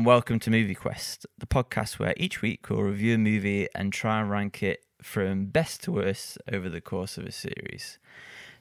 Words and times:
and 0.00 0.06
welcome 0.06 0.38
to 0.38 0.50
Movie 0.50 0.74
Quest, 0.74 1.26
the 1.36 1.44
podcast 1.44 1.98
where 1.98 2.14
each 2.16 2.40
week 2.40 2.70
we'll 2.70 2.80
review 2.80 3.16
a 3.16 3.18
movie 3.18 3.68
and 3.74 3.92
try 3.92 4.18
and 4.18 4.30
rank 4.30 4.62
it 4.62 4.82
from 5.02 5.44
best 5.44 5.82
to 5.82 5.92
worst 5.92 6.38
over 6.50 6.70
the 6.70 6.80
course 6.80 7.18
of 7.18 7.26
a 7.26 7.30
series. 7.30 7.98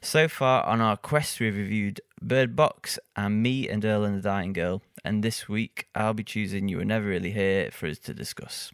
So 0.02 0.28
far 0.28 0.66
on 0.66 0.82
our 0.82 0.98
quest, 0.98 1.40
we've 1.40 1.56
reviewed 1.56 2.02
Bird 2.22 2.58
Box 2.58 3.00
and 3.16 3.42
Me 3.42 3.70
and 3.70 3.86
Earl 3.86 4.04
and 4.04 4.18
the 4.18 4.22
Dying 4.22 4.52
Girl, 4.52 4.82
and 5.06 5.24
this 5.24 5.48
week 5.48 5.88
I'll 5.96 6.14
be 6.14 6.26
choosing 6.26 6.68
You 6.68 6.80
Were 6.80 6.84
Never 6.84 7.08
Really 7.08 7.32
Here 7.32 7.72
for 7.72 7.88
us 7.88 8.00
to 8.00 8.14
discuss. 8.14 8.74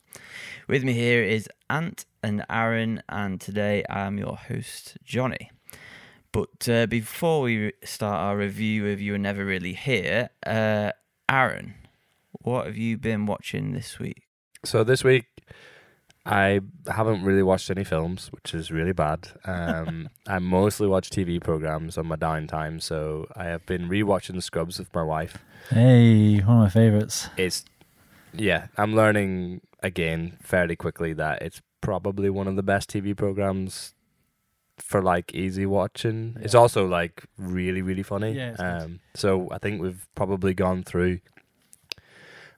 With 0.68 0.84
me 0.84 0.94
here 0.94 1.22
is 1.22 1.48
Ant 1.70 2.06
and 2.24 2.44
Aaron, 2.50 3.04
and 3.08 3.40
today 3.40 3.84
I'm 3.92 4.18
your 4.18 4.38
host, 4.38 4.98
Johnny. 5.04 5.52
But 6.32 6.68
uh, 6.68 6.88
before 6.88 7.42
we 7.42 7.74
start 7.84 8.18
our 8.18 8.36
review 8.36 8.88
of 8.88 9.00
You 9.00 9.12
Were 9.12 9.20
Never 9.20 9.46
Really 9.46 9.74
Here, 9.74 10.30
uh, 10.48 10.94
Aaron, 11.30 11.76
what 12.42 12.66
have 12.66 12.78
you 12.78 12.98
been 12.98 13.26
watching 13.26 13.74
this 13.74 14.00
week? 14.00 14.24
So 14.64 14.84
this 14.84 15.04
week, 15.04 15.26
I 16.26 16.62
haven't 16.88 17.24
really 17.24 17.44
watched 17.44 17.70
any 17.70 17.84
films, 17.84 18.32
which 18.32 18.54
is 18.54 18.72
really 18.72 18.94
bad. 18.94 19.28
Um, 19.46 20.10
I 20.28 20.40
mostly 20.40 20.88
watch 20.88 21.10
TV 21.10 21.42
programs 21.42 21.98
on 21.98 22.08
my 22.08 22.16
downtime, 22.16 22.82
so 22.82 23.28
I 23.36 23.46
have 23.46 23.66
been 23.66 23.88
rewatching 23.88 24.42
Scrubs 24.42 24.80
with 24.80 24.94
my 24.94 25.04
wife. 25.04 25.38
Hey, 25.70 26.40
one 26.40 26.58
of 26.58 26.64
my 26.64 26.70
favorites. 26.70 27.30
It's 27.38 27.66
yeah, 28.34 28.68
I'm 28.78 28.96
learning 28.96 29.62
again 29.84 30.38
fairly 30.42 30.76
quickly 30.76 31.14
that 31.14 31.42
it's 31.42 31.62
probably 31.82 32.30
one 32.30 32.48
of 32.48 32.56
the 32.56 32.64
best 32.64 32.90
TV 32.90 33.16
programs 33.16 33.94
for 34.78 35.02
like 35.02 35.34
easy 35.34 35.66
watching. 35.66 36.38
It's 36.42 36.56
also 36.56 36.88
like 36.88 37.26
really 37.38 37.82
really 37.84 38.04
funny. 38.04 38.34
Yeah, 38.34 38.56
um, 38.58 39.00
so 39.14 39.48
I 39.52 39.60
think 39.60 39.82
we've 39.82 40.08
probably 40.16 40.54
gone 40.56 40.84
through 40.84 41.20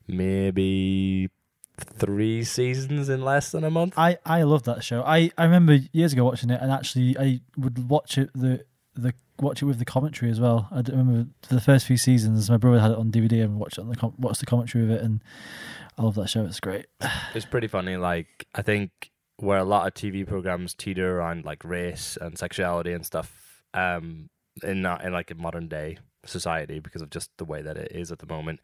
maybe 0.07 1.29
three 1.77 2.43
seasons 2.43 3.09
in 3.09 3.23
less 3.23 3.51
than 3.51 3.63
a 3.63 3.69
month. 3.69 3.93
I, 3.97 4.17
I 4.25 4.43
love 4.43 4.63
that 4.63 4.83
show. 4.83 5.03
I, 5.03 5.31
I 5.37 5.43
remember 5.43 5.77
years 5.91 6.13
ago 6.13 6.23
watching 6.23 6.49
it, 6.49 6.59
and 6.61 6.71
actually 6.71 7.17
I 7.17 7.41
would 7.57 7.89
watch 7.89 8.17
it 8.17 8.29
the 8.33 8.65
the 8.95 9.13
watch 9.39 9.61
it 9.61 9.65
with 9.65 9.77
the 9.77 9.85
commentary 9.85 10.31
as 10.31 10.39
well. 10.39 10.67
I 10.71 10.81
remember 10.81 11.29
for 11.43 11.53
the 11.53 11.61
first 11.61 11.85
few 11.85 11.97
seasons, 11.97 12.49
my 12.49 12.57
brother 12.57 12.79
had 12.79 12.91
it 12.91 12.97
on 12.97 13.11
DVD 13.11 13.43
and 13.43 13.59
watched 13.59 13.77
it 13.77 13.81
on 13.81 13.89
the 13.89 13.95
com- 13.95 14.15
watched 14.17 14.39
the 14.39 14.45
commentary 14.45 14.83
of 14.83 14.89
it, 14.89 15.01
and 15.01 15.23
I 15.97 16.03
love 16.03 16.15
that 16.15 16.29
show. 16.29 16.45
It's 16.45 16.59
great. 16.59 16.87
It's 17.35 17.45
pretty 17.45 17.67
funny. 17.67 17.97
Like 17.97 18.47
I 18.55 18.61
think 18.61 19.11
where 19.37 19.59
a 19.59 19.63
lot 19.63 19.85
of 19.87 19.93
TV 19.93 20.25
programs 20.25 20.73
teeter 20.73 21.17
around 21.19 21.45
like 21.45 21.63
race 21.63 22.17
and 22.19 22.37
sexuality 22.37 22.93
and 22.93 23.05
stuff, 23.05 23.61
um, 23.75 24.29
in 24.63 24.81
not 24.81 25.03
in 25.03 25.13
like 25.13 25.29
a 25.29 25.35
modern 25.35 25.67
day 25.67 25.99
society 26.27 26.79
because 26.79 27.01
of 27.01 27.09
just 27.09 27.31
the 27.37 27.45
way 27.45 27.61
that 27.61 27.77
it 27.77 27.91
is 27.93 28.11
at 28.11 28.19
the 28.19 28.25
moment. 28.25 28.59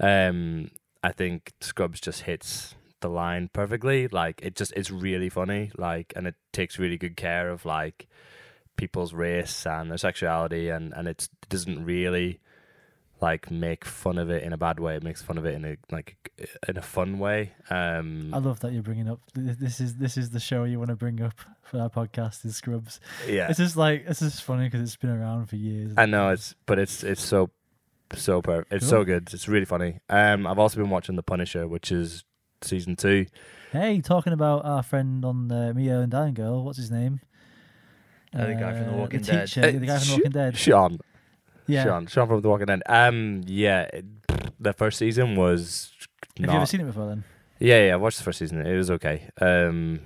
Um, 0.00 0.70
I 1.02 1.12
think 1.12 1.52
Scrubs 1.60 2.00
just 2.00 2.22
hits 2.22 2.74
the 3.00 3.08
line 3.08 3.50
perfectly. 3.52 4.08
Like 4.08 4.40
it 4.42 4.56
just 4.56 4.72
it's 4.76 4.90
really 4.90 5.28
funny. 5.28 5.70
Like 5.76 6.12
and 6.16 6.26
it 6.26 6.34
takes 6.52 6.78
really 6.78 6.96
good 6.96 7.16
care 7.16 7.50
of 7.50 7.64
like 7.64 8.08
people's 8.76 9.12
race 9.12 9.66
and 9.66 9.90
their 9.90 9.98
sexuality 9.98 10.68
and 10.68 10.92
and 10.92 11.08
it 11.08 11.28
doesn't 11.48 11.84
really 11.84 12.40
like 13.20 13.50
make 13.50 13.84
fun 13.84 14.16
of 14.18 14.30
it 14.30 14.42
in 14.42 14.52
a 14.52 14.56
bad 14.56 14.78
way. 14.80 14.94
It 14.96 15.02
makes 15.02 15.22
fun 15.22 15.38
of 15.38 15.44
it 15.46 15.54
in 15.54 15.64
a 15.64 15.76
like 15.90 16.16
in 16.68 16.76
a 16.76 16.82
fun 16.82 17.18
way. 17.18 17.52
Um, 17.70 18.32
I 18.32 18.38
love 18.38 18.60
that 18.60 18.72
you're 18.72 18.82
bringing 18.82 19.08
up 19.08 19.20
this 19.34 19.80
is 19.80 19.96
this 19.96 20.16
is 20.16 20.30
the 20.30 20.40
show 20.40 20.64
you 20.64 20.78
want 20.78 20.90
to 20.90 20.96
bring 20.96 21.20
up 21.20 21.34
for 21.62 21.80
our 21.80 21.90
podcast 21.90 22.44
is 22.44 22.56
Scrubs. 22.56 23.00
yeah, 23.28 23.48
It's 23.48 23.58
just 23.58 23.76
like 23.76 24.04
it's 24.06 24.20
just 24.20 24.42
funny 24.42 24.64
because 24.66 24.80
it's 24.82 24.96
been 24.96 25.10
around 25.10 25.46
for 25.46 25.56
years. 25.56 25.92
I 25.96 26.06
know 26.06 26.30
it's 26.30 26.54
but 26.66 26.78
it's 26.78 27.02
it's 27.02 27.22
so 27.22 27.50
so 28.14 28.40
per 28.40 28.64
it's 28.70 28.88
so 28.88 29.04
good. 29.04 29.28
It's 29.32 29.48
really 29.48 29.66
funny. 29.66 30.00
Um, 30.08 30.46
I've 30.46 30.58
also 30.58 30.78
been 30.80 30.90
watching 30.90 31.16
The 31.16 31.22
Punisher, 31.22 31.66
which 31.68 31.92
is 31.92 32.24
season 32.62 32.96
two. 32.96 33.26
Hey, 33.72 34.00
talking 34.00 34.32
about 34.32 34.64
our 34.64 34.82
friend 34.82 35.24
on 35.24 35.52
uh, 35.52 35.72
Mia 35.74 36.00
and 36.00 36.10
Dying 36.10 36.34
Girl. 36.34 36.64
What's 36.64 36.78
his 36.78 36.90
name? 36.90 37.20
Uh, 38.34 38.46
the 38.46 38.54
guy 38.54 38.72
from 38.74 38.86
The 38.86 38.92
Walking 38.92 39.20
the 39.20 39.26
Dead. 39.26 39.46
teacher, 39.48 39.60
Uh, 39.62 39.70
the 39.72 39.86
guy 39.86 39.98
from 39.98 40.08
The 40.08 40.14
Walking 40.14 40.30
Dead. 40.30 40.56
Sean, 40.56 40.98
Yeah. 41.68 41.84
Sean, 41.84 42.06
Sean 42.06 42.26
from 42.26 42.40
The 42.40 42.48
Walking 42.48 42.66
Dead. 42.66 42.82
Um, 42.86 43.42
yeah, 43.46 43.82
it- 43.92 44.04
the 44.60 44.72
first 44.72 44.98
season 44.98 45.36
was. 45.36 45.92
Have 46.38 46.46
not, 46.46 46.52
you 46.52 46.56
ever 46.58 46.66
seen 46.66 46.80
it 46.80 46.84
before 46.86 47.06
then? 47.06 47.24
Yeah, 47.60 47.86
yeah, 47.86 47.92
I 47.92 47.96
watched 47.96 48.18
the 48.18 48.24
first 48.24 48.38
season. 48.38 48.64
It 48.64 48.76
was 48.76 48.90
okay. 48.90 49.28
Um, 49.40 50.00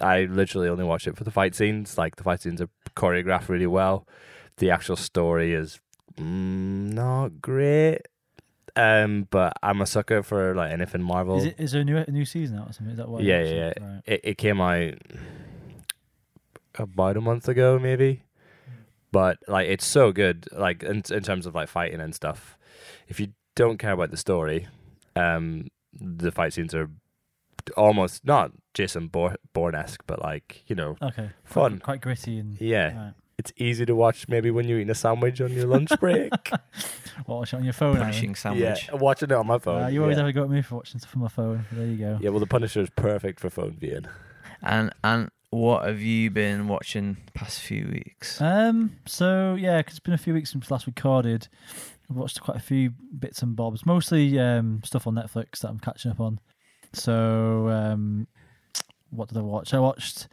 I 0.00 0.24
literally 0.24 0.68
only 0.68 0.84
watched 0.84 1.06
it 1.06 1.16
for 1.16 1.24
the 1.24 1.30
fight 1.30 1.54
scenes. 1.54 1.98
Like 1.98 2.16
the 2.16 2.22
fight 2.22 2.40
scenes 2.42 2.60
are 2.60 2.68
choreographed 2.96 3.48
really 3.48 3.66
well. 3.66 4.06
The 4.56 4.70
actual 4.70 4.96
story 4.96 5.52
is 5.54 5.80
mm, 6.16 6.92
not 6.92 7.40
great. 7.40 8.02
Um, 8.76 9.26
but 9.30 9.52
I'm 9.62 9.80
a 9.80 9.86
sucker 9.86 10.22
for 10.22 10.54
like 10.54 10.70
anything 10.72 11.02
Marvel. 11.02 11.38
Is 11.38 11.44
it 11.46 11.54
is 11.58 11.72
there 11.72 11.80
a 11.80 11.84
new 11.84 11.96
a 11.96 12.10
new 12.10 12.24
season 12.24 12.58
out 12.58 12.70
or 12.70 12.72
something? 12.72 12.92
Is 12.92 12.98
that 12.98 13.08
why? 13.08 13.20
Yeah, 13.20 13.42
you're 13.42 13.54
yeah. 13.56 13.72
Right. 13.80 14.02
it, 14.06 14.20
it 14.24 14.38
came 14.38 14.60
out 14.60 14.94
about 16.76 17.16
a 17.16 17.20
month 17.20 17.48
ago, 17.48 17.78
maybe. 17.78 18.22
But 19.12 19.38
like, 19.48 19.68
it's 19.68 19.86
so 19.86 20.12
good. 20.12 20.46
Like 20.52 20.82
in 20.82 21.02
in 21.10 21.22
terms 21.22 21.46
of 21.46 21.54
like 21.54 21.68
fighting 21.68 22.00
and 22.00 22.14
stuff. 22.14 22.56
If 23.08 23.18
you 23.18 23.28
don't 23.56 23.78
care 23.78 23.92
about 23.92 24.10
the 24.10 24.16
story, 24.16 24.68
um, 25.16 25.66
the 25.92 26.30
fight 26.30 26.52
scenes 26.52 26.74
are 26.74 26.88
almost 27.76 28.24
not 28.24 28.52
Jason 28.74 29.08
Bour- 29.08 29.36
Bourne-esque, 29.52 30.02
but 30.06 30.22
like 30.22 30.62
you 30.66 30.76
know, 30.76 30.96
Okay. 31.02 31.30
Fun. 31.44 31.72
Quite, 31.72 31.82
quite 31.82 32.00
gritty 32.02 32.38
and 32.38 32.60
yeah, 32.60 32.96
right. 32.96 33.14
it's 33.38 33.52
easy 33.56 33.84
to 33.84 33.94
watch. 33.94 34.28
Maybe 34.28 34.50
when 34.50 34.68
you're 34.68 34.78
eating 34.78 34.90
a 34.90 34.94
sandwich 34.94 35.40
on 35.40 35.52
your 35.52 35.66
lunch 35.66 35.90
break. 35.98 36.32
Watch 37.26 37.52
it 37.52 37.56
on 37.56 37.64
your 37.64 37.74
phone. 37.74 37.96
Aaron. 37.96 38.06
Punishing 38.06 38.34
sandwich. 38.34 38.88
yeah, 38.88 38.94
watching 38.94 39.28
it 39.30 39.34
on 39.34 39.46
my 39.46 39.58
phone. 39.58 39.82
Uh, 39.82 39.88
you 39.88 40.00
always 40.00 40.16
yeah. 40.16 40.22
have 40.22 40.28
a 40.28 40.32
go 40.32 40.44
at 40.44 40.50
me 40.50 40.62
for 40.62 40.76
watching 40.76 40.98
stuff 41.00 41.14
on 41.14 41.22
my 41.22 41.28
phone. 41.28 41.66
There 41.70 41.86
you 41.86 41.96
go. 41.98 42.18
yeah, 42.20 42.30
well, 42.30 42.40
the 42.40 42.46
Punisher 42.46 42.80
is 42.80 42.88
perfect 42.90 43.40
for 43.40 43.50
phone 43.50 43.76
viewing. 43.78 44.06
And 44.62 44.90
and 45.04 45.30
what 45.50 45.84
have 45.84 46.00
you 46.00 46.30
been 46.30 46.68
watching 46.68 47.16
past 47.34 47.60
few 47.60 47.88
weeks? 47.92 48.40
Um. 48.40 48.96
So 49.06 49.56
yeah, 49.58 49.82
cause 49.82 49.92
it's 49.92 50.00
been 50.00 50.14
a 50.14 50.18
few 50.18 50.34
weeks 50.34 50.52
since 50.52 50.70
last 50.70 50.86
recorded. 50.86 51.48
I've 52.08 52.16
watched 52.16 52.40
quite 52.40 52.56
a 52.56 52.60
few 52.60 52.90
bits 53.18 53.42
and 53.42 53.54
bobs, 53.54 53.86
mostly 53.86 54.38
um 54.38 54.82
stuff 54.84 55.06
on 55.06 55.14
Netflix 55.14 55.60
that 55.60 55.68
I'm 55.68 55.78
catching 55.80 56.10
up 56.10 56.20
on. 56.20 56.40
So 56.92 57.68
um, 57.68 58.26
what 59.10 59.28
did 59.28 59.38
I 59.38 59.42
watch? 59.42 59.74
I 59.74 59.78
watched 59.78 60.28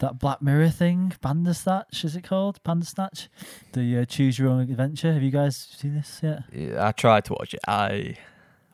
that 0.00 0.18
Black 0.18 0.42
Mirror 0.42 0.70
thing, 0.70 1.12
Bandersnatch. 1.22 2.04
Is 2.04 2.14
it 2.14 2.22
called 2.22 2.62
Bandersnatch? 2.62 3.28
The 3.72 3.98
uh, 3.98 4.04
Choose 4.04 4.38
Your 4.38 4.50
Own 4.50 4.60
Adventure. 4.60 5.12
Have 5.12 5.22
you 5.22 5.30
guys 5.30 5.56
seen 5.56 5.94
this 5.94 6.20
yet? 6.22 6.42
Yeah, 6.52 6.86
I 6.86 6.92
tried 6.92 7.24
to 7.26 7.32
watch 7.32 7.54
it. 7.54 7.60
I 7.66 8.16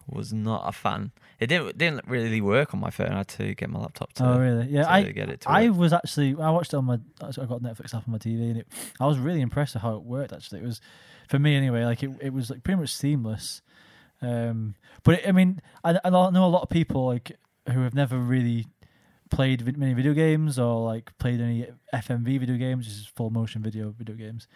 was 0.07 0.33
not 0.33 0.63
a 0.67 0.73
fan. 0.73 1.13
It 1.41 1.47
didn't 1.49 1.79
didn't 1.79 2.07
really 2.07 2.41
work 2.41 2.75
on 2.75 2.81
my 2.81 2.91
phone. 2.91 3.09
I 3.09 3.19
had 3.19 3.29
to 3.29 3.55
get 3.55 3.71
my 3.71 3.81
laptop 3.81 4.13
to, 4.15 4.25
oh 4.27 4.39
really? 4.39 4.67
Yeah. 4.69 4.91
I 4.91 5.03
get 5.03 5.29
it 5.29 5.41
to 5.43 5.51
I 5.51 5.69
work. 5.69 5.79
was 5.79 5.93
actually 5.93 6.37
I 6.41 6.51
watched 6.51 6.73
it 6.73 6.77
on 6.77 6.85
my 6.85 6.99
I 7.21 7.31
got 7.47 7.63
Netflix 7.63 7.95
app 7.95 8.07
on 8.07 8.13
my 8.13 8.19
TV 8.19 8.51
and 8.51 8.59
it, 8.59 8.69
I 9.01 9.07
was 9.07 9.19
really 9.19 9.41
impressed 9.41 9.75
with 9.75 9.83
how 9.83 9.97
it 9.97 10.03
worked. 10.03 10.33
Actually, 10.33 10.61
it 10.61 10.65
was 10.65 10.81
for 11.29 11.39
me 11.39 11.57
anyway. 11.57 11.85
Like 11.85 12.03
it, 12.03 12.11
it 12.21 12.33
was 12.33 12.51
like 12.51 12.63
pretty 12.63 12.81
much 12.81 12.95
seamless. 12.95 13.63
Um, 14.23 14.75
but 15.03 15.17
it, 15.17 15.29
I 15.29 15.33
mean, 15.33 15.61
I, 15.83 15.99
I 16.05 16.11
know 16.11 16.45
a 16.45 16.47
lot 16.47 16.63
of 16.63 16.69
people 16.71 17.07
like 17.07 17.33
who 17.71 17.81
have 17.81 17.95
never 17.95 18.19
really 18.19 18.67
played 19.35 19.77
many 19.77 19.95
video 19.95 20.13
games 20.13 20.61
or 20.61 20.85
like 20.85 21.17
played 21.19 21.41
any 21.41 21.67
FMV 21.93 22.39
video 22.39 22.57
games, 22.57 22.87
is 22.87 23.11
full 23.17 23.31
motion 23.31 23.63
video 23.63 23.91
video 23.91 24.15
games. 24.15 24.47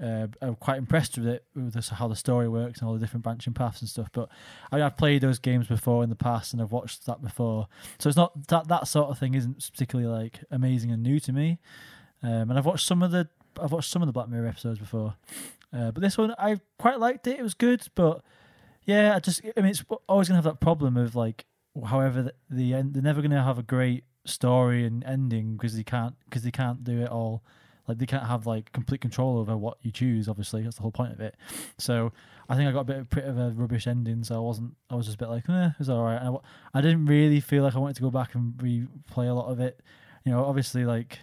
Uh, 0.00 0.28
I'm 0.40 0.54
quite 0.54 0.78
impressed 0.78 1.18
with 1.18 1.26
it, 1.26 1.44
with 1.54 1.74
this, 1.74 1.88
how 1.88 2.06
the 2.06 2.14
story 2.14 2.48
works 2.48 2.78
and 2.78 2.88
all 2.88 2.94
the 2.94 3.00
different 3.00 3.24
branching 3.24 3.54
paths 3.54 3.80
and 3.80 3.90
stuff. 3.90 4.08
But 4.12 4.28
I, 4.70 4.82
I've 4.82 4.96
played 4.96 5.20
those 5.20 5.40
games 5.40 5.66
before 5.66 6.04
in 6.04 6.10
the 6.10 6.16
past 6.16 6.52
and 6.52 6.62
I've 6.62 6.70
watched 6.70 7.06
that 7.06 7.20
before, 7.20 7.66
so 7.98 8.08
it's 8.08 8.16
not 8.16 8.46
that 8.48 8.68
that 8.68 8.86
sort 8.86 9.10
of 9.10 9.18
thing 9.18 9.34
isn't 9.34 9.68
particularly 9.72 10.08
like 10.08 10.40
amazing 10.50 10.92
and 10.92 11.02
new 11.02 11.18
to 11.20 11.32
me. 11.32 11.58
Um, 12.22 12.50
and 12.50 12.52
I've 12.52 12.66
watched 12.66 12.86
some 12.86 13.02
of 13.02 13.10
the 13.10 13.28
I've 13.60 13.72
watched 13.72 13.90
some 13.90 14.00
of 14.00 14.06
the 14.06 14.12
Black 14.12 14.28
Mirror 14.28 14.46
episodes 14.46 14.78
before, 14.78 15.16
uh, 15.72 15.90
but 15.90 16.00
this 16.00 16.16
one 16.16 16.34
I 16.38 16.60
quite 16.78 17.00
liked 17.00 17.26
it. 17.26 17.40
It 17.40 17.42
was 17.42 17.54
good, 17.54 17.82
but 17.96 18.22
yeah, 18.84 19.16
I 19.16 19.18
just 19.18 19.42
I 19.56 19.60
mean 19.60 19.70
it's 19.70 19.84
always 20.08 20.28
gonna 20.28 20.38
have 20.38 20.44
that 20.44 20.60
problem 20.60 20.96
of 20.96 21.16
like, 21.16 21.46
however 21.84 22.22
the, 22.22 22.34
the 22.48 22.74
end 22.74 22.94
they're 22.94 23.02
never 23.02 23.22
gonna 23.22 23.42
have 23.42 23.58
a 23.58 23.64
great 23.64 24.04
story 24.24 24.84
and 24.84 25.04
ending 25.04 25.56
because 25.56 25.76
they 25.76 25.84
can't 25.84 26.14
because 26.24 26.42
they 26.42 26.50
can't 26.50 26.84
do 26.84 27.02
it 27.02 27.08
all. 27.08 27.42
Like 27.88 27.98
they 27.98 28.06
can't 28.06 28.26
have 28.26 28.46
like 28.46 28.72
complete 28.72 29.00
control 29.00 29.38
over 29.38 29.56
what 29.56 29.78
you 29.82 29.90
choose. 29.90 30.28
Obviously, 30.28 30.62
that's 30.62 30.76
the 30.76 30.82
whole 30.82 30.92
point 30.92 31.12
of 31.12 31.20
it. 31.20 31.34
So 31.78 32.12
I 32.48 32.56
think 32.56 32.68
I 32.68 32.72
got 32.72 32.80
a 32.80 32.84
bit 32.84 32.96
of, 32.98 33.10
bit 33.10 33.24
of 33.24 33.38
a 33.38 33.50
rubbish 33.50 33.86
ending. 33.86 34.22
So 34.22 34.36
I 34.36 34.38
wasn't. 34.38 34.76
I 34.90 34.94
was 34.94 35.06
just 35.06 35.16
a 35.16 35.18
bit 35.18 35.28
like, 35.28 35.48
eh, 35.48 35.66
it 35.68 35.78
was 35.78 35.88
all 35.88 36.04
right. 36.04 36.20
I, 36.20 36.78
I 36.78 36.80
didn't 36.80 37.06
really 37.06 37.40
feel 37.40 37.64
like 37.64 37.74
I 37.74 37.78
wanted 37.78 37.96
to 37.96 38.02
go 38.02 38.10
back 38.10 38.34
and 38.34 38.54
replay 38.54 39.28
a 39.28 39.32
lot 39.32 39.46
of 39.50 39.60
it. 39.60 39.80
You 40.24 40.32
know, 40.32 40.44
obviously, 40.44 40.84
like 40.84 41.18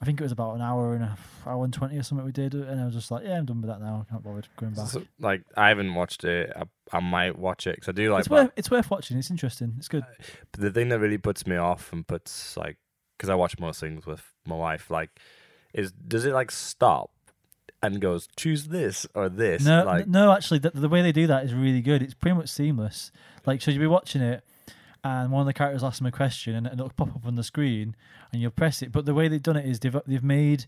I 0.00 0.06
think 0.06 0.20
it 0.20 0.22
was 0.22 0.32
about 0.32 0.54
an 0.54 0.62
hour 0.62 0.94
and 0.94 1.04
a 1.04 1.16
hour 1.46 1.62
and 1.62 1.72
twenty 1.72 1.98
or 1.98 2.02
something 2.02 2.24
we 2.24 2.32
did, 2.32 2.54
and 2.54 2.80
I 2.80 2.86
was 2.86 2.94
just 2.94 3.10
like, 3.10 3.24
yeah, 3.24 3.36
I'm 3.36 3.44
done 3.44 3.60
with 3.60 3.68
that 3.68 3.80
now. 3.80 4.06
I 4.06 4.10
can't 4.10 4.24
bother 4.24 4.42
going 4.56 4.72
back. 4.72 4.86
So, 4.86 5.02
like 5.18 5.42
I 5.56 5.68
haven't 5.68 5.94
watched 5.94 6.24
it. 6.24 6.52
I, 6.56 6.62
I 6.96 7.00
might 7.00 7.38
watch 7.38 7.66
it 7.66 7.76
because 7.76 7.88
I 7.88 7.92
do 7.92 8.10
like. 8.10 8.20
it's 8.20 8.30
worth 8.30 8.50
it's 8.56 8.70
worth 8.70 8.90
watching. 8.90 9.18
It's 9.18 9.30
interesting. 9.30 9.74
It's 9.76 9.88
good. 9.88 10.04
Uh, 10.04 10.24
but 10.52 10.60
the 10.60 10.70
thing 10.70 10.88
that 10.88 11.00
really 11.00 11.18
puts 11.18 11.46
me 11.46 11.56
off 11.56 11.92
and 11.92 12.06
puts 12.06 12.56
like 12.56 12.78
because 13.18 13.28
I 13.28 13.34
watch 13.34 13.58
most 13.58 13.80
things 13.80 14.06
with 14.06 14.22
my 14.46 14.56
wife, 14.56 14.90
like, 14.90 15.10
is 15.74 15.92
does 15.92 16.24
it 16.24 16.32
like 16.32 16.50
stop 16.50 17.10
and 17.82 18.00
goes 18.00 18.28
choose 18.36 18.68
this 18.68 19.06
or 19.14 19.28
this. 19.28 19.64
No, 19.64 19.84
like 19.84 20.06
no, 20.06 20.32
actually, 20.32 20.60
the, 20.60 20.70
the 20.70 20.88
way 20.88 21.02
they 21.02 21.12
do 21.12 21.26
that 21.26 21.44
is 21.44 21.54
really 21.54 21.82
good. 21.82 22.02
It's 22.02 22.14
pretty 22.14 22.36
much 22.36 22.48
seamless. 22.48 23.12
Like, 23.46 23.60
so 23.62 23.70
you'll 23.70 23.80
be 23.80 23.86
watching 23.86 24.22
it, 24.22 24.44
and 25.02 25.32
one 25.32 25.40
of 25.40 25.46
the 25.46 25.52
characters 25.52 25.82
asks 25.82 25.98
them 25.98 26.06
a 26.06 26.12
question, 26.12 26.54
and 26.54 26.66
it'll 26.66 26.90
pop 26.90 27.14
up 27.14 27.26
on 27.26 27.34
the 27.34 27.44
screen, 27.44 27.96
and 28.32 28.42
you'll 28.42 28.50
press 28.50 28.82
it. 28.82 28.92
But 28.92 29.06
the 29.06 29.14
way 29.14 29.28
they've 29.28 29.42
done 29.42 29.56
it 29.56 29.66
is 29.66 29.80
they've 29.80 29.96
they've 30.06 30.24
made 30.24 30.66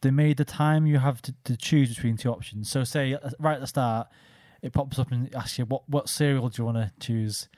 they 0.00 0.10
made 0.10 0.36
the 0.36 0.44
time 0.44 0.86
you 0.86 0.98
have 0.98 1.20
to, 1.22 1.34
to 1.44 1.56
choose 1.56 1.94
between 1.94 2.16
two 2.16 2.30
options. 2.30 2.70
So, 2.70 2.84
say 2.84 3.14
uh, 3.14 3.30
right 3.38 3.54
at 3.54 3.60
the 3.60 3.66
start, 3.66 4.08
it 4.62 4.72
pops 4.72 4.98
up 4.98 5.10
and 5.10 5.34
asks 5.34 5.58
you 5.58 5.64
what 5.64 5.88
what 5.88 6.08
cereal 6.08 6.48
do 6.48 6.62
you 6.62 6.66
want 6.66 6.76
to 6.76 6.92
choose. 7.00 7.48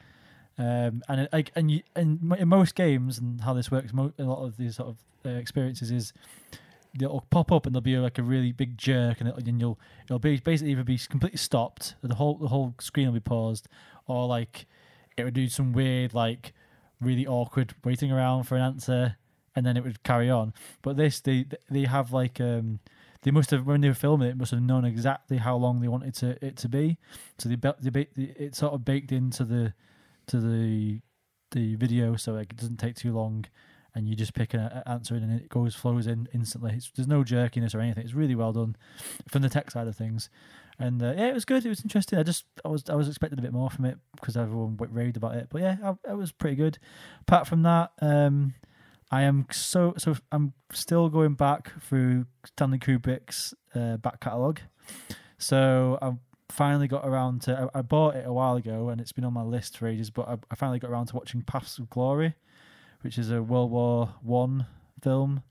Um, 0.58 1.02
and 1.08 1.28
it, 1.32 1.50
and 1.54 1.70
you 1.70 1.82
and 1.96 2.34
in 2.38 2.48
most 2.48 2.74
games 2.74 3.18
and 3.18 3.40
how 3.42 3.54
this 3.54 3.70
works, 3.70 3.92
mo- 3.92 4.12
a 4.18 4.24
lot 4.24 4.44
of 4.44 4.56
these 4.56 4.76
sort 4.76 4.90
of 4.90 4.96
uh, 5.24 5.36
experiences 5.36 5.90
is 5.90 6.12
they'll 6.98 7.24
pop 7.30 7.52
up 7.52 7.66
and 7.66 7.74
there'll 7.74 7.82
be 7.82 7.96
like 7.96 8.18
a 8.18 8.22
really 8.22 8.52
big 8.52 8.76
jerk 8.76 9.20
and, 9.20 9.28
it, 9.28 9.46
and 9.46 9.60
you'll 9.60 9.78
it'll 10.04 10.18
be 10.18 10.38
basically 10.38 10.72
either 10.72 10.82
be 10.82 10.98
completely 10.98 11.38
stopped, 11.38 11.94
the 12.02 12.14
whole 12.14 12.34
the 12.36 12.48
whole 12.48 12.74
screen 12.80 13.06
will 13.06 13.14
be 13.14 13.20
paused, 13.20 13.68
or 14.06 14.26
like 14.26 14.66
it 15.20 15.24
would 15.24 15.34
do 15.34 15.48
some 15.48 15.72
weird 15.72 16.14
like 16.14 16.52
really 17.00 17.26
awkward 17.26 17.74
waiting 17.84 18.12
around 18.12 18.44
for 18.44 18.56
an 18.56 18.62
answer, 18.62 19.16
and 19.54 19.64
then 19.64 19.76
it 19.76 19.84
would 19.84 20.02
carry 20.02 20.30
on. 20.30 20.52
But 20.82 20.96
this 20.96 21.20
they 21.20 21.46
they 21.70 21.84
have 21.84 22.12
like 22.12 22.40
um 22.40 22.80
they 23.22 23.30
must 23.30 23.50
have 23.50 23.66
when 23.66 23.80
they 23.80 23.88
were 23.88 23.94
filming 23.94 24.28
it 24.28 24.36
must 24.36 24.50
have 24.50 24.62
known 24.62 24.84
exactly 24.84 25.36
how 25.38 25.56
long 25.56 25.80
they 25.80 25.88
wanted 25.88 26.14
to 26.16 26.44
it 26.44 26.56
to 26.58 26.68
be, 26.68 26.98
so 27.38 27.48
they 27.48 27.56
be- 27.56 28.08
they, 28.14 28.34
it's 28.36 28.58
sort 28.58 28.72
of 28.74 28.84
baked 28.84 29.12
into 29.12 29.44
the 29.44 29.74
to 30.26 30.40
the 30.40 31.00
the 31.52 31.74
video 31.74 32.14
so 32.16 32.36
it 32.36 32.56
doesn't 32.56 32.78
take 32.78 32.94
too 32.94 33.12
long 33.12 33.44
and 33.94 34.08
you 34.08 34.14
just 34.14 34.34
pick 34.34 34.54
an 34.54 34.60
a- 34.60 34.82
answer 34.86 35.16
in 35.16 35.22
and 35.22 35.40
it 35.40 35.48
goes 35.48 35.74
flows 35.74 36.06
in 36.06 36.28
instantly. 36.32 36.72
It's, 36.74 36.90
there's 36.94 37.08
no 37.08 37.24
jerkiness 37.24 37.74
or 37.74 37.80
anything. 37.80 38.04
It's 38.04 38.14
really 38.14 38.34
well 38.34 38.52
done 38.52 38.76
from 39.28 39.42
the 39.42 39.48
tech 39.48 39.70
side 39.70 39.88
of 39.88 39.96
things, 39.96 40.30
and 40.80 41.02
uh, 41.02 41.12
yeah, 41.14 41.28
it 41.28 41.34
was 41.34 41.44
good. 41.44 41.64
It 41.64 41.68
was 41.68 41.82
interesting. 41.82 42.18
I 42.18 42.22
just 42.22 42.46
I 42.64 42.68
was 42.68 42.84
I 42.88 42.94
was 42.94 43.06
expecting 43.06 43.38
a 43.38 43.42
bit 43.42 43.52
more 43.52 43.68
from 43.68 43.84
it 43.84 43.98
because 44.16 44.36
everyone 44.36 44.78
raved 44.78 45.18
about 45.18 45.36
it, 45.36 45.48
but 45.50 45.60
yeah, 45.60 45.76
it 46.08 46.16
was 46.16 46.32
pretty 46.32 46.56
good. 46.56 46.78
Apart 47.20 47.46
from 47.46 47.62
that, 47.64 47.92
um, 48.00 48.54
I 49.10 49.22
am 49.22 49.46
so 49.52 49.92
so 49.98 50.16
I'm 50.32 50.54
still 50.72 51.10
going 51.10 51.34
back 51.34 51.70
through 51.82 52.24
Stanley 52.46 52.78
Kubrick's 52.78 53.52
uh, 53.74 53.98
back 53.98 54.20
catalogue. 54.20 54.60
So 55.36 55.98
I 56.00 56.12
finally 56.48 56.88
got 56.88 57.06
around 57.06 57.42
to. 57.42 57.68
I, 57.74 57.80
I 57.80 57.82
bought 57.82 58.16
it 58.16 58.26
a 58.26 58.32
while 58.32 58.56
ago 58.56 58.88
and 58.88 59.02
it's 59.02 59.12
been 59.12 59.24
on 59.24 59.34
my 59.34 59.42
list 59.42 59.76
for 59.76 59.86
ages, 59.86 60.08
but 60.08 60.28
I, 60.28 60.38
I 60.50 60.54
finally 60.54 60.78
got 60.78 60.90
around 60.90 61.06
to 61.06 61.16
watching 61.16 61.42
Paths 61.42 61.76
of 61.76 61.90
Glory, 61.90 62.34
which 63.02 63.18
is 63.18 63.30
a 63.30 63.42
World 63.42 63.70
War 63.70 64.14
One 64.22 64.64
film, 65.02 65.42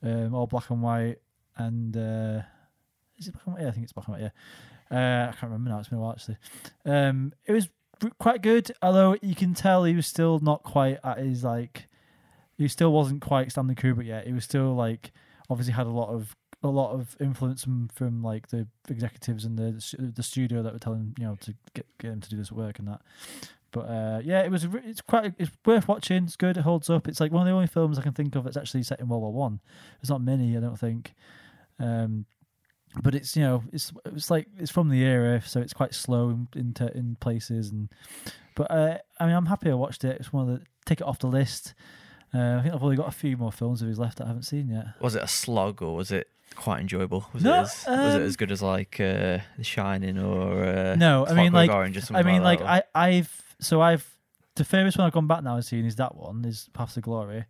um, 0.00 0.32
all 0.32 0.46
black 0.46 0.70
and 0.70 0.80
white, 0.80 1.18
and 1.56 1.96
uh, 1.96 2.42
is 3.20 3.28
it? 3.28 3.34
Yeah, 3.58 3.68
I 3.68 3.70
think 3.70 3.84
it's 3.84 3.92
black. 3.92 4.08
Yeah, 4.18 4.30
uh, 4.90 5.28
I 5.28 5.32
can't 5.32 5.52
remember 5.52 5.70
now. 5.70 5.78
It's 5.78 5.88
been 5.88 5.98
a 5.98 6.00
while 6.00 6.12
actually. 6.12 6.38
Um, 6.84 7.32
it 7.46 7.52
was 7.52 7.68
quite 8.18 8.42
good, 8.42 8.72
although 8.82 9.16
you 9.20 9.34
can 9.34 9.54
tell 9.54 9.84
he 9.84 9.94
was 9.94 10.06
still 10.06 10.38
not 10.40 10.62
quite 10.62 10.98
at 11.04 11.18
his 11.18 11.44
like. 11.44 11.88
He 12.56 12.68
still 12.68 12.92
wasn't 12.92 13.22
quite 13.22 13.50
Stanley 13.50 13.74
Kubrick 13.74 14.06
yet. 14.06 14.26
He 14.26 14.32
was 14.32 14.44
still 14.44 14.74
like 14.74 15.12
obviously 15.48 15.72
had 15.72 15.86
a 15.86 15.90
lot 15.90 16.10
of 16.10 16.36
a 16.62 16.68
lot 16.68 16.92
of 16.92 17.16
influence 17.20 17.64
from, 17.64 17.88
from 17.88 18.22
like 18.22 18.48
the 18.48 18.66
executives 18.88 19.44
and 19.44 19.58
the 19.58 20.12
the 20.14 20.22
studio 20.22 20.62
that 20.62 20.72
were 20.72 20.78
telling 20.78 21.00
him, 21.00 21.14
you 21.18 21.24
know 21.24 21.36
to 21.40 21.54
get 21.74 21.86
get 21.98 22.12
him 22.12 22.20
to 22.20 22.30
do 22.30 22.36
this 22.36 22.52
work 22.52 22.78
and 22.78 22.88
that. 22.88 23.00
But 23.72 23.80
uh, 23.82 24.20
yeah, 24.24 24.42
it 24.42 24.50
was 24.50 24.66
it's 24.84 25.00
quite 25.00 25.32
it's 25.38 25.50
worth 25.64 25.88
watching. 25.88 26.24
It's 26.24 26.36
good. 26.36 26.56
It 26.56 26.62
holds 26.62 26.90
up. 26.90 27.08
It's 27.08 27.20
like 27.20 27.32
one 27.32 27.42
of 27.42 27.46
the 27.46 27.54
only 27.54 27.66
films 27.66 27.98
I 27.98 28.02
can 28.02 28.12
think 28.12 28.34
of 28.34 28.44
that's 28.44 28.56
actually 28.56 28.82
set 28.82 29.00
in 29.00 29.08
World 29.08 29.22
War 29.22 29.32
One. 29.32 29.60
There's 30.00 30.10
not 30.10 30.22
many, 30.22 30.56
I 30.56 30.60
don't 30.60 30.78
think. 30.78 31.14
Um, 31.78 32.26
but 33.02 33.14
it's 33.14 33.36
you 33.36 33.42
know 33.42 33.62
it's 33.72 33.92
it's 34.06 34.30
like 34.30 34.46
it's 34.58 34.70
from 34.70 34.88
the 34.88 35.02
era, 35.02 35.42
so 35.44 35.60
it's 35.60 35.72
quite 35.72 35.94
slow 35.94 36.30
in 36.30 36.48
into 36.54 36.96
in 36.96 37.16
places 37.20 37.70
and. 37.70 37.88
But 38.56 38.70
uh, 38.70 38.98
I 39.18 39.26
mean, 39.26 39.34
I'm 39.36 39.46
happy 39.46 39.70
I 39.70 39.74
watched 39.74 40.04
it. 40.04 40.16
It's 40.20 40.32
one 40.32 40.48
of 40.50 40.58
the 40.58 40.66
take 40.84 41.00
it 41.00 41.06
off 41.06 41.18
the 41.20 41.28
list. 41.28 41.72
Uh, 42.34 42.56
I 42.58 42.62
think 42.62 42.74
I've 42.74 42.82
only 42.82 42.96
got 42.96 43.08
a 43.08 43.12
few 43.12 43.36
more 43.36 43.50
films 43.52 43.80
of 43.80 43.88
his 43.88 43.98
left 43.98 44.18
that 44.18 44.24
I 44.24 44.26
haven't 44.28 44.42
seen 44.42 44.68
yet. 44.68 44.86
Was 45.00 45.14
it 45.14 45.22
a 45.22 45.28
slog 45.28 45.82
or 45.82 45.96
was 45.96 46.10
it 46.12 46.28
quite 46.56 46.80
enjoyable? 46.80 47.26
Was 47.32 47.42
No, 47.42 47.54
it 47.54 47.58
as, 47.62 47.84
was 47.86 48.14
it 48.14 48.20
um, 48.20 48.22
as 48.22 48.36
good 48.36 48.52
as 48.52 48.60
like 48.62 49.00
uh, 49.00 49.38
The 49.56 49.64
Shining 49.64 50.18
or 50.18 50.64
uh, 50.64 50.94
No, 50.96 51.26
I 51.26 51.34
mean, 51.34 51.52
like- 51.52 51.70
Orange 51.70 51.96
or 51.96 52.16
I 52.16 52.22
mean, 52.22 52.42
like 52.42 52.58
that, 52.58 52.88
I, 52.94 53.08
I've 53.08 53.54
so 53.60 53.80
I've 53.80 54.06
the 54.56 54.64
furthest 54.64 54.98
one 54.98 55.06
I've 55.06 55.12
gone 55.12 55.26
back 55.26 55.42
now 55.42 55.54
and 55.54 55.64
seen 55.64 55.86
is 55.86 55.96
that 55.96 56.14
one 56.14 56.44
is 56.44 56.68
Paths 56.72 56.96
of 56.96 57.04
Glory. 57.04 57.46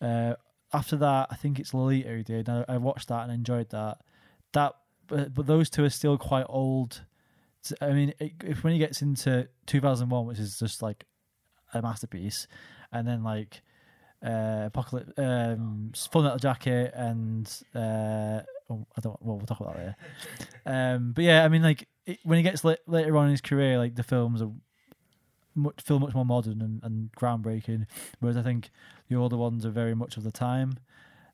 Uh, 0.00 0.34
after 0.72 0.96
that, 0.96 1.28
I 1.30 1.36
think 1.36 1.58
it's 1.58 1.72
Lolita 1.72 2.08
who 2.08 2.22
did. 2.22 2.48
I, 2.48 2.64
I 2.68 2.76
watched 2.78 3.08
that 3.08 3.22
and 3.22 3.32
enjoyed 3.32 3.70
that. 3.70 3.98
That, 4.52 4.74
but, 5.06 5.34
but 5.34 5.46
those 5.46 5.70
two 5.70 5.84
are 5.84 5.90
still 5.90 6.18
quite 6.18 6.46
old. 6.48 7.02
I 7.80 7.90
mean, 7.90 8.12
it, 8.18 8.32
if 8.44 8.64
when 8.64 8.72
he 8.72 8.78
gets 8.78 9.02
into 9.02 9.48
2001, 9.66 10.26
which 10.26 10.38
is 10.38 10.58
just 10.58 10.82
like 10.82 11.04
a 11.74 11.82
masterpiece, 11.82 12.46
and 12.92 13.06
then 13.06 13.22
like 13.22 13.62
uh, 14.24 14.64
Apocalypse, 14.66 15.12
um, 15.18 15.92
Full 16.10 16.22
Metal 16.22 16.38
Jacket, 16.38 16.92
and 16.94 17.46
uh, 17.74 18.40
oh, 18.70 18.86
I 18.96 19.00
don't. 19.00 19.20
Well, 19.22 19.36
we'll 19.36 19.46
talk 19.46 19.60
about 19.60 19.76
that 19.76 19.80
later. 19.80 19.96
Um, 20.66 21.12
but 21.12 21.24
yeah, 21.24 21.44
I 21.44 21.48
mean, 21.48 21.62
like 21.62 21.88
it, 22.06 22.18
when 22.24 22.36
he 22.36 22.42
gets 22.42 22.64
la- 22.64 22.74
later 22.86 23.16
on 23.16 23.26
in 23.26 23.30
his 23.32 23.40
career, 23.40 23.78
like 23.78 23.94
the 23.94 24.02
films 24.02 24.42
are 24.42 24.50
much, 25.54 25.82
feel 25.82 25.98
much 25.98 26.14
more 26.14 26.24
modern 26.24 26.60
and, 26.60 26.82
and 26.82 27.12
groundbreaking. 27.12 27.86
Whereas 28.20 28.36
I 28.36 28.42
think 28.42 28.70
the 29.08 29.16
older 29.16 29.36
ones 29.36 29.66
are 29.66 29.70
very 29.70 29.94
much 29.94 30.16
of 30.16 30.22
the 30.22 30.32
time. 30.32 30.74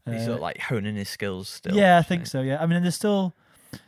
He's 0.07 0.23
Uh, 0.23 0.25
sort 0.25 0.35
of 0.37 0.41
like 0.43 0.59
honing 0.61 0.97
his 0.97 1.09
skills 1.09 1.49
still. 1.49 1.75
yeah, 1.77 1.99
I 1.99 2.03
think 2.03 2.27
so. 2.27 2.41
Yeah, 2.43 2.63
I 2.63 2.67
mean, 2.67 2.77
and 2.77 2.85
there's 2.85 2.95
still 2.95 3.35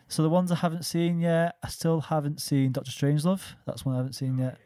so 0.09 0.23
the 0.23 0.29
ones 0.29 0.51
I 0.53 0.57
haven't 0.57 0.85
seen 0.85 1.21
yet. 1.21 1.57
I 1.63 1.69
still 1.69 2.01
haven't 2.03 2.41
seen 2.41 2.73
Doctor 2.73 2.91
Strangelove. 2.91 3.55
That's 3.67 3.85
one 3.85 3.95
I 3.95 3.99
haven't 3.99 4.15
seen 4.15 4.39
yet, 4.39 4.59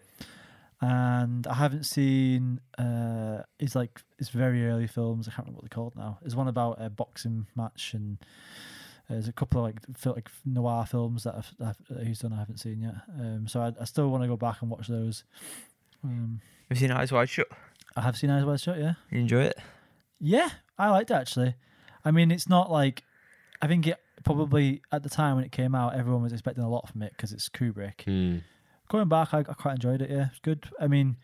and 0.81 1.47
I 1.47 1.55
haven't 1.55 1.85
seen. 1.85 2.61
uh 2.79 3.43
It's 3.59 3.75
like 3.75 4.03
it's 4.19 4.31
very 4.31 4.67
early 4.67 4.87
films. 4.87 5.29
I 5.29 5.31
can't 5.33 5.47
remember 5.47 5.57
what 5.63 5.71
they're 5.71 5.75
called 5.77 5.97
now. 5.97 6.19
There's 6.23 6.37
one 6.37 6.49
about 6.49 6.77
a 6.81 6.91
boxing 6.91 7.47
match, 7.55 7.95
and 7.95 8.19
there's 9.09 9.29
a 9.29 9.33
couple 9.33 9.61
of 9.65 9.67
like 9.67 9.81
like 10.17 10.29
noir 10.45 10.87
films 10.87 11.25
that 11.25 11.35
I've, 11.37 11.55
I've, 11.65 11.77
that 11.91 12.07
he's 12.07 12.19
done. 12.21 12.33
I 12.33 12.39
haven't 12.39 12.59
seen 12.59 12.81
yet. 12.81 12.95
Um, 13.19 13.47
so 13.47 13.61
I, 13.61 13.73
I 13.81 13.85
still 13.85 14.09
want 14.11 14.23
to 14.25 14.29
go 14.29 14.37
back 14.37 14.63
and 14.63 14.71
watch 14.71 14.89
those. 14.89 15.25
Um, 16.03 16.41
Have 16.69 16.79
you 16.79 16.81
seen 16.89 16.91
Eyes 16.91 17.13
Wide 17.13 17.29
Shut? 17.29 17.49
I 17.97 18.01
have 18.01 18.17
seen 18.17 18.31
Eyes 18.31 18.45
Wide 18.45 18.61
Shut. 18.61 18.79
Yeah. 18.79 18.95
You 19.11 19.21
enjoy 19.21 19.43
it? 19.45 19.59
Yeah, 20.21 20.49
I 20.79 20.91
liked 20.91 21.11
it 21.11 21.15
actually. 21.15 21.55
I 22.05 22.11
mean, 22.11 22.31
it's 22.31 22.49
not 22.49 22.71
like 22.71 23.03
I 23.63 23.67
think 23.67 23.87
it 23.87 23.99
probably 24.25 24.83
at 24.93 25.03
the 25.03 25.09
time 25.09 25.37
when 25.37 25.45
it 25.45 25.53
came 25.53 25.75
out, 25.75 25.95
everyone 25.95 26.23
was 26.23 26.33
expecting 26.33 26.65
a 26.65 26.69
lot 26.69 26.89
from 26.89 27.03
it 27.03 27.13
because 27.17 27.33
it's 27.33 27.49
Kubrick. 27.49 28.03
Hmm. 28.05 28.39
Going 28.89 29.09
back, 29.09 29.33
I, 29.33 29.39
I 29.39 29.43
quite 29.43 29.77
enjoyed 29.77 30.03
it. 30.03 30.11
Yeah, 30.11 30.29
it's 30.31 30.41
good. 30.41 30.69
I 30.81 30.87
mean, 30.87 31.17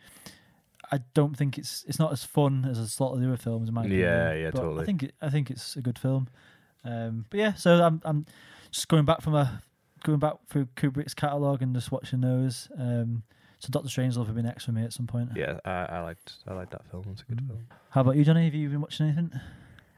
I 0.91 1.01
don't 1.15 1.37
think 1.37 1.59
it's 1.59 1.85
it's 1.87 1.99
not 1.99 2.13
as 2.13 2.25
fun 2.25 2.67
as 2.69 2.79
a 2.79 3.03
lot 3.03 3.15
of 3.15 3.21
the 3.21 3.27
other 3.27 3.37
films 3.37 3.69
in 3.69 3.75
my 3.75 3.83
opinion. 3.83 4.01
Yeah, 4.01 4.33
yeah, 4.35 4.51
totally. 4.51 4.83
I 4.83 4.87
think 4.87 5.03
it, 5.05 5.15
I 5.21 5.31
think 5.31 5.51
it's 5.51 5.77
a 5.77 5.83
good 5.83 5.99
film. 5.99 6.29
Um, 6.85 7.27
but 7.31 7.39
yeah, 7.39 7.55
so 7.55 7.83
I'm 7.83 8.01
I'm 8.05 8.27
just 8.71 8.89
going 8.89 9.05
back 9.05 9.21
from 9.21 9.35
a 9.35 9.63
going 10.03 10.19
back 10.19 10.35
through 10.49 10.67
Kubrick's 10.77 11.15
catalog 11.15 11.63
and 11.63 11.75
just 11.75 11.93
watching 11.93 12.23
those. 12.23 12.69
Um, 12.79 13.23
so 13.61 13.69
Doctor 13.71 13.89
Strangelove 13.89 14.27
will 14.27 14.35
be 14.35 14.43
next 14.43 14.65
for 14.65 14.73
me 14.73 14.83
at 14.83 14.93
some 14.93 15.07
point. 15.07 15.31
Yeah, 15.37 15.61
I, 15.65 15.71
I 15.71 16.01
liked 16.01 16.33
I 16.49 16.55
liked 16.55 16.73
that 16.73 16.85
film. 16.91 17.05
It's 17.13 17.23
a 17.23 17.25
good 17.27 17.39
Mm. 17.43 17.47
film. 17.47 17.67
How 17.91 18.01
about 18.01 18.17
you, 18.17 18.25
Johnny? 18.25 18.45
Have 18.47 18.55
you 18.55 18.69
been 18.69 18.81
watching 18.81 19.07
anything? 19.07 19.31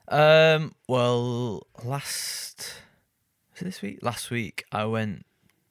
Um. 0.08 0.74
Well, 0.88 1.66
last 1.84 2.74
was 3.52 3.62
it 3.62 3.64
this 3.64 3.80
week? 3.82 4.00
Last 4.02 4.30
week, 4.30 4.64
I 4.72 4.84
went 4.84 5.24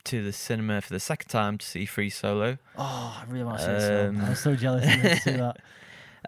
to 0.05 0.23
the 0.23 0.33
cinema 0.33 0.81
for 0.81 0.91
the 0.93 0.99
second 0.99 1.29
time 1.29 1.57
to 1.59 1.65
see 1.65 1.85
Free 1.85 2.09
Solo. 2.09 2.57
Oh, 2.77 3.21
I 3.21 3.29
really 3.29 3.43
want 3.45 3.59
to 3.59 3.65
see 3.65 3.71
this 3.71 3.87
film. 3.87 4.19
Um, 4.19 4.25
I 4.25 4.29
was 4.29 4.39
so 4.39 4.55
jealous 4.55 4.83
of 4.85 5.01
to 5.01 5.15
see 5.17 5.31
that. 5.31 5.57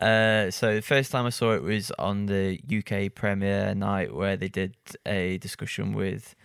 Uh, 0.02 0.50
so 0.50 0.74
the 0.74 0.82
first 0.82 1.12
time 1.12 1.28
I 1.28 1.30
saw 1.30 1.54
it 1.54 1.62
was 1.62 1.92
on 2.00 2.26
the 2.26 2.60
UK 2.68 3.14
premiere 3.14 3.76
night 3.76 4.12
where 4.12 4.36
they 4.36 4.48
did 4.48 4.76
a 5.06 5.38
discussion 5.38 5.94
with 5.94 6.36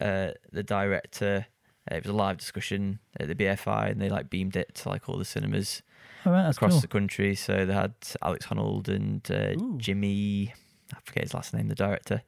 uh, 0.00 0.32
the 0.50 0.64
director. 0.64 1.46
Uh, 1.90 1.96
It 1.96 2.04
was 2.04 2.10
a 2.12 2.16
live 2.16 2.36
discussion 2.38 2.98
at 3.18 3.28
the 3.28 3.34
BFI, 3.34 3.90
and 3.90 4.00
they 4.00 4.08
like 4.08 4.30
beamed 4.30 4.56
it 4.56 4.74
to 4.76 4.88
like 4.88 5.08
all 5.08 5.18
the 5.18 5.24
cinemas 5.24 5.82
All 6.24 6.32
right, 6.32 6.48
across 6.48 6.72
cool. 6.72 6.80
the 6.80 6.88
country. 6.88 7.34
So 7.34 7.64
they 7.66 7.74
had 7.74 7.94
Alex 8.22 8.46
Honnold 8.46 8.88
and 8.88 9.28
uh, 9.30 9.54
Jimmy, 9.76 10.52
I 10.94 10.98
forget 11.04 11.24
his 11.24 11.34
last 11.34 11.54
name, 11.54 11.68
the 11.68 11.74
director. 11.74 12.22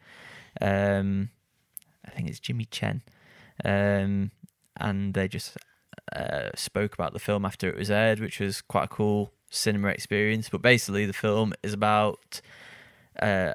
Um, 0.61 1.31
I 2.07 2.11
think 2.11 2.29
it's 2.29 2.41
Jimmy 2.41 2.65
Chin. 2.67 3.03
Um, 3.65 4.31
and 4.77 5.15
they 5.15 5.29
just 5.29 5.57
uh, 6.17 6.51
spoke 6.55 6.95
about 6.95 7.13
the 7.13 7.19
film 7.19 7.45
after 7.45 7.69
it 7.69 7.77
was 7.77 7.91
aired, 7.91 8.19
which 8.21 8.41
was 8.41 8.61
quite 8.63 8.85
a 8.85 8.89
cool 8.89 9.33
cinema 9.51 9.89
experience. 9.89 10.49
But 10.49 10.63
basically, 10.63 11.07
the 11.07 11.13
film 11.13 11.53
is 11.63 11.73
about 11.73 12.41
uh, 13.21 13.53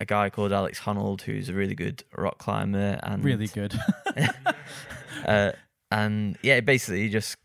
a 0.00 0.04
guy 0.04 0.30
called 0.30 0.52
Alex 0.52 0.80
Honnold, 0.80 1.22
who's 1.22 1.48
a 1.48 1.54
really 1.54 1.74
good 1.74 2.04
rock 2.16 2.38
climber 2.38 2.98
and 3.02 3.24
Really 3.24 3.48
good. 3.48 3.74
uh, 5.26 5.52
and 5.90 6.36
yeah, 6.42 6.60
basically 6.60 7.02
he 7.02 7.08
just 7.08 7.36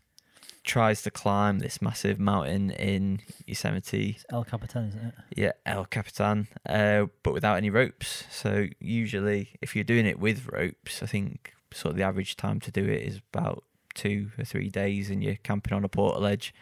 tries 0.64 1.02
to 1.02 1.10
climb 1.10 1.58
this 1.58 1.82
massive 1.82 2.18
mountain 2.20 2.70
in 2.70 3.20
Yosemite. 3.46 4.10
It's 4.16 4.24
El 4.30 4.44
Capitan, 4.44 4.88
isn't 4.88 5.04
it? 5.04 5.14
Yeah, 5.34 5.52
El 5.66 5.86
Capitan, 5.86 6.48
uh, 6.68 7.06
but 7.22 7.32
without 7.32 7.56
any 7.56 7.70
ropes. 7.70 8.24
So 8.30 8.66
usually, 8.78 9.50
if 9.60 9.74
you're 9.74 9.84
doing 9.84 10.06
it 10.06 10.18
with 10.18 10.48
ropes, 10.48 11.02
I 11.02 11.06
think 11.06 11.52
sort 11.72 11.92
of 11.92 11.96
the 11.96 12.04
average 12.04 12.36
time 12.36 12.60
to 12.60 12.70
do 12.70 12.84
it 12.84 13.02
is 13.02 13.20
about 13.32 13.64
two 13.94 14.30
or 14.38 14.44
three 14.44 14.68
days, 14.68 15.10
and 15.10 15.22
you're 15.22 15.36
camping 15.42 15.72
on 15.72 15.84
a 15.84 15.88
portaledge 15.88 16.52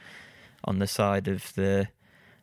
on 0.64 0.78
the 0.78 0.87
side 0.87 1.28
of 1.28 1.52
the 1.54 1.88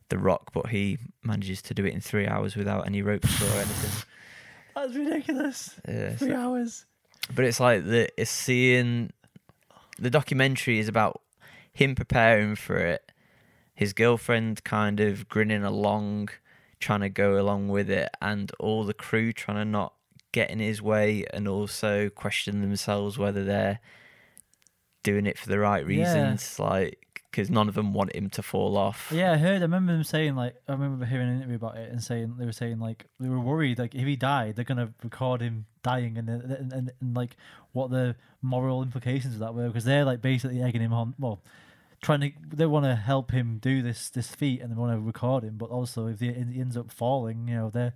the 0.10 0.18
rock. 0.18 0.52
But 0.54 0.68
he 0.70 0.98
manages 1.24 1.62
to 1.64 1.74
do 1.74 1.86
it 1.86 1.94
in 1.94 2.02
three 2.02 2.28
hours 2.28 2.56
without 2.56 2.86
any 2.88 3.02
ropes 3.02 3.42
or 3.42 3.54
anything. 3.56 4.04
That's 4.76 4.94
ridiculous. 4.96 5.80
Yeah, 5.88 6.12
Three 6.16 6.30
so- 6.30 6.36
hours. 6.36 6.86
but 7.34 7.46
it's 7.46 7.60
like 7.60 7.84
the 7.86 8.10
it's 8.20 8.30
seeing 8.32 9.12
the 10.00 10.10
documentary 10.12 10.78
is 10.80 10.88
about 10.88 11.22
him 11.74 11.96
preparing 11.96 12.56
for 12.56 12.78
it 12.78 13.12
his 13.74 13.94
girlfriend 13.94 14.64
kind 14.64 15.00
of 15.00 15.28
grinning 15.30 15.64
along 15.64 16.30
trying 16.80 17.02
to 17.02 17.10
go 17.10 17.40
along 17.40 17.68
with 17.70 17.90
it 17.90 18.10
and 18.22 18.52
all 18.60 18.84
the 18.84 18.94
crew 18.94 19.34
trying 19.34 19.58
to 19.58 19.66
not 19.66 19.94
get 20.32 20.50
in 20.52 20.60
his 20.60 20.82
way 20.82 21.26
and 21.34 21.48
also 21.48 22.10
question 22.10 22.62
themselves 22.62 23.18
whether 23.18 23.44
they're 23.44 23.80
doing 25.04 25.26
it 25.26 25.38
for 25.38 25.48
the 25.50 25.60
right 25.60 25.82
Yeah. 25.88 25.98
reasons 26.04 26.60
like 26.60 27.00
because 27.38 27.52
none 27.52 27.70
of 27.70 27.76
them 27.76 27.94
want 27.94 28.16
him 28.16 28.32
to 28.32 28.42
fall 28.42 28.78
off 28.78 29.12
Yeah, 29.14 29.34
I 29.34 29.38
heard. 29.38 29.60
I 29.60 29.66
remember 29.66 29.94
them 29.94 30.04
saying 30.04 30.36
like 30.36 30.56
I 30.68 30.72
remember 30.72 31.06
hearing 31.06 31.30
an 31.30 31.36
interview 31.38 31.58
about 31.58 31.78
it 31.78 31.92
and 31.92 32.04
saying 32.04 32.36
they 32.40 32.46
were 32.46 32.52
saying 32.52 32.80
like 32.80 33.06
they 33.20 33.30
were 33.30 33.40
worried 33.40 33.78
like 33.78 33.94
if 33.94 34.08
he 34.08 34.16
died 34.16 34.56
they're 34.56 34.66
gonna 34.66 34.92
record 35.04 35.42
him 35.42 35.68
dying 35.84 36.18
and 36.18 36.28
and, 36.28 36.52
and, 36.52 36.92
and, 37.00 37.16
like 37.16 37.38
what 37.74 37.92
the 37.92 38.16
moral 38.42 38.82
implications 38.82 39.36
of 39.36 39.40
that 39.42 39.54
were 39.54 39.68
because 39.68 39.86
they're 39.86 40.04
like 40.04 40.20
basically 40.20 40.64
egging 40.64 40.82
him 40.82 40.94
on. 40.94 41.14
Well, 41.20 41.44
trying 42.02 42.22
to 42.22 42.32
they 42.56 42.66
want 42.66 42.86
to 42.86 42.96
help 42.96 43.30
him 43.30 43.60
do 43.62 43.84
this 43.84 44.10
this 44.10 44.34
feat 44.34 44.62
and 44.62 44.72
they 44.72 44.76
want 44.76 44.94
to 44.94 45.00
record 45.00 45.44
him, 45.44 45.58
but 45.58 45.70
also 45.70 46.08
if 46.08 46.20
he, 46.20 46.32
he 46.32 46.60
ends 46.60 46.76
up 46.76 46.92
falling, 46.92 47.48
you 47.48 47.56
know, 47.56 47.70
they're 47.70 47.94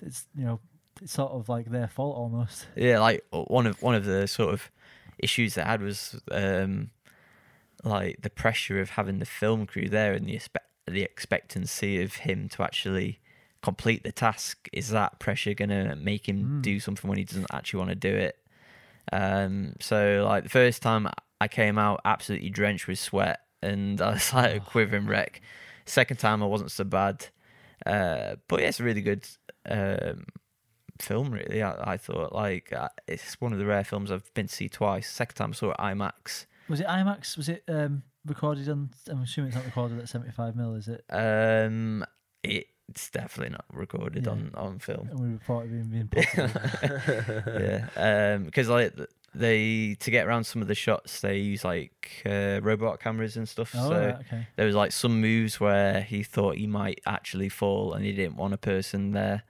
it's 0.00 0.24
you 0.34 0.44
know 0.44 0.60
it's 1.02 1.12
sort 1.12 1.32
of 1.32 1.50
like 1.50 1.70
their 1.70 1.88
fault 1.88 2.16
almost. 2.16 2.66
Yeah, 2.74 3.00
like 3.00 3.22
one 3.30 3.66
of 3.66 3.82
one 3.82 3.94
of 3.94 4.06
the 4.06 4.26
sort 4.26 4.54
of 4.54 4.70
issues 5.18 5.56
they 5.56 5.62
had 5.62 5.82
was 5.82 6.18
um, 6.30 6.90
like 7.84 8.22
the 8.22 8.30
pressure 8.30 8.80
of 8.80 8.90
having 8.90 9.18
the 9.18 9.24
film 9.26 9.66
crew 9.66 9.88
there 9.88 10.12
and 10.14 10.26
the 10.28 10.40
the 10.86 11.02
expectancy 11.02 12.02
of 12.02 12.14
him 12.16 12.48
to 12.50 12.62
actually 12.62 13.20
complete 13.62 14.02
the 14.02 14.12
task. 14.12 14.68
Is 14.72 14.88
that 14.90 15.18
pressure 15.20 15.54
gonna 15.54 15.94
make 15.96 16.28
him 16.28 16.44
Mm. 16.58 16.62
do 16.62 16.80
something 16.80 17.08
when 17.08 17.18
he 17.18 17.24
doesn't 17.24 17.46
actually 17.52 17.78
want 17.78 17.90
to 17.90 17.94
do 17.96 18.14
it? 18.14 18.36
Um, 19.12 19.74
so 19.80 20.24
like 20.28 20.44
the 20.44 20.48
first 20.50 20.82
time 20.82 21.08
I 21.40 21.48
came 21.48 21.78
out 21.78 22.00
absolutely 22.04 22.50
drenched 22.50 22.86
with 22.88 22.98
sweat 22.98 23.40
and 23.62 24.00
I 24.02 24.12
was 24.12 24.32
like 24.32 24.52
a 24.52 24.56
Oh. 24.58 24.60
quivering 24.60 25.06
wreck. 25.06 25.40
Second 25.86 26.18
time 26.18 26.42
I 26.42 26.46
wasn't 26.46 26.70
so 26.70 26.84
bad, 26.84 27.26
uh, 27.86 28.36
but 28.48 28.60
yeah, 28.60 28.68
it's 28.68 28.78
a 28.80 28.84
really 28.84 29.02
good 29.02 29.26
um, 29.66 30.24
film. 31.00 31.30
Really, 31.32 31.62
I, 31.62 31.92
I 31.94 31.96
thought 31.96 32.32
like 32.32 32.72
uh, 32.72 32.88
it's 33.08 33.40
one 33.40 33.52
of 33.52 33.58
the 33.58 33.66
rare 33.66 33.84
films 33.84 34.10
I've 34.12 34.32
been 34.34 34.46
to 34.46 34.54
see 34.54 34.68
twice. 34.68 35.10
Second 35.10 35.34
time 35.36 35.50
I 35.50 35.54
saw 35.54 35.70
it 35.72 35.78
IMAX. 35.78 36.46
Was 36.68 36.80
it 36.80 36.86
IMAX? 36.86 37.36
Was 37.36 37.48
it 37.48 37.64
um, 37.68 38.02
recorded 38.26 38.68
on? 38.68 38.90
I'm 39.08 39.22
assuming 39.22 39.48
it's 39.48 39.56
not 39.56 39.64
recorded 39.66 39.98
at 39.98 40.08
75 40.08 40.56
mil, 40.56 40.74
is 40.74 40.88
it? 40.88 41.04
Um, 41.10 42.04
it's 42.42 43.10
definitely 43.10 43.52
not 43.52 43.64
recorded 43.72 44.24
Yeah. 44.26 44.32
on 44.32 44.50
on 44.54 44.78
film. 44.78 45.08
And 45.10 45.18
we 45.20 45.28
report 45.28 45.66
it 45.66 45.70
being, 45.70 45.84
being 45.84 46.08
possible. 46.08 47.52
yeah, 47.60 48.38
because 48.38 48.68
like 48.68 48.94
they 49.34 49.94
to 50.00 50.10
get 50.10 50.26
around 50.26 50.44
some 50.44 50.60
of 50.62 50.68
the 50.68 50.74
shots, 50.74 51.20
they 51.20 51.38
use 51.38 51.64
like 51.64 52.22
uh, 52.26 52.60
robot 52.62 53.00
cameras 53.00 53.36
and 53.36 53.48
stuff. 53.48 53.72
Oh, 53.76 53.88
so 53.88 54.00
right, 54.00 54.14
okay. 54.16 54.46
there 54.56 54.66
was 54.66 54.74
like 54.74 54.92
some 54.92 55.20
moves 55.20 55.58
where 55.58 56.02
he 56.02 56.22
thought 56.22 56.56
he 56.56 56.66
might 56.66 57.00
actually 57.06 57.48
fall, 57.48 57.94
and 57.94 58.04
he 58.04 58.12
didn't 58.12 58.36
want 58.36 58.52
a 58.54 58.58
person 58.58 59.12
there, 59.12 59.42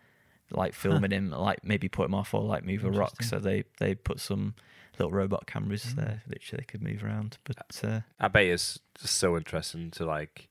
like 0.51 0.73
filming 0.75 1.11
him, 1.19 1.31
like 1.31 1.65
maybe 1.65 1.89
put 1.89 2.07
him 2.07 2.15
off 2.15 2.33
or 2.35 2.43
like 2.43 2.65
move 2.65 2.85
a 2.85 2.91
rock. 2.91 3.13
Interesting. 3.21 3.27
So 3.41 3.45
they 3.45 3.65
they 3.79 3.95
put 3.95 4.21
some 4.21 4.55
little 4.99 5.13
robot 5.13 5.47
cameras 5.47 5.85
Mm. 5.85 5.97
there, 5.97 6.23
literally 6.27 6.61
they 6.63 6.65
could 6.67 6.83
move 6.83 7.03
around. 7.05 7.39
But 7.45 7.81
uh, 7.85 8.01
I 8.21 8.29
bet 8.29 8.47
it's 8.47 8.79
just 9.01 9.17
so 9.17 9.37
interesting 9.37 9.91
to 9.93 10.05
like 10.05 10.49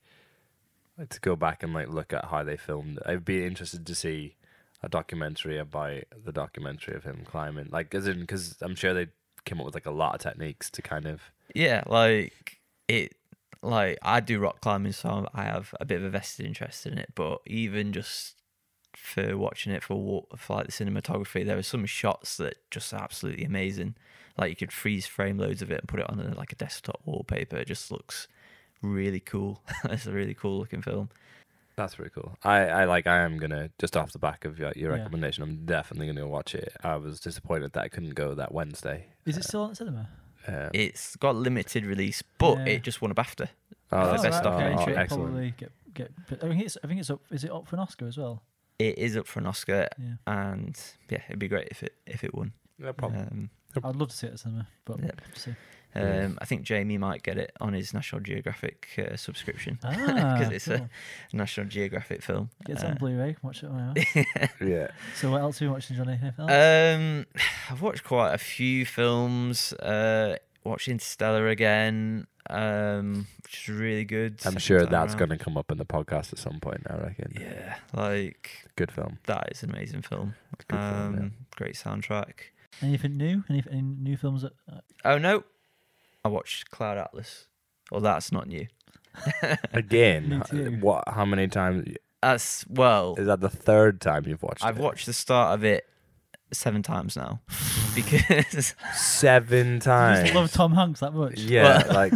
to 1.08 1.20
go 1.20 1.36
back 1.36 1.62
and 1.62 1.72
like 1.72 1.88
look 1.88 2.12
at 2.12 2.26
how 2.26 2.42
they 2.42 2.56
filmed. 2.56 2.98
I'd 3.06 3.24
be 3.24 3.44
interested 3.46 3.86
to 3.86 3.94
see 3.94 4.36
a 4.82 4.88
documentary 4.88 5.58
about 5.58 6.02
the 6.24 6.32
documentary 6.32 6.96
of 6.96 7.04
him 7.04 7.22
climbing, 7.24 7.68
like 7.70 7.94
as 7.94 8.06
in 8.06 8.20
because 8.20 8.56
I'm 8.60 8.74
sure 8.74 8.92
they 8.94 9.08
came 9.44 9.58
up 9.60 9.66
with 9.66 9.74
like 9.74 9.86
a 9.86 9.90
lot 9.90 10.14
of 10.14 10.20
techniques 10.20 10.70
to 10.70 10.82
kind 10.82 11.06
of 11.06 11.20
yeah, 11.54 11.82
like 11.86 12.60
it. 12.88 13.14
Like 13.64 13.98
I 14.02 14.18
do 14.18 14.40
rock 14.40 14.60
climbing, 14.60 14.90
so 14.92 15.28
I 15.32 15.44
have 15.44 15.72
a 15.80 15.84
bit 15.84 15.98
of 15.98 16.04
a 16.04 16.10
vested 16.10 16.46
interest 16.46 16.84
in 16.84 16.98
it. 16.98 17.12
But 17.14 17.42
even 17.46 17.92
just 17.92 18.34
for 18.96 19.36
watching 19.36 19.72
it 19.72 19.84
for 19.84 20.24
for 20.36 20.56
like 20.56 20.66
the 20.66 20.72
cinematography, 20.72 21.46
there 21.46 21.56
were 21.56 21.62
some 21.62 21.86
shots 21.86 22.36
that 22.38 22.56
just 22.72 22.92
absolutely 22.92 23.44
amazing. 23.44 23.94
Like 24.38 24.50
you 24.50 24.56
could 24.56 24.72
freeze 24.72 25.06
frame 25.06 25.38
loads 25.38 25.62
of 25.62 25.70
it 25.70 25.80
and 25.80 25.88
put 25.88 26.00
it 26.00 26.08
on 26.10 26.18
a, 26.20 26.34
like 26.36 26.52
a 26.52 26.56
desktop 26.56 27.00
wallpaper. 27.04 27.56
It 27.56 27.66
just 27.68 27.90
looks 27.90 28.28
really 28.80 29.20
cool. 29.20 29.62
it's 29.84 30.06
a 30.06 30.12
really 30.12 30.34
cool 30.34 30.58
looking 30.58 30.82
film. 30.82 31.10
That's 31.76 31.94
pretty 31.94 32.10
cool. 32.10 32.36
I, 32.44 32.66
I 32.68 32.84
like. 32.84 33.06
I 33.06 33.18
am 33.20 33.38
gonna 33.38 33.70
just 33.78 33.96
off 33.96 34.12
the 34.12 34.18
back 34.18 34.44
of 34.44 34.58
your, 34.58 34.72
your 34.76 34.92
Yeah. 34.94 34.98
recommendation. 35.02 35.42
I'm 35.42 35.64
definitely 35.64 36.06
gonna 36.06 36.26
watch 36.28 36.54
it. 36.54 36.74
I 36.84 36.96
was 36.96 37.18
disappointed 37.20 37.72
that 37.72 37.82
I 37.84 37.88
couldn't 37.88 38.14
go 38.14 38.34
that 38.34 38.52
Wednesday. 38.52 39.06
Is 39.24 39.36
it 39.38 39.44
still 39.44 39.62
on 39.62 39.74
cinema? 39.74 40.08
Um, 40.46 40.70
It's 40.74 41.16
got 41.16 41.34
limited 41.36 41.86
release, 41.86 42.22
but 42.38 42.58
Yeah. 42.58 42.74
it 42.74 42.82
just 42.82 43.00
won 43.00 43.10
a 43.10 43.14
BAFTA. 43.14 43.48
oh, 43.92 43.98
the 44.00 44.04
that's- 44.04 44.22
best 44.22 44.40
oh, 44.40 44.50
documentary. 44.50 44.94
oh, 44.96 44.98
excellent. 44.98 45.24
Probably 45.30 45.54
get 45.56 45.72
get. 45.94 46.12
I 46.30 46.48
think 46.48 46.62
it's. 46.62 46.76
I 46.84 46.86
think 46.88 47.00
it's 47.00 47.10
up. 47.10 47.20
Is 47.30 47.44
it 47.44 47.50
up 47.50 47.66
for 47.66 47.76
an 47.76 47.80
Oscar 47.80 48.06
as 48.06 48.18
well? 48.18 48.42
It 48.78 48.98
is 48.98 49.16
up 49.16 49.26
for 49.26 49.38
an 49.40 49.46
Oscar, 49.46 49.88
Yeah. 49.98 50.14
and 50.26 50.78
yeah, 51.08 51.20
it'd 51.28 51.38
be 51.38 51.48
great 51.48 51.68
if 51.70 51.82
it 51.82 51.94
if 52.06 52.22
it 52.24 52.34
won. 52.34 52.52
No 52.78 52.92
problem. 52.92 53.20
Um, 53.30 53.50
I'd 53.84 53.96
love 53.96 54.08
to 54.10 54.16
see 54.16 54.26
it 54.26 54.32
at 54.34 54.40
cinema, 54.40 54.66
but 54.84 54.98
Yeah. 55.00 55.10
we'll 55.26 55.36
see. 55.36 55.54
Um, 55.94 56.38
I 56.40 56.46
think 56.46 56.62
Jamie 56.62 56.96
might 56.96 57.22
get 57.22 57.36
it 57.36 57.52
on 57.60 57.74
his 57.74 57.92
National 57.92 58.22
Geographic 58.22 58.88
uh, 58.96 59.14
subscription 59.16 59.78
Ah, 59.84 59.90
because 60.38 60.50
it's 60.50 60.64
cool. 60.66 60.76
a 60.76 61.36
National 61.36 61.66
Geographic 61.66 62.22
film. 62.22 62.48
Get 62.64 62.78
it 62.78 62.84
Uh, 62.84 62.88
on 62.88 62.94
Blu-ray. 62.96 63.36
Watch 63.42 63.62
it 63.62 63.66
on 63.66 63.76
my 63.76 63.82
house. 64.00 64.50
yeah. 64.60 64.88
So 65.16 65.30
what 65.30 65.42
else 65.42 65.60
are 65.60 65.66
you 65.66 65.70
watching, 65.70 65.96
Johnny? 65.98 66.18
Um, 66.38 67.26
I've 67.70 67.82
watched 67.82 68.04
quite 68.04 68.32
a 68.32 68.38
few 68.38 68.86
films. 68.86 69.74
Uh, 69.74 70.36
watched 70.64 70.88
Interstellar 70.88 71.48
again, 71.48 72.26
um, 72.48 73.26
which 73.42 73.64
is 73.64 73.68
really 73.68 74.06
good. 74.06 74.40
I'm 74.46 74.56
sure 74.56 74.86
that's 74.86 75.14
going 75.14 75.28
to 75.30 75.36
come 75.36 75.58
up 75.58 75.70
in 75.70 75.76
the 75.76 75.84
podcast 75.84 76.32
at 76.32 76.38
some 76.38 76.58
point. 76.58 76.86
I 76.88 76.96
reckon. 76.96 77.34
Yeah, 77.38 77.76
like 77.92 78.66
Good 78.76 78.90
film. 78.92 79.18
that 79.26 79.48
is 79.52 79.62
an 79.62 79.68
amazing 79.70 80.00
film. 80.00 80.36
Good 80.68 80.74
Um, 80.78 81.14
film. 81.14 81.32
great 81.54 81.74
soundtrack. 81.74 82.32
Anything 82.80 83.16
new? 83.16 83.44
Any, 83.50 83.62
any 83.70 83.82
new 83.82 84.16
films 84.16 84.42
that? 84.42 84.52
Uh, 84.72 84.80
Oh 85.04 85.18
no, 85.18 85.44
I 86.24 86.28
watched 86.28 86.70
Cloud 86.70 86.98
Atlas. 86.98 87.46
Well, 87.90 88.00
that's 88.00 88.32
not 88.32 88.46
new. 88.48 88.66
Again, 89.72 90.28
Me 90.28 90.40
too. 90.48 90.78
what? 90.80 91.04
How 91.08 91.24
many 91.24 91.48
times? 91.48 91.86
That's 92.22 92.64
well, 92.68 93.14
Is 93.18 93.26
that 93.26 93.40
the 93.40 93.50
third 93.50 94.00
time 94.00 94.24
you've 94.26 94.42
watched 94.42 94.64
I've 94.64 94.78
it? 94.78 94.82
watched 94.82 95.06
the 95.06 95.12
start 95.12 95.54
of 95.54 95.64
it 95.64 95.84
seven 96.52 96.82
times 96.82 97.16
now 97.16 97.40
because 97.94 98.74
seven 98.94 99.74
you 99.74 99.80
times. 99.80 100.22
just 100.22 100.34
love 100.34 100.52
Tom 100.52 100.72
Hanks 100.74 101.00
that 101.00 101.12
much? 101.14 101.38
Yeah, 101.40 101.82
like 101.92 102.12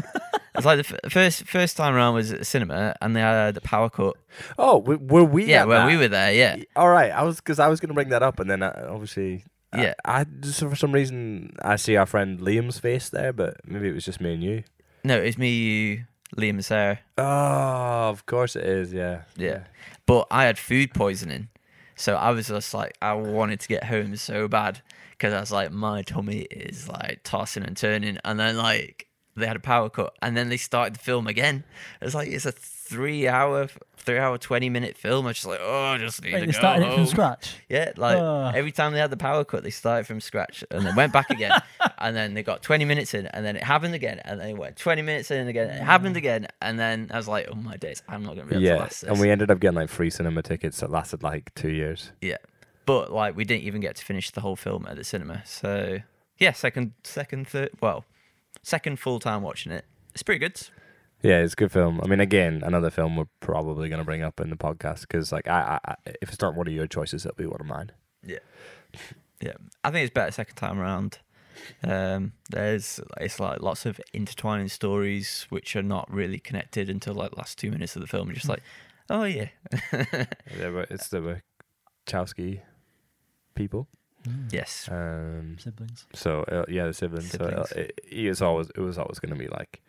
it's 0.54 0.64
like 0.64 0.86
the 0.86 0.94
f- 1.04 1.12
first 1.12 1.44
first 1.48 1.76
time 1.76 1.94
around 1.94 2.14
was 2.14 2.32
at 2.32 2.38
the 2.38 2.44
cinema 2.44 2.94
and 3.02 3.14
they 3.16 3.20
had 3.20 3.54
the 3.56 3.60
power 3.60 3.90
cut. 3.90 4.14
oh, 4.58 4.80
w- 4.80 5.00
were 5.02 5.24
we? 5.24 5.46
yeah, 5.46 5.62
at 5.62 5.68
when 5.68 5.78
that? 5.78 5.86
we 5.88 5.96
were 5.96 6.08
there, 6.08 6.32
yeah. 6.32 6.56
All 6.76 6.88
right, 6.88 7.10
I 7.10 7.22
was 7.24 7.36
because 7.36 7.58
I 7.58 7.66
was 7.68 7.80
going 7.80 7.88
to 7.88 7.94
bring 7.94 8.10
that 8.10 8.22
up, 8.22 8.38
and 8.40 8.48
then 8.48 8.62
I, 8.62 8.68
obviously, 8.88 9.34
I- 9.34 9.44
Yeah. 9.78 9.94
I, 10.04 10.24
just 10.24 10.60
for 10.60 10.76
some 10.76 10.92
reason 10.92 11.54
I 11.62 11.76
see 11.76 11.96
our 11.96 12.06
friend 12.06 12.38
Liam's 12.40 12.78
face 12.78 13.08
there, 13.08 13.32
but 13.32 13.56
maybe 13.66 13.88
it 13.88 13.94
was 13.94 14.04
just 14.04 14.20
me 14.20 14.34
and 14.34 14.42
you. 14.42 14.64
No, 15.04 15.16
it's 15.18 15.38
me, 15.38 15.50
you, 15.54 16.04
Liam, 16.36 16.50
and 16.50 16.64
Sarah. 16.64 16.98
Oh, 17.18 18.08
of 18.10 18.26
course 18.26 18.56
it 18.56 18.64
is. 18.64 18.92
Yeah, 18.92 19.22
Yeah. 19.36 19.64
But 20.06 20.26
I 20.30 20.44
had 20.44 20.58
food 20.58 20.94
poisoning, 20.94 21.48
so 21.96 22.14
I 22.16 22.30
was 22.30 22.48
just 22.48 22.74
like, 22.74 22.96
I 23.02 23.12
wanted 23.14 23.60
to 23.60 23.68
get 23.68 23.84
home 23.84 24.16
so 24.16 24.48
bad 24.48 24.82
because 25.10 25.32
I 25.32 25.40
was 25.40 25.50
like, 25.52 25.72
my 25.72 26.02
tummy 26.02 26.40
is 26.50 26.88
like 26.88 27.20
tossing 27.24 27.64
and 27.64 27.76
turning, 27.76 28.18
and 28.24 28.38
then 28.38 28.56
like 28.56 29.06
they 29.36 29.46
had 29.46 29.56
a 29.56 29.60
power 29.60 29.90
cut, 29.90 30.14
and 30.22 30.36
then 30.36 30.48
they 30.48 30.56
started 30.56 30.94
the 30.94 31.00
film 31.00 31.26
again. 31.26 31.64
It's 32.00 32.14
like 32.14 32.28
it's 32.28 32.46
a 32.46 32.52
three 32.52 33.28
hour, 33.28 33.68
three 34.06 34.18
hour, 34.18 34.38
twenty 34.38 34.70
minute 34.70 34.96
film. 34.96 35.26
I 35.26 35.30
was 35.30 35.36
just 35.36 35.46
like, 35.46 35.58
oh, 35.60 35.84
I 35.84 35.98
just 35.98 36.22
need 36.22 36.32
Wait, 36.32 36.40
to 36.40 36.46
they 36.46 36.52
go 36.52 36.58
started 36.58 36.82
it 36.84 36.88
home. 36.88 36.96
from 36.98 37.06
scratch. 37.06 37.54
Yeah, 37.68 37.92
like 37.96 38.54
every 38.54 38.72
time 38.72 38.92
they 38.92 38.98
had 38.98 39.10
the 39.10 39.16
power 39.16 39.44
cut, 39.44 39.62
they 39.62 39.70
started 39.70 40.06
from 40.06 40.20
scratch 40.20 40.64
and 40.70 40.86
then 40.86 40.94
went 40.94 41.12
back 41.12 41.28
again, 41.28 41.60
and 41.98 42.16
then 42.16 42.32
they 42.34 42.42
got 42.42 42.62
20 42.62 42.84
minutes 42.84 43.12
in, 43.12 43.26
and 43.26 43.44
then 43.44 43.56
it 43.56 43.62
happened 43.62 43.94
again, 43.94 44.20
and 44.24 44.40
then 44.40 44.50
it 44.50 44.56
went 44.56 44.76
20 44.76 45.02
minutes 45.02 45.30
in 45.30 45.48
again, 45.48 45.68
it 45.68 45.82
happened 45.82 46.14
mm. 46.14 46.18
again, 46.18 46.46
and 46.62 46.78
then 46.78 47.10
I 47.12 47.16
was 47.16 47.28
like, 47.28 47.48
oh 47.50 47.54
my 47.54 47.76
days, 47.76 48.02
I'm 48.08 48.22
not 48.22 48.36
gonna 48.36 48.46
be 48.46 48.54
able 48.54 48.62
to 48.62 48.66
yeah. 48.66 48.76
last 48.76 49.00
this. 49.02 49.10
And 49.10 49.20
we 49.20 49.30
ended 49.30 49.50
up 49.50 49.60
getting 49.60 49.76
like 49.76 49.90
free 49.90 50.10
cinema 50.10 50.42
tickets 50.42 50.80
that 50.80 50.90
lasted 50.90 51.22
like 51.22 51.54
two 51.54 51.70
years. 51.70 52.12
yeah, 52.20 52.38
but 52.86 53.12
like 53.12 53.36
we 53.36 53.44
didn't 53.44 53.64
even 53.64 53.80
get 53.80 53.96
to 53.96 54.04
finish 54.04 54.30
the 54.30 54.40
whole 54.40 54.56
film 54.56 54.86
at 54.88 54.96
the 54.96 55.04
cinema. 55.04 55.42
So 55.44 55.98
yeah, 56.38 56.52
second, 56.52 56.92
second, 57.02 57.48
third, 57.48 57.70
well, 57.80 58.04
second 58.62 58.98
full 58.98 59.18
time 59.18 59.42
watching 59.42 59.72
it. 59.72 59.84
It's 60.14 60.22
pretty 60.22 60.38
good. 60.38 60.60
Yeah, 61.22 61.40
it's 61.40 61.54
a 61.54 61.56
good 61.56 61.72
film. 61.72 62.00
I 62.02 62.06
mean, 62.06 62.20
again, 62.20 62.62
another 62.64 62.90
film 62.90 63.16
we're 63.16 63.24
probably 63.40 63.88
going 63.88 63.98
to 64.00 64.04
bring 64.04 64.22
up 64.22 64.38
in 64.40 64.50
the 64.50 64.56
podcast 64.56 65.00
because, 65.02 65.32
like, 65.32 65.48
I, 65.48 65.78
I, 65.84 65.92
I, 65.92 65.96
if 66.22 66.28
it's 66.32 66.40
not 66.40 66.54
one 66.54 66.66
of 66.68 66.72
your 66.72 66.86
choices, 66.86 67.24
it'll 67.24 67.36
be 67.36 67.46
one 67.46 67.60
of 67.60 67.66
mine. 67.66 67.90
Yeah, 68.22 68.38
yeah. 69.40 69.52
I 69.82 69.90
think 69.90 70.04
it's 70.04 70.14
better 70.14 70.30
second 70.30 70.56
time 70.56 70.78
around. 70.78 71.18
Um, 71.82 72.32
there's 72.50 73.00
it's 73.18 73.40
like 73.40 73.62
lots 73.62 73.86
of 73.86 73.98
intertwining 74.12 74.68
stories 74.68 75.46
which 75.48 75.74
are 75.74 75.82
not 75.82 76.08
really 76.12 76.38
connected 76.38 76.90
until 76.90 77.14
like 77.14 77.36
last 77.36 77.58
two 77.58 77.70
minutes 77.70 77.96
of 77.96 78.02
the 78.02 78.08
film. 78.08 78.28
You're 78.28 78.34
just 78.34 78.48
like, 78.48 78.62
oh 79.08 79.24
yeah, 79.24 79.48
Yeah, 79.92 80.70
but 80.72 80.90
it's 80.90 81.08
the 81.08 81.40
Wachowski 82.06 82.60
people. 83.54 83.88
Mm. 84.28 84.52
yes, 84.52 84.88
Um, 84.90 85.56
Siblings. 85.58 86.06
so 86.12 86.42
uh, 86.42 86.64
yeah, 86.68 86.86
the 86.86 86.92
siblings. 86.92 87.30
Siblings. 87.30 87.70
So 87.70 87.76
uh, 87.76 87.80
it, 87.80 88.00
it 88.10 88.28
was 88.28 88.42
always 88.42 88.68
it 88.70 88.80
was 88.80 88.98
always 88.98 89.18
going 89.18 89.32
to 89.32 89.38
be 89.38 89.48
like 89.48 89.82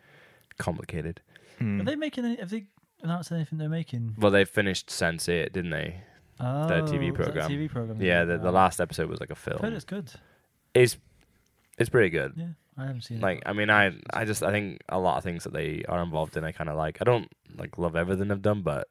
complicated. 0.58 1.20
Hmm. 1.58 1.80
Are 1.80 1.84
they 1.84 1.96
making? 1.96 2.24
Any, 2.24 2.36
have 2.36 2.50
they 2.50 2.66
announced 3.02 3.32
anything 3.32 3.58
they're 3.58 3.68
making? 3.68 4.14
Well, 4.18 4.30
they 4.30 4.44
finished 4.44 4.88
Sense8, 4.88 5.52
didn't 5.52 5.70
they? 5.70 6.00
Oh, 6.40 6.44
TV 6.44 6.80
is 6.84 6.90
that 6.90 6.94
a 6.94 7.12
program. 7.12 7.50
TV 7.50 7.68
program. 7.70 8.00
Yeah, 8.02 8.24
the, 8.24 8.38
the 8.38 8.52
last 8.52 8.80
episode 8.80 9.08
was 9.08 9.18
like 9.20 9.30
a 9.30 9.32
I've 9.32 9.38
heard 9.44 9.60
film. 9.60 9.72
it's 9.74 9.84
good. 9.84 10.12
It's 10.74 10.96
it's 11.78 11.90
pretty 11.90 12.10
good. 12.10 12.32
Yeah, 12.36 12.46
I 12.76 12.86
haven't 12.86 13.02
seen 13.02 13.20
Like, 13.20 13.38
it. 13.38 13.42
I 13.46 13.52
mean, 13.54 13.70
I 13.70 13.92
I 14.12 14.24
just 14.24 14.42
I 14.42 14.52
think 14.52 14.80
a 14.88 14.98
lot 15.00 15.16
of 15.18 15.24
things 15.24 15.44
that 15.44 15.52
they 15.52 15.82
are 15.88 16.00
involved 16.02 16.36
in, 16.36 16.44
I 16.44 16.52
kind 16.52 16.70
of 16.70 16.76
like. 16.76 16.98
I 17.00 17.04
don't 17.04 17.28
like 17.56 17.76
love 17.78 17.96
everything 17.96 18.28
they've 18.28 18.40
done, 18.42 18.62
but 18.62 18.86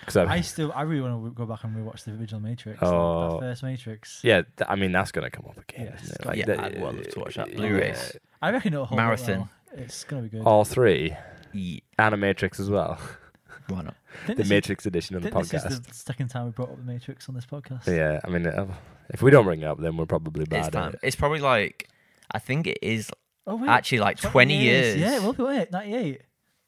because 0.00 0.16
I 0.16 0.40
still, 0.40 0.72
I 0.74 0.82
really 0.82 1.00
want 1.08 1.24
to 1.24 1.30
go 1.30 1.46
back 1.46 1.62
and 1.64 1.74
rewatch 1.76 2.04
the 2.04 2.12
original 2.12 2.40
Matrix. 2.40 2.82
like, 2.82 2.90
Oh. 2.92 3.34
that 3.34 3.40
first 3.40 3.62
Matrix. 3.62 4.20
yeah, 4.24 4.42
th- 4.42 4.68
I 4.68 4.74
mean 4.74 4.90
that's 4.92 5.12
gonna 5.12 5.30
come 5.30 5.46
up 5.46 5.56
again. 5.58 5.86
Yes. 5.92 6.02
isn't 6.04 6.14
it? 6.30 6.36
Yeah, 6.36 6.44
Like, 6.48 6.58
I'd 6.58 6.74
the- 6.74 6.80
well 6.80 6.92
love 6.92 7.08
to 7.08 7.20
watch 7.20 7.34
that 7.36 7.50
yeah. 7.50 7.56
Blu-rays. 7.56 8.16
I 8.42 8.50
reckon 8.50 8.72
it'll 8.72 8.86
hold 8.86 8.98
up 8.98 9.04
Marathon. 9.06 9.38
well. 9.38 9.50
It's 9.74 10.04
gonna 10.04 10.22
be 10.22 10.28
good. 10.28 10.42
All 10.42 10.64
three, 10.64 11.16
Yeah, 11.52 11.80
Animatrix 11.98 12.60
as 12.60 12.70
well. 12.70 12.98
why 13.68 13.82
not? 13.82 13.94
The 14.26 14.34
this 14.34 14.48
Matrix 14.48 14.86
edition 14.86 15.16
of 15.16 15.22
the 15.22 15.30
think 15.30 15.48
this 15.48 15.62
podcast. 15.64 15.70
is 15.70 15.80
the 15.80 15.94
second 15.94 16.28
time 16.28 16.46
we 16.46 16.50
brought 16.52 16.70
up 16.70 16.76
the 16.76 16.82
Matrix 16.84 17.28
on 17.28 17.34
this 17.34 17.46
podcast. 17.46 17.86
Yeah, 17.86 18.20
I 18.24 18.28
mean, 18.28 18.46
uh, 18.46 18.66
if 19.10 19.22
we 19.22 19.30
don't 19.30 19.44
bring 19.44 19.60
it 19.62 19.66
up, 19.66 19.80
then 19.80 19.96
we're 19.96 20.06
probably 20.06 20.42
It's 20.42 20.50
bad 20.50 20.66
at 20.66 20.72
time. 20.72 20.92
it. 20.94 21.00
It's 21.02 21.16
probably 21.16 21.40
like 21.40 21.88
I 22.30 22.38
think 22.38 22.66
it 22.66 22.78
is 22.82 23.10
Oh 23.46 23.56
wait, 23.56 23.68
actually 23.68 23.98
like 24.00 24.18
20 24.18 24.56
years. 24.56 24.96
Yeah, 24.96 25.16
it 25.16 25.22
will 25.22 25.32
be. 25.32 25.42
Wait, 25.42 25.70
ninety-eight. 25.72 26.22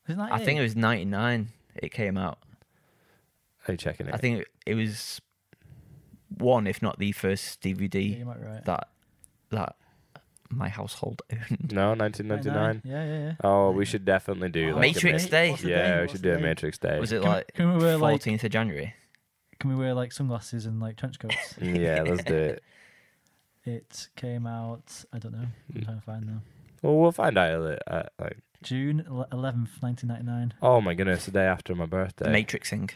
Was 0.09 0.17
it 0.19 0.21
I 0.21 0.39
think 0.45 0.59
it 0.59 0.63
was 0.63 0.77
99. 0.77 1.49
It 1.77 1.93
came 1.93 2.17
out. 2.19 2.39
Are 3.67 3.73
you 3.73 3.79
checking 3.79 4.07
it? 4.09 4.15
I 4.15 4.19
think 4.19 4.45
it 4.67 4.75
was 4.75 5.21
one, 6.39 6.67
if 6.67 6.83
not 6.83 6.99
the 6.99 7.13
first 7.13 7.65
Yeah, 7.65 7.73
DVD 7.75 8.19
you 8.19 8.25
might 8.27 8.41
right. 8.43 8.65
that 8.65 8.89
that 9.51 9.77
my 10.57 10.69
household 10.69 11.23
owned. 11.33 11.73
no, 11.73 11.95
1999. 11.95 12.83
Yeah, 12.85 13.05
yeah, 13.05 13.19
yeah. 13.27 13.33
Oh, 13.45 13.71
we 13.71 13.85
should 13.85 14.05
definitely 14.05 14.49
do 14.51 14.71
Oh, 14.71 14.77
like 14.77 14.77
a 14.77 14.81
Matrix 14.95 15.25
Ma- 15.25 15.29
Day. 15.31 15.51
What's 15.51 15.63
the 15.63 15.69
Yeah, 15.71 15.95
we 15.97 16.01
What's 16.03 16.13
should 16.13 16.21
the 16.23 16.29
do 16.29 16.33
a 16.33 16.37
date? 16.37 16.43
Matrix 16.43 16.79
Day. 16.79 17.01
Was 17.01 17.13
it 17.13 17.23
Can- 17.23 17.31
like 17.31 17.53
can 17.55 17.73
we 17.77 17.85
wear, 17.85 17.97
like- 17.97 18.21
14th 18.23 18.45
of 18.45 18.51
January? 18.51 18.95
Can 19.61 19.71
we 19.71 19.77
wear 19.77 19.95
like 19.95 20.13
sunglasses 20.13 20.67
and 20.67 20.81
like 20.81 20.97
trench 20.97 21.19
coats? 21.19 21.55
yeah, 21.61 22.03
let's 22.03 22.25
do 22.25 22.35
it. 22.35 22.63
it 23.65 24.09
came 24.17 24.47
out. 24.47 25.05
I 25.13 25.19
don't 25.19 25.33
know. 25.33 25.47
I'm 25.75 25.83
trying 25.83 25.97
to 26.01 26.03
find 26.05 26.27
now. 26.27 26.43
Well, 26.83 26.97
we'll 26.97 27.13
find 27.13 27.39
out. 27.39 27.53
Uh, 27.63 27.77
uh, 27.91 28.03
like, 28.21 28.39
June 28.63 29.05
eleventh, 29.33 29.71
nineteen 29.83 30.09
ninety-nine. 30.09 30.55
oh 30.63 30.81
my 30.81 30.95
goodness, 30.95 31.25
the 31.27 31.31
day 31.31 31.45
after 31.47 31.75
my 31.75 31.87
birthday. 31.87 32.27
Matrixing. 32.27 32.91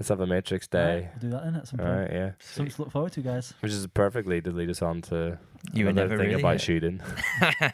Let's 0.00 0.08
have 0.08 0.20
a 0.20 0.26
Matrix 0.26 0.66
Day. 0.66 1.10
We'll 1.12 1.20
do 1.20 1.36
that 1.36 1.44
then 1.44 1.56
at 1.56 1.68
some 1.68 1.78
point. 1.78 1.90
right, 1.90 2.10
yeah. 2.10 2.30
Something 2.38 2.72
to 2.72 2.82
look 2.84 2.90
forward 2.90 3.12
to, 3.12 3.20
guys. 3.20 3.52
Which 3.60 3.70
is 3.70 3.86
perfectly 3.88 4.40
to 4.40 4.50
lead 4.50 4.70
us 4.70 4.80
on 4.80 5.02
to 5.02 5.38
You 5.74 5.88
another 5.88 6.08
never 6.08 6.22
thing 6.22 6.28
really 6.30 6.40
about 6.40 6.52
here. 6.52 6.58
shooting. 6.58 7.02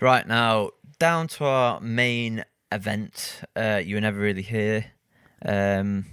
Right 0.00 0.26
now, 0.26 0.70
down 1.00 1.26
to 1.28 1.44
our 1.46 1.80
main 1.80 2.44
event. 2.70 3.42
Uh, 3.56 3.82
you 3.84 3.96
were 3.96 4.00
never 4.00 4.20
really 4.20 4.42
here. 4.42 4.86
Um, 5.44 6.06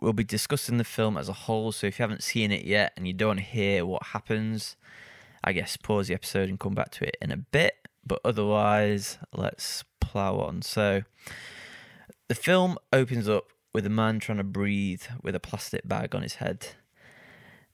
we'll 0.00 0.12
be 0.12 0.22
discussing 0.22 0.76
the 0.76 0.84
film 0.84 1.16
as 1.16 1.30
a 1.30 1.32
whole. 1.32 1.72
So 1.72 1.86
if 1.86 1.98
you 1.98 2.02
haven't 2.02 2.22
seen 2.22 2.52
it 2.52 2.66
yet 2.66 2.92
and 2.96 3.06
you 3.06 3.14
don't 3.14 3.38
hear 3.38 3.86
what 3.86 4.02
happens, 4.08 4.76
I 5.42 5.52
guess 5.54 5.78
pause 5.78 6.08
the 6.08 6.14
episode 6.14 6.50
and 6.50 6.60
come 6.60 6.74
back 6.74 6.90
to 6.92 7.08
it 7.08 7.16
in 7.22 7.30
a 7.32 7.38
bit. 7.38 7.85
But 8.06 8.20
otherwise, 8.24 9.18
let's 9.34 9.84
plow 10.00 10.36
on. 10.38 10.62
So 10.62 11.02
the 12.28 12.34
film 12.34 12.78
opens 12.92 13.28
up 13.28 13.48
with 13.74 13.84
a 13.84 13.90
man 13.90 14.20
trying 14.20 14.38
to 14.38 14.44
breathe 14.44 15.02
with 15.22 15.34
a 15.34 15.40
plastic 15.40 15.86
bag 15.86 16.14
on 16.14 16.22
his 16.22 16.36
head. 16.36 16.68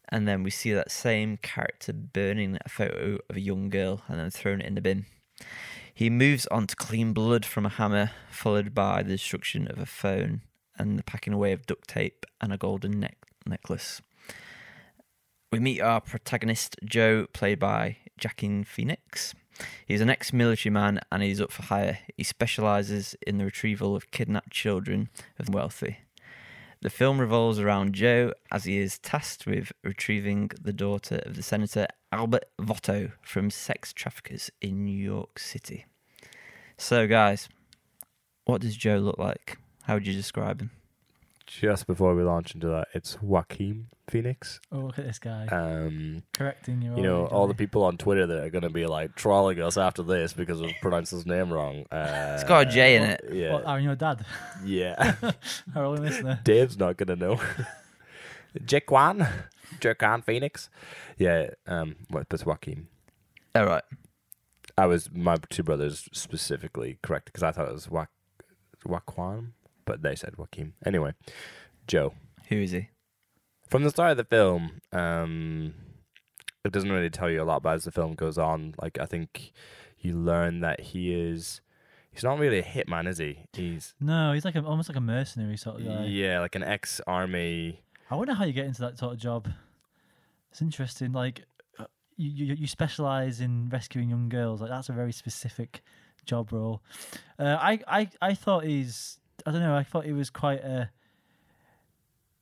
And 0.09 0.27
then 0.27 0.43
we 0.43 0.51
see 0.51 0.73
that 0.73 0.91
same 0.91 1.37
character 1.37 1.93
burning 1.93 2.59
a 2.65 2.69
photo 2.69 3.19
of 3.31 3.37
a 3.37 3.41
young 3.41 3.69
girl 3.71 4.03
and 4.09 4.19
then 4.19 4.31
throwing 4.31 4.61
it 4.61 4.67
in 4.67 4.75
the 4.75 4.81
bin. 4.81 5.07
He 5.95 6.11
moves 6.11 6.47
on 6.47 6.67
to 6.67 6.77
clean 6.77 7.13
blood 7.13 7.45
from 7.45 7.67
a 7.67 7.71
hammer, 7.71 8.11
followed 8.31 8.75
by 8.75 9.03
the 9.03 9.13
destruction 9.13 9.69
of 9.69 9.79
a 9.79 9.87
phone 9.87 10.43
and 10.79 10.99
the 10.99 11.03
packing 11.03 11.33
away 11.33 11.53
of 11.53 11.67
duct 11.67 11.89
tape 11.89 12.25
and 12.41 12.53
a 12.53 12.59
golden 12.59 12.99
neck- 12.99 13.27
necklace. 13.47 14.01
We 15.51 15.61
meet 15.61 15.81
our 15.81 16.01
protagonist, 16.01 16.77
Joe, 16.85 17.27
played 17.33 17.59
by 17.59 17.99
Jackin 18.19 18.67
Phoenix. 18.67 19.35
He's 19.87 20.01
an 20.01 20.11
ex 20.11 20.33
military 20.33 20.73
man 20.73 21.01
and 21.11 21.23
he's 21.23 21.41
up 21.41 21.53
for 21.53 21.63
hire. 21.63 21.99
He 22.17 22.25
specialises 22.25 23.15
in 23.27 23.39
the 23.39 23.45
retrieval 23.45 23.95
of 23.95 24.11
kidnapped 24.11 24.51
children 24.51 25.09
of 25.39 25.47
the 25.47 25.53
wealthy. 25.53 25.99
The 26.81 26.91
film 26.91 27.21
revolves 27.21 27.61
around 27.61 27.95
Joe 27.95 28.33
as 28.51 28.65
he 28.65 28.79
is 28.79 28.99
tasked 28.99 29.47
with 29.47 29.73
retrieving 29.85 30.51
the 30.61 30.73
daughter 30.73 31.23
of 31.25 31.37
the 31.37 31.43
Senator 31.43 31.87
Albert 32.11 32.47
Votto 32.61 33.13
from 33.23 33.51
sex 33.51 33.93
traffickers 33.93 34.51
in 34.61 34.85
New 34.85 34.97
York 34.97 35.39
City. 35.39 35.87
So, 36.77 37.07
guys, 37.07 37.49
what 38.47 38.63
does 38.63 38.77
Joe 38.77 38.97
look 38.97 39.19
like? 39.19 39.59
How 39.85 39.95
would 39.95 40.07
you 40.09 40.13
describe 40.13 40.61
him? 40.61 40.71
Just 41.61 41.87
before 41.87 42.15
we 42.15 42.23
launch 42.23 42.55
into 42.55 42.67
that, 42.69 42.89
it's 42.95 43.21
Joaquin 43.21 43.89
Phoenix. 44.09 44.59
Oh, 44.73 44.79
look 44.79 44.99
at 44.99 45.07
this 45.07 45.19
guy 45.19 45.47
Um, 45.47 46.23
correcting 46.33 46.81
your. 46.81 46.97
you 46.97 47.03
know, 47.03 47.27
age, 47.27 47.33
all 47.33 47.47
the 47.47 47.55
people 47.55 47.83
on 47.85 47.99
Twitter 47.99 48.27
that 48.27 48.43
are 48.45 48.49
going 48.51 48.63
to 48.63 48.71
be 48.71 48.87
like 48.87 49.15
trolling 49.17 49.61
us 49.61 49.77
after 49.77 50.03
this 50.03 50.33
because 50.33 50.63
we've 50.63 50.75
pronounced 50.81 51.11
his 51.11 51.27
name 51.27 51.53
wrong. 51.53 51.85
Uh, 51.91 52.33
It's 52.35 52.45
got 52.45 52.67
a 52.69 52.71
J 52.71 52.97
in 52.97 53.03
it. 53.03 53.25
Yeah. 53.33 53.53
What, 53.53 53.69
Aaron, 53.69 53.85
your 53.85 53.97
dad? 53.97 54.25
yeah. 54.65 55.15
Our 55.77 55.85
only 55.85 56.01
listener. 56.09 56.41
Dave's 56.43 56.79
not 56.79 56.97
going 56.97 57.09
to 57.09 57.17
know. 57.17 57.39
Jaquan? 58.59 59.29
Jaquan 59.79 60.25
Phoenix? 60.25 60.69
Yeah, 61.19 61.51
um, 61.67 61.97
what, 62.09 62.29
but 62.29 62.45
Joaquin. 62.47 62.89
All 63.55 63.67
right. 63.67 63.85
I 64.79 64.87
was, 64.87 65.11
my 65.13 65.37
two 65.51 65.63
brothers 65.63 66.09
specifically 66.13 66.99
correct 67.03 67.27
because 67.27 67.43
I 67.43 67.51
thought 67.53 67.69
it 67.69 67.75
was 67.75 67.91
Wa- 67.91 68.07
Joaquin, 68.87 69.53
but 69.85 70.03
they 70.03 70.15
said 70.15 70.37
Joaquin. 70.37 70.75
Anyway, 70.85 71.13
Joe. 71.87 72.15
Who 72.49 72.57
is 72.57 72.73
he? 72.73 72.89
from 73.69 73.85
the 73.85 73.91
start 73.91 74.11
of 74.11 74.17
the 74.19 74.25
film, 74.25 74.83
um, 74.93 75.73
it 76.63 76.73
doesn't 76.73 76.93
really 76.93 77.09
tell 77.09 77.31
you 77.31 77.43
a 77.43 77.45
lot, 77.45 77.63
but 77.63 77.75
as 77.75 77.85
the 77.85 77.91
film 77.91 78.13
goes 78.13 78.37
on, 78.37 78.75
like 78.83 78.99
I 79.01 79.07
think 79.07 79.51
you 79.99 80.15
learn 80.15 80.61
that 80.61 80.81
he 80.81 81.15
is. 81.15 81.63
He's 82.13 82.23
not 82.23 82.39
really 82.39 82.59
a 82.59 82.63
hitman, 82.63 83.09
is 83.09 83.17
he? 83.17 83.47
He's 83.55 83.95
No, 83.99 84.35
he's 84.35 84.45
like 84.45 84.57
a, 84.57 84.63
almost 84.63 84.91
like 84.91 84.99
a 84.99 85.01
mercenary 85.01 85.57
sort 85.57 85.81
of 85.81 85.87
guy. 85.87 86.05
yeah, 86.05 86.41
like 86.41 86.55
an 86.55 86.63
ex-army. 86.63 87.83
I 88.11 88.15
wonder 88.17 88.35
how 88.35 88.45
you 88.45 88.53
get 88.53 88.67
into 88.67 88.83
that 88.83 88.99
sort 88.99 89.15
of 89.15 89.19
job. 89.19 89.49
It's 90.51 90.61
interesting. 90.61 91.13
Like, 91.13 91.47
uh, 91.79 91.87
you 92.19 92.45
you, 92.45 92.55
you 92.55 92.67
specialize 92.67 93.41
in 93.41 93.71
rescuing 93.71 94.11
young 94.11 94.29
girls. 94.29 94.61
Like, 94.61 94.69
that's 94.69 94.91
a 94.91 94.93
very 94.93 95.13
specific 95.13 95.81
job 96.27 96.53
role. 96.53 96.83
Uh, 97.39 97.57
I 97.59 97.81
I 97.89 98.11
I 98.21 98.35
thought 98.35 98.65
he's. 98.65 99.19
I 99.47 99.51
don't 99.51 99.61
know. 99.61 99.75
I 99.75 99.83
thought 99.83 100.05
he 100.05 100.13
was 100.13 100.31
quite 100.31 100.61
a. 100.61 100.91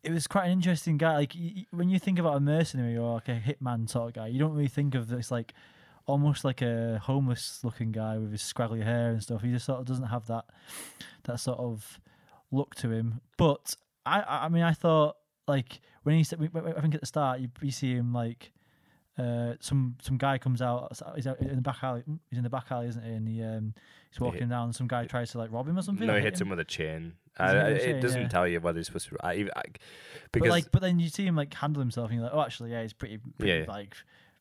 It 0.02 0.12
was 0.12 0.26
quite 0.26 0.46
an 0.46 0.52
interesting 0.52 0.96
guy. 0.96 1.16
Like 1.16 1.34
when 1.70 1.90
you 1.90 1.98
think 1.98 2.18
about 2.18 2.36
a 2.36 2.40
mercenary 2.40 2.96
or 2.96 3.14
like 3.14 3.28
a 3.28 3.40
hitman 3.40 3.88
sort 3.88 4.08
of 4.08 4.14
guy, 4.14 4.28
you 4.28 4.38
don't 4.38 4.54
really 4.54 4.68
think 4.68 4.94
of 4.94 5.08
this 5.08 5.30
like 5.30 5.52
almost 6.06 6.44
like 6.44 6.62
a 6.62 6.98
homeless 7.02 7.60
looking 7.62 7.92
guy 7.92 8.16
with 8.16 8.32
his 8.32 8.42
scraggly 8.42 8.80
hair 8.80 9.10
and 9.10 9.22
stuff. 9.22 9.42
He 9.42 9.50
just 9.50 9.66
sort 9.66 9.80
of 9.80 9.86
doesn't 9.86 10.06
have 10.06 10.26
that 10.28 10.46
that 11.24 11.38
sort 11.38 11.58
of 11.58 12.00
look 12.50 12.74
to 12.76 12.90
him. 12.90 13.20
But 13.36 13.74
I 14.06 14.20
I 14.20 14.44
I 14.46 14.48
mean 14.48 14.62
I 14.62 14.72
thought 14.72 15.16
like 15.46 15.80
when 16.02 16.16
he 16.16 16.24
said 16.24 16.40
I 16.40 16.80
think 16.80 16.94
at 16.94 17.00
the 17.00 17.06
start 17.06 17.40
you, 17.40 17.48
you 17.60 17.70
see 17.70 17.94
him 17.94 18.12
like 18.12 18.52
uh, 19.18 19.54
some 19.60 19.96
some 20.00 20.16
guy 20.16 20.38
comes 20.38 20.62
out 20.62 20.96
he's 21.14 21.26
out 21.26 21.38
in 21.40 21.56
the 21.56 21.62
back 21.62 21.82
alley 21.82 22.02
he's 22.30 22.38
in 22.38 22.44
the 22.44 22.50
back 22.50 22.66
alley 22.70 22.86
isn't 22.86 23.04
he 23.04 23.10
and 23.10 23.28
he 23.28 23.42
um, 23.42 23.74
he's 24.10 24.20
walking 24.20 24.48
down 24.48 24.64
and 24.64 24.74
some 24.74 24.86
guy 24.88 25.04
tries 25.06 25.30
to 25.32 25.38
like 25.38 25.50
rob 25.52 25.68
him 25.68 25.78
or 25.78 25.82
something 25.82 26.06
No, 26.06 26.16
he 26.16 26.22
hits 26.22 26.40
him 26.40 26.48
with 26.48 26.60
a 26.60 26.64
chain. 26.64 27.14
Uh, 27.38 27.52
he 27.52 27.54
hit 27.54 27.64
with 27.64 27.72
a 27.72 27.74
it 27.74 27.92
chain? 27.92 28.02
doesn't 28.02 28.22
Yeah. 28.22 28.28
tell 28.28 28.48
you 28.48 28.60
whether 28.60 28.78
he's 28.78 28.86
supposed 28.86 29.08
to. 29.08 29.16
I, 29.22 29.34
even- 29.36 29.52
I, 29.56 29.62
but 29.64 30.32
because 30.32 30.50
like 30.50 30.70
but 30.72 30.82
then 30.82 30.98
you 30.98 31.08
see 31.08 31.24
him 31.26 31.36
like 31.36 31.54
handle 31.54 31.80
himself 31.80 32.10
and 32.10 32.18
you're 32.20 32.24
like 32.28 32.34
oh 32.34 32.42
actually 32.42 32.70
yeah 32.72 32.82
he's 32.82 32.92
pretty, 32.92 33.18
pretty 33.38 33.60
Yeah. 33.60 33.64
like 33.68 33.94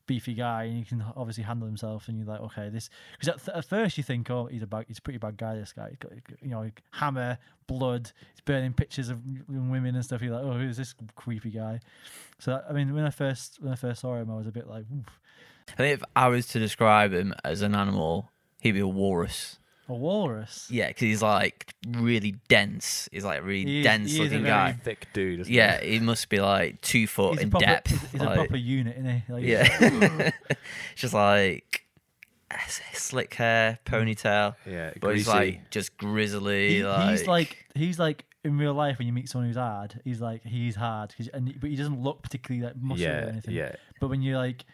beefy 0.07 0.33
guy 0.33 0.63
and 0.63 0.75
he 0.75 0.83
can 0.83 1.03
obviously 1.15 1.43
handle 1.43 1.67
himself 1.67 2.07
and 2.07 2.17
you're 2.17 2.25
like 2.25 2.41
okay 2.41 2.67
this 2.69 2.89
because 3.11 3.27
at, 3.35 3.45
th- 3.45 3.55
at 3.59 3.63
first 3.65 3.95
you 3.95 4.03
think 4.03 4.27
oh 4.31 4.47
he's 4.47 4.63
a 4.63 4.65
bad, 4.67 4.85
he's 4.87 4.97
a 4.97 5.01
pretty 5.03 5.19
bad 5.19 5.37
guy 5.37 5.53
this 5.53 5.71
guy 5.71 5.87
he's 5.89 5.97
got 5.99 6.11
you 6.41 6.49
know 6.49 6.67
hammer 6.93 7.37
blood 7.67 8.11
he's 8.33 8.41
burning 8.43 8.73
pictures 8.73 9.09
of 9.09 9.21
young 9.47 9.69
women 9.69 9.93
and 9.93 10.03
stuff 10.03 10.23
you're 10.23 10.33
like 10.33 10.43
oh 10.43 10.53
who's 10.57 10.77
this 10.77 10.95
creepy 11.15 11.51
guy 11.51 11.79
so 12.39 12.59
I 12.67 12.73
mean 12.73 12.91
when 12.95 13.03
I 13.05 13.11
first 13.11 13.59
when 13.61 13.71
I 13.71 13.75
first 13.75 14.01
saw 14.01 14.15
him 14.15 14.31
I 14.31 14.35
was 14.35 14.47
a 14.47 14.51
bit 14.51 14.67
like 14.67 14.85
Oof. 14.91 15.05
I 15.67 15.75
think 15.75 15.93
if 16.01 16.03
I 16.15 16.27
was 16.29 16.47
to 16.47 16.59
describe 16.59 17.13
him 17.13 17.35
as 17.45 17.61
an 17.61 17.75
animal, 17.75 18.31
he'd 18.61 18.71
be 18.71 18.79
a 18.79 18.87
walrus. 18.87 19.58
A 19.89 19.93
walrus. 19.95 20.67
Yeah, 20.69 20.87
because 20.89 21.01
he's 21.01 21.21
like 21.23 21.73
really 21.87 22.35
dense. 22.47 23.09
He's 23.11 23.25
like 23.25 23.39
a 23.39 23.41
really 23.43 23.65
He 23.65 23.79
is- 23.79 23.83
dense 23.83 24.11
he 24.11 24.15
is 24.15 24.19
a 24.19 24.23
looking 24.23 24.41
very 24.43 24.49
guy. 24.53 24.71
Thick 24.73 25.07
dude. 25.13 25.39
Isn't 25.41 25.53
Yeah, 25.53 25.81
he 25.81 25.99
must 25.99 26.29
be 26.29 26.39
like 26.39 26.79
two 26.81 27.07
foot 27.07 27.31
He's 27.31 27.39
a 27.39 27.43
in 27.43 27.49
proper, 27.49 27.65
depth. 27.65 27.89
he's, 27.89 28.11
he's 28.11 28.21
like- 28.21 28.29
a 28.31 28.35
proper 28.35 28.57
unit, 28.57 28.97
isn't 28.99 29.21
he? 29.27 29.33
Like, 29.33 29.43
yeah, 29.43 30.31
just 30.95 31.13
like 31.13 31.85
slick 32.93 33.33
hair, 33.33 33.79
ponytail, 33.85 34.55
he? 34.65 34.71
Yeah. 34.71 34.91
but 34.99 35.15
he's 35.15 35.25
greasy. 35.25 35.31
like 35.37 35.69
just 35.71 35.97
grizzly. 35.97 36.75
He- 36.77 36.83
like, 36.85 37.09
he's 37.09 37.27
like 37.27 37.65
he's 37.75 37.99
like 37.99 38.25
in 38.43 38.57
real 38.57 38.73
life 38.73 38.97
when 38.99 39.07
you 39.07 39.13
meet 39.13 39.27
someone 39.29 39.47
who's 39.47 39.57
hard. 39.57 39.99
He's 40.03 40.21
like 40.21 40.43
he's 40.43 40.75
hard, 40.75 41.13
'cause- 41.17 41.29
and 41.33 41.53
but 41.59 41.69
he 41.69 41.75
doesn't 41.75 42.01
look 42.01 42.21
particularly 42.23 42.65
like 42.65 42.75
muscular 42.77 43.13
or 43.13 43.19
yeah, 43.23 43.27
anything. 43.29 43.53
yeah. 43.55 43.71
But 43.99 44.09
when 44.09 44.21
you 44.21 44.37
like 44.37 44.65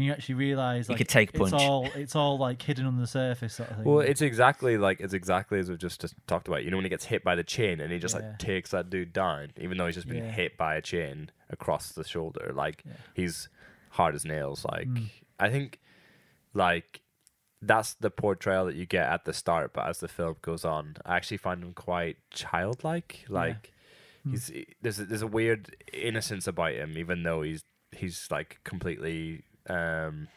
when 0.00 0.06
you 0.06 0.12
actually 0.12 0.36
realize 0.36 0.86
He 0.86 0.94
like 0.94 0.98
could 0.98 1.08
take 1.08 1.38
a 1.38 1.42
it's 1.44 1.52
all 1.52 1.86
it's 1.94 2.16
all 2.16 2.38
like 2.38 2.62
hidden 2.62 2.86
on 2.86 2.96
the 2.98 3.06
surface 3.06 3.54
sort 3.54 3.68
of 3.70 3.76
thing. 3.76 3.84
Well, 3.84 4.00
it's 4.00 4.22
exactly 4.22 4.78
like 4.78 4.98
it's 5.00 5.12
exactly 5.12 5.58
as 5.58 5.68
we've 5.68 5.78
just, 5.78 6.00
just 6.00 6.14
talked 6.26 6.48
about. 6.48 6.64
You 6.64 6.70
know, 6.70 6.78
when 6.78 6.84
he 6.86 6.88
gets 6.90 7.04
hit 7.04 7.22
by 7.22 7.34
the 7.34 7.44
chain 7.44 7.80
and 7.80 7.92
he 7.92 7.98
just 7.98 8.14
Yeah. 8.16 8.22
like 8.30 8.38
takes 8.38 8.70
that 8.70 8.88
dude 8.88 9.12
down, 9.12 9.50
even 9.58 9.76
though 9.76 9.84
he's 9.86 9.94
just 9.96 10.08
been 10.08 10.24
Yeah. 10.24 10.30
hit 10.32 10.56
by 10.56 10.74
a 10.76 10.80
chain 10.80 11.30
across 11.50 11.92
the 11.92 12.02
shoulder. 12.04 12.50
Like 12.54 12.82
Yeah. 12.86 12.92
he's 13.14 13.50
hard 13.90 14.14
as 14.14 14.24
nails. 14.24 14.64
Like 14.64 14.88
Mm. 14.88 15.10
I 15.38 15.50
think, 15.50 15.80
like 16.54 17.02
that's 17.60 17.92
the 17.94 18.10
portrayal 18.10 18.64
that 18.66 18.74
you 18.76 18.86
get 18.86 19.06
at 19.06 19.26
the 19.26 19.34
start, 19.34 19.74
but 19.74 19.86
as 19.86 20.00
the 20.00 20.08
film 20.08 20.36
goes 20.40 20.64
on, 20.64 20.96
I 21.04 21.16
actually 21.16 21.36
find 21.36 21.62
him 21.62 21.74
quite 21.74 22.16
childlike. 22.30 23.26
Like 23.28 23.72
Mm. 24.26 24.30
he's 24.30 24.50
there's 24.80 24.98
a, 25.00 25.04
there's 25.04 25.22
a 25.22 25.26
weird 25.26 25.76
innocence 25.92 26.46
about 26.46 26.72
him, 26.72 26.96
even 26.96 27.22
though 27.22 27.42
he's 27.42 27.62
he's 27.92 28.28
like 28.30 28.60
completely. 28.64 29.42
Um 29.70 30.28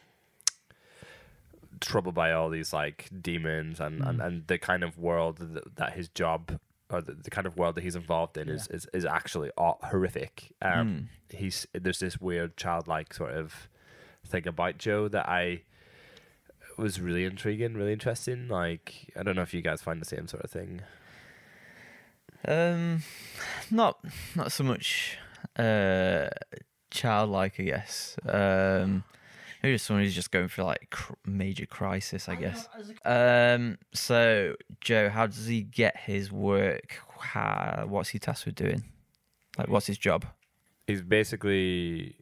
troubled 1.80 2.16
by 2.16 2.32
all 2.32 2.50
these 2.50 2.72
like 2.72 3.10
demons 3.22 3.80
and, 3.80 4.02
and, 4.02 4.20
Mm. 4.20 4.26
and 4.26 4.48
the 4.48 4.58
kind 4.58 4.84
of 4.84 4.98
world 4.98 5.38
that, 5.38 5.76
that 5.76 5.94
his 5.94 6.08
job 6.08 6.60
or 6.90 7.02
the, 7.02 7.14
the 7.14 7.30
kind 7.30 7.48
of 7.48 7.58
world 7.58 7.76
that 7.76 7.84
he's 7.84 7.96
involved 7.96 8.38
in 8.38 8.48
is, 8.48 8.68
is, 8.68 8.88
is 8.94 9.06
actually 9.06 9.50
horrific. 9.58 10.54
Um, 10.62 11.10
Mm. 11.32 11.38
He's 11.38 11.68
there's 11.74 12.00
this 12.00 12.22
weird 12.22 12.56
childlike 12.58 13.14
sort 13.14 13.34
of 13.34 13.68
thing 14.26 14.48
about 14.48 14.78
Joe 14.78 15.08
that 15.10 15.28
I 15.28 15.64
was 16.78 17.02
really 17.02 17.26
intriguing, 17.26 17.74
really 17.74 17.94
interesting. 17.94 18.48
Like 18.48 19.12
I 19.18 19.24
don't 19.24 19.36
know 19.36 19.42
if 19.42 19.54
you 19.54 19.62
guys 19.62 19.82
find 19.82 20.00
the 20.00 20.06
same 20.06 20.28
sort 20.28 20.44
of 20.44 20.52
thing. 20.52 20.82
Um, 22.48 23.02
not 23.72 23.98
not 24.36 24.52
so 24.52 24.64
much 24.64 25.18
uh 25.58 26.30
childlike, 26.92 27.60
I 27.60 27.64
guess. 27.64 28.16
Um, 28.28 29.04
maybe 29.64 29.76
just 29.76 29.86
someone 29.86 30.04
who's 30.04 30.14
just 30.14 30.32
going 30.32 30.50
through 30.50 30.66
like 30.66 30.90
cr- 30.92 31.14
major 31.26 31.66
crisis, 31.66 32.28
I 32.28 32.36
guess. 32.36 32.68
Um, 33.06 33.78
so 33.94 34.56
Joe, 34.82 35.10
how 35.10 35.26
does 35.28 35.48
he 35.48 35.64
get 35.64 35.98
his 35.98 36.32
work? 36.32 37.00
How, 37.20 37.86
what's 37.88 38.10
he 38.10 38.20
tasked 38.20 38.46
with 38.46 38.56
doing? 38.56 38.84
Like, 39.58 39.70
what's 39.70 39.88
his 39.88 39.98
job? 39.98 40.26
He's 40.86 41.02
basically, 41.02 42.18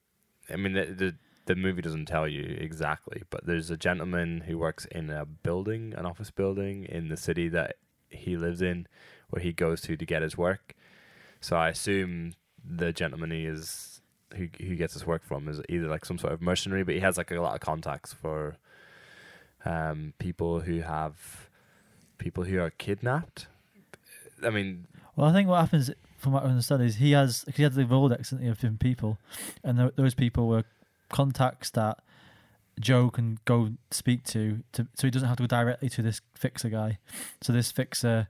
I 0.50 0.56
mean, 0.56 0.74
the, 0.74 0.86
the 0.86 1.16
the 1.48 1.56
movie 1.56 1.82
doesn't 1.82 2.06
tell 2.06 2.28
you 2.28 2.56
exactly, 2.60 3.24
but 3.32 3.46
there's 3.48 3.72
a 3.72 3.76
gentleman 3.78 4.42
who 4.42 4.60
works 4.60 4.86
in 4.86 5.10
a 5.10 5.26
building, 5.26 5.94
an 5.98 6.06
office 6.06 6.30
building 6.30 6.86
in 6.86 7.10
the 7.10 7.18
city 7.18 7.50
that 7.50 7.78
he 8.10 8.38
lives 8.38 8.62
in, 8.62 8.88
where 9.32 9.42
he 9.42 9.52
goes 9.52 9.82
to 9.82 9.98
to 9.98 10.06
get 10.06 10.22
his 10.22 10.38
work. 10.38 10.76
So 11.40 11.56
I 11.58 11.70
assume 11.70 12.34
the 12.64 12.94
gentleman 12.94 13.32
he 13.32 13.46
is 13.46 13.91
who 14.36 14.48
who 14.60 14.76
gets 14.76 14.94
his 14.94 15.06
work 15.06 15.24
from 15.24 15.48
is 15.48 15.62
either 15.70 15.88
like 15.88 16.06
some 16.06 16.18
sort 16.18 16.34
of 16.34 16.42
mercenary, 16.42 16.84
but 16.84 16.96
he 16.96 17.02
has 17.02 17.18
like 17.18 17.32
a 17.32 17.42
lot 17.42 17.56
of 17.56 17.62
contacts 17.62 18.14
for 18.14 18.58
um 19.66 20.14
people 20.20 20.62
who 20.62 20.82
have 20.82 21.50
people 22.18 22.44
who 22.44 22.60
are 22.60 22.70
kidnapped. 22.70 23.48
I 24.44 24.50
mean, 24.50 24.88
Well, 25.16 25.30
I 25.30 25.34
think 25.34 25.50
what 25.50 25.62
happens 25.62 25.92
from 26.18 26.34
what 26.34 26.44
I 26.44 26.48
understand 26.48 26.84
is 26.84 26.96
he 26.96 27.12
has 27.12 27.46
he 27.56 27.64
had 27.64 27.74
the 27.74 27.84
Rolodex 27.84 28.30
didn't 28.30 28.44
he, 28.44 28.48
of 28.50 28.58
different 28.58 28.80
people, 28.80 29.18
and 29.64 29.78
th- 29.78 29.94
those 29.96 30.14
people 30.14 30.48
were 30.48 30.64
contacts 31.10 31.70
that 31.72 32.00
Joe 32.80 33.10
can 33.10 33.38
go 33.46 33.72
speak 33.92 34.24
to, 34.26 34.64
to, 34.72 34.88
so 34.96 35.08
he 35.08 35.12
doesn't 35.12 35.28
have 35.28 35.38
to 35.38 35.44
go 35.44 35.48
directly 35.48 35.90
to 35.90 36.02
this 36.02 36.22
fixer 36.36 36.70
guy. 36.70 36.98
So 37.42 37.54
this 37.54 37.72
fixer 37.72 38.28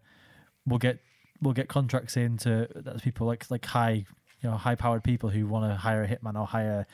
will 0.66 0.80
get 0.80 1.00
will 1.42 1.54
get 1.54 1.68
contracts 1.68 2.16
in 2.18 2.38
to 2.38 2.68
that's 2.76 3.02
people 3.02 3.28
like 3.28 3.50
like 3.50 3.66
high 3.66 4.06
you 4.42 4.50
know 4.50 4.58
high 4.58 4.76
powered 4.76 5.04
people 5.04 5.30
who 5.30 5.48
want 5.48 5.72
to 5.72 5.76
hire 5.76 6.04
a 6.04 6.08
hitman 6.08 6.40
or 6.40 6.46
hire 6.46 6.86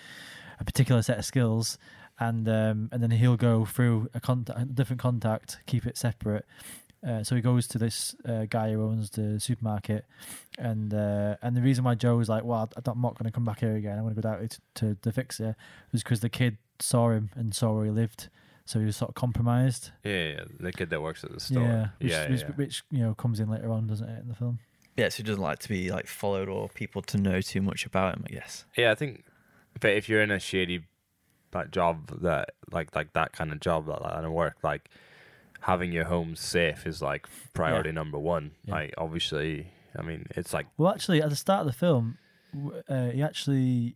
a 0.60 0.64
particular 0.64 1.02
set 1.02 1.18
of 1.20 1.26
skills. 1.26 1.78
And 2.20 2.50
um, 2.50 2.90
and 2.92 3.04
then 3.04 3.12
he'll 3.12 3.38
go 3.38 3.64
through 3.64 4.10
a 4.16 4.20
contact, 4.20 4.60
a 4.60 4.66
different 4.66 5.00
contact, 5.00 5.60
keep 5.68 5.86
it 5.86 5.98
separate, 5.98 6.46
uh, 7.06 7.24
so 7.24 7.36
he 7.36 7.42
goes 7.42 7.68
to 7.68 7.78
this 7.78 8.16
uh, 8.26 8.46
guy 8.50 8.72
who 8.72 8.84
owns 8.84 9.12
the 9.12 9.40
supermarket, 9.40 10.06
and 10.58 10.94
uh, 10.94 11.36
and 11.42 11.56
the 11.56 11.62
reason 11.62 11.84
why 11.84 11.94
Joe 11.94 12.18
was 12.18 12.28
like, 12.28 12.44
"Well, 12.44 12.70
I'm 12.76 13.02
not 13.02 13.18
going 13.18 13.26
to 13.26 13.32
come 13.32 13.46
back 13.46 13.60
here 13.60 13.76
again. 13.76 13.98
I'm 13.98 14.04
going 14.04 14.16
to 14.16 14.22
go 14.22 14.30
down 14.30 14.48
to, 14.48 14.60
to 14.76 14.98
the 15.02 15.12
fixer," 15.12 15.56
was 15.92 16.04
because 16.04 16.22
the 16.22 16.30
kid 16.30 16.58
saw 16.80 17.12
him 17.12 17.30
and 17.36 17.54
saw 17.54 17.74
where 17.74 17.86
he 17.86 17.92
lived, 17.92 18.30
so 18.66 18.80
he 18.80 18.86
was 18.86 18.98
sort 18.98 19.10
of 19.10 19.16
compromised. 19.16 19.92
yeah, 20.04 20.30
yeah, 20.30 20.44
the 20.60 20.72
kid 20.72 20.90
that 20.90 21.02
works 21.02 21.24
at 21.24 21.32
the 21.32 21.40
store. 21.40 21.62
Yeah, 21.62 21.88
which, 22.00 22.12
yeah, 22.12 22.30
which, 22.30 22.42
yeah. 22.42 22.48
which 22.56 22.84
you 22.90 23.00
know 23.00 23.14
comes 23.14 23.40
in 23.40 23.50
later 23.50 23.72
on, 23.72 23.86
doesn't 23.86 24.10
it, 24.10 24.22
in 24.22 24.28
the 24.28 24.36
film? 24.36 24.60
Yeah, 24.98 25.10
so 25.10 25.18
he 25.18 25.24
doesn't 25.24 25.42
like 25.42 25.60
to 25.60 25.70
be 25.70 25.92
like 25.92 26.08
followed 26.08 26.50
or 26.50 26.70
people 26.70 27.02
to 27.04 27.18
know 27.18 27.40
too 27.40 27.62
much 27.62 27.86
about 27.86 28.16
him. 28.16 28.26
I 28.30 28.34
guess. 28.34 28.66
Yeah, 28.76 28.92
I 28.92 28.96
think, 28.96 29.24
but 29.80 29.92
if 29.92 30.10
you're 30.10 30.22
in 30.22 30.32
a 30.32 30.40
shady 30.40 30.86
like 31.54 31.72
job 31.72 32.22
that 32.22 32.50
like 32.72 32.96
like 32.96 33.14
that 33.14 33.32
kind 33.32 33.52
of 33.52 33.60
job 33.60 33.86
that 33.88 34.02
kind 34.02 34.26
of 34.26 34.32
work, 34.32 34.58
like 34.64 34.90
having 35.62 35.92
your 35.92 36.06
home 36.06 36.36
safe 36.36 36.86
is 36.88 37.02
like 37.02 37.28
priority 37.54 37.92
number 37.92 38.18
one. 38.18 38.52
Yeah. 38.66 38.76
Like 38.76 38.94
obviously, 38.98 39.68
I 39.98 40.02
mean, 40.02 40.26
it's 40.32 40.54
like 40.54 40.68
Well, 40.78 40.92
actually, 40.92 41.22
at 41.22 41.30
the 41.30 41.36
start 41.36 41.62
of 41.62 41.68
the 41.68 41.74
film, 41.74 42.18
uh, 42.90 43.10
he 43.10 43.22
actually 43.22 43.96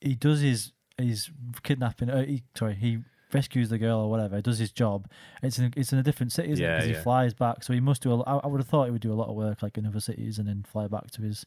he 0.00 0.14
does 0.14 0.40
his 0.40 0.72
his 0.98 1.30
kidnapping. 1.62 2.10
Uh, 2.10 2.24
he, 2.24 2.44
sorry, 2.54 2.74
he 2.74 2.98
rescues 3.34 3.68
the 3.68 3.78
girl 3.78 3.98
or 3.98 4.08
whatever. 4.10 4.40
Does 4.40 4.58
his 4.58 4.70
job. 4.70 5.08
It's 5.42 5.58
in 5.58 5.72
it's 5.76 5.92
in 5.92 5.98
a 5.98 6.02
different 6.02 6.32
city, 6.32 6.52
isn't 6.52 6.64
it? 6.64 6.68
Yeah, 6.68 6.76
Because 6.76 6.90
yeah. 6.90 6.96
he 6.96 7.02
flies 7.02 7.34
back, 7.34 7.62
so 7.64 7.72
he 7.72 7.80
must 7.80 8.02
do. 8.02 8.12
A, 8.12 8.20
I, 8.22 8.36
I 8.38 8.46
would 8.46 8.60
have 8.60 8.68
thought 8.68 8.84
he 8.86 8.90
would 8.90 9.02
do 9.02 9.12
a 9.12 9.14
lot 9.22 9.28
of 9.28 9.34
work 9.34 9.62
like 9.62 9.76
in 9.76 9.84
other 9.86 10.00
cities 10.00 10.38
and 10.38 10.48
then 10.48 10.64
fly 10.70 10.86
back 10.86 11.10
to 11.12 11.22
his 11.22 11.44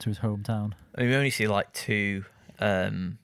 to 0.00 0.08
his 0.10 0.18
hometown. 0.20 0.74
I 0.94 1.00
mean, 1.00 1.10
we 1.10 1.16
only 1.16 1.30
see 1.30 1.48
like 1.48 1.72
two, 1.72 2.24
um, 2.60 3.18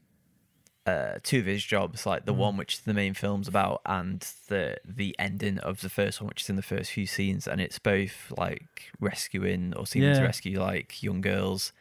uh, 0.87 1.15
two 1.23 1.39
of 1.39 1.47
his 1.47 1.65
jobs, 1.65 2.05
like 2.05 2.27
the 2.27 2.35
Mm. 2.35 2.39
one 2.39 2.57
which 2.57 2.83
the 2.83 2.93
main 2.95 3.15
film's 3.15 3.49
about, 3.49 3.81
and 3.87 4.21
the 4.49 4.79
the 4.85 5.15
ending 5.19 5.59
of 5.59 5.81
the 5.81 5.89
first 5.89 6.21
one, 6.21 6.29
which 6.29 6.43
is 6.43 6.51
in 6.51 6.57
the 6.57 6.63
first 6.63 6.91
few 6.93 7.07
scenes, 7.07 7.47
and 7.47 7.61
it's 7.61 7.79
both 7.79 8.33
like 8.37 8.91
rescuing 9.01 9.73
or 9.77 9.87
seeming 9.87 10.15
to 10.15 10.23
rescue 10.23 10.61
like 10.61 11.03
young 11.03 11.21
girls. 11.21 11.73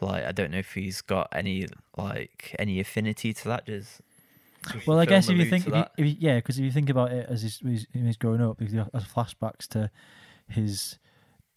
Like, 0.00 0.24
I 0.24 0.30
don't 0.32 0.52
know 0.52 0.58
if 0.58 0.74
he's 0.74 1.00
got 1.02 1.28
any 1.32 1.66
like 1.96 2.54
any 2.58 2.78
affinity 2.80 3.32
to 3.32 3.44
that. 3.48 3.66
Does 3.66 4.00
Well, 4.86 4.98
I 4.98 5.06
guess 5.06 5.28
if 5.28 5.36
you 5.36 5.44
think, 5.44 5.66
if 5.66 5.74
you, 5.74 5.84
if 5.96 6.06
you, 6.06 6.16
yeah, 6.18 6.36
because 6.36 6.58
if 6.58 6.64
you 6.64 6.72
think 6.72 6.90
about 6.90 7.12
it 7.12 7.26
as 7.28 7.42
he's, 7.42 7.58
he's, 7.58 7.86
he's 7.92 8.16
growing 8.16 8.42
up, 8.42 8.58
because 8.58 8.74
has 8.74 9.04
flashbacks 9.04 9.66
to 9.68 9.90
his 10.48 10.98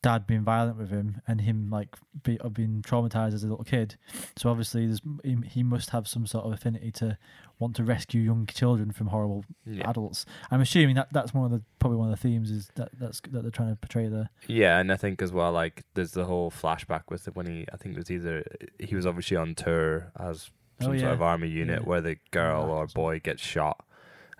dad 0.01 0.25
being 0.25 0.41
violent 0.41 0.77
with 0.77 0.89
him 0.89 1.21
and 1.27 1.41
him 1.41 1.69
like 1.69 1.95
be, 2.23 2.39
uh, 2.39 2.49
being 2.49 2.81
traumatized 2.81 3.33
as 3.33 3.43
a 3.43 3.47
little 3.47 3.63
kid. 3.63 3.95
So 4.35 4.49
obviously, 4.49 4.87
there's 4.87 5.01
he, 5.23 5.37
he 5.47 5.63
must 5.63 5.91
have 5.91 6.07
some 6.07 6.25
sort 6.25 6.45
of 6.45 6.53
affinity 6.53 6.91
to 6.93 7.17
want 7.59 7.75
to 7.75 7.83
rescue 7.83 8.21
young 8.21 8.47
children 8.47 8.91
from 8.91 9.07
horrible 9.07 9.45
yeah, 9.65 9.89
adults. 9.89 10.25
I'm 10.49 10.61
assuming 10.61 10.95
that 10.95 11.09
that's 11.11 11.33
one 11.33 11.45
of 11.45 11.51
the 11.51 11.61
probably 11.79 11.97
one 11.97 12.11
of 12.11 12.19
the 12.19 12.21
themes 12.21 12.49
is 12.49 12.69
that 12.75 12.89
that's 12.99 13.21
that 13.29 13.41
they're 13.43 13.51
trying 13.51 13.69
to 13.69 13.75
portray 13.75 14.07
there. 14.07 14.29
yeah, 14.47 14.79
and 14.79 14.91
I 14.91 14.97
think 14.97 15.21
as 15.21 15.31
well, 15.31 15.51
like 15.51 15.83
there's 15.93 16.11
the 16.11 16.25
whole 16.25 16.51
flashback 16.51 17.03
with 17.09 17.27
it 17.27 17.35
when 17.35 17.45
he, 17.45 17.65
I 17.71 17.77
think 17.77 17.95
it 17.95 17.99
was 17.99 18.11
either 18.11 18.43
he 18.79 18.95
was 18.95 19.05
obviously 19.05 19.37
on 19.37 19.55
tour 19.55 20.11
as 20.19 20.49
Oh, 20.81 20.85
some 20.85 20.95
yeah. 20.95 21.01
sort 21.01 21.13
of 21.13 21.21
army 21.21 21.47
unit 21.49 21.81
Yeah. 21.81 21.87
where 21.87 22.01
the 22.01 22.17
girl 22.31 22.63
or 22.63 22.81
or 22.83 22.87
boy 22.87 23.19
gets 23.19 23.41
shot, 23.41 23.85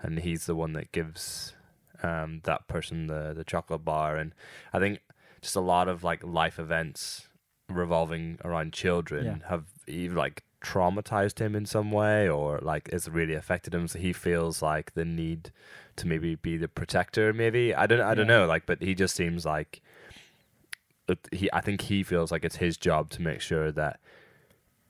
and 0.00 0.18
he's 0.20 0.46
the 0.46 0.54
one 0.54 0.72
that 0.74 0.92
gives 0.92 1.54
um, 2.02 2.40
that 2.44 2.66
person 2.68 3.06
the 3.06 3.32
the 3.34 3.44
chocolate 3.44 3.84
bar, 3.84 4.16
and 4.16 4.34
I 4.72 4.78
think 4.78 5.00
just 5.40 5.56
a 5.56 5.60
lot 5.60 5.88
of 5.88 6.02
like 6.04 6.22
life 6.24 6.58
events 6.58 7.28
revolving 7.68 8.38
around 8.44 8.72
children 8.72 9.24
Yeah. 9.24 9.48
have 9.48 9.64
even 9.86 10.16
like 10.16 10.42
traumatized 10.60 11.38
him 11.40 11.56
in 11.56 11.66
some 11.66 11.90
way 11.90 12.28
or 12.28 12.58
like 12.62 12.88
it's 12.92 13.08
really 13.08 13.34
affected 13.34 13.74
him 13.74 13.88
so 13.88 13.98
he 13.98 14.12
feels 14.12 14.62
like 14.62 14.94
the 14.94 15.04
need 15.04 15.50
to 15.96 16.06
maybe 16.06 16.36
be 16.36 16.56
the 16.56 16.68
protector 16.68 17.32
maybe 17.32 17.74
i 17.74 17.84
don't 17.84 18.00
i 18.00 18.14
don't 18.14 18.28
know 18.28 18.46
like 18.46 18.64
but 18.64 18.80
he 18.80 18.94
just 18.94 19.16
seems 19.16 19.44
like 19.44 19.80
he 21.32 21.50
i 21.52 21.60
think 21.60 21.82
he 21.82 22.02
feels 22.04 22.30
like 22.30 22.44
it's 22.44 22.56
his 22.56 22.76
job 22.76 23.10
to 23.10 23.20
make 23.20 23.40
sure 23.40 23.72
that 23.72 23.98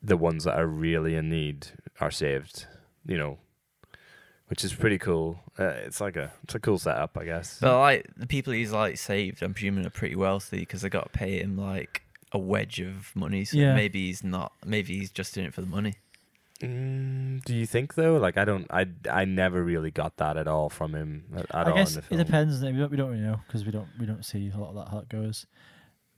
the 0.03 0.17
ones 0.17 0.45
that 0.45 0.59
are 0.59 0.67
really 0.67 1.15
in 1.15 1.29
need 1.31 1.69
are 2.01 2.11
saved 2.11 2.67
you 3.07 3.17
know 3.17 3.39
which 4.49 4.65
is 4.65 4.75
pretty 4.75 4.99
cool 4.99 5.41
uh, 5.59 5.65
it's 5.87 6.01
like 6.01 6.17
a 6.17 6.33
it's 6.45 6.55
a 6.55 6.61
cool 6.61 6.79
setup 6.79 7.17
i 7.19 7.25
guess 7.25 7.59
But 7.61 7.79
like 7.79 8.07
the 8.17 8.27
people 8.27 8.53
he's 8.53 8.73
like 8.73 8.99
saved, 8.99 9.43
I'm 9.43 9.55
presuming 9.55 9.87
are 9.87 9.91
pretty 9.91 10.17
wealthy 10.17 10.59
because 10.59 10.83
they 10.83 10.89
got 10.89 11.05
to 11.13 11.19
pay 11.19 11.41
him 11.41 11.57
like 11.57 12.03
a 12.33 12.39
wedge 12.39 12.81
of 12.81 13.15
money. 13.15 13.45
So 13.45 13.57
Yeah. 13.59 13.75
maybe 13.75 14.07
he's 14.07 14.25
not. 14.25 14.53
Maybe 14.65 14.99
he's 14.99 15.11
just 15.11 15.37
in 15.37 15.45
it 15.45 15.53
for 15.55 15.61
the 15.61 15.67
money. 15.67 15.95
Mm, 16.63 17.43
do 17.45 17.55
you 17.55 17.67
think 17.67 17.95
though? 17.95 18.17
Like 18.17 18.37
I 18.39 18.45
don't, 18.45 18.67
I, 18.71 18.87
I 19.11 19.25
never 19.27 19.63
really 19.63 19.91
got 19.91 20.17
that 20.19 20.37
at 20.37 20.47
all 20.49 20.71
from 20.71 20.95
him 20.95 21.25
at, 21.37 21.43
at 21.55 21.67
I 21.67 21.71
all 21.71 21.75
guess 21.77 21.97
in 21.97 22.03
the 22.09 22.15
it 22.15 22.25
depends. 22.25 22.61
We 22.63 22.73
don't, 22.73 22.91
we 22.91 22.97
don't 22.97 23.11
really 23.11 23.23
know 23.23 23.41
because 23.47 23.65
we 23.67 23.73
don't 23.73 23.89
we 23.99 24.07
don't 24.07 24.25
see 24.25 24.51
a 24.55 24.59
lot 24.59 24.71
of 24.71 24.77
that 24.77 24.89
how 24.89 24.99
it 24.99 25.09
goes. 25.09 25.47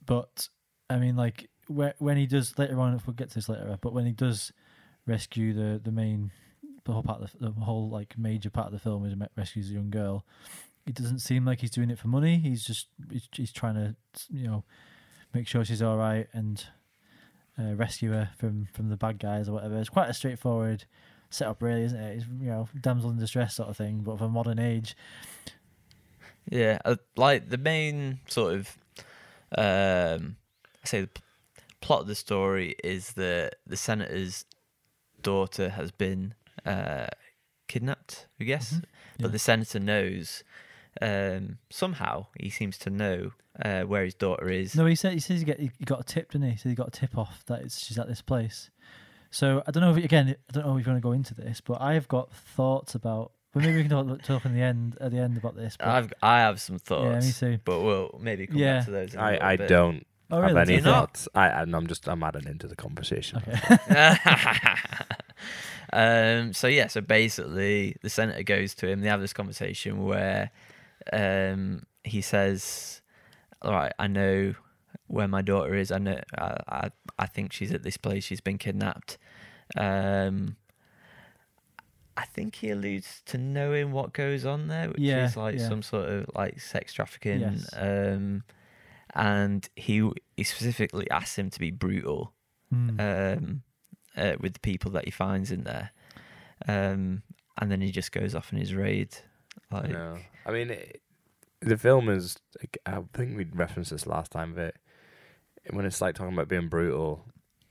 But 0.05 0.47
I 0.89 0.97
mean, 0.97 1.15
like 1.15 1.37
where, 1.39 1.49
when 1.67 2.17
he 2.17 2.25
does 2.25 2.57
later 2.57 2.79
on, 2.79 2.99
we'll 3.05 3.13
get 3.13 3.29
to 3.29 3.35
this 3.35 3.49
later, 3.49 3.77
but 3.81 3.93
when 3.93 4.05
he 4.05 4.11
does 4.11 4.51
rescue 5.07 5.53
the 5.53 5.79
the 5.83 5.91
main 5.91 6.31
the 6.85 6.91
whole 6.91 7.03
part 7.03 7.21
of 7.21 7.31
the, 7.39 7.49
the 7.49 7.51
whole 7.61 7.89
like 7.89 8.17
major 8.17 8.49
part 8.49 8.67
of 8.67 8.73
the 8.73 8.79
film 8.79 9.05
is 9.05 9.15
rescues 9.35 9.69
a 9.69 9.73
young 9.73 9.89
girl. 9.89 10.25
It 10.85 10.93
doesn't 10.93 11.19
seem 11.19 11.45
like 11.45 11.61
he's 11.61 11.71
doing 11.71 11.89
it 11.89 11.97
for 11.97 12.07
money. 12.07 12.37
He's 12.37 12.63
just 12.63 12.87
he's, 13.11 13.27
he's 13.35 13.51
trying 13.51 13.75
to 13.75 13.95
you 14.29 14.47
know 14.47 14.63
make 15.33 15.47
sure 15.47 15.65
she's 15.65 15.81
all 15.81 15.97
right 15.97 16.27
and 16.31 16.63
uh, 17.59 17.75
rescue 17.75 18.11
her 18.11 18.29
from 18.37 18.67
from 18.73 18.89
the 18.89 18.97
bad 18.97 19.19
guys 19.19 19.49
or 19.49 19.53
whatever. 19.53 19.77
It's 19.77 19.89
quite 19.89 20.09
a 20.09 20.13
straightforward 20.13 20.85
setup, 21.29 21.61
really, 21.61 21.83
isn't 21.83 21.99
it? 21.99 22.17
It's 22.17 22.25
you 22.39 22.49
know 22.49 22.69
damsel 22.79 23.09
in 23.09 23.17
distress 23.17 23.55
sort 23.55 23.69
of 23.69 23.77
thing, 23.77 24.01
but 24.05 24.13
of 24.13 24.21
a 24.21 24.29
modern 24.29 24.59
age. 24.59 24.95
Yeah, 26.49 26.77
uh, 26.85 26.97
like 27.15 27.49
the 27.49 27.57
main 27.57 28.19
sort 28.27 28.53
of, 28.53 28.77
um, 29.57 30.35
I 30.83 30.87
say 30.87 31.01
the 31.01 31.09
plot 31.85 32.01
of 32.01 32.07
the 32.07 32.15
story 32.15 32.75
is 32.83 33.13
that 33.13 33.55
the 33.67 33.77
senator's 33.77 34.45
daughter 35.21 35.69
has 35.69 35.91
been 35.91 36.33
uh, 36.65 37.07
kidnapped. 37.67 38.27
I 38.39 38.43
guess, 38.43 38.73
Mhm, 38.73 38.83
but 39.19 39.31
the 39.31 39.39
senator 39.39 39.79
knows. 39.79 40.43
Um, 41.01 41.57
somehow 41.69 42.27
he 42.39 42.49
seems 42.49 42.77
to 42.79 42.89
know 42.89 43.31
uh, 43.63 43.81
where 43.83 44.03
his 44.05 44.13
daughter 44.15 44.47
is. 44.49 44.75
No, 44.75 44.85
he 44.85 44.95
said 44.95 45.13
he 45.13 45.19
says 45.19 45.39
he, 45.39 45.45
get, 45.45 45.59
he 45.59 45.69
got 45.83 45.99
a 45.99 46.03
tip, 46.03 46.31
didn't 46.31 46.45
he? 46.47 46.51
He 46.51 46.57
said 46.57 46.69
he 46.69 46.75
got 46.75 46.87
a 46.87 46.99
tip 46.99 47.17
off 47.17 47.43
that 47.47 47.61
it's, 47.63 47.83
she's 47.85 47.99
at 47.99 48.07
this 48.07 48.21
place. 48.21 48.69
So 49.31 49.61
I 49.67 49.71
don't 49.71 49.81
know 49.81 49.91
if 49.95 50.03
again 50.03 50.35
I 50.49 50.51
don't 50.53 50.65
know 50.65 50.71
if 50.77 50.77
you're 50.77 50.85
going 50.93 50.97
to 50.97 51.01
go 51.01 51.11
into 51.11 51.33
this, 51.33 51.59
but 51.61 51.81
I 51.81 51.93
have 51.95 52.07
got 52.07 52.31
thoughts 52.33 52.95
about. 52.95 53.31
But 53.53 53.63
maybe 53.63 53.75
we 53.77 53.81
can 53.87 53.91
talk, 53.91 54.21
talk 54.23 54.45
in 54.45 54.53
the 54.53 54.61
end 54.61 54.97
at 54.99 55.11
the 55.11 55.17
end 55.19 55.37
about 55.37 55.55
this. 55.55 55.75
But, 55.77 55.87
I've 55.87 56.13
I 56.21 56.39
have 56.39 56.59
some 56.61 56.77
thoughts. 56.79 57.03
yeah, 57.05 57.19
me 57.19 57.25
thoughts, 57.27 57.39
too. 57.39 57.59
but 57.63 57.81
we'll 57.81 58.19
maybe 58.21 58.47
come 58.47 58.57
Yeah. 58.57 58.77
back 58.77 58.85
to 58.85 58.91
those. 58.91 59.13
In 59.13 59.19
a 59.19 59.23
I, 59.23 59.51
I 59.51 59.55
bit. 59.57 59.69
don't 59.69 60.05
Oh, 60.31 60.41
have 60.41 60.55
really? 60.55 60.61
any 60.73 60.77
Do 60.77 60.83
not? 60.89 60.93
thoughts. 61.17 61.27
I, 61.35 61.47
and 61.49 61.75
I'm 61.75 61.87
just, 61.87 62.07
I'm 62.07 62.23
adding 62.23 62.47
into 62.47 62.67
the 62.67 62.75
conversation. 62.75 63.41
Okay. 63.47 64.15
um, 65.93 66.53
so 66.53 66.67
yeah, 66.67 66.87
so 66.87 67.01
basically, 67.01 67.95
the 68.01 68.09
senator 68.09 68.43
goes 68.43 68.73
to 68.75 68.87
him. 68.87 69.01
They 69.01 69.07
have 69.09 69.21
this 69.21 69.33
conversation 69.33 70.03
where 70.05 70.51
um, 71.13 71.83
he 72.03 72.21
says, 72.21 73.01
"All 73.61 73.71
right, 73.71 73.93
I 73.99 74.07
know 74.07 74.55
where 75.07 75.27
my 75.27 75.41
daughter 75.41 75.75
is. 75.75 75.91
I 75.91 75.99
know. 75.99 76.19
I, 76.37 76.57
I, 76.67 76.89
I 77.19 77.25
think 77.27 77.53
she's 77.53 77.71
at 77.71 77.83
this 77.83 77.97
place. 77.97 78.23
She's 78.23 78.41
been 78.41 78.57
kidnapped." 78.57 79.17
Um, 79.77 80.55
I 82.17 82.23
think 82.25 82.55
he 82.55 82.69
alludes 82.71 83.21
to 83.25 83.37
knowing 83.37 83.91
what 83.91 84.13
goes 84.13 84.45
on 84.45 84.67
there, 84.69 84.87
which 84.89 84.99
Yeah, 84.99 85.25
is 85.25 85.35
like 85.35 85.59
yeah. 85.59 85.67
some 85.67 85.81
sort 85.81 86.07
of 86.07 86.25
like 86.33 86.59
sex 86.61 86.93
trafficking. 86.93 87.41
Yes. 87.41 87.69
Um, 87.75 88.43
and 89.15 89.67
he 89.75 90.09
he 90.35 90.43
specifically 90.43 91.09
asks 91.09 91.37
him 91.37 91.49
to 91.49 91.59
be 91.59 91.71
brutal 91.71 92.33
Hmm. 92.71 92.99
um, 92.99 93.61
uh, 94.17 94.33
with 94.39 94.53
the 94.53 94.59
people 94.59 94.91
that 94.91 95.05
he 95.05 95.11
finds 95.11 95.51
in 95.51 95.63
there. 95.65 95.91
Um, 96.67 97.21
and 97.57 97.71
then 97.71 97.79
he 97.81 97.91
just 97.91 98.11
goes 98.11 98.33
off 98.33 98.51
on 98.53 98.59
his 98.59 98.73
raid. 98.73 99.15
Like, 99.71 99.89
No, 99.91 100.17
I 100.45 100.51
mean, 100.51 100.71
it, 100.71 101.01
the 101.61 101.77
film 101.77 102.09
is. 102.09 102.37
I 102.85 103.03
think 103.13 103.37
we 103.37 103.45
referenced 103.53 103.91
this 103.91 104.07
last 104.07 104.31
time, 104.31 104.53
but 104.55 104.75
when 105.69 105.85
it's 105.85 106.01
like 106.01 106.15
talking 106.15 106.33
about 106.33 106.47
being 106.47 106.67
brutal, 106.69 107.25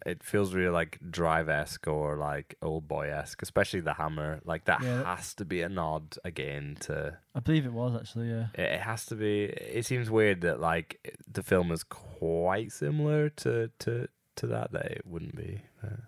it 0.06 0.22
feels 0.22 0.52
really 0.54 0.70
like 0.70 0.98
Drive 1.10 1.48
esque 1.48 1.86
or 1.88 2.16
like 2.16 2.54
Oldboy 2.62 3.10
esque, 3.10 3.42
especially 3.42 3.80
the 3.80 3.94
hammer. 3.94 4.40
Like 4.44 4.64
that 4.66 4.82
Yeah, 4.82 4.98
that- 4.98 5.06
has 5.18 5.34
to 5.34 5.44
be 5.44 5.62
a 5.62 5.68
nod 5.68 6.16
again 6.24 6.76
to. 6.80 7.18
I 7.34 7.40
believe 7.40 7.64
it 7.66 7.72
was 7.72 7.94
actually. 7.94 8.28
Yeah. 8.28 8.46
It 8.54 8.60
it 8.74 8.80
has 8.80 9.06
to 9.06 9.14
be. 9.14 9.44
It 9.44 9.86
seems 9.86 10.10
weird 10.10 10.42
that 10.42 10.60
like 10.60 11.16
the 11.30 11.42
film 11.42 11.72
is 11.72 11.82
quite 11.84 12.72
similar 12.72 13.30
to 13.30 13.70
to 13.80 14.08
to 14.36 14.46
that. 14.48 14.72
That 14.72 14.86
it 14.86 15.02
wouldn't 15.06 15.36
be. 15.36 15.62
Uh, 15.82 16.02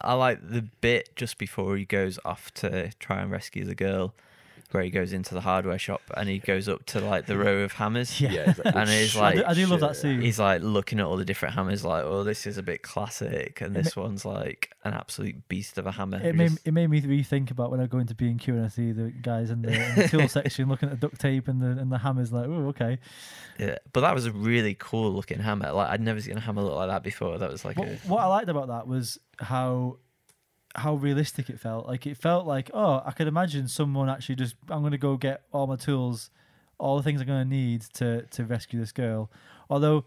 I 0.00 0.14
like 0.14 0.38
the 0.48 0.62
bit 0.80 1.16
just 1.16 1.38
before 1.38 1.76
he 1.76 1.84
goes 1.84 2.20
off 2.24 2.52
to 2.54 2.92
try 3.00 3.20
and 3.20 3.32
rescue 3.32 3.64
the 3.64 3.74
girl, 3.74 4.14
where 4.70 4.82
he 4.82 4.90
goes 4.90 5.14
into 5.14 5.32
the 5.32 5.40
hardware 5.40 5.78
shop 5.78 6.02
and 6.14 6.28
he 6.28 6.38
goes 6.38 6.68
up 6.68 6.84
to 6.84 7.00
like 7.00 7.24
the 7.24 7.38
row 7.38 7.58
of 7.60 7.72
hammers. 7.72 8.20
Yeah. 8.20 8.50
it's 8.50 8.58
like, 8.62 8.74
And 8.76 8.88
he's 8.90 9.16
like- 9.16 9.36
I 9.36 9.40
do- 9.40 9.44
I 9.46 9.54
do 9.54 9.66
love 9.66 9.80
that 9.80 9.96
scene. 9.96 10.20
He's 10.20 10.38
like 10.38 10.60
looking 10.62 11.00
at 11.00 11.06
all 11.06 11.16
the 11.16 11.24
different 11.24 11.54
hammers, 11.54 11.84
like, 11.86 12.04
oh, 12.04 12.22
this 12.22 12.46
is 12.46 12.58
a 12.58 12.62
bit 12.62 12.82
classic, 12.82 13.60
and 13.62 13.74
It 13.74 13.84
this 13.84 13.96
one's 13.96 14.26
like 14.26 14.74
an 14.84 14.92
absolute 14.92 15.48
beast 15.48 15.78
of 15.78 15.86
a 15.86 15.92
hammer. 15.92 16.20
It 16.22 16.34
made 16.34 16.50
just- 16.50 16.66
it 16.68 16.72
made 16.74 16.88
me 16.90 17.00
rethink 17.00 17.50
about 17.50 17.70
when 17.70 17.80
I 17.80 17.86
go 17.86 17.98
into 17.98 18.14
B 18.14 18.26
and 18.26 18.38
Q 18.38 18.54
and 18.56 18.64
I 18.66 18.68
see 18.68 18.92
the 18.92 19.10
guys 19.10 19.50
in 19.50 19.62
the, 19.62 19.72
in 19.72 19.94
the 19.94 20.08
tool 20.08 20.28
section 20.28 20.68
looking 20.68 20.90
at 20.90 21.00
the 21.00 21.08
duct 21.08 21.18
tape 21.20 21.48
and 21.48 21.62
the 21.62 21.68
and 21.80 21.90
the 21.90 21.98
hammers. 21.98 22.30
Like, 22.32 22.46
oh, 22.46 22.68
okay. 22.68 22.98
yeah, 23.58 23.76
but 23.94 24.02
that 24.02 24.14
was 24.14 24.26
a 24.26 24.32
really 24.32 24.74
cool 24.78 25.12
looking 25.12 25.38
hammer. 25.38 25.72
Like 25.72 25.88
I'd 25.88 26.00
never 26.02 26.20
seen 26.20 26.36
a 26.36 26.40
hammer 26.40 26.60
look 26.62 26.74
like 26.74 26.88
that 26.88 27.02
before. 27.02 27.38
That 27.38 27.50
was 27.50 27.64
like 27.64 27.78
What, 27.78 27.88
a 27.88 27.94
what 28.06 28.20
I 28.20 28.26
liked 28.26 28.48
about 28.50 28.68
that 28.68 28.86
was 28.86 29.18
how 29.38 29.96
how 30.74 30.94
realistic 30.94 31.48
it 31.50 31.58
felt. 31.58 31.86
Like 31.86 32.06
it 32.06 32.16
felt 32.16 32.46
like, 32.46 32.70
oh, 32.74 33.02
I 33.04 33.12
could 33.12 33.26
imagine 33.28 33.68
someone 33.68 34.08
actually 34.08 34.36
just 34.36 34.54
I'm 34.68 34.80
going 34.80 34.92
to 34.92 34.98
go 34.98 35.16
get 35.16 35.42
all 35.52 35.66
my 35.66 35.76
tools, 35.76 36.30
all 36.78 36.96
the 36.96 37.02
things 37.02 37.20
I'm 37.20 37.26
going 37.26 37.42
to 37.44 37.48
need 37.48 37.82
to 37.94 38.22
to 38.22 38.44
rescue 38.44 38.78
this 38.78 38.92
girl. 38.92 39.30
Although, 39.70 40.04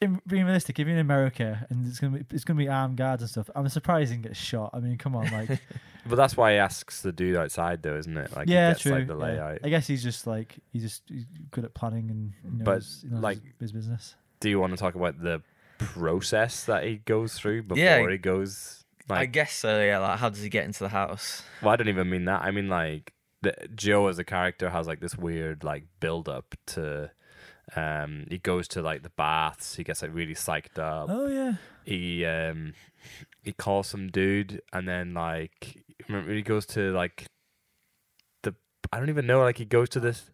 in, 0.00 0.20
being 0.26 0.44
realistic, 0.44 0.78
if 0.78 0.86
you're 0.86 0.94
in 0.94 1.00
America 1.00 1.66
and 1.70 1.86
it's 1.86 1.98
going 2.00 2.12
to 2.12 2.18
be 2.20 2.34
it's 2.34 2.44
going 2.44 2.56
to 2.56 2.64
be 2.64 2.68
armed 2.68 2.96
guards 2.96 3.22
and 3.22 3.30
stuff, 3.30 3.50
I'm 3.54 3.68
surprised 3.68 4.10
he 4.10 4.16
didn't 4.16 4.28
get 4.28 4.36
shot. 4.36 4.70
I 4.72 4.80
mean, 4.80 4.96
come 4.98 5.14
on, 5.14 5.30
like 5.32 5.60
But 6.06 6.16
that's 6.16 6.36
why 6.36 6.52
he 6.52 6.58
asks 6.58 7.02
the 7.02 7.12
dude 7.12 7.36
outside, 7.36 7.82
though, 7.82 7.96
isn't 7.96 8.16
it? 8.16 8.34
Like, 8.34 8.48
he 8.48 8.54
yeah, 8.54 8.70
gets, 8.70 8.80
true. 8.82 8.92
Like 8.92 9.06
the 9.06 9.14
yeah. 9.18 9.22
layout. 9.22 9.58
I 9.62 9.68
guess 9.68 9.86
he's 9.86 10.02
just 10.02 10.26
like 10.26 10.56
he's 10.72 10.82
just 10.82 11.02
he's 11.08 11.26
good 11.50 11.64
at 11.64 11.74
planning 11.74 12.10
and 12.10 12.32
you 12.44 12.58
know, 12.58 12.64
But, 12.64 12.76
his, 12.76 13.04
you 13.04 13.10
know, 13.10 13.20
like- 13.20 13.40
his 13.60 13.72
business. 13.72 14.14
Do 14.40 14.48
you 14.48 14.58
want 14.58 14.72
to 14.72 14.78
talk 14.78 14.94
about 14.94 15.20
the 15.20 15.42
process 15.78 16.64
that 16.64 16.84
he 16.84 16.96
goes 16.96 17.34
through 17.34 17.64
before 17.64 17.82
Yeah. 17.84 18.08
he 18.08 18.16
goes? 18.16 18.79
I 19.18 19.26
guess 19.26 19.52
so. 19.52 19.82
Yeah, 19.82 19.98
like 19.98 20.18
how 20.18 20.28
does 20.28 20.42
he 20.42 20.48
get 20.48 20.64
into 20.64 20.80
the 20.80 20.88
house? 20.88 21.42
well, 21.62 21.72
I 21.72 21.76
don't 21.76 21.88
even 21.88 22.08
mean 22.10 22.24
that. 22.26 22.42
I 22.42 22.50
mean 22.50 22.68
like 22.68 23.12
the, 23.42 23.54
Joe 23.74 24.08
as 24.08 24.18
a 24.18 24.24
character 24.24 24.70
has 24.70 24.86
like 24.86 25.00
this 25.00 25.16
weird 25.16 25.64
like 25.64 25.84
build 26.00 26.28
up 26.28 26.54
to. 26.68 27.10
Um, 27.76 28.26
he 28.28 28.38
goes 28.38 28.66
to 28.68 28.82
like 28.82 29.02
the 29.02 29.10
baths. 29.10 29.76
He 29.76 29.84
gets 29.84 30.02
like 30.02 30.12
really 30.12 30.34
psyched 30.34 30.78
up. 30.78 31.08
Oh 31.08 31.28
yeah, 31.28 31.54
He 31.84 32.24
um, 32.24 32.74
he 33.42 33.52
calls 33.52 33.86
some 33.86 34.08
dude, 34.08 34.60
and 34.72 34.88
then 34.88 35.14
like 35.14 35.82
remember 36.08 36.32
he 36.32 36.42
goes 36.42 36.66
to 36.66 36.90
like 36.92 37.26
the 38.42 38.54
I 38.92 38.98
don't 38.98 39.08
even 39.08 39.26
know. 39.26 39.40
Like 39.40 39.58
he 39.58 39.64
goes 39.64 39.88
to 39.90 40.00
this. 40.00 40.30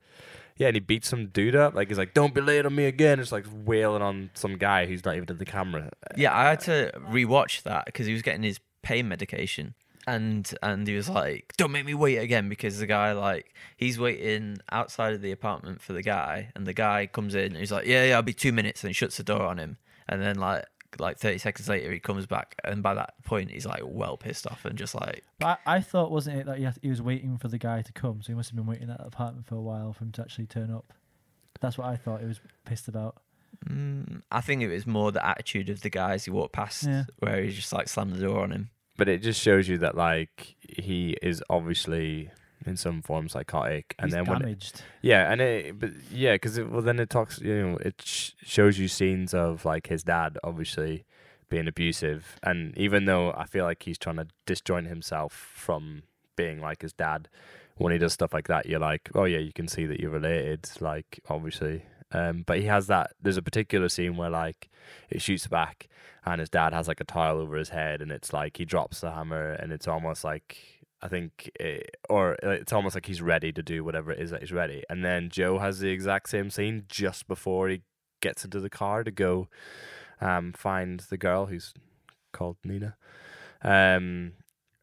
Yeah, 0.59 0.69
and 0.69 0.77
he 0.77 0.81
beats 0.81 1.09
some 1.09 1.27
dude 1.27 1.55
up. 1.55 1.75
Like 1.75 1.89
he's 1.89 1.99
like, 1.99 2.15
"Don't 2.15 2.33
be 2.33 2.41
late 2.41 2.65
on 2.65 2.75
me 2.75 2.87
again." 2.87 3.21
It's 3.21 3.33
like 3.33 3.45
wailing 3.53 4.01
on 4.01 4.31
some 4.33 4.57
guy 4.57 4.87
who's 4.87 5.05
not 5.05 5.17
even 5.17 5.29
in 5.29 5.37
the 5.37 5.45
camera. 5.45 5.91
Yeah, 6.17 6.35
I 6.35 6.45
had 6.45 6.61
to 6.61 6.93
rewatch 7.11 7.65
that 7.65 7.85
because 7.85 8.07
he 8.07 8.15
was 8.15 8.23
getting 8.23 8.43
his 8.43 8.59
pain 8.87 9.09
medication, 9.09 9.75
and 10.07 10.53
and 10.63 10.87
he 10.87 10.95
was 10.95 11.09
like, 11.09 11.53
"Don't 11.57 11.73
make 11.73 11.85
me 11.87 11.95
wait 11.95 12.19
again," 12.19 12.49
because 12.49 12.79
the 12.79 12.87
guy 12.87 13.13
like 13.13 13.53
he's 13.77 13.99
waiting 13.99 14.59
outside 14.71 15.13
of 15.15 15.21
the 15.23 15.33
apartment 15.33 15.81
for 15.83 15.93
the 15.93 16.03
guy, 16.03 16.51
and 16.55 16.67
the 16.67 16.73
guy 16.75 17.07
comes 17.07 17.35
in 17.35 17.47
and 17.53 17.57
he's 17.57 17.73
like, 17.73 17.87
"Yeah, 17.87 18.05
yeah, 18.05 18.17
I'll 18.17 18.23
be 18.23 18.33
two 18.33 18.53
minutes," 18.53 18.83
and 18.85 18.89
he 18.91 18.95
shuts 18.95 19.17
the 19.17 19.25
door 19.25 19.43
on 19.43 19.59
him, 19.59 19.79
and 20.09 20.23
then 20.23 20.37
like 20.37 20.65
like 20.99 21.19
thirty 21.19 21.39
seconds 21.39 21.69
later 21.69 21.93
he 21.93 21.99
comes 21.99 22.27
back, 22.27 22.55
and 22.65 22.83
by 22.83 22.95
that 22.95 23.15
point 23.25 23.51
he's 23.51 23.67
like 23.67 23.83
well 23.85 24.17
pissed 24.17 24.47
off 24.47 24.65
and 24.65 24.79
just 24.79 24.95
like 24.95 25.25
but 25.41 25.59
I, 25.67 25.77
I 25.77 25.81
thought 25.81 26.11
wasn't 26.11 26.39
it 26.39 26.47
that 26.47 26.59
he, 26.59 26.65
had, 26.65 26.79
he 26.81 26.89
was 26.89 27.03
waiting 27.03 27.37
for 27.39 27.49
the 27.49 27.59
guy 27.59 27.83
to 27.83 27.93
come, 27.93 28.23
so 28.23 28.29
he 28.29 28.35
must 28.35 28.49
have 28.51 28.57
been 28.57 28.67
waiting 28.67 28.89
at 28.89 28.99
the 28.99 29.07
apartment 29.07 29.47
for 29.47 29.57
a 29.57 29.61
while 29.61 29.93
for 29.93 30.05
him 30.05 30.13
to 30.13 30.23
actually 30.23 30.47
turn 30.47 30.71
up. 30.71 30.93
That's 31.61 31.77
what 31.77 31.89
I 31.89 31.97
thought 31.97 32.21
he 32.21 32.27
was 32.27 32.41
pissed 32.65 32.87
about. 32.89 33.17
Mm, 33.69 34.23
I 34.31 34.41
think 34.43 34.63
it 34.63 34.69
was 34.69 34.87
more 34.87 35.11
the 35.13 35.27
attitude 35.27 35.69
of 35.71 35.81
the 35.81 35.91
guys 35.91 36.25
he 36.25 36.31
walked 36.31 36.53
past, 36.53 36.85
Yeah. 36.85 37.05
where 37.19 37.43
he 37.43 37.51
just 37.51 37.73
like 37.73 37.89
slammed 37.89 38.13
the 38.15 38.21
door 38.27 38.43
on 38.43 38.53
him. 38.53 38.71
But 38.97 39.09
it 39.09 39.23
just 39.23 39.41
shows 39.41 39.69
you 39.69 39.79
that 39.79 39.97
like 39.97 40.57
he 40.69 41.17
is 41.23 41.43
obviously 41.51 42.31
in 42.65 42.77
some 42.77 43.03
form 43.03 43.29
psychotic, 43.29 43.95
and 43.99 44.07
He's 44.09 44.15
then 44.15 44.25
when 44.25 44.37
it, 44.39 44.41
damaged. 44.43 44.83
yeah, 45.03 45.31
and 45.31 45.41
it 45.41 45.79
but 45.79 45.91
yeah, 46.11 46.35
because 46.35 46.59
well 46.61 46.83
then 46.83 46.99
it 46.99 47.11
talks 47.11 47.41
you 47.41 47.55
know 47.55 47.77
it 47.79 48.01
sh- 48.05 48.33
shows 48.43 48.79
you 48.79 48.89
scenes 48.89 49.35
of 49.35 49.65
like 49.65 49.89
his 49.89 50.03
dad 50.03 50.39
obviously 50.43 51.05
being 51.49 51.69
abusive, 51.69 52.39
and 52.43 52.77
even 52.77 53.05
though 53.05 53.33
I 53.37 53.45
feel 53.45 53.65
like 53.65 53.83
he's 53.85 53.99
trying 53.99 54.17
to 54.17 54.27
disjoint 54.47 54.89
himself 54.89 55.33
from 55.33 56.03
being 56.35 56.61
like 56.61 56.83
his 56.83 56.93
dad, 56.93 57.29
when 57.77 57.93
he 57.93 57.99
does 57.99 58.13
stuff 58.15 58.33
like 58.35 58.49
that, 58.49 58.67
you're 58.67 58.81
like, 58.81 59.11
oh 59.15 59.25
yeah, 59.25 59.39
you 59.39 59.53
can 59.53 59.69
see 59.69 59.87
that 59.87 60.01
you're 60.01 60.11
related, 60.11 60.69
like 60.81 61.21
obviously. 61.29 61.85
Um, 62.13 62.45
but 62.47 62.59
he 62.59 62.65
has 62.67 62.87
that. 62.87 63.13
There's 63.21 63.37
a 63.37 63.43
particular 63.43 63.89
scene 63.89 64.17
where 64.17 64.31
like 64.31 64.69
it 65.11 65.23
shoots 65.23 65.47
back, 65.47 65.89
and 66.25 66.41
his 66.41 66.49
dad 66.49 66.73
has 66.73 66.89
like 66.89 67.01
a 67.01 67.05
tile 67.05 67.39
over 67.39 67.57
his 67.57 67.71
head, 67.71 68.01
and 68.01 68.13
it's 68.13 68.33
like 68.33 68.57
he 68.57 68.65
drops 68.65 69.01
the 69.01 69.11
hammer, 69.11 69.53
and 69.53 69.73
it's 69.73 69.89
almost 69.89 70.25
like 70.25 70.77
I 71.03 71.09
think, 71.09 71.51
it, 71.61 71.97
or 72.09 72.37
it's 72.43 72.73
almost 72.73 72.97
like 72.97 73.07
he's 73.07 73.21
ready 73.23 73.53
to 73.53 73.63
do 73.63 73.85
whatever 73.85 74.11
it 74.11 74.19
is 74.19 74.31
that 74.31 74.41
he's 74.41 74.53
ready. 74.53 74.83
And 74.89 75.05
then 75.05 75.29
Joe 75.29 75.59
has 75.59 75.81
the 75.81 75.91
exact 75.91 76.29
same 76.29 76.51
scene 76.51 76.85
just 76.89 77.29
before 77.29 77.69
he 77.69 77.83
gets 78.21 78.45
into 78.45 78.61
the 78.61 78.71
car 78.71 79.05
to 79.05 79.11
go 79.11 79.49
um, 80.21 80.53
find 80.53 81.01
the 81.01 81.19
girl 81.19 81.47
who's 81.47 81.75
called 82.33 82.57
Nina. 82.65 82.97
Um, 83.63 84.33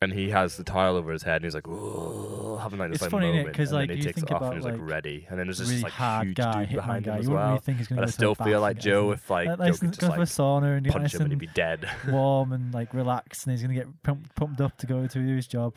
and 0.03 0.13
he 0.13 0.29
has 0.29 0.57
the 0.57 0.63
tile 0.63 0.95
over 0.95 1.11
his 1.11 1.23
head, 1.23 1.37
and 1.37 1.45
he's 1.45 1.55
like, 1.55 1.67
"Whoa," 1.67 2.57
having 2.61 2.79
like 2.79 2.89
this 2.89 2.95
It's 2.97 3.01
like 3.03 3.11
funny, 3.11 3.27
moment, 3.37 3.55
'Cause, 3.55 3.69
and 3.69 3.79
like, 3.79 3.87
then 3.89 3.97
he 3.97 4.03
you 4.03 4.07
takes 4.09 4.19
think 4.19 4.31
it 4.31 4.33
off, 4.35 4.41
and 4.41 4.47
about, 4.51 4.55
he's 4.57 4.65
like, 4.65 4.73
like, 4.79 4.89
ready, 4.89 5.25
and 5.29 5.39
then 5.39 5.47
there's 5.47 5.57
this 5.59 5.69
really 5.69 5.81
like 5.83 5.91
hard 5.93 6.27
huge 6.27 6.37
guy, 6.37 6.65
dude 6.65 6.75
behind 6.75 7.05
guy. 7.05 7.13
him 7.13 7.19
as 7.19 7.29
well. 7.29 7.47
really 7.47 7.59
think 7.59 7.77
he's 7.79 7.87
gonna 7.87 8.01
But 8.01 8.07
I 8.09 8.11
still 8.11 8.35
feel 8.35 8.61
like 8.61 8.77
Joe, 8.77 9.11
if 9.11 9.29
like 9.29 9.47
like, 9.47 9.57
Joe 9.59 9.63
nice 9.65 9.79
could 9.79 9.89
just 9.89 10.01
go 10.01 10.07
for 10.09 10.15
a 10.15 10.19
like 10.19 10.27
sauna 10.27 10.77
and 10.77 10.87
punch 10.87 11.01
nice 11.03 11.13
him 11.15 11.21
and 11.23 11.31
he'd 11.31 11.39
be 11.39 11.47
dead. 11.47 11.89
warm 12.07 12.51
and 12.53 12.73
like 12.73 12.93
relaxed, 12.93 13.45
and 13.47 13.51
he's 13.51 13.61
going 13.63 13.75
to 13.75 13.81
get 13.83 14.03
pumped, 14.03 14.35
pumped 14.35 14.61
up 14.61 14.77
to 14.77 14.85
go 14.87 15.07
to 15.07 15.19
do 15.19 15.35
his 15.35 15.47
job. 15.47 15.75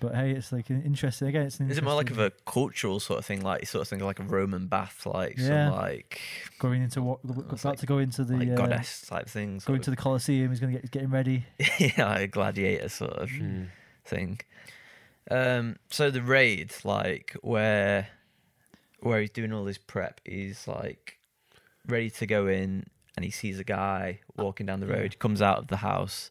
But 0.00 0.14
hey, 0.14 0.32
it's 0.32 0.52
like 0.52 0.70
an 0.70 0.82
interesting. 0.82 1.28
Again, 1.28 1.42
it's 1.46 1.58
an 1.60 1.70
Is 1.70 1.78
it 1.78 1.84
more 1.84 1.94
like 1.94 2.10
of 2.10 2.18
a 2.18 2.30
cultural 2.46 3.00
sort 3.00 3.18
of 3.18 3.24
thing, 3.26 3.40
like 3.42 3.66
sort 3.66 3.82
of 3.82 3.88
thing 3.88 4.00
like 4.00 4.18
a 4.20 4.22
Roman 4.24 4.66
bath, 4.66 5.06
like 5.06 5.38
Yeah. 5.38 5.70
some 5.70 5.76
like 5.78 6.20
going 6.58 6.82
into 6.82 7.02
what 7.02 7.20
It's 7.24 7.62
about 7.62 7.64
like- 7.64 7.78
to 7.80 7.86
go 7.86 7.98
into 7.98 8.24
the 8.24 8.36
like 8.36 8.50
uh, 8.50 8.54
goddess 8.54 9.02
type 9.06 9.28
things, 9.28 9.64
going 9.64 9.80
to 9.82 9.90
the 9.90 9.96
Colosseum. 10.06 10.50
He's 10.50 10.60
going 10.60 10.74
to 10.74 10.80
get 10.80 10.90
getting 10.90 11.10
ready. 11.10 11.44
yeah, 11.78 12.06
like 12.08 12.20
a 12.20 12.28
gladiator 12.28 12.88
sort 12.88 13.12
of 13.14 13.30
Mm. 13.30 13.68
thing. 14.04 14.40
Um, 15.30 15.76
so 15.90 16.10
the 16.10 16.22
raid, 16.22 16.72
like 16.84 17.36
where 17.42 18.08
where 19.00 19.20
he's 19.20 19.30
doing 19.30 19.52
all 19.52 19.64
this 19.64 19.78
prep, 19.78 20.20
he's 20.24 20.66
like 20.68 21.18
ready 21.86 22.10
to 22.10 22.26
go 22.26 22.46
in, 22.46 22.84
and 23.16 23.24
he 23.24 23.30
sees 23.30 23.58
a 23.58 23.64
guy 23.64 24.20
walking 24.36 24.66
down 24.66 24.80
the 24.80 24.86
road. 24.86 25.12
He 25.12 25.18
comes 25.18 25.40
out 25.42 25.58
of 25.58 25.68
the 25.68 25.78
house, 25.78 26.30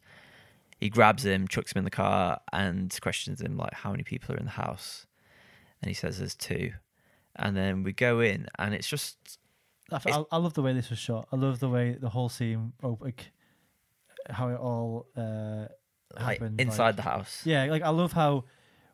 he 0.78 0.88
grabs 0.88 1.24
him, 1.24 1.48
chucks 1.48 1.72
him 1.72 1.78
in 1.78 1.84
the 1.84 1.90
car, 1.90 2.40
and 2.52 2.96
questions 3.00 3.40
him 3.40 3.56
like, 3.56 3.74
"How 3.74 3.90
many 3.90 4.02
people 4.02 4.34
are 4.34 4.38
in 4.38 4.44
the 4.44 4.50
house?" 4.52 5.06
And 5.82 5.88
he 5.88 5.94
says, 5.94 6.18
"There's 6.18 6.34
two. 6.34 6.72
And 7.34 7.56
then 7.56 7.82
we 7.82 7.92
go 7.92 8.20
in, 8.20 8.46
and 8.58 8.74
it's 8.74 8.88
just 8.88 9.38
I, 9.90 9.96
It's- 9.96 10.24
I, 10.32 10.36
love 10.38 10.54
the 10.54 10.62
way 10.62 10.72
this 10.72 10.90
was 10.90 10.98
shot. 10.98 11.28
I 11.32 11.36
love 11.36 11.60
the 11.60 11.68
way 11.68 11.92
the 11.92 12.08
whole 12.08 12.28
scene, 12.28 12.72
oh, 12.82 12.98
like 13.00 13.30
how 14.28 14.48
it 14.48 14.56
all 14.58 15.06
uh, 15.16 15.66
like 16.14 16.38
happened. 16.40 16.60
inside 16.60 16.86
like- 16.86 16.96
the 16.96 17.02
house. 17.02 17.42
Yeah, 17.44 17.64
like 17.66 17.82
I 17.82 17.90
love 17.90 18.12
how 18.12 18.44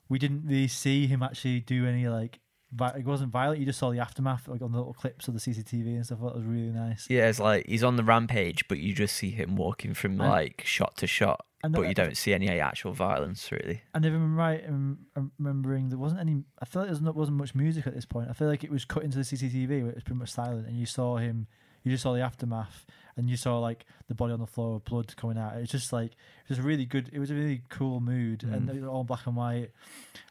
we 0.08 0.18
didn't 0.18 0.44
really 0.46 0.68
see 0.68 1.06
him 1.06 1.22
actually 1.22 1.60
do 1.60 1.86
any 1.86 2.08
like. 2.08 2.40
Vi- 2.74 2.98
it 2.98 3.04
wasn't 3.04 3.30
violent. 3.30 3.60
You 3.60 3.66
just 3.66 3.78
saw 3.78 3.90
the 3.90 3.98
aftermath, 4.00 4.48
like 4.48 4.62
on 4.62 4.72
the 4.72 4.78
little 4.78 4.94
clips 4.94 5.28
of 5.28 5.34
the 5.34 5.40
CCTV 5.40 5.94
and 5.96 6.04
stuff. 6.06 6.20
That 6.20 6.34
was 6.34 6.44
really 6.44 6.70
nice. 6.72 7.06
Yeah, 7.10 7.28
it's 7.28 7.38
like 7.40 7.66
he's 7.66 7.84
on 7.84 7.96
the 7.96 8.04
rampage, 8.04 8.66
but 8.68 8.78
you 8.78 8.94
just 8.94 9.14
see 9.16 9.30
him 9.30 9.56
walking 9.56 9.92
from 9.94 10.12
And- 10.12 10.30
like 10.30 10.62
shot 10.64 10.96
to 10.98 11.06
shot, 11.06 11.44
And 11.62 11.72
but 11.74 11.82
you 11.82 11.94
don't 11.94 12.16
see 12.16 12.32
any 12.32 12.48
actual 12.48 12.92
violence 12.92 13.52
really. 13.52 13.82
And 13.94 14.04
if 14.06 14.12
I'm 14.14 14.36
right 14.36 14.62
in 14.64 14.98
in 15.16 15.30
remembering, 15.38 15.90
there 15.90 15.98
wasn't 15.98 16.20
any. 16.22 16.44
I 16.60 16.64
feel 16.64 16.82
like 16.82 16.88
there 16.90 16.98
wasn't, 17.00 17.16
wasn't 17.16 17.36
much 17.38 17.54
music 17.54 17.86
at 17.86 17.94
this 17.94 18.06
point. 18.06 18.28
I 18.30 18.32
feel 18.32 18.48
like 18.48 18.64
it 18.64 18.70
was 18.70 18.84
cut 18.84 19.02
into 19.04 19.18
the 19.18 19.24
CCTV 19.24 19.68
where 19.82 19.90
it 19.90 19.94
was 19.96 20.04
pretty 20.04 20.18
much 20.18 20.30
silent, 20.30 20.66
and 20.66 20.76
you 20.76 20.86
saw 20.86 21.16
him. 21.18 21.46
You 21.84 21.90
just 21.90 22.04
saw 22.04 22.12
the 22.14 22.20
aftermath, 22.20 22.86
and 23.16 23.28
you 23.28 23.36
saw 23.36 23.58
like 23.58 23.84
the 24.08 24.14
body 24.14 24.32
on 24.32 24.40
the 24.40 24.46
floor, 24.46 24.80
blood 24.80 25.14
coming 25.16 25.38
out. 25.38 25.56
It's 25.56 25.70
just 25.72 25.92
like 25.92 26.12
it 26.12 26.48
was 26.48 26.58
a 26.58 26.62
really 26.62 26.84
good. 26.86 27.10
It 27.12 27.18
was 27.18 27.30
a 27.30 27.34
really 27.34 27.62
cool 27.68 28.00
mood, 28.00 28.42
and 28.44 28.68
Mm. 28.68 28.74
it 28.76 28.80
was 28.80 28.84
all 28.88 29.04
black 29.04 29.26
and 29.26 29.36
white, 29.36 29.70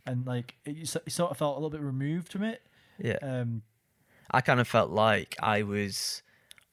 and 0.06 0.26
like 0.26 0.56
it, 0.65 0.76
you, 0.76 0.86
sort 0.86 1.32
of 1.32 1.38
felt 1.38 1.54
a 1.54 1.60
little 1.60 1.70
bit 1.70 1.82
removed 1.82 2.32
from 2.32 2.44
it. 2.44 2.62
Yeah, 2.98 3.17
Um, 3.22 3.63
I 4.32 4.41
kind 4.41 4.60
of 4.60 4.67
felt 4.67 4.91
like 4.91 5.36
I 5.41 5.63
was 5.63 6.22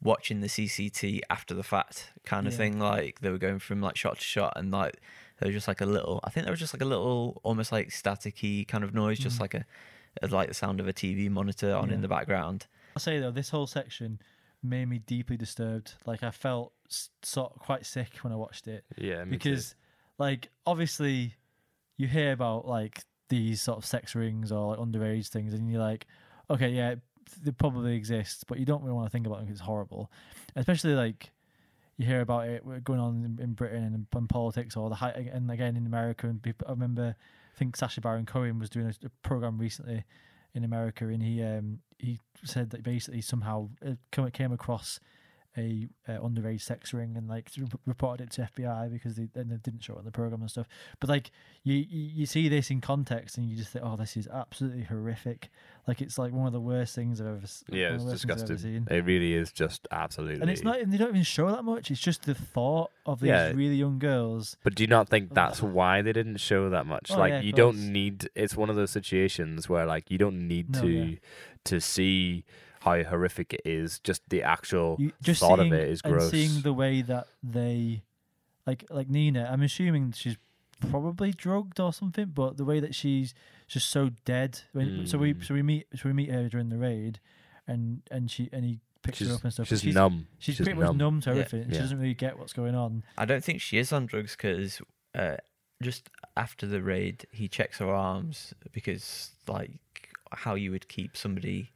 watching 0.02 0.40
the 0.40 0.46
CCT 0.48 1.22
after 1.28 1.54
the 1.54 1.62
fact 1.62 2.12
kind 2.24 2.46
of 2.46 2.52
Yeah. 2.52 2.58
thing. 2.58 2.78
Like 2.78 3.20
they 3.20 3.30
were 3.30 3.38
going 3.38 3.58
from 3.58 3.80
like 3.80 3.96
shot 3.96 4.16
to 4.18 4.24
shot, 4.24 4.52
and 4.56 4.70
like 4.70 5.00
there 5.38 5.46
was 5.48 5.54
just 5.54 5.68
like 5.68 5.80
a 5.80 5.86
little. 5.86 6.20
I 6.24 6.30
think 6.30 6.44
there 6.46 6.52
was 6.52 6.60
just 6.60 6.74
like 6.74 6.82
a 6.82 6.86
little, 6.86 7.40
almost 7.44 7.70
like 7.72 7.88
staticky 7.90 8.66
kind 8.66 8.84
of 8.84 8.94
noise, 8.94 9.18
just 9.18 9.38
Mm. 9.38 9.40
like 9.40 9.54
a, 9.54 9.64
a 10.22 10.26
like 10.28 10.48
the 10.48 10.54
sound 10.54 10.80
of 10.80 10.88
a 10.88 10.92
TV 10.92 11.28
monitor 11.30 11.74
on 11.74 11.90
in 11.90 12.00
the 12.00 12.08
background. 12.08 12.66
I'll 12.96 13.00
say 13.00 13.18
though, 13.20 13.30
this 13.30 13.50
whole 13.50 13.66
section 13.66 14.18
made 14.62 14.86
me 14.86 14.98
deeply 14.98 15.36
disturbed. 15.36 15.94
Like 16.06 16.22
I 16.22 16.30
felt 16.30 16.72
sort 17.22 17.52
of 17.54 17.60
quite 17.60 17.86
sick 17.86 18.16
when 18.22 18.32
I 18.32 18.36
watched 18.36 18.66
it. 18.66 18.84
Yeah, 18.96 19.24
me 19.24 19.32
too. 19.32 19.38
because 19.38 19.74
like 20.18 20.48
obviously 20.66 21.34
you 21.96 22.08
hear 22.08 22.32
about 22.32 22.66
like 22.66 23.02
these 23.28 23.60
sort 23.60 23.78
of 23.78 23.84
sex 23.84 24.14
rings 24.14 24.50
or 24.50 24.74
like 24.76 24.78
underage 24.78 25.28
things 25.28 25.52
and 25.52 25.70
you're 25.70 25.80
like 25.80 26.06
okay 26.48 26.70
yeah 26.70 26.94
they 27.42 27.50
probably 27.50 27.94
exist 27.94 28.44
but 28.48 28.58
you 28.58 28.64
don't 28.64 28.82
really 28.82 28.94
want 28.94 29.06
to 29.06 29.10
think 29.10 29.26
about 29.26 29.36
it 29.36 29.40
them 29.40 29.46
'cause 29.48 29.52
it's 29.56 29.60
horrible 29.60 30.10
especially 30.56 30.94
like 30.94 31.30
you 31.98 32.06
hear 32.06 32.20
about 32.22 32.48
it 32.48 32.64
going 32.84 33.00
on 33.00 33.24
in, 33.38 33.42
in 33.44 33.52
Britain 33.52 33.84
and 33.84 34.06
in 34.16 34.26
politics 34.28 34.76
or 34.76 34.88
the 34.88 34.94
high, 34.94 35.10
and 35.10 35.50
again 35.50 35.76
in 35.76 35.84
America 35.84 36.26
and 36.28 36.40
people, 36.40 36.66
I 36.68 36.70
remember 36.70 37.16
I 37.54 37.58
think 37.58 37.76
Sacha 37.76 38.00
Baron 38.00 38.24
Cohen 38.24 38.58
was 38.58 38.70
doing 38.70 38.86
a, 38.86 39.06
a 39.06 39.10
program 39.22 39.58
recently 39.58 40.04
in 40.54 40.64
America 40.64 41.06
and 41.06 41.22
he 41.22 41.42
um 41.42 41.80
he 41.98 42.18
said 42.44 42.70
that 42.70 42.82
basically 42.82 43.20
somehow 43.20 43.68
it 43.82 43.98
came 44.32 44.52
across 44.52 45.00
a 45.58 45.88
uh, 46.08 46.12
underage 46.20 46.62
sex 46.62 46.94
ring 46.94 47.16
and 47.16 47.28
like 47.28 47.50
reported 47.84 48.24
it 48.28 48.30
to 48.32 48.48
FBI 48.56 48.90
because 48.92 49.16
they 49.16 49.28
and 49.34 49.50
they 49.50 49.56
didn't 49.56 49.82
show 49.82 49.94
it 49.94 49.98
on 49.98 50.04
the 50.04 50.12
program 50.12 50.40
and 50.40 50.50
stuff. 50.50 50.68
But 51.00 51.10
like 51.10 51.30
you, 51.64 51.84
you 51.90 52.24
see 52.26 52.48
this 52.48 52.70
in 52.70 52.80
context 52.80 53.36
and 53.36 53.46
you 53.50 53.56
just 53.56 53.72
think, 53.72 53.84
oh, 53.84 53.96
this 53.96 54.16
is 54.16 54.28
absolutely 54.28 54.84
horrific. 54.84 55.50
Like 55.86 56.00
it's 56.00 56.16
like 56.18 56.32
one 56.32 56.46
of 56.46 56.52
the 56.52 56.60
worst 56.60 56.94
things 56.94 57.20
I've 57.20 57.26
ever. 57.26 57.40
yeah, 57.70 57.94
it's 57.94 58.04
of 58.04 58.06
the 58.06 58.12
worst 58.12 58.22
things 58.22 58.24
I've 58.24 58.30
ever 58.30 58.54
disgusting. 58.54 58.86
It 58.90 59.04
really 59.04 59.34
is 59.34 59.52
just 59.52 59.88
absolutely. 59.90 60.40
And 60.42 60.50
it's 60.50 60.62
not. 60.62 60.78
And 60.80 60.92
they 60.92 60.96
don't 60.96 61.08
even 61.10 61.22
show 61.24 61.50
that 61.50 61.64
much. 61.64 61.90
It's 61.90 62.00
just 62.00 62.22
the 62.22 62.34
thought 62.34 62.90
of 63.04 63.20
these 63.20 63.28
Yeah. 63.30 63.48
really 63.52 63.76
young 63.76 63.98
girls. 63.98 64.56
But 64.62 64.76
do 64.76 64.82
you 64.84 64.88
not 64.88 65.08
think 65.08 65.34
that's 65.34 65.60
why 65.62 66.02
they 66.02 66.12
didn't 66.12 66.36
show 66.38 66.70
that 66.70 66.86
much? 66.86 67.10
Oh, 67.10 67.18
like 67.18 67.30
yeah, 67.30 67.40
you 67.40 67.52
course. 67.52 67.74
don't 67.76 67.92
need 67.92 68.30
it's 68.34 68.56
one 68.56 68.70
of 68.70 68.76
those 68.76 68.90
situations 68.90 69.68
where 69.68 69.86
like 69.86 70.10
you 70.10 70.18
don't 70.18 70.46
need 70.46 70.70
No, 70.74 70.82
to 70.82 70.88
yeah. 70.88 71.16
to 71.64 71.80
see 71.80 72.44
how 72.80 73.02
horrific 73.02 73.54
it 73.54 73.62
is. 73.64 73.98
Just 74.00 74.22
the 74.28 74.42
actual 74.42 74.96
You, 74.98 75.12
just 75.22 75.40
thought 75.40 75.58
seeing, 75.58 75.72
of 75.72 75.78
it 75.78 75.88
is 75.88 76.02
gross. 76.02 76.12
and 76.12 76.20
gross. 76.20 76.30
seeing 76.30 76.62
the 76.62 76.72
way 76.72 77.02
that 77.02 77.26
they, 77.42 78.02
like 78.66 78.84
like 78.90 79.08
Nina. 79.08 79.48
I'm 79.50 79.62
assuming 79.62 80.12
she's 80.12 80.36
probably 80.90 81.32
drugged 81.32 81.80
or 81.80 81.92
something, 81.92 82.26
but 82.26 82.56
the 82.56 82.64
way 82.64 82.80
that 82.80 82.94
she's 82.94 83.34
just 83.66 83.88
so 83.90 84.10
dead. 84.24 84.60
When, 84.72 85.06
So 85.06 85.18
we 85.18 85.34
Mm. 85.34 85.44
so 85.44 85.54
we 85.54 85.62
meet 85.62 85.86
so 85.96 86.02
we 86.08 86.12
meet 86.12 86.30
her 86.30 86.48
during 86.48 86.68
the 86.68 86.78
raid, 86.78 87.20
and 87.66 88.02
and 88.10 88.30
she 88.30 88.48
and 88.52 88.64
he 88.64 88.80
picks 89.02 89.18
she's 89.18 89.28
her 89.28 89.34
up 89.34 89.44
and 89.44 89.52
stuff. 89.52 89.66
she's, 89.68 89.80
she's 89.82 89.94
numb. 89.94 90.26
She's, 90.38 90.56
She's 90.56 90.66
pretty 90.66 90.80
much 90.80 90.94
numb 90.96 91.20
to 91.22 91.30
everything. 91.30 91.62
and 91.62 91.70
She 91.72 91.76
Yeah. 91.76 91.82
doesn't 91.82 91.98
really 91.98 92.14
get 92.14 92.38
what's 92.38 92.52
going 92.52 92.74
on. 92.74 93.04
I 93.16 93.24
don't 93.24 93.42
think 93.44 93.60
she 93.60 93.78
is 93.78 93.92
on 93.92 94.06
drugs 94.06 94.36
because 94.36 94.80
uh, 95.14 95.36
just 95.82 96.10
after 96.36 96.66
the 96.66 96.82
raid, 96.82 97.26
he 97.32 97.48
checks 97.48 97.78
her 97.78 97.92
arms 97.94 98.54
because 98.72 99.30
like 99.46 99.70
how 100.32 100.54
you 100.54 100.70
would 100.72 100.88
keep 100.88 101.16
somebody 101.16 101.70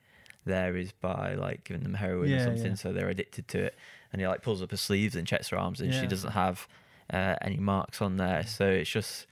there 0.45 0.77
is 0.77 0.93
by 0.93 1.35
like 1.35 1.65
giving 1.65 1.83
them 1.83 1.95
heroin 1.95 2.29
Yeah, 2.31 2.37
or 2.43 2.45
something, 2.45 2.67
yeah. 2.73 2.75
so 2.75 2.93
they're 2.93 3.09
addicted 3.09 3.49
to 3.49 3.59
it. 3.65 3.75
And 4.13 4.21
he 4.21 4.27
like 4.29 4.43
pulls 4.43 4.61
up 4.63 4.71
her 4.71 4.77
sleeves 4.77 5.17
and 5.17 5.27
checks 5.27 5.49
her 5.49 5.59
arms, 5.59 5.81
and 5.81 5.93
Yeah. 5.93 6.01
she 6.01 6.07
doesn't 6.07 6.33
have 6.33 6.69
uh, 7.13 7.37
any 7.43 7.57
marks 7.59 8.01
on 8.03 8.17
there. 8.17 8.45
So 8.47 8.67
it's 8.69 8.91
just 8.91 9.27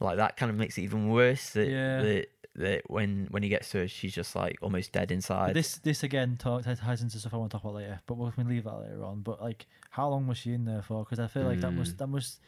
like 0.00 0.16
that 0.16 0.36
kind 0.36 0.50
of 0.50 0.56
makes 0.56 0.78
it 0.78 0.82
even 0.82 1.08
worse. 1.08 1.50
That, 1.50 1.68
Yeah. 1.68 2.02
that, 2.02 2.26
that 2.56 2.82
when 2.90 3.28
when 3.30 3.42
he 3.42 3.48
gets 3.48 3.70
to 3.70 3.78
her, 3.78 3.88
she's 3.88 4.12
just 4.14 4.34
like 4.34 4.58
almost 4.62 4.92
dead 4.92 5.08
But 5.08 5.14
inside. 5.14 5.54
this 5.54 5.76
this 5.78 6.02
again 6.02 6.36
talk, 6.38 6.64
ties 6.64 7.02
into 7.02 7.18
stuff 7.18 7.32
I 7.34 7.36
want 7.36 7.50
to 7.52 7.56
talk 7.56 7.64
about 7.64 7.74
later, 7.76 8.00
but 8.06 8.14
we 8.18 8.30
can 8.32 8.48
leave 8.48 8.64
that 8.64 8.74
later 8.80 9.04
on. 9.04 9.20
But 9.20 9.40
like, 9.40 9.66
how 9.90 10.08
long 10.08 10.26
was 10.26 10.38
she 10.38 10.52
in 10.52 10.64
there 10.64 10.82
for? 10.82 11.04
Because 11.04 11.18
I 11.20 11.28
feel 11.28 11.44
like 11.44 11.60
that 11.60 11.70
must 11.72 11.94
Mm. 11.94 11.98
that 11.98 12.06
must 12.08 12.40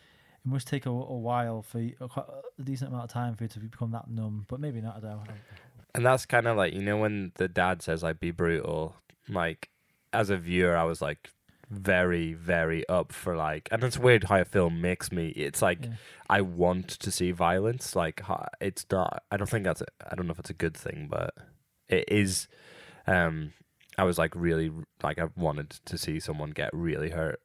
it 0.44 0.48
must 0.48 0.66
take 0.68 0.86
a, 0.86 0.90
a 0.90 1.18
while 1.18 1.60
for 1.62 1.80
you, 1.80 1.94
a, 2.00 2.08
quite 2.08 2.24
a 2.58 2.62
decent 2.62 2.88
amount 2.88 3.04
of 3.04 3.10
time 3.10 3.34
for 3.36 3.44
you 3.44 3.48
to 3.48 3.60
become 3.60 3.90
that 3.92 4.08
numb. 4.10 4.46
But 4.48 4.58
maybe 4.58 4.80
not. 4.80 4.96
I 4.96 5.00
don't 5.00 5.10
know. 5.24 5.32
And 5.94 6.04
that's 6.06 6.26
kind 6.26 6.46
of 6.46 6.56
like 6.56 6.72
you 6.72 6.82
know 6.82 6.96
when 6.98 7.32
the 7.36 7.48
dad 7.48 7.82
says 7.82 8.02
like 8.02 8.20
be 8.20 8.30
brutal. 8.30 8.96
Like 9.28 9.68
as 10.12 10.30
a 10.30 10.36
viewer, 10.36 10.76
I 10.76 10.84
was 10.84 11.00
like 11.02 11.30
very 11.68 12.32
very 12.32 12.88
up 12.88 13.12
for 13.12 13.36
like, 13.36 13.68
and 13.70 13.82
it's 13.84 13.98
weird 13.98 14.24
how 14.24 14.40
a 14.40 14.44
film 14.44 14.80
makes 14.80 15.12
me. 15.12 15.28
It's 15.28 15.62
like 15.62 15.84
Yeah. 15.84 15.92
I 16.28 16.40
want 16.42 16.88
to 16.88 17.10
see 17.10 17.32
violence. 17.32 17.94
Like 17.96 18.22
it's 18.60 18.84
not. 18.90 19.22
I 19.30 19.36
don't 19.36 19.48
think 19.48 19.64
that's. 19.64 19.80
A, 19.80 19.86
I 20.10 20.14
don't 20.14 20.26
know 20.26 20.32
if 20.32 20.38
it's 20.38 20.50
a 20.50 20.54
good 20.54 20.76
thing, 20.76 21.08
but 21.10 21.34
it 21.88 22.04
is. 22.08 22.48
Um, 23.06 23.52
I 23.98 24.04
was 24.04 24.18
like 24.18 24.34
really 24.34 24.70
like 25.02 25.18
I 25.18 25.28
wanted 25.36 25.70
to 25.86 25.98
see 25.98 26.20
someone 26.20 26.50
get 26.50 26.70
really 26.72 27.10
hurt, 27.10 27.40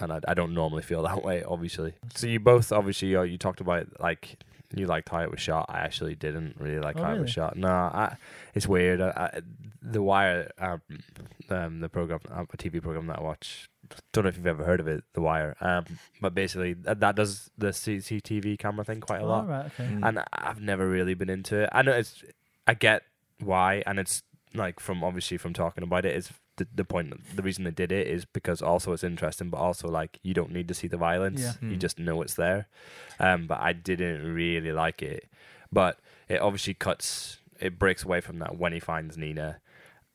and 0.00 0.12
I, 0.12 0.20
I 0.28 0.34
don't 0.34 0.54
normally 0.54 0.82
feel 0.82 1.02
that 1.02 1.22
way. 1.24 1.42
Obviously, 1.42 1.94
so 2.14 2.26
you 2.26 2.40
both 2.40 2.72
obviously 2.72 3.14
uh, 3.16 3.22
you 3.22 3.38
talked 3.38 3.60
about 3.60 3.86
like 4.00 4.38
you 4.76 4.86
liked 4.86 5.08
how 5.08 5.20
it 5.20 5.30
was 5.30 5.40
shot. 5.40 5.66
I 5.68 5.78
actually 5.80 6.14
didn't 6.14 6.56
really 6.60 6.78
like 6.78 6.96
Oh, 6.98 7.02
how 7.02 7.14
it 7.14 7.20
was 7.20 7.30
shot. 7.30 7.56
No, 7.56 7.68
I, 7.68 8.16
it's 8.54 8.66
weird. 8.66 9.00
I, 9.00 9.08
I, 9.34 9.40
the 9.82 10.02
Wire, 10.02 10.50
um, 10.58 10.82
um, 11.50 11.80
the 11.80 11.88
program, 11.88 12.20
uh, 12.30 12.42
a 12.52 12.56
TV 12.56 12.82
program 12.82 13.06
that 13.06 13.18
I 13.18 13.22
watch. 13.22 13.68
Don't 14.12 14.24
know 14.24 14.28
if 14.28 14.36
you've 14.36 14.46
ever 14.46 14.64
heard 14.64 14.80
of 14.80 14.88
it, 14.88 15.04
The 15.14 15.20
Wire. 15.20 15.56
Um, 15.60 15.84
but 16.20 16.34
basically 16.34 16.72
that, 16.74 16.98
that 17.00 17.14
does 17.14 17.50
the 17.56 17.68
CCTV 17.68 18.58
camera 18.58 18.84
thing 18.84 19.00
quite 19.00 19.20
a 19.20 19.24
Oh, 19.24 19.28
lot 19.28 19.48
right, 19.48 19.66
okay. 19.66 19.88
And 20.02 20.22
I've 20.32 20.60
never 20.60 20.88
really 20.88 21.14
been 21.14 21.30
into 21.30 21.56
it. 21.62 21.70
I 21.72 21.82
know 21.82 21.92
it's, 21.92 22.22
I 22.66 22.74
get 22.74 23.02
why, 23.40 23.82
and 23.86 23.98
it's 24.00 24.22
like 24.56 24.80
from 24.80 25.04
obviously 25.04 25.36
from 25.38 25.52
talking 25.52 25.84
about 25.84 26.04
it 26.04 26.14
is 26.16 26.32
the 26.56 26.66
the 26.74 26.84
point. 26.84 27.12
The 27.36 27.42
reason 27.42 27.64
they 27.64 27.70
did 27.70 27.92
it 27.92 28.06
is 28.06 28.24
because 28.24 28.62
also 28.62 28.92
it's 28.92 29.04
interesting, 29.04 29.50
but 29.50 29.58
also 29.58 29.88
like 29.88 30.18
you 30.22 30.34
don't 30.34 30.52
need 30.52 30.68
to 30.68 30.74
see 30.74 30.88
the 30.88 30.96
violence. 30.96 31.40
Yeah. 31.40 31.52
You 31.60 31.76
Mm. 31.76 31.80
just 31.80 31.98
know 31.98 32.22
it's 32.22 32.34
there. 32.34 32.66
Um, 33.20 33.46
but 33.46 33.60
I 33.60 33.72
didn't 33.72 34.22
really 34.34 34.72
like 34.72 35.02
it. 35.02 35.28
But 35.72 35.98
it 36.28 36.40
obviously 36.40 36.74
cuts. 36.74 37.38
It 37.60 37.78
breaks 37.78 38.04
away 38.04 38.20
from 38.20 38.38
that 38.40 38.56
when 38.58 38.72
he 38.72 38.80
finds 38.80 39.16
Nina. 39.16 39.58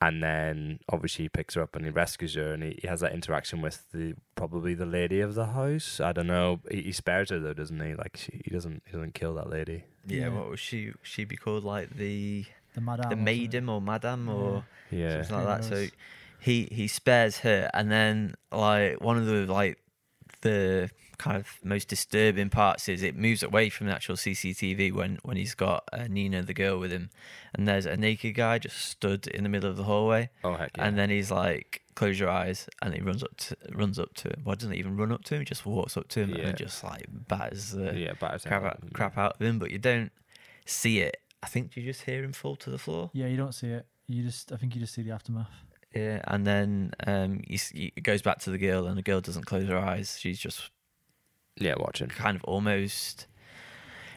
and 0.04 0.24
then 0.24 0.80
obviously 0.90 1.26
he 1.26 1.30
picks 1.30 1.54
her 1.54 1.62
up 1.62 1.76
and 1.76 1.86
he 1.86 1.92
rescues 1.92 2.34
her, 2.34 2.54
and 2.54 2.64
he, 2.64 2.80
he 2.82 2.88
has 2.88 3.02
that 3.02 3.14
interaction 3.14 3.62
with 3.62 3.84
the 3.92 4.16
probably 4.34 4.74
the 4.74 4.86
lady 4.86 5.20
of 5.22 5.36
the 5.36 5.46
house. 5.48 6.00
I 6.00 6.12
don't 6.12 6.26
know. 6.26 6.60
He, 6.72 6.82
he 6.82 6.92
spares 6.92 7.30
her 7.30 7.40
though, 7.40 7.54
doesn't 7.54 7.80
he? 7.80 7.94
Like 7.94 8.18
she, 8.18 8.42
he 8.44 8.50
doesn't 8.50 8.82
he 8.88 8.94
doesn't 8.94 9.14
kill 9.14 9.36
that 9.36 9.48
lady. 9.52 9.84
Yeah, 10.08 10.22
Yeah. 10.22 10.30
what 10.30 10.50
was 10.50 10.60
she? 10.60 10.94
She 11.04 11.24
be 11.24 11.36
called 11.38 11.64
like 11.64 11.92
the 11.98 12.46
The 12.74 12.82
madame. 12.82 13.10
the 13.10 13.16
or 13.16 13.20
maiden 13.20 13.70
or 13.70 13.82
madam 13.82 14.30
or 14.30 14.66
Yeah, 14.90 15.22
something 15.24 15.46
like 15.46 15.62
that. 15.62 15.64
So 15.68 15.88
he 16.40 16.68
he 16.72 16.88
spares 16.88 17.40
her, 17.40 17.70
and 17.74 17.92
then 17.92 18.36
like 18.52 19.02
one 19.02 19.18
of 19.18 19.26
the 19.26 19.46
like 19.46 19.78
the 20.42 20.90
kind 21.18 21.38
of 21.38 21.48
most 21.64 21.88
disturbing 21.88 22.50
parts 22.50 22.90
is 22.90 23.04
it 23.04 23.16
moves 23.16 23.44
away 23.44 23.70
from 23.70 23.86
the 23.86 23.94
actual 23.94 24.16
CCTV 24.16 24.92
when 24.92 25.20
when 25.22 25.38
he's 25.38 25.54
got 25.54 25.84
uh, 25.94 26.08
Nina 26.10 26.42
the 26.42 26.54
girl 26.54 26.80
with 26.80 26.92
him, 26.92 27.10
and 27.54 27.68
there's 27.68 27.86
a 27.86 27.96
naked 27.96 28.34
guy 28.36 28.58
just 28.58 28.78
stood 28.78 29.28
in 29.28 29.44
the 29.44 29.50
middle 29.50 29.70
of 29.70 29.78
the 29.78 29.84
hallway, 29.84 30.30
Oh 30.44 30.56
heck 30.56 30.72
yeah. 30.78 30.86
and 30.88 30.98
then 30.98 31.12
he's 31.12 31.30
like, 31.30 31.84
"Close 31.94 32.20
your 32.20 32.30
eyes," 32.30 32.68
and 32.82 32.96
he 32.96 33.02
runs 33.02 33.22
up 33.24 33.38
to 33.38 33.56
runs 33.72 34.00
up 34.00 34.16
to 34.16 34.30
him. 34.30 34.42
Well, 34.44 34.56
doesn't 34.56 34.74
even 34.74 34.98
run 34.98 35.12
up 35.12 35.24
to 35.26 35.36
him; 35.36 35.42
he 35.42 35.46
just 35.46 35.66
walks 35.66 35.96
up 35.96 36.08
to 36.08 36.22
him 36.22 36.32
Yeah. 36.32 36.48
and 36.48 36.58
just 36.58 36.84
like 36.84 37.06
batters 37.10 37.70
the 37.72 37.94
yeah, 37.96 38.14
batters 38.14 38.44
crap 38.44 38.64
out, 38.64 38.80
up. 38.84 38.94
crap 38.94 39.18
out 39.18 39.36
of 39.36 39.42
him. 39.46 39.60
But 39.60 39.70
you 39.70 39.78
don't 39.78 40.12
see 40.66 41.02
it. 41.02 41.18
I 41.44 41.48
think 41.48 41.76
you 41.76 41.84
just 41.84 42.02
hear 42.04 42.24
him 42.24 42.34
fall 42.34 42.56
to 42.58 42.70
the 42.70 42.78
floor. 42.78 43.10
Yeah, 43.14 43.28
you 43.28 43.38
don't 43.38 43.54
see 43.54 43.68
it. 43.68 43.86
You 44.08 44.24
just, 44.24 44.52
I 44.52 44.58
think 44.58 44.76
you 44.76 44.82
just 44.82 44.94
see 44.94 45.02
the 45.02 45.12
aftermath. 45.12 45.50
Yeah, 45.96 46.22
and 46.26 46.46
then 46.46 46.92
um, 47.08 47.42
you, 47.48 47.56
s- 47.56 47.74
you, 47.74 47.92
it 47.96 48.02
goes 48.04 48.22
back 48.22 48.40
to 48.42 48.50
the 48.52 48.58
girl, 48.58 48.88
and 48.88 48.98
the 48.98 49.02
girl 49.02 49.22
doesn't 49.22 49.46
close 49.46 49.68
her 49.68 49.78
eyes. 49.78 50.18
She's 50.20 50.40
just 50.40 50.70
Yeah, 51.58 51.76
watching. 51.78 52.08
kind 52.10 52.36
of 52.38 52.44
almost 52.46 53.28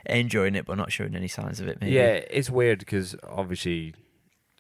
enjoying 0.06 0.54
it, 0.54 0.66
but 0.66 0.76
not 0.76 0.92
showing 0.92 1.16
any 1.16 1.28
signs 1.28 1.60
of 1.60 1.68
it. 1.68 1.78
Maybe. 1.80 1.92
Yeah, 1.94 2.20
it's 2.30 2.50
weird 2.50 2.78
because 2.80 3.16
obviously 3.26 3.94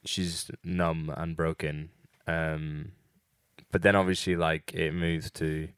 she's 0.04 0.50
numb 0.64 1.12
and 1.16 1.36
broken, 1.36 1.90
um, 2.26 2.92
but 3.70 3.82
then 3.82 3.94
obviously 3.94 4.36
like 4.36 4.72
it 4.74 4.92
moves 4.94 5.30
to 5.32 5.68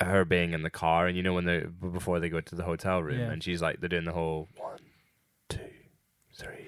her 0.00 0.24
being 0.24 0.52
in 0.52 0.62
the 0.62 0.70
car, 0.70 1.06
and 1.06 1.16
you 1.16 1.22
know 1.22 1.32
when 1.34 1.44
they 1.44 1.60
before 1.60 2.20
they 2.20 2.28
go 2.28 2.40
to 2.40 2.54
the 2.54 2.62
hotel 2.64 3.02
room, 3.02 3.18
Yeah. 3.20 3.30
and 3.30 3.42
she's 3.42 3.60
like 3.62 3.80
they're 3.80 3.88
doing 3.88 4.04
the 4.04 4.12
whole 4.12 4.48
one, 4.56 4.78
two, 5.48 5.60
three, 6.34 6.66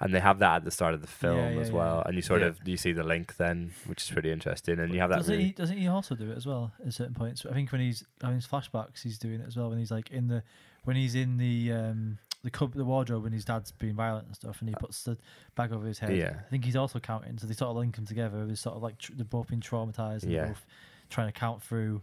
and 0.00 0.14
they 0.14 0.20
have 0.20 0.38
that 0.40 0.56
at 0.56 0.64
the 0.64 0.70
start 0.70 0.94
of 0.94 1.00
the 1.00 1.06
film 1.06 1.36
Yeah, 1.38 1.50
yeah, 1.50 1.60
as 1.60 1.70
well, 1.70 2.02
and 2.04 2.14
you 2.16 2.22
sort 2.22 2.40
Yeah. 2.42 2.48
of 2.48 2.58
you 2.68 2.76
see 2.76 2.92
the 2.92 3.02
link 3.04 3.36
then, 3.36 3.72
which 3.86 4.02
is 4.02 4.10
pretty 4.10 4.30
interesting, 4.30 4.78
and 4.78 4.92
you 4.92 5.00
have 5.00 5.10
that. 5.10 5.16
Doesn't 5.16 5.32
really- 5.32 5.46
he? 5.46 5.52
Doesn't 5.52 5.78
he 5.78 5.86
also 5.88 6.14
do 6.14 6.30
it 6.30 6.36
as 6.36 6.46
well 6.46 6.72
at 6.84 6.92
certain 6.94 7.14
points? 7.14 7.44
I 7.46 7.52
think 7.52 7.72
when 7.72 7.80
he's 7.80 8.04
having 8.20 8.36
his 8.36 8.46
flashbacks, 8.46 9.02
he's 9.02 9.18
doing 9.18 9.40
it 9.40 9.46
as 9.46 9.56
well. 9.56 9.70
When 9.70 9.78
he's 9.78 9.90
like 9.90 10.10
in 10.10 10.28
the, 10.28 10.42
when 10.84 10.96
he's 10.96 11.14
in 11.14 11.36
the 11.38 11.72
um 11.72 12.18
the 12.42 12.50
cub 12.50 12.74
the 12.74 12.84
wardrobe 12.84 13.22
when 13.22 13.32
his 13.32 13.44
dad's 13.46 13.72
being 13.72 13.94
violent 13.94 14.26
and 14.26 14.34
stuff, 14.36 14.60
and 14.60 14.68
he 14.68 14.74
puts 14.74 15.02
the 15.04 15.16
bag 15.54 15.72
over 15.72 15.86
his 15.86 15.98
head. 16.00 16.14
Yeah. 16.14 16.34
I 16.40 16.50
think 16.50 16.64
he's 16.66 16.76
also 16.76 17.00
counting. 17.00 17.38
So 17.38 17.46
they 17.46 17.54
sort 17.54 17.70
of 17.70 17.76
link 17.76 17.96
them 17.96 18.04
together. 18.04 18.46
It's 18.50 18.60
sort 18.60 18.76
of 18.76 18.82
like 18.82 18.98
tr- 18.98 19.12
they're 19.16 19.24
both 19.24 19.48
being 19.48 19.62
traumatized. 19.62 20.24
And 20.24 20.32
Yeah. 20.32 20.48
both 20.48 20.66
trying 21.08 21.28
to 21.28 21.32
count 21.32 21.62
through 21.62 22.02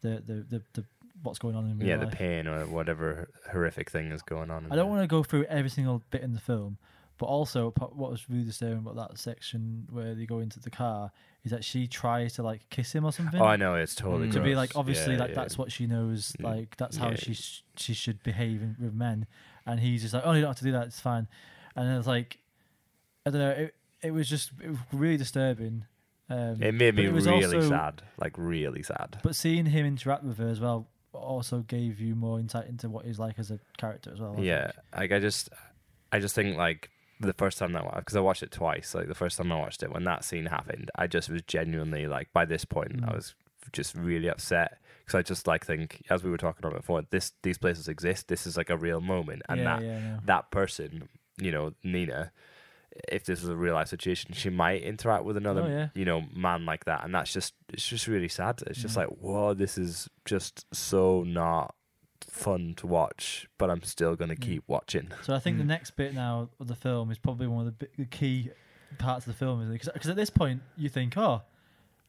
the 0.00 0.20
the, 0.26 0.34
the, 0.48 0.62
the 0.72 0.84
what's 1.22 1.38
going 1.38 1.56
on 1.56 1.66
in 1.70 1.78
real 1.78 1.88
yeah, 1.88 1.96
the 1.96 2.06
pain 2.06 2.46
or 2.46 2.66
whatever 2.66 3.28
horrific 3.52 3.90
thing 3.90 4.12
is 4.12 4.22
going 4.22 4.50
on. 4.50 4.66
I 4.66 4.68
don't 4.70 4.76
there. 4.76 4.86
want 4.86 5.02
to 5.02 5.06
go 5.06 5.22
through 5.22 5.44
every 5.44 5.70
single 5.70 6.02
bit 6.10 6.22
in 6.22 6.32
the 6.34 6.40
film, 6.40 6.78
but 7.18 7.26
also 7.26 7.70
what 7.72 8.10
was 8.10 8.28
really 8.28 8.44
disturbing 8.44 8.78
about 8.78 8.96
that 8.96 9.18
section 9.18 9.86
where 9.90 10.14
they 10.14 10.26
go 10.26 10.40
into 10.40 10.60
the 10.60 10.70
car 10.70 11.10
is 11.44 11.50
that 11.52 11.64
she 11.64 11.86
tries 11.86 12.34
to 12.34 12.42
like 12.42 12.68
kiss 12.70 12.92
him 12.92 13.04
or 13.04 13.12
something. 13.12 13.40
Oh, 13.40 13.44
I 13.46 13.56
know 13.56 13.74
it's 13.76 13.94
totally 13.94 14.28
Mm. 14.28 14.32
to 14.32 14.40
be 14.40 14.54
like 14.54 14.76
obviously 14.76 15.14
Yeah, 15.14 15.20
like 15.20 15.28
yeah. 15.30 15.34
that's 15.36 15.56
what 15.56 15.72
she 15.72 15.86
knows 15.86 16.32
Mm. 16.40 16.44
like 16.44 16.76
that's 16.76 16.96
how 16.96 17.10
Yeah. 17.10 17.16
she 17.16 17.34
sh- 17.34 17.62
she 17.76 17.94
should 17.94 18.22
behave 18.22 18.62
in, 18.62 18.76
with 18.80 18.94
men 18.94 19.26
and 19.64 19.80
he's 19.80 20.02
just 20.02 20.12
like 20.14 20.22
oh 20.26 20.32
you 20.32 20.40
don't 20.42 20.50
have 20.50 20.58
to 20.58 20.64
do 20.64 20.72
that 20.72 20.86
it's 20.88 21.00
fine 21.00 21.26
and 21.74 21.88
then 21.88 21.96
it's 21.98 22.06
like 22.08 22.38
I 23.24 23.30
don't 23.30 23.40
know 23.40 23.50
it 23.50 23.74
it 24.02 24.10
was 24.10 24.28
just 24.28 24.50
it 24.62 24.68
was 24.70 24.78
really 24.92 25.16
disturbing 25.16 25.84
um, 26.28 26.60
It 26.60 26.74
made 26.74 26.96
me 26.96 27.06
it 27.06 27.12
was 27.12 27.26
really 27.26 27.44
also- 27.44 27.68
sad, 27.68 28.02
like 28.18 28.32
really 28.36 28.82
sad. 28.82 29.18
but 29.22 29.36
seeing 29.36 29.66
him 29.66 29.86
interact 29.86 30.24
with 30.24 30.38
her 30.38 30.48
as 30.48 30.58
well 30.60 30.88
also 31.16 31.60
gave 31.60 32.00
you 32.00 32.14
more 32.14 32.38
insight 32.38 32.68
into 32.68 32.88
what 32.88 33.04
he's 33.04 33.18
like 33.18 33.38
as 33.38 33.50
a 33.50 33.58
character 33.78 34.10
as 34.12 34.20
well 34.20 34.36
I 34.38 34.42
yeah, 34.42 34.62
think. 34.64 34.74
like 34.96 35.12
I 35.12 35.18
just, 35.18 35.48
I 36.12 36.18
just 36.18 36.34
think 36.34 36.56
like 36.56 36.90
the 37.20 37.32
first 37.32 37.58
time 37.58 37.72
that 37.72 37.84
because 37.96 38.16
I 38.16 38.20
watched 38.20 38.42
it 38.42 38.50
twice. 38.52 38.94
Like 38.94 39.08
the 39.08 39.14
first 39.14 39.38
time 39.38 39.50
I 39.52 39.56
watched 39.58 39.82
it, 39.82 39.92
when 39.92 40.04
that 40.04 40.24
scene 40.24 40.46
happened, 40.46 40.90
I 40.94 41.06
just 41.06 41.28
was 41.30 41.42
genuinely 41.42 42.06
like 42.06 42.32
by 42.32 42.44
this 42.44 42.64
point 42.64 43.00
I 43.04 43.10
Mm. 43.10 43.14
was 43.14 43.34
just 43.72 43.94
really 43.94 44.28
upset 44.28 44.78
because 45.00 45.18
I 45.18 45.22
just 45.22 45.46
like 45.46 45.64
think 45.66 46.02
as 46.10 46.22
we 46.22 46.30
were 46.30 46.36
talking 46.36 46.64
about 46.64 46.76
before, 46.78 47.02
this 47.10 47.32
these 47.42 47.58
places 47.58 47.88
exist. 47.88 48.28
This 48.28 48.46
is 48.46 48.56
like 48.56 48.70
a 48.70 48.76
real 48.76 49.00
moment, 49.00 49.42
and 49.48 49.58
yeah, 49.60 49.64
that 49.64 49.82
yeah, 49.82 49.98
no. 49.98 50.18
that 50.26 50.50
person, 50.50 51.08
you 51.38 51.50
know, 51.50 51.72
Nina. 51.82 52.32
If 53.08 53.24
this 53.24 53.40
was 53.42 53.50
a 53.50 53.56
real 53.56 53.74
life 53.74 53.88
situation, 53.88 54.32
she 54.32 54.48
might 54.50 54.82
interact 54.82 55.24
with 55.24 55.36
another, 55.36 55.62
Oh, 55.62 55.68
yeah. 55.68 55.88
you 55.94 56.04
know, 56.04 56.24
man 56.34 56.64
like 56.66 56.84
that, 56.86 57.04
and 57.04 57.14
that's 57.14 57.32
just 57.32 57.54
it's 57.72 57.86
just 57.86 58.06
really 58.06 58.28
sad. 58.28 58.62
It's 58.66 58.80
just 58.80 58.96
Yeah. 58.96 59.02
like, 59.04 59.10
whoa, 59.18 59.54
this 59.54 59.76
is 59.78 60.08
just 60.24 60.64
so 60.74 61.22
not 61.22 61.74
fun 62.20 62.74
to 62.78 62.86
watch, 62.86 63.46
but 63.58 63.70
I'm 63.70 63.82
still 63.82 64.16
gonna 64.16 64.34
Yeah. 64.40 64.46
keep 64.46 64.64
watching. 64.66 65.10
So 65.22 65.34
I 65.34 65.38
think 65.38 65.58
the 65.58 65.64
Mm. 65.64 65.68
next 65.68 65.92
bit 65.92 66.14
now 66.14 66.48
of 66.58 66.68
the 66.68 66.74
film 66.74 67.10
is 67.10 67.18
probably 67.18 67.46
one 67.46 67.66
of 67.66 67.78
the, 67.78 67.86
bi- 67.86 67.92
the 67.98 68.06
key 68.06 68.50
parts 68.98 69.26
of 69.26 69.32
the 69.32 69.38
film, 69.38 69.60
is 69.62 69.68
because 69.70 70.08
at 70.08 70.16
this 70.16 70.30
point 70.30 70.62
you 70.76 70.88
think, 70.88 71.16
oh, 71.16 71.42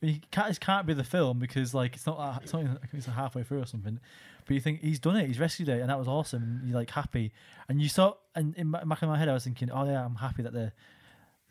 you 0.02 0.20
can't, 0.32 0.48
this 0.48 0.60
can't 0.60 0.86
be 0.86 0.94
the 0.94 1.04
film 1.04 1.40
because 1.40 1.74
like 1.74 1.96
it's 1.96 2.06
not 2.06 2.42
it's 2.44 2.54
not 2.54 2.62
even, 2.64 2.74
like, 2.76 2.90
it's 2.94 3.06
halfway 3.08 3.44
through 3.44 3.62
or 3.62 3.66
something. 3.66 4.00
But 4.48 4.54
you 4.54 4.62
think 4.62 4.82
he's 4.82 5.00
done 5.00 5.18
it, 5.18 5.28
he's 5.28 5.40
rescued 5.40 5.70
it, 5.70 5.82
and 5.82 5.90
that 5.90 6.00
was 6.00 6.08
awesome. 6.08 6.42
And 6.42 6.70
you're 6.70 6.78
like 6.78 6.90
happy, 6.90 7.34
and 7.68 7.82
you 7.82 7.90
saw, 7.90 8.14
and 8.34 8.56
in 8.56 8.72
back 8.72 9.02
of 9.02 9.10
my 9.10 9.18
head 9.18 9.30
I 9.30 9.34
was 9.34 9.44
thinking, 9.44 9.70
oh 9.70 9.86
yeah, 9.86 10.04
I'm 10.04 10.16
happy 10.16 10.44
that 10.44 10.54
the 10.54 10.72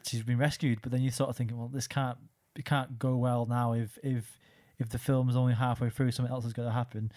she's 0.06 0.22
been 0.22 0.38
rescued. 0.38 0.80
But 0.82 0.92
then 0.92 1.02
you 1.02 1.10
sort 1.10 1.30
of 1.30 1.36
thinking, 1.36 1.58
well, 1.58 1.68
this 1.68 1.86
can't 1.86 2.18
it 2.56 2.64
can't 2.64 2.98
go 2.98 3.16
well 3.16 3.46
now 3.46 3.72
if 3.72 3.98
if 4.02 4.38
if 4.78 4.88
the 4.88 4.98
film's 4.98 5.36
only 5.36 5.54
halfway 5.54 5.90
through, 5.90 6.10
something 6.10 6.32
else 6.32 6.44
is 6.44 6.52
going 6.52 6.68
to 6.68 6.74
happen. 6.74 7.12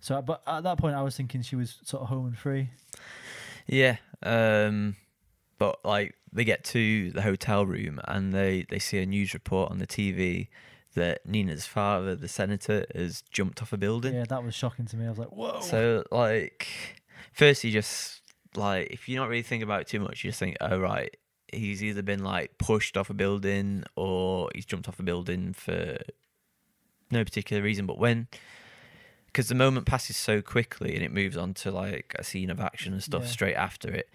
So, 0.00 0.20
but 0.22 0.42
at 0.46 0.62
that 0.62 0.78
point, 0.78 0.94
I 0.94 1.02
was 1.02 1.16
thinking 1.16 1.42
she 1.42 1.56
was 1.56 1.78
sort 1.82 2.02
of 2.02 2.08
home 2.08 2.26
and 2.26 2.38
free. 2.38 2.70
Yeah. 3.66 3.96
Um, 4.22 4.96
but 5.58 5.84
like 5.84 6.14
they 6.32 6.44
get 6.44 6.64
to 6.64 7.10
the 7.10 7.22
hotel 7.22 7.66
room 7.66 8.00
and 8.04 8.32
they 8.32 8.64
they 8.68 8.78
see 8.78 8.98
a 8.98 9.06
news 9.06 9.34
report 9.34 9.70
on 9.70 9.78
the 9.78 9.86
TV 9.86 10.48
that 10.98 11.24
Nina's 11.26 11.66
father, 11.66 12.14
the 12.14 12.28
senator, 12.28 12.84
has 12.94 13.22
jumped 13.30 13.62
off 13.62 13.72
a 13.72 13.76
building. 13.76 14.14
Yeah, 14.14 14.24
that 14.28 14.44
was 14.44 14.54
shocking 14.54 14.86
to 14.86 14.96
me. 14.96 15.06
I 15.06 15.08
was 15.10 15.18
like, 15.18 15.28
whoa. 15.32 15.60
So 15.60 16.04
like, 16.10 16.68
first 17.32 17.64
you 17.64 17.70
just 17.72 18.20
like 18.56 18.88
if 18.90 19.08
you're 19.08 19.20
not 19.20 19.28
really 19.28 19.42
thinking 19.42 19.64
about 19.64 19.82
it 19.82 19.86
too 19.88 20.00
much, 20.00 20.22
you 20.24 20.30
just 20.30 20.38
think, 20.40 20.56
oh 20.60 20.78
right, 20.78 21.16
he's 21.52 21.82
either 21.82 22.02
been 22.02 22.22
like 22.24 22.58
pushed 22.58 22.96
off 22.96 23.10
a 23.10 23.14
building 23.14 23.84
or 23.96 24.50
he's 24.54 24.66
jumped 24.66 24.88
off 24.88 24.98
a 24.98 25.02
building 25.02 25.52
for 25.52 25.98
no 27.10 27.24
particular 27.24 27.62
reason. 27.62 27.86
But 27.86 27.98
when 27.98 28.28
because 29.26 29.48
the 29.48 29.54
moment 29.54 29.86
passes 29.86 30.16
so 30.16 30.40
quickly 30.42 30.94
and 30.94 31.02
it 31.04 31.12
moves 31.12 31.36
on 31.36 31.54
to 31.54 31.70
like 31.70 32.14
a 32.18 32.24
scene 32.24 32.50
of 32.50 32.60
action 32.60 32.92
and 32.92 33.02
stuff 33.02 33.22
Yeah. 33.24 33.28
straight 33.28 33.54
after 33.54 33.90
it, 33.90 34.08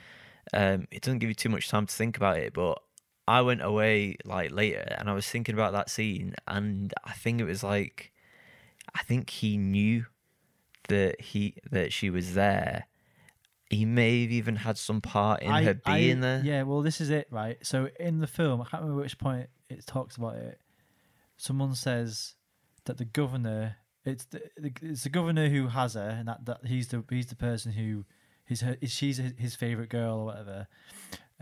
um, 0.54 0.88
it 0.92 1.02
doesn't 1.02 1.20
give 1.20 1.30
you 1.30 1.36
too 1.36 1.50
much 1.50 1.70
time 1.70 1.86
to 1.86 1.94
think 1.94 2.18
about 2.18 2.38
it. 2.38 2.54
But 2.54 2.82
I 3.28 3.42
went 3.42 3.62
away 3.62 4.18
like 4.26 4.52
later 4.52 4.96
and 4.98 5.10
I 5.10 5.14
was 5.14 5.28
thinking 5.28 5.56
about 5.56 5.72
that 5.74 5.90
scene 5.90 6.36
and 6.48 6.94
I 7.06 7.14
think 7.14 7.40
it 7.40 7.46
was 7.46 7.64
like 7.64 8.12
I 8.94 9.02
think 9.04 9.30
he 9.30 9.58
knew 9.58 10.06
that 10.90 11.22
he 11.22 11.56
that 11.72 11.94
she 11.94 12.10
was 12.10 12.34
there. 12.34 12.88
He 13.70 13.86
may 13.86 14.22
have 14.24 14.32
even 14.32 14.58
had 14.58 14.78
some 14.78 15.02
part 15.02 15.42
in 15.42 15.52
I- 15.52 15.64
her 15.64 15.80
I- 15.86 15.98
being 15.98 16.20
there. 16.20 16.42
Yeah, 16.44 16.64
well, 16.64 16.82
this 16.82 17.00
is 17.02 17.10
it, 17.10 17.28
right? 17.32 17.58
So 17.66 17.90
in 18.00 18.20
the 18.20 18.28
film, 18.28 18.62
I 18.62 18.66
can't 18.66 18.84
remember 18.84 19.02
which 19.02 19.18
point 19.18 19.48
it 19.70 19.86
talks 19.88 20.18
about 20.18 20.36
it. 20.36 20.60
Someone 21.38 21.74
says 21.74 22.36
that 22.86 22.98
the 22.98 23.06
governor, 23.06 23.78
it's 24.06 24.26
the, 24.26 24.42
it's 24.82 25.04
the 25.04 25.10
governor 25.10 25.48
who 25.50 25.70
has 25.70 25.94
her, 25.96 26.10
and 26.20 26.28
that, 26.28 26.46
that 26.46 26.66
he's 26.68 26.90
the 26.90 27.04
he's 27.10 27.28
the 27.28 27.36
person 27.36 27.72
who 27.72 28.06
he's 28.46 28.62
her, 28.62 28.78
she's 28.86 29.18
his, 29.18 29.34
his 29.40 29.56
favorite 29.56 29.90
girl 29.90 30.20
or 30.20 30.26
whatever. 30.26 30.68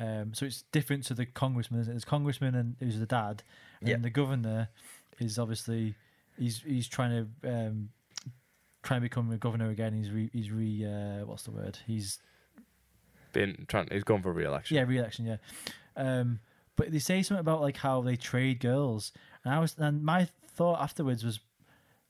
Um, 0.03 0.33
so 0.33 0.45
it's 0.45 0.63
different 0.71 1.03
to 1.05 1.13
the 1.13 1.25
congressman. 1.27 1.79
isn't 1.81 1.91
it? 1.91 1.93
There's 1.93 2.05
congressman 2.05 2.55
and 2.55 2.75
who's 2.79 2.97
the 2.99 3.05
dad, 3.05 3.43
and 3.81 3.89
Yeah. 3.89 3.97
the 3.97 4.09
governor 4.09 4.69
is 5.19 5.37
obviously 5.37 5.95
he's 6.37 6.61
he's 6.61 6.87
trying 6.87 7.27
to 7.43 7.49
um, 7.49 7.89
try 8.83 8.97
and 8.97 9.03
become 9.03 9.31
a 9.31 9.37
governor 9.37 9.69
again. 9.69 9.93
He's 9.93 10.09
re, 10.09 10.29
he's 10.33 10.49
re 10.51 10.85
uh, 10.85 11.25
what's 11.25 11.43
the 11.43 11.51
word? 11.51 11.77
He's 11.85 12.19
Been 13.33 13.65
trying, 13.67 13.87
he's 13.91 14.03
going 14.03 14.21
for 14.23 14.31
a 14.31 14.33
re-election. 14.33 14.75
yeah, 14.75 14.83
re-election. 14.83 15.25
Yeah, 15.25 15.37
um, 15.95 16.39
but 16.75 16.91
they 16.91 16.99
say 16.99 17.21
something 17.21 17.39
about 17.39 17.61
like 17.61 17.77
how 17.77 18.01
they 18.01 18.15
trade 18.15 18.59
girls, 18.59 19.11
and 19.45 19.53
I 19.53 19.59
was 19.59 19.75
and 19.77 20.03
my 20.03 20.27
thought 20.55 20.81
afterwards 20.81 21.23
was 21.23 21.39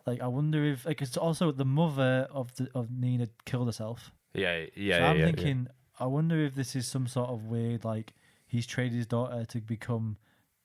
like, 0.08 0.22
I 0.22 0.28
wonder 0.28 0.64
if 0.66 0.86
like 0.86 1.02
it's 1.02 1.18
also 1.18 1.52
the 1.52 1.66
mother 1.66 2.28
of 2.32 2.56
the 2.56 2.70
of 2.74 2.90
Nina 2.90 3.28
killed 3.46 3.68
herself. 3.68 4.12
yeah, 4.34 4.66
yeah. 4.76 4.96
so 4.98 5.02
yeah, 5.04 5.10
I'm 5.10 5.20
yeah, 5.20 5.26
thinking, 5.26 5.68
I 6.02 6.08
wonder 6.08 6.44
if 6.44 6.56
this 6.56 6.76
is 6.76 6.88
some 6.88 7.08
sort 7.08 7.30
of 7.30 7.46
weird 7.46 7.86
like 7.86 8.14
he's 8.48 8.66
traded 8.66 8.94
his 8.94 9.06
daughter 9.06 9.46
to 9.46 9.62
become 9.62 10.18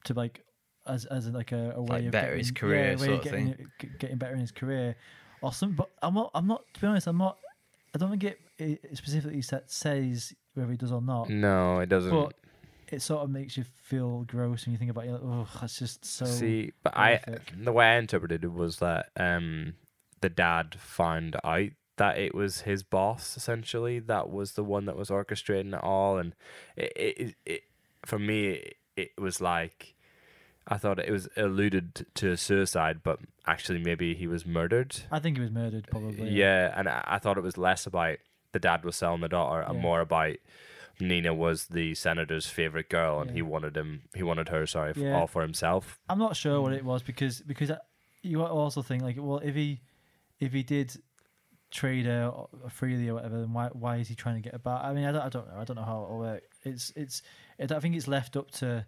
to 0.05 0.15
like 0.15 0.45
as 0.87 1.05
as 1.05 1.29
like 1.29 1.53
a, 1.53 1.75
a 1.77 1.83
way 1.83 1.97
Like 1.97 2.05
of 2.07 2.13
better 2.13 2.27
getting, 2.29 2.39
his 2.39 2.51
career 2.51 2.85
yeah, 2.85 2.93
a 2.93 2.97
way 2.97 3.07
sort 3.07 3.19
of 3.19 3.25
getting, 3.25 3.69
g- 3.79 3.91
getting 3.99 4.17
better 4.17 4.35
in 4.35 4.41
his 4.41 4.51
career 4.51 4.97
or 5.43 5.53
something. 5.53 5.77
But 5.77 5.91
I'm 6.03 6.15
not. 6.15 6.31
I'm 6.35 6.47
not. 6.47 6.65
To 6.75 6.81
be 6.81 6.87
honest, 6.87 7.07
I'm 7.07 7.19
not. 7.19 7.39
I 7.95 7.99
don't 7.99 8.11
think 8.11 8.25
it, 8.25 8.41
it 8.59 8.97
specifically 8.97 9.43
says 9.43 10.33
whether 10.55 10.71
he 10.71 10.77
does 10.77 10.93
or 10.93 11.03
not. 11.03 11.29
No, 11.29 11.81
it 11.81 11.89
doesn't. 11.89 12.11
But 12.11 12.35
it 12.89 13.03
sort 13.03 13.23
of 13.23 13.31
makes 13.31 13.57
you 13.57 13.65
feel 13.83 14.23
gross 14.25 14.65
when 14.65 14.73
you 14.73 14.79
think 14.79 14.91
about 14.91 15.05
it. 15.05 15.13
Like, 15.13 15.23
oh, 15.23 15.49
that's 15.61 15.79
just 15.79 16.05
so. 16.05 16.25
See, 16.25 16.73
but 16.83 16.97
I 16.97 17.21
the 17.57 17.73
way 17.73 17.87
I 17.87 17.99
interpreted 17.99 18.45
it 18.45 18.53
was 18.53 18.79
that 18.79 19.11
um 19.19 19.75
the 20.21 20.29
dad 20.29 20.77
found 20.79 21.37
out 21.45 21.71
that 21.97 22.19
it 22.19 22.35
was 22.35 22.63
his 22.63 22.83
boss 22.83 23.37
essentially 23.37 23.99
that 24.01 24.29
was 24.31 24.53
the 24.53 24.65
one 24.65 24.85
that 24.87 24.97
was 24.97 25.09
orchestrating 25.11 25.75
it 25.75 25.83
all, 25.83 26.19
and 26.19 26.35
it 26.77 26.93
it, 26.97 27.35
it, 27.47 27.63
for 28.05 28.19
me 28.19 28.49
it, 28.49 28.77
it 28.97 29.13
was 29.21 29.41
like. 29.41 29.95
I 30.69 30.79
thought 30.79 30.99
it 30.99 31.13
was 31.13 31.29
alluded 31.37 32.07
to 32.15 32.33
a 32.33 32.37
suicide, 32.37 33.05
but 33.05 33.21
actually 33.47 33.79
maybe 33.79 34.15
he 34.17 34.27
was 34.27 34.45
murdered. 34.45 34.97
I 35.13 35.21
think 35.21 35.37
he 35.37 35.41
was 35.41 35.53
murdered, 35.53 35.87
probably. 35.89 36.29
Yeah, 36.31 36.75
and 36.77 36.89
I, 36.89 37.05
I 37.07 37.19
thought 37.21 37.39
it 37.39 37.45
was 37.45 37.57
less 37.57 37.87
about 37.87 38.17
the 38.51 38.59
dad 38.59 38.85
was 38.85 38.97
selling 38.97 39.21
the 39.21 39.29
daughter 39.29 39.61
and 39.61 39.79
more 39.81 40.01
about 40.01 40.35
Nina 40.99 41.33
was 41.33 41.67
the 41.67 41.95
senator's 41.95 42.47
favorite 42.49 42.89
girl, 42.89 43.21
and 43.21 43.31
Yeah. 43.31 43.35
he 43.37 43.43
wanted 43.43 43.77
him. 43.77 44.03
He 44.17 44.25
wanted 44.25 44.49
her. 44.49 44.67
Sorry, 44.67 44.93
Yeah. 44.97 45.15
all 45.17 45.29
for 45.29 45.43
himself. 45.43 46.01
I'm 46.09 46.19
not 46.19 46.35
sure 46.35 46.61
what 46.61 46.73
it 46.73 46.85
was 46.85 47.01
because 47.05 47.43
because 47.43 47.71
you 48.23 48.43
also 48.43 48.83
think 48.83 49.05
like, 49.05 49.17
well, 49.21 49.39
if 49.39 49.55
he 49.55 49.83
if 50.41 50.53
he 50.53 50.65
did 50.65 51.01
trade 51.71 52.07
her 52.07 52.33
freely 52.71 53.09
or 53.09 53.15
whatever, 53.15 53.41
then 53.41 53.53
why 53.53 53.69
why 53.73 53.97
is 53.97 54.09
he 54.09 54.15
trying 54.15 54.37
to 54.37 54.41
get 54.41 54.55
about? 54.55 54.85
I 54.85 54.93
mean, 54.93 55.05
I 55.05 55.13
don't, 55.13 55.23
I 55.23 55.29
don't 55.29 55.49
know. 55.49 55.61
I 55.61 55.65
don't 55.65 55.77
know 55.77 55.85
how 55.85 56.05
it'll 56.05 56.19
work. 56.19 56.43
It's 56.65 56.93
it's. 56.97 57.23
It, 57.59 57.73
I 57.73 57.81
think 57.81 57.97
it's 57.97 58.09
left 58.09 58.37
up 58.37 58.51
to. 58.53 58.87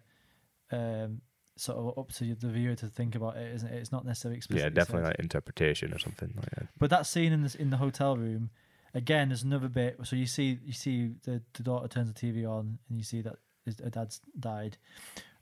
Um, 0.71 1.21
sort 1.59 1.77
of 1.77 1.97
up 1.97 2.11
to 2.13 2.35
the 2.35 2.47
viewer 2.47 2.73
to 2.73 2.87
think 2.87 3.15
about 3.15 3.35
it, 3.35 3.53
isn't 3.53 3.67
it? 3.67 3.75
It's 3.75 3.91
not 3.91 4.05
necessarily 4.05 4.37
explicitly 4.37 4.63
yeah, 4.63 4.69
definitely 4.69 5.03
said. 5.03 5.09
like 5.09 5.19
interpretation 5.19 5.93
or 5.93 5.99
something 5.99 6.31
like 6.35 6.49
that. 6.51 6.67
But 6.77 6.89
that 6.89 7.05
scene 7.05 7.33
in 7.33 7.43
this 7.43 7.55
in 7.55 7.69
the 7.69 7.77
hotel 7.77 8.15
room, 8.15 8.49
again, 8.93 9.29
there's 9.29 9.43
another 9.43 9.67
bit. 9.67 9.97
So 10.03 10.15
you 10.15 10.25
see, 10.25 10.59
you 10.63 10.73
see 10.73 11.15
the, 11.23 11.41
the 11.53 11.63
daughter 11.63 11.87
turns 11.87 12.13
the 12.13 12.19
TV 12.19 12.49
on, 12.49 12.79
and 12.87 12.97
you 12.97 13.03
see 13.03 13.21
that 13.21 13.35
his, 13.65 13.79
her 13.79 13.89
dad's 13.89 14.21
died, 14.39 14.77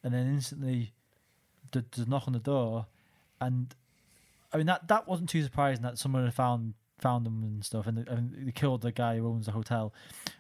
and 0.04 0.14
then 0.14 0.28
instantly, 0.28 0.94
the, 1.72 1.86
there's 1.92 2.08
a 2.08 2.10
knock 2.10 2.24
on 2.28 2.34
the 2.34 2.40
door, 2.40 2.88
and 3.40 3.76
I 4.52 4.58
mean 4.58 4.66
that 4.68 4.88
that 4.88 5.08
wasn't 5.08 5.30
too 5.30 5.44
surprising 5.44 5.84
that 5.84 5.98
someone 6.00 6.26
had 6.26 6.34
found 6.34 6.74
found 7.00 7.26
them 7.26 7.44
and 7.44 7.64
stuff, 7.64 7.88
and, 7.88 7.98
they- 7.98 8.12
and 8.12 8.48
they 8.48 8.52
killed 8.52 8.82
the 8.82 8.92
guy 8.92 9.18
who 9.18 9.28
owns 9.28 9.46
the 9.46 9.52
hotel. 9.52 9.94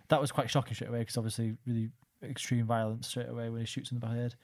That 0.10 0.22
was 0.22 0.32
quite 0.32 0.50
shocking 0.50 0.74
straight 0.74 0.90
away 0.90 1.00
because 1.00 1.18
obviously 1.18 1.56
really 1.66 1.90
extreme 2.24 2.66
violence 2.66 3.08
straight 3.08 3.30
away 3.30 3.50
when 3.50 3.60
he 3.62 3.66
shoots 3.68 3.92
in 3.92 3.96
the 3.96 4.02
back 4.02 4.12
of 4.12 4.16
the 4.18 4.22
head. 4.24 4.36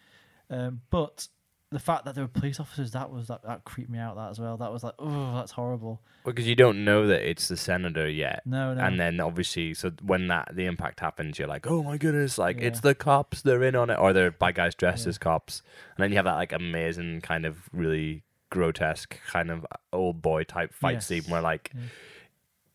Um, 0.49 0.81
but 0.89 1.27
the 1.71 1.79
fact 1.79 2.05
that 2.05 2.13
there 2.13 2.23
were 2.23 2.27
police 2.27 2.59
officers 2.59 2.91
that 2.91 3.09
was 3.09 3.27
that, 3.29 3.41
that 3.43 3.63
creeped 3.63 3.89
me 3.89 3.97
out 3.97 4.15
that 4.15 4.29
as 4.29 4.39
well. 4.39 4.57
That 4.57 4.71
was 4.71 4.83
like, 4.83 4.93
oh, 4.99 5.33
that's 5.37 5.53
horrible. 5.53 6.03
Because 6.23 6.47
you 6.47 6.55
don't 6.55 6.85
know 6.85 7.07
that 7.07 7.27
it's 7.27 7.47
the 7.47 7.57
senator 7.57 8.07
yet. 8.07 8.43
No, 8.45 8.75
no. 8.75 8.81
And 8.83 8.99
then 8.99 9.19
obviously, 9.19 9.73
so 9.73 9.91
when 10.03 10.27
that 10.27 10.51
the 10.53 10.65
impact 10.67 10.99
happens, 10.99 11.39
you're 11.39 11.47
like, 11.47 11.65
oh 11.65 11.81
my 11.81 11.97
goodness, 11.97 12.37
like 12.37 12.61
it's 12.61 12.81
the 12.81 12.93
cops, 12.93 13.41
they're 13.41 13.63
in 13.63 13.75
on 13.75 13.89
it, 13.89 13.97
or 13.97 14.13
they're 14.13 14.29
by 14.29 14.51
guys 14.51 14.75
dressed 14.75 15.05
Yeah. 15.05 15.09
as 15.09 15.17
cops, 15.17 15.63
and 15.97 16.03
then 16.03 16.11
you 16.11 16.17
have 16.17 16.25
that 16.25 16.35
like 16.35 16.51
amazing 16.53 17.21
kind 17.21 17.43
of 17.45 17.57
really 17.73 18.21
grotesque 18.53 19.19
kind 19.27 19.49
of 19.49 19.65
Oldboy 19.91 20.45
type 20.47 20.73
fight 20.73 20.93
Yes. 20.95 21.07
scene 21.07 21.23
where 21.23 21.41
like 21.41 21.71
Yeah. 21.73 21.81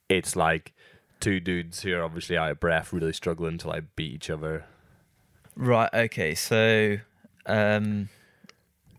it's 0.09 0.35
like 0.37 0.73
two 1.21 1.39
dudes 1.41 1.83
who 1.83 1.95
are 1.95 2.03
obviously 2.03 2.37
out 2.37 2.51
of 2.51 2.61
breath, 2.61 2.93
really 2.93 3.13
struggling 3.13 3.59
to 3.59 3.69
like 3.69 3.85
beat 3.97 4.13
each 4.15 4.31
other. 4.31 4.65
Right. 5.57 5.91
Okay. 5.95 6.35
So, 6.35 6.99
um, 7.47 8.09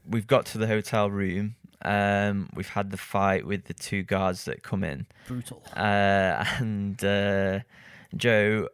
we've 0.08 0.28
got 0.28 0.46
to 0.48 0.58
the 0.58 0.68
hotel 0.68 1.10
room. 1.12 1.56
Um, 1.82 2.50
we've 2.54 2.68
had 2.70 2.92
the 2.92 2.98
fight 2.98 3.46
with 3.46 3.66
the 3.66 3.74
two 3.74 4.04
guards 4.04 4.44
that 4.46 4.64
come 4.64 4.84
in, 4.84 5.06
brutal. 5.28 5.64
uh, 5.78 6.44
and 6.60 7.02
uh, 7.04 7.60
Joe 8.18 8.68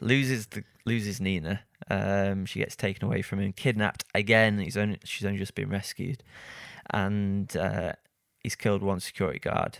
loses 0.00 0.46
the 0.46 0.64
loses 0.86 1.20
Nina. 1.20 1.60
Um, 1.90 2.46
she 2.46 2.60
gets 2.60 2.74
taken 2.74 3.04
away 3.06 3.20
from 3.20 3.38
him, 3.40 3.52
kidnapped 3.52 4.04
again. 4.14 4.58
He's 4.60 4.78
only 4.78 4.98
she's 5.04 5.26
only 5.26 5.38
just 5.38 5.54
been 5.54 5.68
rescued, 5.68 6.22
and 6.90 7.54
uh, 7.56 7.92
he's 8.42 8.54
killed 8.56 8.82
one 8.82 9.00
security 9.00 9.38
guard. 9.38 9.78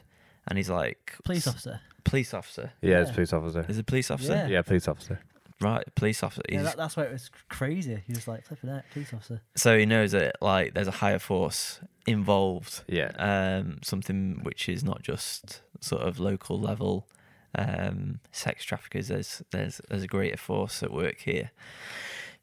And 0.49 0.59
he's 0.59 0.71
like, 0.71 1.15
Police 1.25 1.47
officer. 1.47 1.81
police 2.05 2.35
officer. 2.35 2.73
Yeah, 2.81 3.01
it's 3.01 3.11
Yeah. 3.11 3.15
police 3.15 3.33
officer. 3.33 3.65
Is 3.69 3.79
a 3.79 3.85
police 3.85 4.11
officer? 4.11 4.35
Yeah. 4.35 4.47
Yeah, 4.49 4.63
police 4.63 4.89
officer. 4.89 5.21
Right, 5.61 5.85
police 5.95 6.23
officer. 6.25 6.43
Yeah, 6.49 6.59
He's- 6.61 6.71
that, 6.73 6.77
that's 6.77 6.97
why 6.97 7.05
it 7.05 7.13
was 7.13 7.31
crazy. 7.49 8.03
He 8.07 8.13
was 8.13 8.27
like 8.27 8.45
flipping 8.45 8.71
out, 8.71 8.83
police 8.93 9.15
officer. 9.15 9.41
so 9.55 9.79
he 9.79 9.87
knows 9.87 10.11
that 10.11 10.37
like 10.43 10.75
there's 10.75 10.89
a 10.89 10.93
higher 11.03 11.21
force 11.21 11.79
involved 12.07 12.83
Yeah. 12.89 13.13
um, 13.19 13.79
something 13.83 14.41
which 14.43 14.69
is 14.69 14.83
not 14.83 15.03
just 15.03 15.63
sort 15.81 16.03
of 16.03 16.19
local 16.19 16.59
level 16.59 17.07
um, 17.55 18.19
sex 18.33 18.65
traffickers. 18.65 19.07
There's 19.09 19.43
there's 19.53 19.81
there's 19.89 20.03
a 20.03 20.09
greater 20.09 20.37
force 20.39 20.83
at 20.83 20.91
work 20.93 21.21
here. 21.21 21.53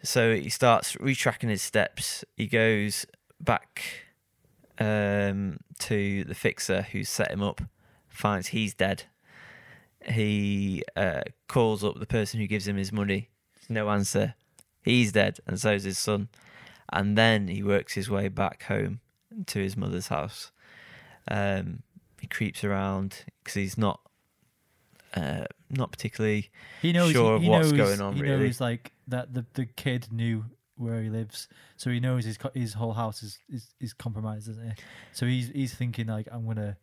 So 0.03 0.33
he 0.35 0.49
starts 0.49 0.95
retracking 0.95 1.49
his 1.49 1.61
steps. 1.61 2.23
He 2.37 2.47
goes 2.47 3.05
back 3.41 3.83
um, 4.79 5.59
to 5.79 6.23
the 6.23 6.35
fixer 6.35 6.83
who 6.83 7.03
set 7.03 7.31
him 7.31 7.41
up, 7.43 7.61
finds 8.07 8.47
he's 8.47 8.73
dead. 8.73 9.03
He 10.05 10.83
uh, 10.95 11.21
calls 11.47 11.83
up 11.83 11.99
the 11.99 12.05
person 12.05 12.39
who 12.39 12.47
gives 12.47 12.67
him 12.67 12.77
his 12.77 12.91
money. 12.91 13.29
No 13.67 13.89
answer. 13.89 14.35
He's 14.81 15.11
dead, 15.11 15.39
and 15.45 15.59
so's 15.59 15.83
his 15.83 15.97
son. 15.97 16.29
And 16.91 17.17
then 17.17 17.49
he 17.49 17.61
works 17.61 17.93
his 17.93 18.09
way 18.09 18.29
back 18.29 18.63
home 18.63 19.01
to 19.47 19.59
his 19.59 19.77
mother's 19.77 20.07
house. 20.07 20.51
Um, 21.29 21.83
he 22.19 22.27
creeps 22.27 22.63
around 22.63 23.25
because 23.43 23.53
he's 23.53 23.77
not 23.77 23.99
uh, 25.15 25.45
not 25.69 25.91
particularly 25.91 26.49
He 26.81 26.91
knows. 26.91 27.11
Sure 27.11 27.31
he, 27.31 27.35
of 27.35 27.41
he 27.43 27.49
what's 27.49 27.71
knows, 27.71 27.77
going 27.77 28.01
on, 28.01 28.15
He 28.15 28.21
really. 28.21 28.45
knows 28.45 28.61
like 28.61 28.93
that 29.07 29.33
the 29.33 29.45
the 29.53 29.65
kid 29.65 30.07
knew 30.11 30.45
where 30.79 31.01
he 31.01 31.09
lives, 31.09 31.47
so 31.77 31.89
he 31.91 31.99
knows 31.99 32.25
his 32.25 32.37
co- 32.37 32.51
his 32.53 32.73
whole 32.73 32.93
house 32.93 33.21
is 33.21 33.37
is, 33.49 33.73
is 33.79 33.93
compromised, 33.93 34.49
isn't 34.49 34.63
he? 34.65 34.83
So 35.13 35.25
he's 35.25 35.49
he's 35.49 35.73
thinking 35.73 36.07
like 36.07 36.27
I'm 36.31 36.45
gonna 36.47 36.77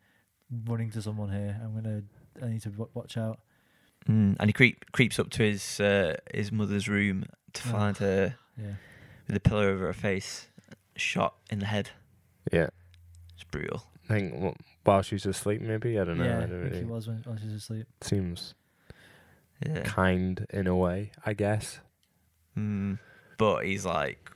run 0.67 0.81
into 0.81 1.01
someone 1.03 1.31
here. 1.33 1.59
I'm 1.63 1.75
gonna 1.75 2.03
I 2.43 2.49
need 2.53 2.63
to 2.63 2.71
wa- 2.71 2.89
watch 2.95 3.17
out. 3.17 3.41
Mm, 4.09 4.37
and 4.39 4.49
he 4.49 4.53
creep, 4.53 4.85
creeps 4.93 5.19
up 5.19 5.31
to 5.31 5.43
his 5.43 5.81
uh, 5.81 6.17
his 6.33 6.53
mother's 6.53 6.89
room 6.89 7.25
to 7.55 7.69
Oh. 7.69 7.73
find 7.73 7.97
her 7.97 8.37
Yeah. 8.57 8.75
with 9.27 9.37
a 9.37 9.41
pillow 9.41 9.67
over 9.69 9.87
her 9.87 9.93
face, 9.93 10.47
shot 10.95 11.35
in 11.51 11.59
the 11.59 11.67
head. 11.67 11.91
Yeah. 12.53 12.69
It's 13.35 13.45
brutal. 13.51 13.83
I 14.09 14.13
think 14.15 14.33
w- 14.35 14.55
while 14.85 15.03
she's 15.03 15.27
asleep, 15.27 15.61
maybe 15.63 15.99
I 15.99 16.05
don't 16.05 16.19
know. 16.19 16.25
yeah, 16.25 16.39
I 16.39 16.43
I 16.45 16.47
don't 16.47 16.63
think 16.71 16.75
he 16.77 16.85
was 16.85 17.09
when, 17.09 17.23
when 17.25 17.39
she 17.39 17.47
was 17.47 17.55
asleep. 17.55 17.87
Seems 18.03 18.55
Yeah. 19.67 19.83
kind 19.83 20.47
in 20.51 20.67
a 20.69 20.77
way, 20.77 21.11
I 21.25 21.33
guess. 21.33 21.81
Mm, 22.57 22.99
but 23.39 23.64
he's 23.66 23.84
like 23.84 24.30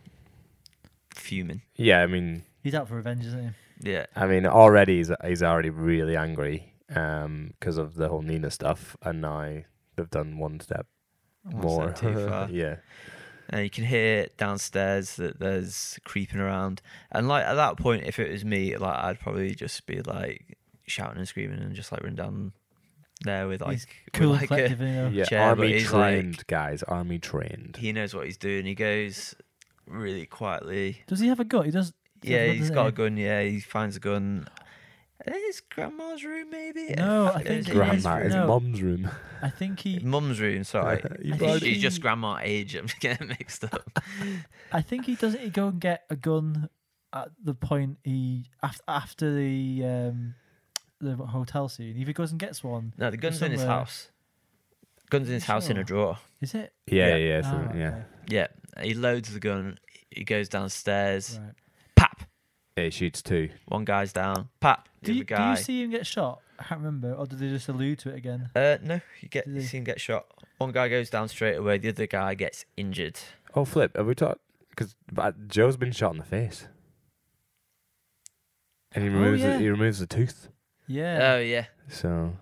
fuming. 1.15 1.63
Yeah, 1.77 2.03
I 2.03 2.07
mean, 2.07 2.45
He's 2.63 2.75
out 2.75 2.89
for 2.89 2.97
revenge, 2.97 3.25
isn't 3.25 3.55
he? 3.83 3.91
Yeah. 3.93 4.07
I 4.15 4.27
mean, 4.27 4.47
already 4.47 4.99
he's 4.99 5.11
he's 5.27 5.43
already 5.43 5.71
really 5.71 6.17
angry 6.17 6.75
um 6.95 7.55
because 7.59 7.79
of 7.79 7.95
the 7.95 8.09
whole 8.09 8.23
Nina 8.23 8.51
stuff, 8.51 8.97
and 9.03 9.21
now 9.23 9.63
they've 9.97 10.11
done 10.11 10.39
one 10.39 10.61
step 10.61 10.87
One 11.45 11.63
more. 11.63 11.97
step 11.97 12.13
too 12.15 12.27
far. 12.29 12.49
yeah, 12.51 12.77
and 13.49 13.63
you 13.65 13.71
can 13.71 13.85
hear 13.85 14.27
downstairs 14.37 15.17
that 15.17 15.39
there's 15.41 15.99
creeping 16.05 16.41
around, 16.41 16.83
and 17.13 17.29
like 17.29 17.45
at 17.45 17.55
that 17.55 17.79
point, 17.79 18.05
if 18.05 18.19
it 18.19 18.31
was 18.31 18.45
me, 18.45 18.77
like 18.77 18.99
I'd 18.99 19.21
probably 19.21 19.55
just 19.55 19.87
be 19.87 20.03
like 20.03 20.59
shouting 20.87 21.19
and 21.19 21.29
screaming 21.29 21.61
and 21.61 21.75
just 21.75 21.93
like 21.93 22.03
run 22.03 22.17
down 22.17 22.53
there 23.23 23.47
with 23.49 23.61
like 23.61 23.73
He's 23.73 23.87
Cool 24.13 24.33
and 24.33 24.41
like, 24.41 24.45
a- 24.45 24.47
collective, 24.49 24.81
you 24.81 25.19
yeah. 25.19 25.25
chair, 25.25 25.43
army 25.51 25.73
he's 25.73 25.93
like- 25.93 26.13
trained 26.15 26.47
guys, 26.47 26.83
army 26.85 27.19
trained. 27.19 27.77
he 27.79 27.93
knows 27.93 28.15
what 28.15 28.27
he's 28.27 28.37
doing. 28.39 28.65
He 28.67 28.75
goes 28.75 29.35
really 29.87 30.27
quietly. 30.27 31.03
Does 31.07 31.21
he 31.21 31.29
have 31.29 31.41
a 31.41 31.45
gun? 31.45 31.65
He 31.65 31.71
does. 31.71 31.93
does 32.21 32.31
Yeah, 32.31 32.47
he's 32.47 32.71
got 32.71 32.83
he? 32.85 32.89
a 32.89 32.93
gun. 32.93 33.17
Yeah, 33.17 33.43
he 33.43 33.61
finds 33.61 33.97
a 33.97 34.01
gun. 34.01 34.47
I 35.27 35.33
think 35.33 35.43
it's 35.51 35.61
grandma's 35.61 36.25
room, 36.25 36.49
maybe. 36.51 36.95
No, 36.97 37.27
I 37.27 37.41
It 37.41 37.47
think 37.47 37.49
was 37.49 37.51
it 37.51 37.59
is 37.59 37.75
Grandma, 37.77 38.15
room. 38.15 38.25
his 38.25 38.35
No. 38.35 38.47
mum's 38.47 38.83
room. 38.83 39.11
I 39.43 39.51
think 39.51 39.81
he. 39.81 39.99
Mum's 39.99 40.41
room. 40.41 40.65
Sorry, 40.65 41.03
You 41.23 41.35
I 41.35 41.37
She's- 41.37 41.39
think 41.39 41.59
she's 41.63 41.77
he- 41.77 41.83
just 41.83 42.01
grandma 42.01 42.39
age. 42.43 42.75
I'm 42.75 42.87
just 42.87 43.01
getting 43.01 43.29
mixed 43.29 43.65
up. 43.65 43.99
I 44.73 44.81
think 44.81 45.05
he 45.05 45.17
doesn't. 45.17 45.41
He 45.43 45.51
go 45.51 45.69
and 45.69 45.79
get 45.81 46.05
a 46.09 46.17
gun 46.17 46.71
at 47.13 47.29
the 47.43 47.55
point 47.55 47.99
he 48.05 48.47
after 48.63 48.83
after 48.89 49.35
the 49.35 49.85
um 49.85 50.35
the 51.01 51.17
hotel 51.17 51.69
scene. 51.69 51.97
If 51.97 52.07
he 52.07 52.13
goes 52.13 52.31
and 52.31 52.39
gets 52.41 52.63
one, 52.63 52.93
No, 52.99 53.11
the 53.11 53.17
gun's 53.17 53.41
in 53.43 53.53
his 53.53 53.61
Somewhere. 53.61 53.79
house. 53.79 54.11
Gun's 55.11 55.29
in 55.29 55.35
his 55.35 55.45
house 55.45 55.69
in 55.69 55.77
a 55.77 55.81
Sure. 55.81 55.85
drawer. 55.85 56.19
is 56.41 56.55
it? 56.55 56.73
Yeah, 56.87 57.09
Yeah. 57.09 57.17
yeah, 57.17 57.27
yeah. 57.27 57.43
so- 57.43 57.49
Ah, 57.71 57.75
yeah. 57.77 57.89
okay. 57.89 58.05
Yeah, 58.29 58.47
he 58.83 58.95
loads 58.95 59.33
the 59.33 59.41
gun. 59.41 59.79
He 60.11 60.25
goes 60.25 60.49
downstairs. 60.49 61.39
Right. 61.43 61.55
Pap. 61.97 62.23
Yeah, 62.77 62.85
he 62.85 62.91
shoots 62.91 63.21
two. 63.23 63.51
One 63.67 63.85
guy's 63.85 64.13
down. 64.13 64.49
Pap. 64.61 64.89
The 65.03 65.07
Do 65.07 65.13
you, 65.15 65.19
other 65.21 65.25
do 65.27 65.35
guy. 65.35 65.51
you 65.51 65.57
see 65.57 65.83
him 65.83 65.91
get 65.91 66.07
shot? 66.07 66.41
I 66.59 66.63
can't 66.65 66.81
remember, 66.81 67.13
or 67.15 67.27
did 67.27 67.39
they 67.39 67.49
just 67.49 67.69
allude 67.69 67.99
to 68.01 68.11
it 68.11 68.17
again? 68.17 68.51
Uh, 68.55 68.77
no, 68.83 69.01
you 69.21 69.29
get 69.29 69.47
Did 69.47 69.55
you 69.55 69.61
he? 69.63 69.67
see 69.67 69.79
him 69.79 69.85
get 69.85 70.01
shot. 70.01 70.27
One 70.59 70.73
guy 70.73 70.89
goes 70.89 71.09
down 71.11 71.29
straight 71.29 71.57
away. 71.57 71.79
The 71.79 71.89
other 71.89 72.07
guy 72.07 72.35
gets 72.35 72.67
injured. 72.77 73.19
Oh, 73.55 73.65
flip. 73.65 73.97
Have 73.97 74.07
we 74.07 74.15
talked? 74.15 74.41
Because 74.69 74.95
Joe's 75.49 75.77
been 75.77 75.93
shot 75.93 76.13
in 76.13 76.19
the 76.19 76.25
face, 76.25 76.69
and 78.93 79.05
he 79.05 79.11
Oh, 79.11 79.15
removes 79.15 79.43
yeah. 79.43 79.55
the, 79.55 79.59
he 79.59 79.69
removes 79.69 79.99
the 79.99 80.07
tooth. 80.07 80.49
Yeah. 80.91 81.35
Oh 81.35 81.39
yeah. 81.41 81.67
So, 81.89 82.33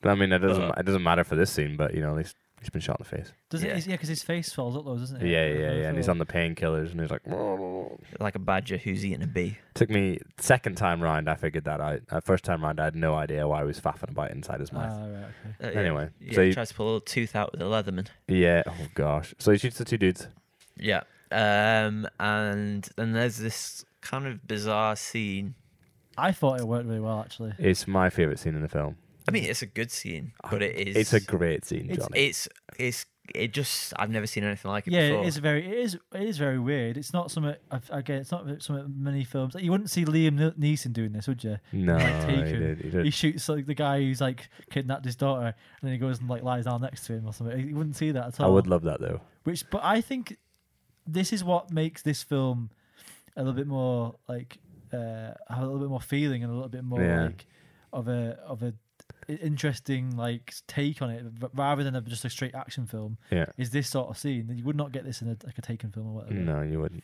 but 0.00 0.10
I 0.10 0.14
mean, 0.14 0.32
it 0.32 0.38
doesn't 0.40 0.68
But- 0.68 0.78
it 0.78 0.86
doesn't 0.86 1.02
matter 1.02 1.24
for 1.24 1.36
this 1.36 1.50
scene, 1.50 1.76
but 1.76 1.94
you 1.94 2.00
know, 2.02 2.10
at 2.10 2.16
least 2.16 2.36
He's 2.60 2.70
been 2.70 2.80
shot 2.80 2.98
in 2.98 3.04
the 3.06 3.16
face. 3.18 3.30
Does 3.50 3.62
Yeah. 3.62 3.76
it? 3.76 3.86
Yeah, 3.86 3.92
because 3.92 4.08
his 4.08 4.22
face 4.22 4.50
falls 4.50 4.74
up 4.74 4.86
though, 4.86 4.96
doesn't 4.96 5.20
it? 5.20 5.26
Yeah, 5.28 5.46
yeah, 5.48 5.52
yeah. 5.52 5.66
Really 5.66 5.84
And 5.84 5.96
he's 5.98 6.08
on 6.08 6.16
the 6.16 6.24
painkillers, 6.24 6.92
and 6.92 7.00
he's 7.02 7.10
like. 7.10 7.20
Like 8.18 8.34
a 8.36 8.38
badger 8.38 8.78
who's 8.78 9.04
eating 9.04 9.22
a 9.22 9.26
bee. 9.26 9.58
Took 9.74 9.90
me 9.90 10.18
second 10.38 10.76
time 10.78 11.02
round. 11.02 11.28
I 11.28 11.34
figured 11.34 11.64
that 11.64 11.82
out. 11.82 12.00
Uh, 12.10 12.20
first 12.20 12.42
time 12.42 12.64
round, 12.64 12.80
I 12.80 12.84
had 12.84 12.96
no 12.96 13.12
idea 13.16 13.46
why 13.46 13.58
he 13.60 13.66
was 13.66 13.78
faffing 13.78 14.08
about 14.08 14.30
inside 14.30 14.60
his 14.60 14.72
mouth. 14.72 14.94
Ah, 14.98 15.02
right, 15.04 15.24
okay. 15.60 15.76
Uh, 15.76 15.78
Anyway, 15.78 16.08
yeah, 16.18 16.32
so 16.32 16.40
he 16.40 16.46
you- 16.48 16.54
tries 16.54 16.70
to 16.70 16.74
pull 16.74 16.86
a 16.86 16.88
little 16.88 17.00
tooth 17.02 17.36
out 17.36 17.52
with 17.52 17.60
a 17.60 17.64
Leatherman. 17.66 18.06
yeah. 18.28 18.62
Oh 18.66 18.72
gosh. 18.94 19.34
So 19.38 19.52
he 19.52 19.58
shoots 19.58 19.76
the 19.76 19.84
two 19.84 19.98
dudes. 19.98 20.28
Yeah. 20.78 21.02
Um, 21.30 22.08
and 22.18 22.88
then 22.96 23.12
there's 23.12 23.36
this 23.36 23.84
kind 24.00 24.26
of 24.26 24.48
bizarre 24.48 24.96
scene. 24.96 25.54
I 26.16 26.32
thought 26.32 26.60
it 26.60 26.66
worked 26.66 26.86
really 26.86 27.00
well 27.00 27.20
actually. 27.20 27.52
It's 27.58 27.86
my 27.86 28.10
favorite 28.10 28.38
scene 28.38 28.54
in 28.54 28.62
the 28.62 28.68
film. 28.68 28.96
I 29.26 29.30
mean, 29.32 29.44
it's 29.44 29.62
a 29.62 29.66
good 29.66 29.90
scene, 29.90 30.32
but 30.50 30.62
it 30.62 30.76
is. 30.88 30.96
It's 30.96 31.12
a 31.14 31.20
great 31.20 31.64
scene, 31.64 31.90
It's- 31.90 31.98
Johnny. 31.98 32.26
It's 32.26 32.48
it's 32.78 33.06
it 33.34 33.54
just 33.54 33.94
I've 33.96 34.10
never 34.10 34.26
seen 34.26 34.44
anything 34.44 34.70
like 34.70 34.86
it 34.86 34.92
Yeah, 34.92 35.08
before. 35.08 35.24
it 35.24 35.28
is 35.28 35.36
very, 35.38 35.66
it 35.66 35.72
is, 35.78 35.94
it 36.12 36.20
is 36.22 36.36
very 36.36 36.58
weird. 36.58 36.98
It's 36.98 37.14
not 37.14 37.30
something. 37.30 37.54
Again, 37.88 38.18
it's 38.18 38.30
not 38.30 38.44
something 38.62 38.94
many 38.98 39.24
films. 39.24 39.56
You 39.58 39.70
wouldn't 39.70 39.88
see 39.88 40.04
Liam 40.04 40.54
Neeson 40.58 40.92
doing 40.92 41.12
this, 41.12 41.26
would 41.26 41.42
you? 41.42 41.56
no, 41.72 41.96
like, 41.96 42.28
he 42.28 42.36
did. 42.52 42.80
He 42.82 42.90
did. 42.90 43.04
He 43.06 43.10
shoots 43.10 43.48
like 43.48 43.64
the 43.64 43.72
guy 43.74 44.00
who's 44.02 44.20
like 44.20 44.50
kidnapped 44.70 45.06
his 45.06 45.16
daughter, 45.16 45.46
and 45.46 45.54
then 45.82 45.92
he 45.92 45.98
goes 45.98 46.20
and 46.20 46.28
like 46.28 46.42
lies 46.42 46.66
down 46.66 46.82
next 46.82 47.06
to 47.06 47.14
him 47.14 47.26
or 47.26 47.32
something. 47.32 47.66
You 47.66 47.74
wouldn't 47.76 47.96
see 47.96 48.10
that 48.12 48.26
at 48.26 48.40
all. 48.40 48.46
I 48.46 48.50
would 48.50 48.66
love 48.66 48.82
that 48.82 49.00
though. 49.00 49.22
Which, 49.44 49.70
but 49.70 49.82
I 49.82 50.02
think 50.02 50.36
this 51.06 51.32
is 51.32 51.42
what 51.42 51.70
makes 51.70 52.02
this 52.02 52.22
film 52.22 52.68
a 53.36 53.40
little 53.40 53.54
bit 53.54 53.66
more 53.66 54.16
like 54.28 54.58
uh, 54.94 55.34
have 55.52 55.62
a 55.62 55.66
little 55.66 55.80
bit 55.80 55.88
more 55.88 56.00
feeling 56.00 56.42
and 56.42 56.50
a 56.52 56.54
little 56.54 56.68
bit 56.68 56.84
more 56.84 57.02
Yeah. 57.02 57.24
like 57.24 57.46
of 57.92 58.08
a 58.08 58.38
of 58.46 58.62
a 58.62 58.74
interesting 59.28 60.16
like 60.16 60.54
take 60.66 61.02
on 61.02 61.10
it 61.10 61.24
rather 61.54 61.82
than 61.82 61.96
a, 61.96 62.00
just 62.00 62.24
a 62.24 62.30
straight 62.30 62.54
action 62.54 62.86
film. 62.86 63.18
Yeah. 63.30 63.46
Is 63.58 63.70
this 63.70 63.88
sort 63.88 64.08
of 64.08 64.18
scene 64.18 64.50
you 64.54 64.64
would 64.64 64.76
not 64.76 64.92
get 64.92 65.04
this 65.04 65.22
in 65.22 65.28
a, 65.28 65.36
like 65.44 65.58
a 65.58 65.62
Taken 65.62 65.90
film 65.90 66.08
or 66.08 66.14
whatever. 66.16 66.34
No, 66.34 66.62
you 66.62 66.80
wouldn't. 66.80 67.02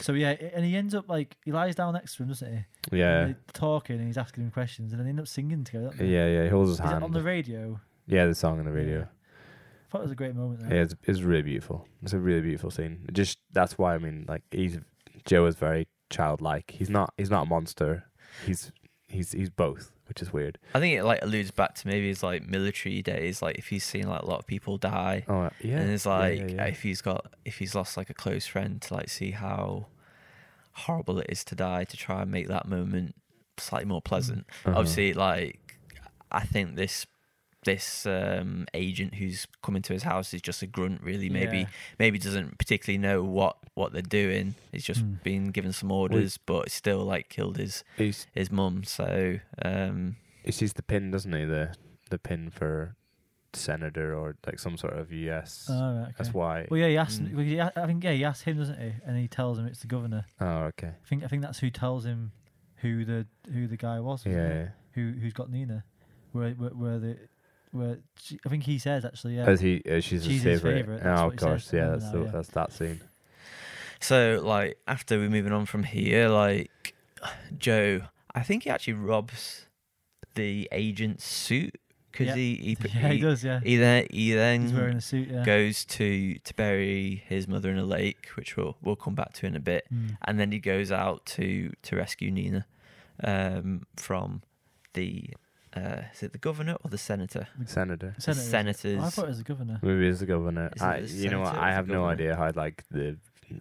So 0.00 0.12
yeah, 0.14 0.30
and 0.54 0.64
he 0.64 0.76
ends 0.76 0.94
up 0.94 1.08
like 1.08 1.36
he 1.44 1.52
lies 1.52 1.74
down 1.74 1.92
next 1.94 2.16
to 2.16 2.22
him, 2.22 2.28
doesn't 2.28 2.52
he? 2.90 2.96
Yeah. 2.98 3.20
And 3.26 3.36
talking 3.52 3.96
and 3.96 4.06
he's 4.06 4.16
asking 4.18 4.44
him 4.44 4.50
questions, 4.50 4.92
and 4.92 4.98
then 4.98 5.04
they 5.06 5.10
end 5.10 5.20
up 5.20 5.28
singing 5.28 5.62
together. 5.64 5.88
don't 5.88 5.98
they? 5.98 6.06
Yeah, 6.06 6.26
yeah. 6.26 6.42
He 6.44 6.48
holds 6.48 6.70
his 6.70 6.80
Is 6.80 6.84
hand. 6.84 7.04
on 7.04 7.12
the 7.12 7.22
radio? 7.22 7.78
yeah, 8.06 8.26
the 8.26 8.34
song 8.34 8.58
on 8.58 8.64
the 8.64 8.72
radio. 8.72 9.00
Yeah. 9.00 9.04
I 9.04 9.90
thought 9.92 9.98
it 9.98 10.04
was 10.04 10.12
a 10.12 10.16
great 10.16 10.34
moment. 10.34 10.60
There. 10.60 10.74
Yeah, 10.74 10.82
it's, 10.82 10.94
it's 11.04 11.20
really 11.20 11.42
beautiful. 11.42 11.86
It's 12.02 12.12
a 12.12 12.18
really 12.18 12.40
beautiful 12.40 12.70
scene. 12.70 13.06
Just 13.12 13.38
that's 13.52 13.76
why 13.76 13.94
I 13.94 13.98
mean, 13.98 14.24
like 14.28 14.42
he's 14.50 14.78
Joe 15.26 15.44
is 15.46 15.56
very 15.56 15.86
childlike. 16.10 16.72
He's 16.72 16.90
not. 16.90 17.14
He's 17.16 17.30
not 17.30 17.46
a 17.46 17.48
monster. 17.48 18.04
He's 18.46 18.72
he's 19.08 19.32
he's 19.32 19.50
both, 19.50 19.92
which 20.08 20.20
is 20.22 20.32
weird. 20.32 20.58
I 20.74 20.80
think 20.80 20.96
it 20.96 21.04
like 21.04 21.20
alludes 21.22 21.50
back 21.50 21.74
to 21.76 21.88
maybe 21.88 22.08
his 22.08 22.22
like 22.22 22.46
military 22.48 23.02
days, 23.02 23.40
like 23.42 23.58
if 23.58 23.68
he's 23.68 23.84
seen 23.84 24.08
like 24.08 24.22
a 24.22 24.26
lot 24.26 24.38
of 24.40 24.46
people 24.46 24.76
die, 24.78 25.24
Oh 25.28 25.50
yeah. 25.60 25.78
and 25.78 25.90
it's 25.90 26.06
yeah, 26.06 26.18
like 26.18 26.38
yeah, 26.38 26.46
yeah. 26.46 26.64
if 26.66 26.82
he's 26.82 27.00
got 27.00 27.32
if 27.44 27.58
he's 27.58 27.74
lost 27.74 27.96
like 27.96 28.10
a 28.10 28.14
close 28.14 28.46
friend 28.46 28.80
to 28.82 28.94
like 28.94 29.08
see 29.08 29.30
how 29.32 29.86
horrible 30.72 31.18
it 31.18 31.26
is 31.28 31.44
to 31.44 31.54
die 31.54 31.84
to 31.84 31.96
try 31.96 32.22
and 32.22 32.30
make 32.30 32.48
that 32.48 32.66
moment 32.68 33.14
slightly 33.58 33.86
more 33.88 34.02
pleasant. 34.02 34.46
Uh-huh. 34.64 34.78
Obviously, 34.78 35.12
like 35.12 35.76
I 36.30 36.44
think 36.44 36.76
this 36.76 37.06
this 37.64 38.06
um 38.06 38.66
agent 38.72 39.14
who's 39.16 39.46
coming 39.62 39.82
to 39.82 39.92
his 39.92 40.02
house 40.02 40.32
is 40.32 40.40
just 40.40 40.62
a 40.62 40.66
grunt 40.66 41.02
really 41.02 41.28
maybe 41.28 41.58
Yeah. 41.58 41.66
maybe 41.98 42.18
doesn't 42.18 42.56
particularly 42.58 42.96
know 42.98 43.22
what 43.22 43.56
what 43.74 43.92
they're 43.92 44.00
doing 44.02 44.54
he's 44.72 44.84
just 44.84 45.02
Mm. 45.04 45.22
been 45.22 45.50
given 45.50 45.72
some 45.72 45.92
orders 45.92 46.38
but 46.38 46.70
still 46.70 47.04
like 47.04 47.28
killed 47.28 47.58
his 47.58 47.84
He's, 47.96 48.26
his 48.34 48.50
mum 48.50 48.84
so 48.84 49.38
um 49.62 50.16
he 50.42 50.52
sees 50.52 50.72
the 50.72 50.82
pin, 50.82 51.10
doesn't 51.10 51.32
he? 51.34 51.44
The 51.44 51.74
the 52.08 52.18
pin 52.18 52.48
for 52.50 52.96
senator 53.52 54.14
or 54.14 54.36
like 54.46 54.58
some 54.58 54.76
sort 54.76 54.94
of 54.94 55.12
U.S. 55.12 55.66
Oh, 55.68 55.74
right, 55.74 56.02
okay. 56.04 56.12
That's 56.18 56.32
why. 56.32 56.66
Well, 56.70 56.80
yeah, 56.80 56.88
he 56.88 56.96
asked. 56.96 57.22
Mm. 57.22 57.34
Well, 57.34 57.44
he, 57.44 57.58
a- 57.58 57.72
I 57.76 57.86
think 57.86 58.02
yeah, 58.04 58.12
he 58.12 58.24
asked 58.24 58.44
him, 58.44 58.56
doesn't 58.56 58.80
he? 58.80 58.92
And 59.04 59.18
he 59.18 59.28
tells 59.28 59.58
him 59.58 59.66
it's 59.66 59.80
the 59.80 59.86
governor. 59.86 60.24
Oh, 60.40 60.62
okay. 60.72 60.88
I 60.88 61.08
think 61.08 61.24
I 61.24 61.26
think 61.28 61.42
that's 61.42 61.58
who 61.58 61.68
tells 61.70 62.04
him 62.06 62.32
who 62.76 63.04
the 63.04 63.26
who 63.52 63.66
the 63.66 63.76
guy 63.76 64.00
was. 64.00 64.24
wasn't 64.24 64.36
Yeah. 64.36 64.68
Who 64.92 65.12
who's 65.20 65.32
got 65.32 65.50
Nina? 65.50 65.84
Where 66.32 66.50
where, 66.52 66.70
where 66.70 66.98
the 66.98 67.18
where 67.72 67.98
she, 68.20 68.38
I 68.44 68.48
think 68.48 68.64
he 68.64 68.78
says 68.78 69.04
actually 69.04 69.36
yeah. 69.36 69.46
As 69.46 69.60
he, 69.60 69.82
uh, 69.88 70.00
she's, 70.00 70.24
She's 70.24 70.24
his 70.24 70.42
his 70.42 70.60
favorite. 70.62 70.74
favourite, 70.86 71.02
Oh, 71.06 71.24
what 71.26 71.34
of 71.34 71.38
course. 71.40 71.64
says. 71.66 71.72
Yeah, 71.74 71.88
that's 71.90 72.04
now, 72.04 72.12
the, 72.12 72.20
yeah. 72.24 72.30
that's 72.32 72.48
that 72.48 72.72
scene. 72.72 73.00
so 74.00 74.40
like 74.44 74.78
after 74.88 75.18
we're 75.18 75.28
moving 75.30 75.52
on 75.52 75.66
from 75.66 75.82
here 75.84 76.28
like 76.28 76.94
joe 77.58 78.00
i 78.34 78.42
think 78.42 78.62
he 78.64 78.70
actually 78.70 78.94
robs 78.94 79.66
the 80.36 80.68
agent's 80.72 81.24
suit 81.24 81.76
because 82.10 82.28
Yeah. 82.28 82.34
he 82.34 82.54
he, 82.56 82.76
yeah, 82.98 83.08
he 83.12 83.18
does. 83.20 83.44
Yeah, 83.44 83.60
he 83.62 83.76
then 83.76 84.06
he 84.10 84.32
then 84.32 84.62
he's 84.62 84.72
wearing 84.72 84.96
a 84.96 85.00
suit. 85.00 85.28
Yeah. 85.30 85.44
goes 85.44 85.84
to 85.84 86.34
to 86.38 86.54
bury 86.54 87.22
his 87.28 87.46
mother 87.46 87.70
in 87.70 87.78
a 87.78 87.84
lake 87.84 88.28
which 88.36 88.56
we'll 88.56 88.76
we'll 88.82 88.96
come 88.96 89.14
back 89.14 89.32
to 89.34 89.46
in 89.46 89.54
a 89.54 89.60
bit 89.60 89.84
Mm. 89.92 90.16
and 90.24 90.40
then 90.40 90.50
he 90.50 90.58
goes 90.58 90.90
out 90.90 91.24
to 91.36 91.72
to 91.82 91.96
rescue 91.96 92.30
Nina 92.30 92.66
um, 93.22 93.86
from 93.96 94.42
the 94.94 95.30
uh, 95.76 96.02
is 96.12 96.22
it 96.22 96.32
the 96.32 96.38
governor 96.38 96.76
or 96.84 96.90
the 96.90 96.98
senator? 96.98 97.46
Senator. 97.66 98.14
The 98.16 98.22
Senator. 98.22 98.40
senators. 98.42 98.98
Oh, 99.02 99.06
I 99.06 99.10
thought 99.10 99.24
it 99.26 99.28
was 99.28 99.38
the 99.38 99.44
governor. 99.44 99.78
Maybe 99.82 100.08
it's 100.08 100.20
the 100.20 100.26
governor. 100.26 100.70
Is 100.74 100.82
it 100.82 100.84
I, 100.86 101.00
the 101.00 101.06
you 101.08 101.30
know 101.30 101.40
what? 101.40 101.46
senator 101.48 101.60
or 101.60 101.64
I 101.64 101.70
the 101.70 101.74
have 101.76 101.86
no 101.88 101.94
governor? 101.94 102.12
idea 102.12 102.36
how 102.36 102.50
like 102.54 102.84
the 102.90 103.16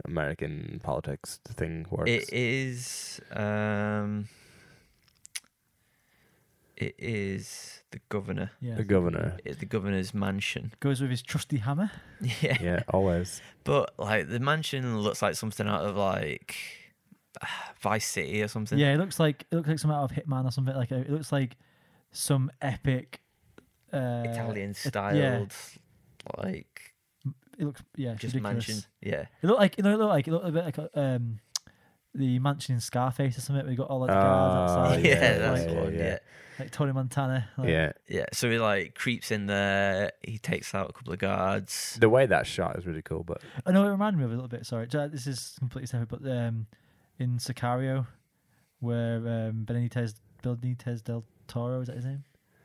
American 0.06 0.80
politics 0.84 1.40
thing 1.48 1.86
works. 1.90 2.10
It 2.10 2.30
is. 2.34 3.20
Um, 3.32 4.28
it 6.78 6.96
is 6.98 7.84
the 7.92 8.00
governor. 8.10 8.52
Yeah, 8.62 8.76
the 8.76 8.84
governor. 8.84 9.38
It, 9.44 9.60
the 9.60 9.66
governor's 9.66 10.14
mansion. 10.14 10.74
goes 10.80 11.02
with 11.02 11.10
his 11.12 11.22
trusty 11.22 11.58
hammer. 11.58 11.92
Yeah. 12.42 12.58
Yeah, 12.62 12.84
always. 12.90 13.42
But 13.64 13.94
like 13.98 14.30
the 14.30 14.40
mansion 14.40 15.00
looks 15.00 15.22
like 15.22 15.36
something 15.36 15.68
out 15.68 15.82
of 15.86 15.96
like 15.98 16.56
Vice 17.82 18.08
City 18.08 18.42
or 18.42 18.48
something. 18.48 18.78
Yeah, 18.80 18.94
it 18.94 18.98
looks 18.98 19.20
like 19.20 19.46
it 19.52 19.56
looks 19.56 19.68
like 19.68 19.80
something 19.80 19.98
out 19.98 20.10
of 20.10 20.12
Hitman 20.12 20.46
or 20.46 20.52
something. 20.52 20.76
Like 20.76 20.92
a, 20.92 21.00
it 21.00 21.10
looks 21.12 21.32
like 21.32 21.58
some 22.12 22.52
epic 22.62 23.22
uh, 23.94 24.24
Italian 24.26 24.74
styled. 24.74 25.16
yeah. 25.18 25.46
Like 26.44 26.94
It 27.58 27.66
looks 27.66 27.82
yeah, 27.96 28.14
just 28.14 28.36
ridiculous. 28.36 28.68
mansion. 28.68 28.84
Yeah. 29.02 29.26
It 29.42 29.48
looked 29.48 29.60
like 29.60 29.78
you 29.78 29.84
know, 29.84 29.94
it 29.94 29.98
looked 29.98 30.10
like 30.10 30.28
it 30.28 30.32
looked 30.32 30.48
a 30.48 30.52
bit 30.52 30.66
like 30.66 30.78
a, 30.78 31.00
um, 31.00 31.40
the 32.14 32.40
mansion 32.40 32.76
in 32.76 32.82
Scarface 32.82 33.38
or 33.38 33.42
something. 33.42 33.66
We 33.68 33.76
got 33.76 33.88
all 33.90 34.00
like 34.00 34.10
the 34.10 34.14
guards 34.16 34.72
Oh, 34.74 34.76
outside, 34.80 35.06
yeah, 35.06 35.14
yeah, 35.14 35.38
that's 35.38 35.60
like, 35.62 35.70
the 35.70 35.76
one. 35.82 35.94
yeah. 35.94 36.00
Yeah. 36.04 36.18
like 36.60 36.72
Tony 36.72 36.92
Montana. 36.92 37.48
Like, 37.58 37.70
yeah. 37.70 37.92
Yeah. 38.08 38.26
So 38.34 38.50
he 38.50 38.60
like 38.60 38.96
creeps 38.96 39.32
in 39.32 39.46
there. 39.46 40.12
He 40.24 40.38
takes 40.40 40.74
out 40.76 40.90
a 40.90 40.94
couple 40.94 41.14
of 41.14 41.20
guards. 41.20 41.98
The 42.00 42.10
way 42.10 42.26
that 42.26 42.46
shot 42.48 42.78
is 42.78 42.86
really 42.86 43.02
cool, 43.04 43.24
but 43.24 43.42
I 43.66 43.72
know 43.72 43.86
it 43.86 43.90
reminded 43.90 44.18
me 44.20 44.26
of 44.26 44.32
a 44.32 44.36
little 44.36 44.50
bit. 44.50 44.66
Sorry, 44.66 44.86
this 44.88 45.26
is 45.28 45.56
completely 45.60 45.88
separate, 45.88 46.10
but 46.10 46.30
um, 46.30 46.66
in 47.18 47.38
Sicario, 47.38 48.08
where 48.80 49.18
um, 49.18 49.66
Benitez 49.66 50.16
Benitez 50.44 51.04
del 51.04 51.24
Toro 51.50 51.82
is 51.82 51.88
that 51.88 51.96
his 51.98 52.06
name? 52.06 52.24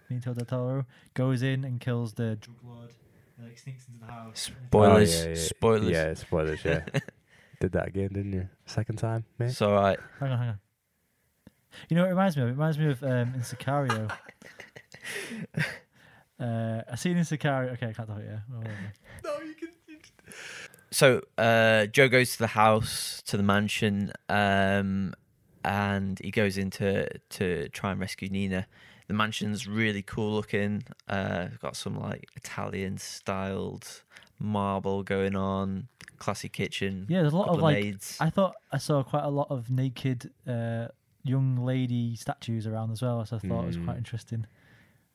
Benito 0.08 0.34
del 0.34 0.44
Toro 0.46 0.86
goes 1.14 1.42
in 1.42 1.64
and 1.64 1.80
kills 1.80 2.12
the 2.14 2.36
drug 2.36 2.58
lord. 2.64 2.90
and, 3.38 3.48
Like 3.48 3.58
sneaks 3.58 3.86
into 3.88 4.00
the 4.00 4.12
house. 4.12 4.50
Spoilers. 4.68 5.14
Oh, 5.14 5.22
yeah, 5.22 5.28
yeah. 5.28 5.34
Spoilers. 5.34 5.90
Yeah, 5.90 6.14
spoilers. 6.14 6.64
Yeah. 6.64 6.84
Did 7.60 7.72
that 7.72 7.88
again, 7.88 8.10
didn't 8.12 8.32
you? 8.32 8.48
Second 8.66 8.96
time, 8.98 9.24
mate. 9.38 9.46
It's 9.46 9.62
all 9.62 9.72
right. 9.72 9.98
Hang 10.20 10.32
on, 10.32 10.38
hang 10.38 10.48
on. 10.50 10.58
You 11.88 11.96
know 11.96 12.02
what 12.02 12.08
it 12.08 12.10
reminds 12.10 12.36
me 12.36 12.42
of? 12.42 12.48
It 12.48 12.52
reminds 12.52 12.78
me 12.78 12.86
of 12.86 13.02
um, 13.02 13.34
in 13.34 13.40
Sicario. 13.40 14.10
uh, 16.40 16.82
I 16.90 16.94
seen 16.96 17.16
in 17.16 17.24
Sicario. 17.24 17.72
Okay, 17.72 17.88
I 17.88 17.92
can't 17.92 18.08
talk 18.08 18.18
it. 18.18 18.26
Yeah. 18.28 18.38
Oh, 18.52 18.58
whatever. 18.58 18.76
So 20.90 21.22
uh, 21.36 21.86
Joe 21.86 22.08
goes 22.08 22.32
to 22.32 22.38
the 22.38 22.46
house, 22.48 23.22
to 23.26 23.36
the 23.36 23.42
mansion, 23.42 24.12
um, 24.28 25.14
and 25.64 26.18
he 26.22 26.30
goes 26.30 26.58
in 26.58 26.70
to, 26.70 27.08
to 27.30 27.68
try 27.70 27.90
and 27.92 28.00
rescue 28.00 28.28
Nina. 28.28 28.66
The 29.08 29.14
mansion's 29.14 29.66
really 29.66 30.02
cool 30.02 30.32
looking. 30.34 30.84
Uh, 31.08 31.48
got 31.60 31.76
some 31.76 31.98
like 31.98 32.28
Italian 32.36 32.98
styled 32.98 34.02
marble 34.38 35.02
going 35.02 35.36
on, 35.36 35.88
classy 36.18 36.48
kitchen. 36.48 37.06
Yeah, 37.08 37.20
there's 37.22 37.32
a 37.32 37.36
lot 37.36 37.44
couple 37.46 37.58
of 37.58 37.62
like. 37.62 37.82
maids. 37.82 38.16
I 38.20 38.30
thought 38.30 38.54
I 38.72 38.78
saw 38.78 39.02
quite 39.02 39.24
a 39.24 39.28
lot 39.30 39.48
of 39.50 39.70
naked 39.70 40.30
uh, 40.46 40.88
young 41.22 41.56
lady 41.56 42.16
statues 42.16 42.66
around 42.66 42.90
as 42.92 43.02
well, 43.02 43.24
so 43.26 43.36
I 43.36 43.38
thought 43.40 43.64
it 43.64 43.66
was 43.66 43.76
Mm. 43.78 43.84
quite 43.84 43.96
interesting. 43.98 44.46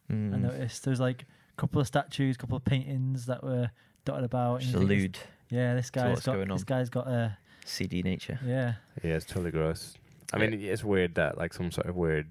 I 0.10 0.14
Mm, 0.14 0.41
noticed 0.41 0.86
there's 0.86 1.00
like 1.00 1.24
a 1.24 1.56
couple 1.62 1.80
of 1.82 1.86
statues, 1.88 2.36
a 2.36 2.39
couple 2.39 2.58
of 2.58 2.66
paintings 2.66 3.28
that 3.28 3.43
were 3.43 3.70
dotted 4.06 4.24
about. 4.24 4.56
and 4.56 4.62
just 4.62 4.74
you 4.74 4.80
think 4.80 4.89
this- 4.89 4.97
allude 4.97 5.18
Yeah, 5.50 5.76
this 5.76 5.89
guy's 5.91 6.10
what's 6.14 6.26
got 6.26 6.47
this 6.47 6.64
guy's 6.64 6.89
got 6.89 7.08
a 7.08 7.38
seedy 7.66 8.02
nature. 8.04 8.39
yeah. 8.43 8.76
Yeah, 9.04 9.16
it's 9.16 9.26
totally 9.26 9.52
gross. 9.52 9.95
I 10.34 10.38
Yeah. 10.38 10.47
mean, 10.47 10.61
it's 10.61 10.84
weird 10.84 11.15
that 11.15 11.38
like 11.38 11.53
some 11.53 11.71
sort 11.71 11.88
of 11.88 11.95
weird 11.95 12.27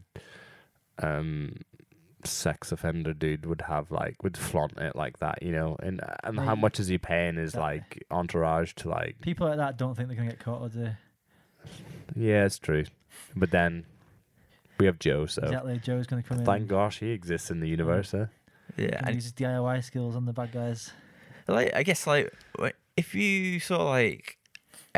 um 1.02 1.56
sex 2.24 2.72
offender 2.72 3.12
dude 3.14 3.46
would 3.46 3.60
have 3.62 3.90
like 3.92 4.22
would 4.24 4.36
flaunt 4.36 4.76
it 4.78 4.96
like 4.96 5.18
that, 5.18 5.42
you 5.42 5.52
know. 5.52 5.76
And 5.80 6.00
and 6.24 6.38
how 6.38 6.54
much 6.54 6.80
is 6.80 6.88
he 6.88 6.98
paying 6.98 7.36
his 7.36 7.52
that- 7.52 7.60
like 7.60 8.04
entourage 8.10 8.72
to 8.74 8.88
like? 8.88 9.20
People 9.20 9.48
like 9.48 9.56
that 9.58 9.78
don't 9.78 9.94
think 9.96 10.08
they're 10.08 10.16
gonna 10.16 10.30
get 10.30 10.40
caught, 10.40 10.60
or 10.62 10.68
do 10.68 10.90
Yeah, 12.16 12.44
it's 12.44 12.58
true. 12.58 12.84
But 13.36 13.50
then 13.50 13.84
we 14.78 14.86
have 14.86 14.98
Joe, 14.98 15.26
so 15.26 15.42
exactly? 15.42 15.78
Joe's 15.78 16.06
gonna 16.06 16.22
come 16.22 16.38
in. 16.40 16.44
thank 16.44 16.68
gosh 16.68 16.98
he 17.00 17.10
exists 17.10 17.50
in 17.50 17.60
the 17.60 17.68
universe. 17.68 18.12
Huh? 18.12 18.26
Yeah, 18.76 18.96
and 18.98 19.06
and 19.08 19.14
use 19.16 19.24
his 19.24 19.32
DIY 19.32 19.82
skills 19.84 20.14
on 20.16 20.24
the 20.24 20.32
bad 20.32 20.52
guys. 20.52 20.92
like 21.46 21.74
I 21.74 21.82
guess 21.82 22.06
like 22.06 22.32
if 22.96 23.14
you 23.14 23.58
saw 23.60 23.88
like 23.88 24.37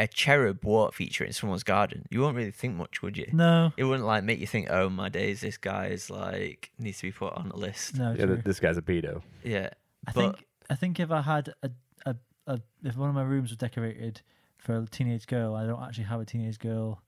a 0.00 0.06
cherub 0.06 0.64
water 0.64 0.92
feature 0.92 1.24
in 1.24 1.32
someone's 1.32 1.62
garden, 1.62 2.06
you 2.10 2.20
won't 2.22 2.36
really 2.36 2.50
think 2.50 2.74
much, 2.76 3.02
would 3.02 3.16
you? 3.16 3.28
No, 3.32 3.72
It 3.76 3.84
wouldn't 3.84 4.06
like 4.06 4.24
make 4.24 4.38
you 4.40 4.46
think, 4.46 4.68
oh 4.70 4.88
my 4.88 5.08
days, 5.08 5.40
this 5.42 5.56
guy 5.56 5.86
is 5.88 6.08
like 6.10 6.70
needs 6.78 6.98
to 6.98 7.02
be 7.08 7.12
put 7.12 7.32
on 7.34 7.50
a 7.50 7.56
list. 7.56 7.96
no. 7.96 8.12
Yeah, 8.18 8.26
true. 8.26 8.42
this 8.44 8.60
guy's 8.60 8.76
a 8.78 8.82
pedo. 8.82 9.22
Yeah, 9.44 9.70
I 10.06 10.12
but 10.12 10.20
think 10.36 10.46
I 10.70 10.74
think 10.76 11.00
if 11.00 11.10
I 11.10 11.20
had 11.20 11.52
a, 11.62 11.70
a, 12.06 12.16
a 12.46 12.60
if 12.82 12.96
one 12.96 13.08
of 13.08 13.14
my 13.14 13.22
rooms 13.22 13.50
was 13.50 13.58
decorated 13.58 14.22
for 14.58 14.78
a 14.78 14.86
teenage 14.86 15.26
girl, 15.26 15.54
I 15.54 15.66
don't 15.66 15.82
actually 15.82 16.04
have 16.04 16.20
a 16.20 16.24
teenage 16.24 16.58
girl 16.58 17.02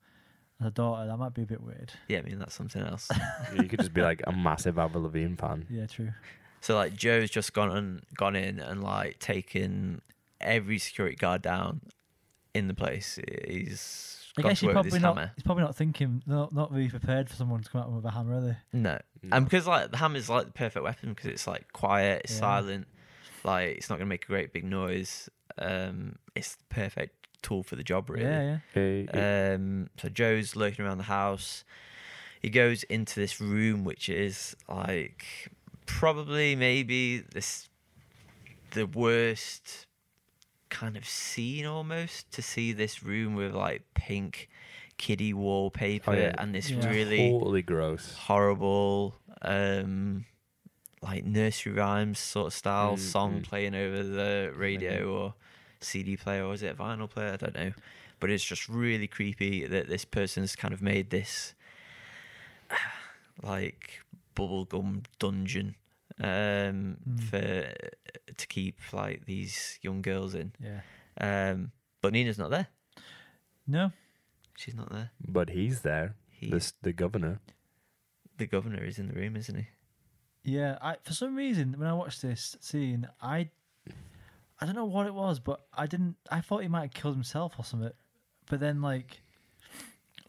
as 0.60 0.66
a 0.66 0.70
daughter. 0.70 1.06
That 1.06 1.16
might 1.16 1.34
be 1.34 1.42
a 1.42 1.46
bit 1.46 1.62
weird. 1.62 1.92
yeah, 2.08 2.18
I 2.18 2.22
mean 2.22 2.38
that's 2.38 2.54
something 2.54 2.82
else. 2.82 3.08
you 3.56 3.64
could 3.68 3.78
just 3.80 3.94
be 3.94 4.02
like 4.02 4.20
a 4.26 4.32
massive 4.32 4.78
Avril 4.78 5.04
Lavigne 5.04 5.36
fan. 5.36 5.66
Yeah, 5.70 5.86
true. 5.86 6.12
so 6.60 6.74
like 6.74 6.94
Joe's 6.94 7.30
just 7.30 7.52
gone 7.54 7.70
and 7.74 8.02
gone 8.16 8.36
in 8.36 8.58
and 8.58 8.82
like 8.82 9.18
taken 9.18 10.02
every 10.40 10.78
security 10.78 11.16
guard 11.16 11.40
down 11.40 11.80
in 12.54 12.68
the 12.68 12.74
place. 12.74 13.18
He's 13.48 14.18
I 14.38 14.42
gone 14.42 14.50
guess 14.50 14.60
to 14.60 14.66
he's 14.66 14.68
work 14.68 14.74
with 14.76 14.84
probably 14.84 14.98
his 14.98 15.02
not. 15.02 15.16
hammer. 15.16 15.32
He's 15.36 15.42
probably 15.44 15.64
not 15.64 15.76
thinking. 15.76 16.22
Not 16.26 16.54
not 16.54 16.70
really 16.72 16.88
prepared 16.88 17.28
for 17.28 17.36
someone 17.36 17.62
to 17.62 17.70
come 17.70 17.80
at 17.82 17.86
him 17.88 17.96
with 17.96 18.04
a 18.04 18.10
hammer, 18.10 18.34
are 18.36 18.40
they? 18.40 18.56
No, 18.72 18.98
and 19.30 19.44
because 19.44 19.66
like 19.66 19.90
the 19.90 19.96
hammer's 19.98 20.28
like 20.28 20.46
the 20.46 20.52
perfect 20.52 20.82
weapon 20.82 21.10
because 21.10 21.26
it's 21.30 21.46
like 21.46 21.72
quiet, 21.72 22.22
it's 22.24 22.32
Yeah. 22.34 22.40
silent, 22.40 22.86
like 23.44 23.76
it's 23.76 23.90
not 23.90 23.98
gonna 23.98 24.08
make 24.08 24.24
a 24.24 24.28
great 24.28 24.52
big 24.52 24.64
noise. 24.64 25.28
Um, 25.58 26.16
it's 26.34 26.54
the 26.54 26.64
perfect 26.70 27.26
tool 27.42 27.62
for 27.62 27.76
the 27.76 27.82
job, 27.84 28.08
really. 28.08 28.24
Yeah, 28.24 28.42
yeah. 28.42 28.58
Hey, 28.72 29.08
hey. 29.12 29.54
Um, 29.54 29.90
so 30.00 30.08
Joe's 30.08 30.56
lurking 30.56 30.84
around 30.84 30.98
the 30.98 31.04
house. 31.04 31.64
He 32.40 32.48
goes 32.50 32.82
into 32.84 33.20
this 33.20 33.40
room, 33.40 33.84
which 33.84 34.08
is 34.08 34.56
like 34.68 35.50
probably 35.86 36.56
maybe 36.56 37.18
this 37.18 37.68
the 38.70 38.86
worst 38.86 39.86
kind 40.72 40.96
of 40.96 41.04
scene 41.06 41.66
almost 41.66 42.30
to 42.32 42.40
see 42.42 42.72
this 42.72 43.02
room 43.02 43.34
with 43.34 43.54
like 43.54 43.82
pink 43.94 44.48
kiddie 44.98 45.34
wallpaper 45.34 46.10
Oh, 46.10 46.14
yeah. 46.14 46.32
and 46.38 46.54
this 46.54 46.70
Yeah. 46.70 46.88
really 46.88 47.30
Totally 47.30 47.62
gross. 47.62 48.14
horrible 48.26 49.14
um 49.42 50.24
like 51.02 51.24
nursery 51.24 51.72
rhymes 51.72 52.18
sort 52.18 52.46
of 52.48 52.54
style 52.54 52.96
Mm, 52.96 52.98
song 52.98 53.40
mm. 53.40 53.42
playing 53.42 53.74
over 53.74 54.02
the 54.02 54.52
radio 54.56 55.12
or 55.12 55.34
CD 55.80 56.16
player 56.16 56.44
or 56.44 56.54
is 56.54 56.62
it 56.62 56.72
a 56.72 56.74
vinyl 56.74 57.10
player? 57.10 57.32
I 57.32 57.36
don't 57.36 57.54
know. 57.54 57.72
But 58.20 58.30
it's 58.30 58.44
just 58.44 58.68
really 58.68 59.08
creepy 59.08 59.66
that 59.66 59.88
this 59.88 60.04
person's 60.04 60.54
kind 60.54 60.72
of 60.72 60.80
made 60.80 61.10
this 61.10 61.54
like 63.42 64.00
bubblegum 64.36 65.04
dungeon 65.18 65.74
um 66.22 66.96
Mm. 67.08 67.20
for 67.28 68.34
to 68.36 68.46
keep 68.46 68.78
like 68.92 69.24
these 69.26 69.78
young 69.82 70.02
girls 70.02 70.34
in. 70.34 70.52
Yeah. 70.60 70.80
Um 71.20 71.72
but 72.00 72.12
Nina's 72.12 72.38
not 72.38 72.50
there. 72.50 72.68
No. 73.66 73.92
She's 74.56 74.74
not 74.74 74.90
there. 74.92 75.10
But 75.26 75.50
he's 75.50 75.80
there. 75.82 76.14
He 76.30 76.50
This 76.50 76.72
the 76.82 76.92
governor. 76.92 77.40
the 78.38 78.46
governor 78.46 78.82
is 78.84 78.98
in 78.98 79.08
the 79.08 79.14
room, 79.14 79.36
isn't 79.36 79.56
he? 79.56 79.66
Yeah. 80.44 80.78
I 80.80 80.96
for 81.02 81.12
some 81.12 81.34
reason 81.36 81.74
when 81.78 81.88
I 81.88 81.94
watched 81.94 82.22
this 82.22 82.56
scene, 82.60 83.08
I 83.20 83.50
I 84.60 84.66
don't 84.66 84.76
know 84.76 84.84
what 84.96 85.06
it 85.06 85.14
was, 85.14 85.40
but 85.40 85.66
I 85.74 85.86
didn't. 85.86 86.16
I 86.30 86.40
thought 86.40 86.62
he 86.62 86.68
might 86.68 86.82
have 86.82 86.92
killed 87.02 87.14
himself 87.16 87.54
or 87.58 87.64
something. 87.64 87.90
But 88.48 88.60
then 88.60 88.80
like. 88.80 89.22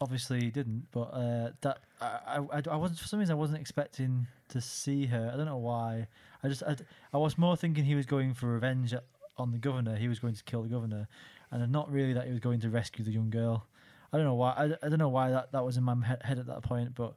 Obviously 0.00 0.40
he 0.40 0.50
didn't, 0.50 0.86
but 0.90 1.08
uh, 1.12 1.50
that 1.60 1.78
I, 2.00 2.40
I 2.52 2.62
I 2.70 2.76
wasn't 2.76 2.98
for 2.98 3.06
some 3.06 3.20
reason 3.20 3.32
I 3.32 3.38
wasn't 3.38 3.60
expecting 3.60 4.26
to 4.48 4.60
see 4.60 5.06
her. 5.06 5.30
I 5.32 5.36
don't 5.36 5.46
know 5.46 5.56
why. 5.56 6.08
I 6.42 6.48
just 6.48 6.62
I, 6.62 6.76
I 7.12 7.18
was 7.18 7.38
more 7.38 7.56
thinking 7.56 7.84
he 7.84 7.94
was 7.94 8.06
going 8.06 8.34
for 8.34 8.46
revenge 8.48 8.94
on 9.38 9.52
the 9.52 9.58
governor. 9.58 9.96
He 9.96 10.08
was 10.08 10.18
going 10.18 10.34
to 10.34 10.44
kill 10.44 10.62
the 10.62 10.68
governor, 10.68 11.08
and 11.50 11.70
not 11.70 11.90
really 11.90 12.12
that 12.12 12.26
he 12.26 12.30
was 12.30 12.40
going 12.40 12.60
to 12.60 12.70
rescue 12.70 13.04
the 13.04 13.12
young 13.12 13.30
girl. 13.30 13.66
I 14.12 14.16
don't 14.16 14.26
know 14.26 14.34
why. 14.34 14.50
I, 14.50 14.64
I 14.86 14.88
don't 14.88 14.98
know 14.98 15.08
why 15.08 15.30
that, 15.30 15.52
that 15.52 15.64
was 15.64 15.76
in 15.76 15.84
my 15.84 15.96
head 16.04 16.38
at 16.38 16.46
that 16.46 16.62
point. 16.62 16.94
But 16.94 17.14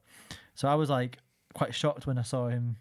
so 0.55 0.67
I 0.67 0.75
was 0.75 0.89
like 0.89 1.17
quite 1.53 1.73
shocked 1.73 2.07
when 2.07 2.17
I 2.17 2.23
saw 2.23 2.47
him 2.47 2.77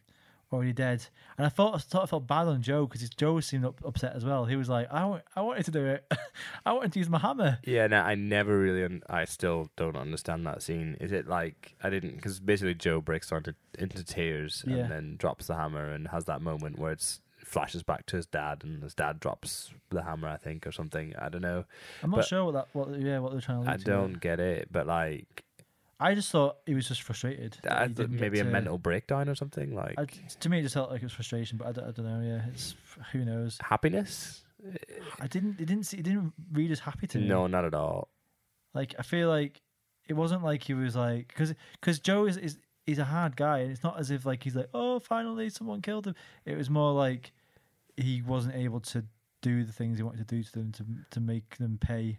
already 0.53 0.73
dead, 0.73 1.05
and 1.37 1.45
I 1.47 1.49
thought 1.49 1.75
I 1.75 1.79
sort 1.79 2.05
of 2.05 2.11
felt 2.11 2.27
bad 2.27 2.47
on 2.47 2.63
Joe 2.63 2.87
because 2.87 3.09
Joe 3.11 3.41
seemed 3.41 3.65
up, 3.65 3.81
upset 3.85 4.15
as 4.15 4.25
well. 4.25 4.45
He 4.45 4.57
was 4.57 4.69
like, 4.69 4.87
I, 4.93 5.05
wa- 5.05 5.21
I 5.35 5.41
wanted 5.43 5.65
to 5.67 5.71
do 5.71 5.85
it. 5.87 6.11
I 6.67 6.73
wanted 6.73 6.93
to 6.93 6.99
use 7.01 7.09
my 7.09 7.19
hammer. 7.19 7.59
Yeah, 7.65 7.87
no, 7.89 8.01
I 8.01 8.15
never 8.15 8.57
really, 8.59 8.85
un- 8.85 9.03
I 9.11 9.25
still 9.25 9.71
don't 9.77 9.97
understand 9.97 10.47
that 10.47 10.63
scene. 10.63 10.97
Is 11.01 11.13
it 11.13 11.27
like 11.27 11.75
I 11.83 11.91
didn't? 11.91 12.17
Because 12.17 12.39
basically 12.41 12.75
Joe 12.75 13.01
breaks 13.01 13.33
onto 13.33 13.53
into 13.79 14.05
tears 14.05 14.65
Yeah. 14.67 14.77
and 14.77 14.91
then 14.91 15.17
drops 15.19 15.47
the 15.49 15.57
hammer 15.57 15.91
and 15.91 16.09
has 16.09 16.25
that 16.27 16.41
moment 16.43 16.79
where 16.79 16.93
it's 16.93 17.21
flashes 17.39 17.83
back 17.85 18.07
to 18.07 18.17
his 18.17 18.27
dad 18.27 18.63
and 18.65 18.83
his 18.83 18.95
dad 18.95 19.21
drops 19.21 19.73
the 19.91 20.03
hammer, 20.03 20.29
I 20.29 20.37
think, 20.37 20.67
or 20.67 20.73
something. 20.73 21.15
I 21.17 21.29
don't 21.29 21.43
know. 21.43 21.65
I'm 22.03 22.11
not 22.11 22.17
But- 22.19 22.27
sure 22.27 22.45
what 22.45 22.55
that 22.55 22.69
what 22.73 22.99
yeah 23.01 23.19
what 23.19 23.33
they're 23.33 23.41
trying 23.41 23.65
to. 23.65 23.71
I 23.71 23.77
don't 23.77 24.21
get 24.21 24.41
it, 24.41 24.69
but 24.73 24.87
like 24.87 25.45
I 25.99 26.15
just 26.15 26.31
thought 26.31 26.59
he 26.67 26.75
was 26.75 26.87
just 26.89 27.03
frustrated. 27.03 27.57
that 27.63 27.73
I 27.73 27.83
he 27.83 27.87
th- 27.89 27.97
didn't 27.97 28.13
get 28.13 28.21
maybe 28.21 28.41
a 28.41 28.45
to- 28.45 28.51
mental 28.51 28.79
breakdown 28.79 29.29
or 29.29 29.35
something. 29.35 29.75
Like 29.75 29.95
I, 29.99 30.05
to 30.05 30.49
me, 30.49 30.59
it 30.59 30.63
just 30.63 30.75
felt 30.75 30.91
like 30.91 31.01
it 31.03 31.05
was 31.07 31.13
frustration, 31.13 31.57
but 31.59 31.69
I 31.69 31.73
don't, 31.73 31.85
I 31.89 31.91
don't 31.93 32.07
know. 32.07 32.21
Yeah, 32.27 32.43
it's 32.53 32.75
who 33.13 33.25
knows. 33.25 33.59
happiness? 33.63 34.43
I 35.21 35.27
didn't. 35.27 35.61
It 35.61 35.67
didn't. 35.67 35.85
See, 35.85 35.99
it 35.99 36.03
didn't 36.05 36.33
read 36.53 36.71
as 36.71 36.81
happy 36.81 37.07
to 37.09 37.19
me. 37.19 37.29
No, 37.29 37.47
not 37.47 37.65
at 37.65 37.75
all. 37.75 38.09
Like 38.75 38.95
I 38.99 39.03
feel 39.03 39.29
like 39.29 39.61
it 40.09 40.15
wasn't 40.15 40.45
like 40.45 40.63
he 40.63 40.75
was 40.75 40.97
like 40.97 41.29
because 41.29 41.55
because 41.81 41.99
Joe 42.01 42.27
is 42.27 42.37
is 42.37 42.59
he's 42.87 42.99
a 42.99 43.05
hard 43.05 43.37
guy, 43.37 43.59
and 43.61 43.71
it's 43.71 43.83
not 43.83 43.99
as 43.99 44.11
if 44.11 44.27
like 44.27 44.43
he's 44.43 44.57
like 44.57 44.69
oh 44.75 44.99
finally 44.99 45.49
someone 45.51 45.81
killed 45.83 46.07
him. 46.07 46.15
It 46.45 46.57
was 46.59 46.69
more 46.69 46.93
like 46.93 47.33
he 47.97 48.21
wasn't 48.23 48.55
able 48.57 48.81
to 48.81 49.05
do 49.41 49.65
the 49.65 49.73
things 49.73 49.97
he 49.99 50.03
wanted 50.03 50.27
to 50.29 50.35
do 50.37 50.43
to 50.43 50.53
them 50.53 50.73
to 50.73 50.85
to 51.13 51.21
make 51.21 51.57
them 51.59 51.79
pay. 51.81 52.19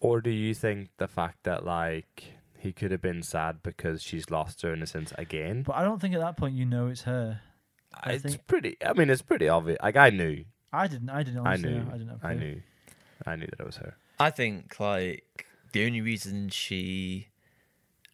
Or 0.00 0.20
do 0.20 0.30
you 0.30 0.54
think 0.54 0.90
the 0.98 1.08
fact 1.08 1.44
that 1.44 1.64
like 1.64 2.24
he 2.62 2.72
could 2.72 2.90
have 2.92 3.02
been 3.02 3.22
sad 3.22 3.62
because 3.62 4.02
she's 4.02 4.30
lost 4.30 4.62
her 4.62 4.72
innocence 4.72 5.12
again? 5.18 5.62
But 5.62 5.76
I 5.76 5.82
don't 5.84 6.00
think 6.00 6.14
at 6.14 6.20
that 6.20 6.36
point 6.36 6.54
you 6.54 6.64
know 6.64 6.86
it's 6.88 7.02
her. 7.02 7.40
I 7.92 8.12
it's 8.12 8.22
think- 8.22 8.46
pretty. 8.46 8.76
I 8.84 8.92
mean, 8.94 9.10
it's 9.10 9.22
pretty 9.22 9.48
obvious. 9.48 9.78
Like 9.82 9.96
I 9.96 10.10
knew, 10.10 10.44
I 10.72 10.86
didn't. 10.88 11.10
I 11.10 11.22
didn't. 11.22 11.46
I 11.46 11.56
knew, 11.56 11.70
know. 11.80 11.86
I 11.92 11.98
didn't. 11.98 12.08
Have 12.08 12.22
a 12.22 12.26
I 12.26 12.34
clue. 12.34 12.40
knew, 12.40 12.62
I 13.26 13.36
knew 13.36 13.46
that 13.46 13.60
it 13.60 13.66
was 13.66 13.76
her. 13.76 13.96
I 14.18 14.30
think 14.30 14.78
like 14.80 15.46
the 15.72 15.84
only 15.86 16.00
reason 16.00 16.48
she, 16.48 17.28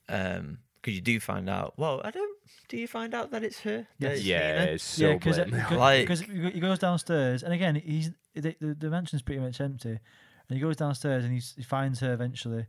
um, 0.08 0.58
because 0.80 0.94
you 0.94 1.00
do 1.00 1.20
find 1.20 1.48
out. 1.48 1.74
Well, 1.76 2.00
I 2.04 2.10
don't. 2.10 2.36
Do 2.68 2.76
you 2.76 2.86
find 2.88 3.14
out 3.14 3.30
that 3.30 3.44
it's 3.44 3.60
her? 3.60 3.86
that 4.00 4.10
Yes. 4.10 4.16
it's 4.18 4.26
Yeah, 4.26 4.58
Nina? 4.60 4.72
it's 4.72 4.84
so 4.84 5.06
yeah, 5.08 5.14
because 5.14 5.36
blatant. 5.38 5.78
Like- 5.78 6.52
he 6.54 6.60
goes 6.60 6.78
downstairs, 6.78 7.42
and 7.42 7.52
again, 7.52 7.74
he's 7.76 8.10
the, 8.34 8.54
the, 8.60 8.74
the 8.74 8.90
mansion's 8.90 9.22
pretty 9.22 9.40
much 9.40 9.60
empty, 9.60 9.90
and 9.90 9.98
he 10.50 10.58
goes 10.60 10.76
downstairs 10.76 11.24
and 11.24 11.32
he's, 11.32 11.54
he 11.56 11.62
finds 11.62 12.00
her 12.00 12.12
eventually. 12.12 12.66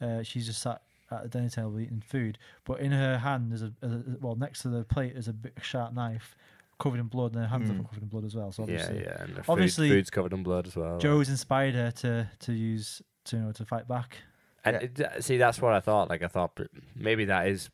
Uh, 0.00 0.22
she's 0.22 0.46
just 0.46 0.60
sat 0.62 0.82
at 1.16 1.22
the 1.24 1.28
dinner 1.28 1.48
table 1.48 1.78
eating 1.80 2.02
food, 2.06 2.38
but 2.64 2.80
in 2.80 2.92
her 2.92 3.18
hand 3.18 3.50
there's 3.50 3.62
a, 3.62 3.72
a 3.82 4.00
well 4.20 4.34
next 4.36 4.62
to 4.62 4.68
the 4.68 4.84
plate 4.84 5.14
is 5.16 5.28
a 5.28 5.32
big 5.32 5.52
sharp 5.62 5.92
knife 5.94 6.36
covered 6.78 6.98
in 7.00 7.06
blood, 7.06 7.32
and 7.34 7.42
her 7.42 7.48
hands 7.48 7.70
Mm. 7.70 7.80
are 7.80 7.84
covered 7.88 8.02
in 8.02 8.08
blood 8.08 8.24
as 8.24 8.34
well. 8.34 8.50
So 8.52 8.62
obviously, 8.64 9.00
yeah, 9.02 9.22
and 9.22 9.36
the 9.36 9.44
obviously, 9.48 9.88
food's 9.88 10.10
covered 10.10 10.32
in 10.32 10.42
blood 10.42 10.66
as 10.66 10.74
well. 10.76 10.98
Joe's 10.98 11.28
inspired 11.28 11.74
her 11.74 11.90
to 11.92 12.28
to 12.40 12.52
use 12.52 13.02
to 13.26 13.36
you 13.36 13.42
know 13.42 13.52
to 13.52 13.64
fight 13.64 13.86
back. 13.86 14.18
and 14.64 14.90
Yeah. 14.98 15.12
it, 15.16 15.24
see, 15.24 15.36
that's 15.36 15.60
what 15.60 15.72
I 15.74 15.80
thought. 15.80 16.08
Like 16.10 16.22
I 16.22 16.28
thought 16.28 16.58
maybe 16.96 17.24
that 17.26 17.46
is. 17.48 17.70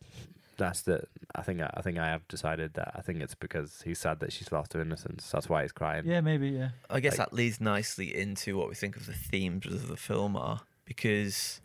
That's 0.59 0.83
the. 0.83 1.05
I 1.37 1.43
think. 1.43 1.61
I 1.63 1.81
think 1.83 1.99
I 1.99 2.09
have 2.09 2.27
decided 2.27 2.75
that. 2.75 2.93
I 2.97 3.01
think 3.01 3.21
it's 3.23 3.37
because 3.37 3.81
he's 3.85 4.01
sad 4.01 4.19
that 4.21 4.33
she's 4.33 4.51
lost 4.51 4.73
her 4.73 4.81
innocence. 4.81 5.31
That's 5.31 5.49
why 5.49 5.63
he's 5.63 5.71
crying. 5.71 6.05
Yeah, 6.05 6.21
maybe. 6.21 6.49
Yeah, 6.49 6.71
I 6.91 6.99
guess 6.99 7.17
Like- 7.17 7.31
that 7.31 7.37
leads 7.37 7.61
nicely 7.61 8.13
into 8.15 8.57
what 8.59 8.69
we 8.69 8.75
think 8.75 8.97
of 8.97 9.07
the 9.07 9.13
themes 9.13 9.67
of 9.67 9.87
the 9.87 9.97
film 9.97 10.35
are 10.37 10.63
because 10.85 11.61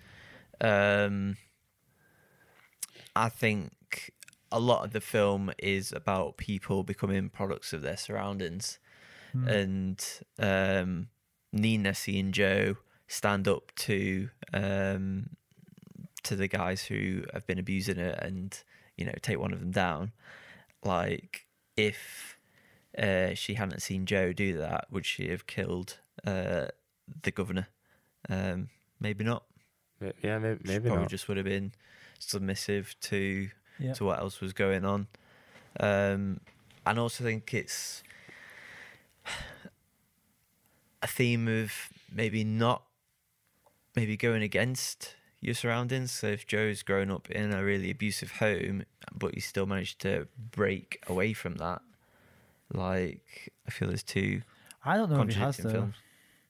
um, 0.61 1.37
I 3.15 3.29
think 3.29 4.11
a 4.51 4.59
lot 4.59 4.83
of 4.85 4.91
the 4.93 5.01
film 5.01 5.51
is 5.59 5.91
about 5.91 6.37
people 6.37 6.83
becoming 6.83 7.29
products 7.29 7.73
of 7.73 7.81
their 7.81 7.97
surroundings 7.97 8.79
Hmm. 9.33 9.47
and 9.47 10.05
um, 10.37 11.07
Nina 11.51 11.95
seeing 11.95 12.31
Joe 12.31 12.75
stand 13.07 13.47
up 13.47 13.71
to 13.77 14.29
um, 14.53 15.31
to 16.21 16.35
the 16.35 16.47
guys 16.47 16.83
who 16.85 17.23
have 17.33 17.47
been 17.47 17.57
abusing 17.57 17.95
her 17.97 18.11
and 18.21 18.55
you 18.95 19.05
know 19.05 19.13
take 19.23 19.39
one 19.39 19.51
of 19.51 19.59
them 19.59 19.71
down. 19.71 20.11
Like 20.83 21.47
if 21.75 22.37
uh, 22.95 23.33
she 23.33 23.55
hadn't 23.55 23.81
seen 23.81 24.05
Joe 24.05 24.33
do 24.33 24.55
that, 24.59 24.85
would 24.91 25.05
she 25.05 25.29
have 25.29 25.47
killed 25.47 25.97
uh, 26.27 26.67
the 27.23 27.31
governor? 27.31 27.67
Um, 28.29 28.69
maybe 28.99 29.23
not. 29.23 29.45
Yeah, 30.21 30.37
maybe, 30.37 30.59
She 30.67 30.79
probably 30.79 30.99
not. 31.03 31.09
just 31.09 31.27
would 31.27 31.37
have 31.37 31.45
been 31.47 31.71
submissive 32.29 32.95
to 33.01 33.49
yeah. 33.79 33.93
to 33.93 34.05
what 34.05 34.19
else 34.19 34.41
was 34.41 34.53
going 34.53 34.85
on. 34.85 35.07
Um, 35.79 36.39
and 36.85 36.99
also 36.99 37.23
think 37.23 37.53
it's 37.53 38.03
a 41.01 41.07
theme 41.07 41.47
of 41.47 41.71
maybe 42.11 42.43
not 42.43 42.83
maybe 43.95 44.17
going 44.17 44.41
against 44.41 45.15
your 45.41 45.55
surroundings. 45.55 46.11
So 46.11 46.27
if 46.27 46.47
Joe's 46.47 46.83
grown 46.83 47.11
up 47.11 47.29
in 47.29 47.53
a 47.53 47.63
really 47.63 47.91
abusive 47.91 48.33
home, 48.33 48.83
but 49.13 49.33
he 49.35 49.39
still 49.39 49.65
managed 49.65 49.99
to 50.01 50.27
break 50.51 51.03
away 51.07 51.33
from 51.33 51.55
that, 51.55 51.81
like 52.73 53.53
I 53.67 53.71
feel 53.71 53.87
there's 53.87 54.03
two 54.03 54.41
I 54.85 54.97
don't 54.97 55.09
know 55.09 55.21
if 55.21 55.29
he 55.29 55.39
has 55.39 55.57
though. 55.57 55.71
films. 55.71 55.95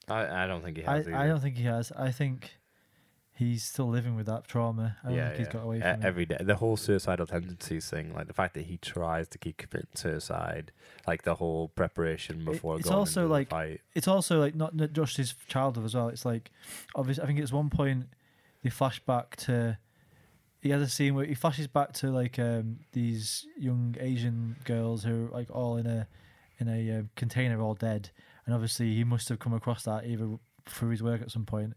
I, 0.08 0.44
I 0.44 0.46
don't 0.46 0.62
think 0.62 0.76
he 0.76 0.82
has. 0.82 1.06
I, 1.06 1.10
has. 1.10 1.20
I 1.20 1.26
don't 1.26 1.40
think 1.40 1.56
he 1.56 1.64
has. 1.64 1.92
I 1.92 2.10
think 2.10 2.56
he's 3.34 3.64
still 3.64 3.88
living 3.88 4.14
with 4.14 4.26
that 4.26 4.46
trauma. 4.46 4.96
I 5.02 5.08
don't 5.08 5.16
yeah, 5.16 5.26
think 5.28 5.38
he's 5.38 5.46
yeah. 5.48 5.52
got 5.52 5.62
away 5.64 5.80
from 5.80 5.88
it. 5.88 6.04
every 6.04 6.24
day. 6.24 6.36
The 6.40 6.56
whole 6.56 6.76
suicidal 6.76 7.26
tendencies 7.26 7.90
thing, 7.90 8.14
like 8.14 8.28
the 8.28 8.32
fact 8.32 8.54
that 8.54 8.66
he 8.66 8.76
tries 8.76 9.28
to 9.28 9.38
keep 9.38 9.56
committing 9.56 9.88
suicide, 9.94 10.70
like 11.06 11.24
the 11.24 11.34
whole 11.34 11.68
preparation 11.68 12.44
before 12.44 12.76
it's 12.76 12.84
going 12.88 12.96
also 12.96 13.26
like-. 13.26 13.52
It's 13.94 14.08
also 14.08 14.38
like 14.38 14.54
not, 14.54 14.74
not 14.74 14.92
just 14.92 15.16
his 15.16 15.34
childhood 15.48 15.84
as 15.84 15.94
well. 15.94 16.08
It's 16.08 16.24
like 16.24 16.52
obviously 16.94 17.24
I 17.24 17.26
think 17.26 17.40
it's 17.40 17.52
one 17.52 17.70
point 17.70 18.06
they 18.62 18.70
flash 18.70 19.00
back 19.00 19.36
to 19.36 19.78
he 20.60 20.70
has 20.70 20.80
a 20.80 20.88
scene 20.88 21.14
where 21.14 21.26
he 21.26 21.34
flashes 21.34 21.66
back 21.66 21.92
to 21.92 22.10
like 22.10 22.38
um, 22.38 22.78
these 22.92 23.46
young 23.58 23.96
Asian 24.00 24.56
girls 24.64 25.04
who 25.04 25.26
are 25.26 25.28
like 25.28 25.50
all 25.50 25.76
in 25.76 25.86
a 25.86 26.06
in 26.58 26.68
a 26.68 26.98
uh, 26.98 27.02
container 27.16 27.60
all 27.60 27.74
dead, 27.74 28.10
and 28.46 28.54
obviously 28.54 28.94
he 28.94 29.04
must 29.04 29.28
have 29.28 29.38
come 29.40 29.52
across 29.52 29.82
that 29.82 30.06
either 30.06 30.38
through 30.66 30.90
his 30.90 31.02
work 31.02 31.20
at 31.22 31.30
some 31.30 31.44
point 31.44 31.74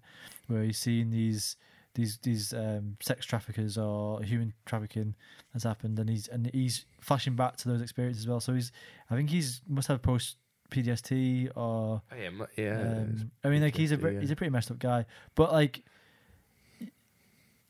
where 0.47 0.63
he's 0.63 0.77
seen 0.77 1.11
these 1.11 1.55
these 1.95 2.19
these 2.19 2.53
um, 2.53 2.95
sex 3.01 3.25
traffickers 3.25 3.77
or 3.77 4.21
human 4.21 4.53
trafficking 4.65 5.15
has 5.53 5.63
happened, 5.63 5.97
and 5.99 6.09
he's 6.09 6.27
and 6.27 6.49
he's 6.53 6.85
flashing 7.01 7.35
back 7.35 7.57
to 7.57 7.69
those 7.69 7.81
experiences 7.81 8.23
as 8.23 8.27
well. 8.27 8.39
So 8.39 8.53
he's 8.53 8.71
I 9.09 9.15
think 9.15 9.29
he's 9.29 9.61
must 9.67 9.87
have 9.87 10.01
post 10.01 10.37
PTSD 10.69 11.49
or 11.55 12.01
Oh, 12.11 12.15
yeah, 12.15 12.29
yeah. 12.57 12.71
um, 12.81 13.31
I 13.43 13.49
mean, 13.49 13.61
like 13.63 13.75
he's 13.75 13.91
a 13.91 13.97
yeah. 13.97 14.19
he's 14.19 14.31
a 14.31 14.35
pretty 14.35 14.51
messed 14.51 14.69
up 14.69 14.79
guy, 14.79 15.05
but 15.35 15.51
like, 15.51 15.81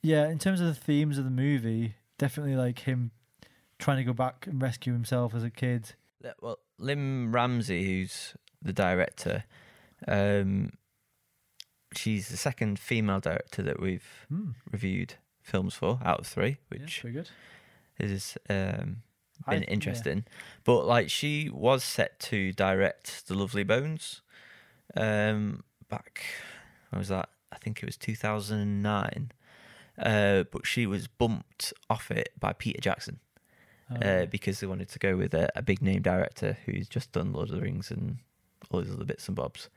yeah, 0.01 0.27
in 0.29 0.39
terms 0.39 0.59
of 0.61 0.67
the 0.67 0.75
themes 0.75 1.17
of 1.17 1.23
the 1.23 1.31
movie, 1.31 1.95
definitely 2.17 2.55
like 2.55 2.79
him 2.79 3.11
trying 3.79 3.97
to 3.97 4.03
go 4.03 4.13
back 4.13 4.47
and 4.47 4.61
rescue 4.61 4.93
himself 4.93 5.33
as 5.35 5.43
a 5.43 5.49
kid. 5.49 5.93
Well, 6.41 6.59
Lynne 6.79 7.31
Ramsay, 7.31 7.83
who's 7.85 8.33
the 8.61 8.73
director, 8.73 9.43
um, 10.07 10.71
she's 11.95 12.29
the 12.29 12.37
second 12.37 12.79
female 12.79 13.19
director 13.19 13.61
that 13.63 13.79
we've 13.79 14.05
Hmm. 14.29 14.51
reviewed 14.71 15.15
films 15.41 15.73
for 15.73 15.99
out 16.03 16.19
of 16.19 16.27
three, 16.27 16.57
which 16.69 17.01
good. 17.03 17.29
is 17.99 18.37
um, 18.49 19.03
I- 19.45 19.53
been 19.53 19.63
yeah. 19.63 19.69
interesting. 19.69 20.25
But 20.63 20.85
like, 20.85 21.09
she 21.09 21.49
was 21.49 21.83
set 21.83 22.19
to 22.21 22.51
direct 22.53 23.27
The 23.27 23.33
Lovely 23.35 23.63
Bones 23.63 24.21
um, 24.95 25.63
back. 25.89 26.23
When 26.89 26.99
was 26.99 27.07
that? 27.09 27.29
I 27.51 27.57
think 27.57 27.81
it 27.81 27.85
was 27.85 27.97
2009. 27.97 29.31
Uh, 29.97 30.43
but 30.51 30.65
she 30.67 30.85
was 30.85 31.07
bumped 31.07 31.73
off 31.89 32.11
it 32.11 32.29
by 32.39 32.53
Peter 32.53 32.79
Jackson 32.79 33.19
Oh, 33.89 33.95
uh, 33.95 34.25
because 34.27 34.59
they 34.59 34.67
wanted 34.67 34.89
to 34.89 34.99
go 34.99 35.15
with 35.17 35.33
a, 35.33 35.49
a 35.55 35.61
big 35.63 35.81
name 35.81 36.01
director 36.03 36.57
who's 36.65 36.87
just 36.87 37.13
done 37.13 37.31
Lord 37.33 37.49
of 37.49 37.55
the 37.55 37.61
Rings 37.61 37.89
and 37.89 38.17
all 38.69 38.81
these 38.81 38.93
other 38.93 39.05
bits 39.05 39.27
and 39.27 39.35
bobs. 39.35 39.69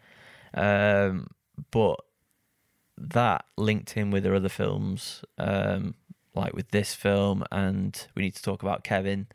Um, 0.53 1.29
but 1.71 1.97
that 2.99 3.45
linked 3.57 3.97
in 3.97 4.11
with 4.11 4.23
their 4.25 4.35
other 4.35 4.49
films, 4.49 5.25
um, 5.39 5.95
like 6.35 6.53
with 6.55 6.71
this 6.71 6.95
film, 6.95 7.45
and 7.51 8.07
we 8.15 8.23
need 8.23 8.35
to 8.37 8.43
talk 8.43 8.63
about 8.63 8.85
Kevin. 8.85 9.27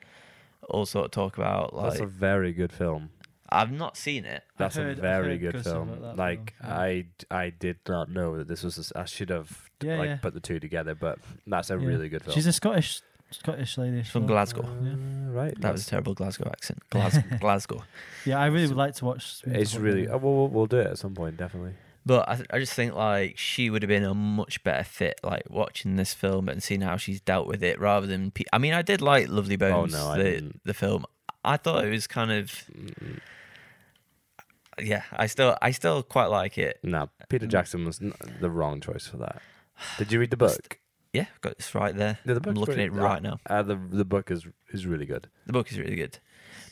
Also, 0.69 1.05
talk 1.07 1.37
about 1.37 1.73
like 1.75 1.91
That's 1.91 2.01
a 2.01 2.05
very 2.07 2.51
good 2.53 2.71
film. 2.71 3.09
I've 3.49 3.71
not 3.71 3.95
seen 3.95 4.25
it. 4.25 4.43
That's 4.57 4.75
heard- 4.75 4.87
a 4.87 4.91
I've 4.91 4.97
very 4.97 5.37
good 5.37 5.53
good 5.53 5.63
film. 5.63 6.01
Like 6.15 6.55
film, 6.59 6.71
yeah. 6.71 6.77
I, 6.79 7.05
I 7.29 7.49
did 7.51 7.77
not 7.87 8.09
know 8.09 8.37
that 8.37 8.47
this 8.47 8.63
was. 8.63 8.77
a 8.77 8.81
s- 8.81 8.91
I 8.95 9.05
should 9.05 9.29
have 9.29 9.69
Yeah, 9.83 9.97
like 9.97 10.07
yeah. 10.07 10.15
put 10.17 10.33
the 10.33 10.39
two 10.39 10.59
together, 10.59 10.95
but 10.95 11.19
that's 11.45 11.69
a 11.69 11.77
Yeah. 11.77 11.85
really 11.85 12.09
good 12.09 12.23
film. 12.23 12.33
She's 12.33 12.47
a 12.47 12.53
Scottish 12.53 13.01
Scottish 13.29 13.77
lady. 13.77 14.01
From 14.03 14.23
so- 14.23 14.27
Glasgow. 14.27 14.63
Uh, 14.63 15.31
right. 15.31 15.59
That 15.61 15.73
was 15.73 15.85
a 15.85 15.89
terrible 15.89 16.15
Glasgow 16.15 16.47
accent. 16.47 16.81
Glasgow. 16.89 17.37
Glasgow. 17.39 17.83
Yeah, 18.25 18.39
I 18.39 18.47
really 18.47 18.67
would 18.67 18.77
like 18.77 18.95
to 18.95 19.05
watch. 19.05 19.41
It's 19.45 19.75
really. 19.75 20.07
Oh, 20.07 20.17
we'll, 20.17 20.47
we'll 20.47 20.65
do 20.67 20.77
it 20.79 20.87
at 20.87 20.97
some 20.97 21.13
point, 21.13 21.37
definitely. 21.37 21.73
But 22.05 22.29
I, 22.29 22.41
I 22.51 22.59
just 22.59 22.73
think 22.73 22.93
like 22.93 23.37
she 23.37 23.69
would 23.71 23.81
have 23.81 23.89
been 23.89 24.03
a 24.03 24.13
much 24.13 24.63
better 24.63 24.83
fit, 24.83 25.19
like 25.23 25.43
watching 25.49 25.95
this 25.95 26.13
film 26.13 26.47
and 26.47 26.61
seeing 26.61 26.81
how 26.81 26.97
she's 26.97 27.19
dealt 27.19 27.47
with 27.47 27.63
it, 27.63 27.79
rather 27.79 28.05
than. 28.05 28.29
Pe- 28.31 28.43
I 28.53 28.59
mean, 28.59 28.73
I 28.73 28.81
did 28.83 29.01
like 29.01 29.27
Lovely 29.27 29.55
Bones, 29.55 29.95
Oh, 29.95 30.13
no, 30.13 30.17
the 30.17 30.23
didn't. 30.23 30.61
the 30.65 30.73
film. 30.75 31.05
I 31.43 31.57
thought 31.57 31.83
it 31.85 31.89
was 31.89 32.05
kind 32.07 32.31
of 32.31 32.51
Mm, 32.75 33.19
yeah. 34.79 35.03
I 35.13 35.27
still 35.27 35.57
I 35.61 35.71
still 35.71 36.03
quite 36.03 36.27
like 36.27 36.57
it. 36.57 36.79
No, 36.83 37.09
Peter 37.29 37.45
Mm. 37.47 37.49
Jackson 37.51 37.85
was 37.85 37.99
the 38.39 38.49
wrong 38.49 38.81
choice 38.81 39.07
for 39.07 39.17
that. 39.17 39.41
Did 39.97 40.11
you 40.11 40.19
read 40.19 40.31
the 40.31 40.37
book? 40.37 40.79
Yeah, 41.13 41.27
got 41.41 41.57
this 41.57 41.73
right 41.73 41.95
there. 41.95 42.19
Yeah, 42.25 42.33
the 42.33 42.49
I'm 42.49 42.55
looking 42.55 42.73
at 42.75 42.87
it 42.87 42.91
right 42.93 43.21
now. 43.23 43.39
Uh, 43.49 43.63
the 43.63 43.75
the 43.89 44.05
book 44.05 44.29
is 44.31 44.45
is 44.71 44.85
really 44.85 45.05
good. 45.05 45.27
The 45.47 45.53
book 45.53 45.71
is 45.71 45.79
really 45.79 45.95
good, 45.95 46.19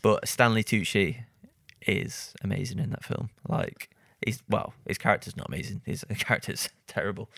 but 0.02 0.28
Stanley 0.28 0.64
Tucci 0.64 1.24
is 1.88 2.34
amazing 2.44 2.80
in 2.80 2.90
that 2.90 3.06
film. 3.06 3.30
Like 3.48 3.90
he's 4.26 4.42
well, 4.50 4.74
his 4.88 4.98
character's 4.98 5.36
not 5.38 5.48
amazing. 5.48 5.82
His 5.86 6.04
character's 6.20 6.70
terrible. 6.88 7.30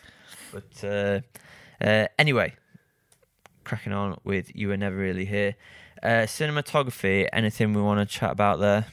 But 0.51 0.83
uh, 0.83 1.19
uh, 1.83 2.07
anyway, 2.17 2.53
cracking 3.63 3.93
on 3.93 4.17
with 4.23 4.55
you 4.55 4.69
were 4.69 4.77
never 4.77 4.95
really 4.95 5.25
here. 5.25 5.55
Uh, 6.03 6.25
cinematography. 6.27 7.27
Anything 7.33 7.73
we 7.73 7.81
want 7.81 7.99
to 7.99 8.05
chat 8.17 8.31
about 8.31 8.59
there? 8.59 8.85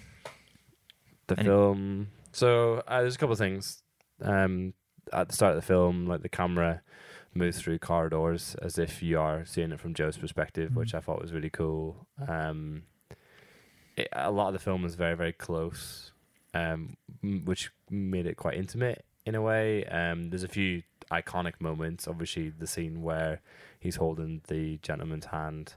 The 1.27 1.39
Any- 1.39 1.49
film. 1.49 2.09
So 2.33 2.83
uh, 2.89 3.01
there's 3.03 3.15
a 3.15 3.19
couple 3.19 3.35
of 3.35 3.39
things. 3.39 3.83
Um, 4.23 4.73
at 5.13 5.29
the 5.29 5.35
start 5.35 5.51
of 5.51 5.57
the 5.57 5.67
film, 5.67 6.07
like 6.07 6.23
the 6.23 6.29
camera 6.29 6.81
moves 7.35 7.61
through 7.61 7.79
corridors 7.79 8.55
as 8.63 8.79
if 8.79 9.03
you 9.03 9.19
are 9.19 9.45
seeing 9.45 9.73
it 9.73 9.81
from 9.81 9.95
Joe's 9.95 10.17
perspective, 10.17 10.71
Mhm. 10.71 10.75
which 10.77 10.95
I 10.95 11.01
thought 11.01 11.21
was 11.21 11.33
really 11.33 11.51
cool. 11.51 12.07
Um, 12.29 12.83
it, 13.97 14.09
a 14.13 14.31
lot 14.31 14.49
of 14.49 14.53
the 14.55 14.59
film 14.59 14.83
was 14.83 14.95
very 14.95 15.17
very 15.17 15.33
close, 15.33 16.13
um, 16.55 16.97
which 17.23 17.71
made 17.91 18.27
it 18.27 18.37
quite 18.37 18.57
intimate 18.57 19.05
in 19.27 19.35
a 19.35 19.43
way. 19.43 19.85
Um, 19.87 20.31
there's 20.31 20.43
a 20.45 20.49
few 20.49 20.83
iconic 21.11 21.55
moments. 21.61 22.07
Obviously, 22.09 22.51
the 22.51 22.67
scene 22.67 23.03
where 23.03 23.41
he's 23.79 23.97
holding 23.97 24.43
the 24.49 24.79
gentleman's 24.83 25.27
hand 25.27 25.75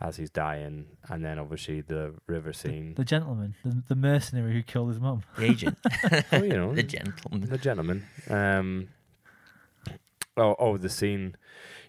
as 0.00 0.16
he's 0.16 0.30
dying, 0.30 0.86
and 1.08 1.24
then 1.24 1.38
obviously 1.38 1.80
the 1.80 2.12
river 2.26 2.52
scene. 2.52 2.94
The 2.94 3.04
gentleman, 3.04 3.54
the, 3.64 3.82
the 3.88 3.94
mercenary 3.94 4.52
who 4.54 4.62
killed 4.62 4.88
his 4.88 4.98
mum. 4.98 5.22
The 5.38 5.44
agent, 5.44 5.78
oh, 6.32 6.42
you 6.42 6.48
know, 6.56 6.74
the 6.74 6.82
gentleman. 6.82 7.48
the 7.48 7.58
gentleman. 7.58 8.04
Um, 8.28 8.88
oh, 10.36 10.56
oh, 10.58 10.76
the 10.76 10.88
scene. 10.88 11.36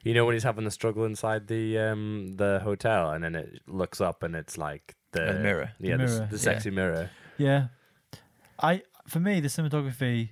You 0.03 0.13
know 0.13 0.25
when 0.25 0.33
he's 0.33 0.43
having 0.43 0.65
the 0.65 0.71
struggle 0.71 1.05
inside 1.05 1.47
the 1.47 1.77
um 1.79 2.33
the 2.35 2.59
hotel, 2.63 3.11
and 3.11 3.23
then 3.23 3.35
it 3.35 3.61
looks 3.67 4.01
up 4.01 4.21
and 4.21 4.35
it's 4.35 4.57
like 4.57 4.95
the, 5.13 5.21
the 5.33 5.39
mirror. 5.39 5.71
yeah, 5.79 5.97
The 5.97 6.03
the, 6.05 6.11
mirror. 6.11 6.27
the 6.29 6.35
Yeah. 6.37 6.41
sexy 6.41 6.69
mirror. 6.69 7.09
Yeah, 7.37 7.67
I 8.59 8.83
for 9.07 9.19
me 9.19 9.39
the 9.39 9.47
cinematography. 9.47 10.29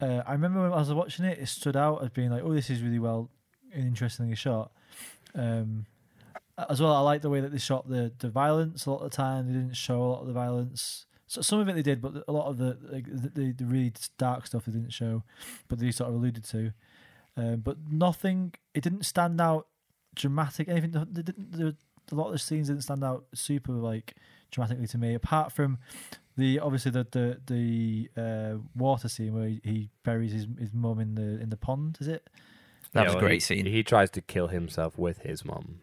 Uh, 0.00 0.22
I 0.26 0.32
remember 0.32 0.60
when 0.62 0.72
I 0.72 0.76
was 0.76 0.92
watching 0.92 1.24
it, 1.24 1.38
it 1.38 1.46
stood 1.46 1.76
out 1.76 2.02
as 2.02 2.10
being 2.10 2.30
like, 2.30 2.42
"Oh, 2.44 2.52
this 2.52 2.70
is 2.70 2.82
really 2.82 2.98
well 2.98 3.30
and 3.72 3.86
interestingly 3.86 4.34
shot." 4.34 4.72
Um, 5.34 5.86
as 6.70 6.80
well, 6.80 6.94
I 6.94 7.00
like 7.00 7.20
the 7.20 7.30
way 7.30 7.40
that 7.40 7.52
they 7.52 7.58
shot 7.58 7.88
the 7.88 8.12
the 8.18 8.28
violence. 8.28 8.86
A 8.86 8.90
lot 8.90 9.02
of 9.02 9.10
the 9.10 9.16
time, 9.16 9.46
they 9.46 9.52
didn't 9.52 9.76
show 9.76 10.02
a 10.02 10.08
lot 10.08 10.20
of 10.20 10.26
the 10.26 10.32
violence. 10.32 11.06
So 11.28 11.42
some 11.42 11.58
of 11.58 11.68
it 11.68 11.74
they 11.74 11.82
did, 11.82 12.00
but 12.00 12.24
a 12.28 12.32
lot 12.32 12.46
of 12.46 12.56
the 12.56 12.74
the, 12.74 13.52
the, 13.52 13.64
really 13.64 13.92
dark 14.16 14.46
stuff 14.46 14.64
they 14.64 14.72
didn't 14.72 14.92
show, 14.92 15.24
but 15.68 15.78
they 15.78 15.90
sort 15.90 16.10
of 16.10 16.16
alluded 16.16 16.44
to. 16.44 16.72
Um, 17.36 17.56
but 17.56 17.78
nothing. 17.90 18.54
It 18.74 18.82
didn't 18.82 19.04
stand 19.04 19.40
out 19.40 19.66
dramatic. 20.14 20.68
Anything. 20.68 20.92
They 21.10 21.22
didn't. 21.22 21.76
A 22.12 22.14
lot 22.14 22.26
of 22.26 22.32
the 22.32 22.38
scenes 22.38 22.68
didn't 22.68 22.82
stand 22.82 23.02
out 23.02 23.24
super 23.34 23.72
like 23.72 24.14
dramatically 24.56 24.86
to 24.88 24.98
me. 24.98 25.14
Apart 25.14 25.52
from 25.52 25.78
the 26.36 26.58
obviously 26.58 26.90
the 26.90 27.06
the 27.10 27.38
the 27.46 28.20
uh, 28.20 28.58
water 28.74 29.08
scene 29.08 29.34
where 29.34 29.48
he, 29.48 29.60
he 29.62 29.90
buries 30.02 30.32
his 30.32 30.46
his 30.58 30.72
mum 30.72 30.98
in 30.98 31.14
the 31.14 31.40
in 31.40 31.50
the 31.50 31.56
pond. 31.56 31.98
Is 32.00 32.08
it? 32.08 32.28
That 32.92 33.02
Yeah, 33.02 33.06
was 33.08 33.14
a 33.16 33.18
great 33.20 33.34
he, 33.34 33.40
scene. 33.40 33.66
He 33.66 33.82
tries 33.82 34.10
to 34.10 34.20
kill 34.20 34.48
himself 34.48 34.98
with 34.98 35.18
his 35.18 35.44
mum. 35.44 35.80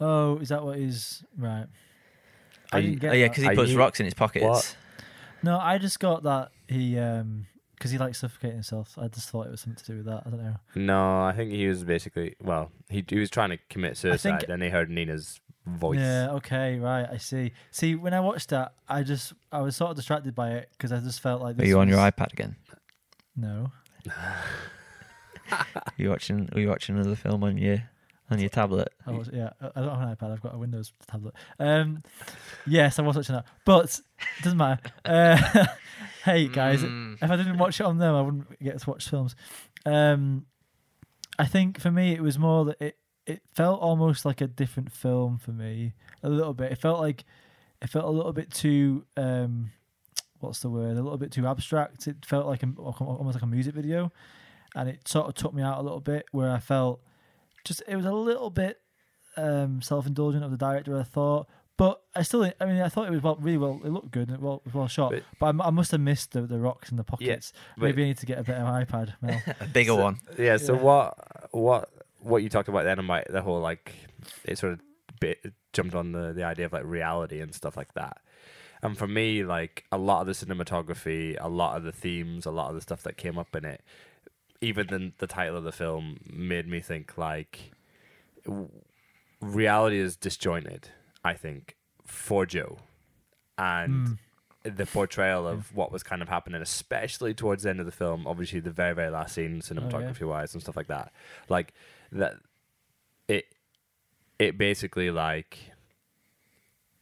Oh, 0.00 0.38
is 0.38 0.48
that 0.48 0.64
what 0.64 0.78
is 0.78 1.22
right? 1.38 1.66
I 2.72 2.80
didn't 2.80 2.92
you- 2.94 2.98
get 2.98 3.10
oh 3.12 3.14
yeah, 3.14 3.28
because 3.28 3.44
he 3.44 3.54
puts 3.54 3.70
you- 3.70 3.78
rocks 3.78 4.00
in 4.00 4.04
his 4.06 4.14
pockets. 4.14 4.44
What? 4.44 4.76
No, 5.42 5.58
I 5.58 5.78
just 5.78 6.00
got 6.00 6.24
that 6.24 6.50
he 6.68 6.98
um 6.98 7.46
because 7.76 7.90
he 7.90 7.98
likes 7.98 8.18
suffocating 8.18 8.56
himself. 8.56 8.96
I 9.00 9.08
just 9.08 9.30
thought 9.30 9.46
it 9.46 9.50
was 9.50 9.60
something 9.60 9.84
to 9.84 9.92
do 9.92 9.96
with 9.98 10.06
that. 10.06 10.22
I 10.26 10.30
don't 10.30 10.42
know. 10.42 10.56
No, 10.74 11.22
I 11.24 11.32
think 11.32 11.52
he 11.52 11.66
was 11.68 11.84
basically 11.84 12.34
well. 12.42 12.70
He 12.88 13.04
he 13.08 13.18
was 13.18 13.30
trying 13.30 13.50
to 13.50 13.58
commit 13.70 13.96
suicide, 13.96 14.46
and 14.48 14.62
he 14.62 14.68
heard 14.68 14.90
Nina's 14.90 15.40
voice. 15.66 15.98
Yeah. 15.98 16.30
Okay. 16.32 16.78
Right. 16.78 17.06
I 17.10 17.18
see. 17.18 17.52
See, 17.70 17.94
when 17.94 18.14
I 18.14 18.20
watched 18.20 18.50
that, 18.50 18.74
I 18.88 19.02
just 19.02 19.32
I 19.52 19.60
was 19.60 19.76
sort 19.76 19.90
of 19.90 19.96
distracted 19.96 20.34
by 20.34 20.52
it 20.52 20.70
because 20.72 20.92
I 20.92 21.00
just 21.00 21.20
felt 21.20 21.42
like. 21.42 21.54
Are 21.56 21.58
This 21.58 21.68
you 21.68 21.78
on 21.78 21.88
your 21.88 21.98
iPad 21.98 22.32
again? 22.32 22.56
No. 23.36 23.70
Are 25.52 25.64
you 25.96 26.10
watching? 26.10 26.48
Are 26.54 26.60
you 26.60 26.68
watching 26.68 26.96
another 26.96 27.16
film 27.16 27.44
on 27.44 27.58
your 27.58 27.82
on 28.30 28.38
your 28.38 28.48
tablet? 28.48 28.88
I 29.06 29.12
was, 29.12 29.30
yeah, 29.32 29.50
I 29.60 29.66
I 29.76 29.80
don't 29.82 29.98
have 29.98 30.08
an 30.08 30.16
iPad. 30.16 30.32
I've 30.32 30.40
got 30.42 30.54
a 30.54 30.58
Windows 30.58 30.92
tablet. 31.06 31.34
Um, 31.58 32.02
yes, 32.66 32.98
I 32.98 33.02
was 33.02 33.16
watching 33.16 33.34
that, 33.36 33.46
but 33.64 34.00
it 34.38 34.42
doesn't 34.42 34.58
matter. 34.58 34.80
Uh, 35.04 35.66
hey 36.24 36.48
guys, 36.48 36.82
Mm. 36.82 37.18
if 37.22 37.30
I 37.30 37.36
didn't 37.36 37.58
watch 37.58 37.80
it 37.80 37.84
on 37.86 37.98
them, 37.98 38.14
I 38.14 38.22
wouldn't 38.22 38.58
get 38.62 38.78
to 38.80 38.90
watch 38.90 39.08
films. 39.08 39.36
Um, 39.84 40.46
I 41.38 41.46
think 41.46 41.80
for 41.80 41.90
me, 41.90 42.12
it 42.12 42.22
was 42.22 42.38
more 42.38 42.64
that 42.66 42.80
it 42.80 42.98
it 43.26 43.42
felt 43.54 43.80
almost 43.80 44.24
like 44.24 44.40
a 44.40 44.46
different 44.46 44.92
film 44.92 45.38
for 45.38 45.50
me 45.52 45.94
a 46.22 46.28
little 46.28 46.54
bit. 46.54 46.70
It 46.72 46.78
felt 46.78 47.00
like 47.00 47.24
it 47.82 47.88
felt 47.90 48.04
a 48.06 48.10
little 48.10 48.32
bit 48.32 48.50
too 48.52 49.04
um, 49.16 49.70
what's 50.40 50.60
the 50.60 50.70
word? 50.70 50.96
A 50.96 51.02
little 51.02 51.18
bit 51.18 51.32
too 51.32 51.46
abstract. 51.46 52.06
It 52.06 52.24
felt 52.24 52.46
like 52.46 52.62
a, 52.62 52.68
almost 52.78 53.34
like 53.36 53.42
a 53.42 53.46
music 53.46 53.74
video, 53.74 54.12
and 54.74 54.88
it 54.88 55.06
sort 55.08 55.28
of 55.28 55.34
took 55.34 55.52
me 55.54 55.62
out 55.62 55.78
a 55.78 55.82
little 55.82 56.00
bit. 56.00 56.26
Where 56.32 56.50
I 56.50 56.58
felt 56.60 57.00
just 57.66 57.82
it 57.86 57.96
was 57.96 58.06
a 58.06 58.12
little 58.12 58.48
bit 58.50 58.80
um, 59.36 59.82
self-indulgent 59.82 60.42
of 60.44 60.50
the 60.50 60.56
director. 60.56 60.98
I 60.98 61.02
thought, 61.02 61.46
but 61.76 62.00
I 62.14 62.22
still, 62.22 62.50
I 62.60 62.64
mean, 62.64 62.80
I 62.80 62.88
thought 62.88 63.06
it 63.06 63.10
was 63.10 63.22
well, 63.22 63.36
really 63.36 63.58
well. 63.58 63.80
It 63.84 63.90
looked 63.90 64.10
good. 64.10 64.28
and 64.28 64.38
it 64.38 64.42
well, 64.42 64.62
well 64.72 64.88
shot. 64.88 65.10
But- 65.12 65.22
But, 65.38 65.46
I 65.46 65.48
m- 65.50 65.60
I, 65.62 65.70
must 65.70 65.90
have 65.90 66.00
missed 66.00 66.32
the, 66.32 66.42
the 66.42 66.58
rocks 66.58 66.90
in 66.90 66.96
the 66.96 67.04
pockets. 67.04 67.52
but- 67.76 67.86
Maybe 67.86 68.02
I 68.04 68.06
need 68.06 68.18
to 68.18 68.26
get 68.26 68.38
a 68.38 68.42
better 68.44 68.64
iPad. 68.64 69.12
Mel. 69.20 69.42
A 69.60 69.66
bigger 69.66 69.90
So- 69.92 70.02
one. 70.02 70.20
Yeah. 70.38 70.56
So 70.56 70.74
Yeah. 70.74 70.80
what 70.82 71.48
what 71.52 71.88
what 72.20 72.42
you 72.42 72.48
talked 72.48 72.68
about 72.68 72.84
then 72.84 72.98
about 72.98 73.24
the 73.30 73.42
whole 73.42 73.60
like 73.60 73.92
it 74.44 74.56
sort 74.58 74.72
of 74.72 74.80
bit, 75.20 75.38
jumped 75.74 75.94
on 75.94 76.12
the 76.12 76.32
the 76.32 76.44
idea 76.44 76.64
of 76.66 76.72
like 76.72 76.84
reality 76.84 77.40
and 77.40 77.54
stuff 77.54 77.76
like 77.76 77.92
that. 77.94 78.18
And 78.82 78.96
for 78.96 79.06
me, 79.08 79.42
like 79.44 79.84
a 79.92 79.98
lot 79.98 80.20
of 80.20 80.26
the 80.26 80.32
cinematography, 80.46 81.36
a 81.40 81.48
lot 81.48 81.76
of 81.76 81.82
the 81.84 81.92
themes, 81.92 82.46
a 82.46 82.50
lot 82.50 82.68
of 82.68 82.74
the 82.74 82.80
stuff 82.80 83.02
that 83.04 83.16
came 83.16 83.38
up 83.38 83.54
in 83.56 83.64
it, 83.64 83.82
even 84.60 84.86
the 84.88 85.12
the 85.18 85.26
title 85.26 85.56
of 85.56 85.64
the 85.64 85.72
film 85.72 86.18
made 86.30 86.66
me 86.66 86.80
think 86.80 87.16
like 87.18 87.72
reality 89.40 89.98
is 89.98 90.16
disjointed. 90.16 90.88
I 91.24 91.34
think 91.34 91.76
for 92.04 92.46
Joe, 92.46 92.78
and 93.58 94.18
Mm. 94.64 94.76
the 94.76 94.86
portrayal 94.86 95.46
of 95.46 95.74
what 95.74 95.90
was 95.92 96.02
kind 96.02 96.22
of 96.22 96.28
happening, 96.28 96.60
especially 96.62 97.34
towards 97.34 97.62
the 97.64 97.70
end 97.70 97.80
of 97.80 97.86
the 97.86 97.92
film. 97.92 98.26
Obviously, 98.26 98.60
the 98.60 98.70
very 98.70 98.94
very 98.94 99.10
last 99.10 99.34
scene, 99.34 99.60
cinematography 99.60 100.26
wise, 100.26 100.54
and 100.54 100.62
stuff 100.62 100.76
like 100.76 100.86
that. 100.88 101.12
Like 101.48 101.74
that, 102.12 102.34
it 103.28 103.46
it 104.38 104.58
basically 104.58 105.10
like. 105.10 105.72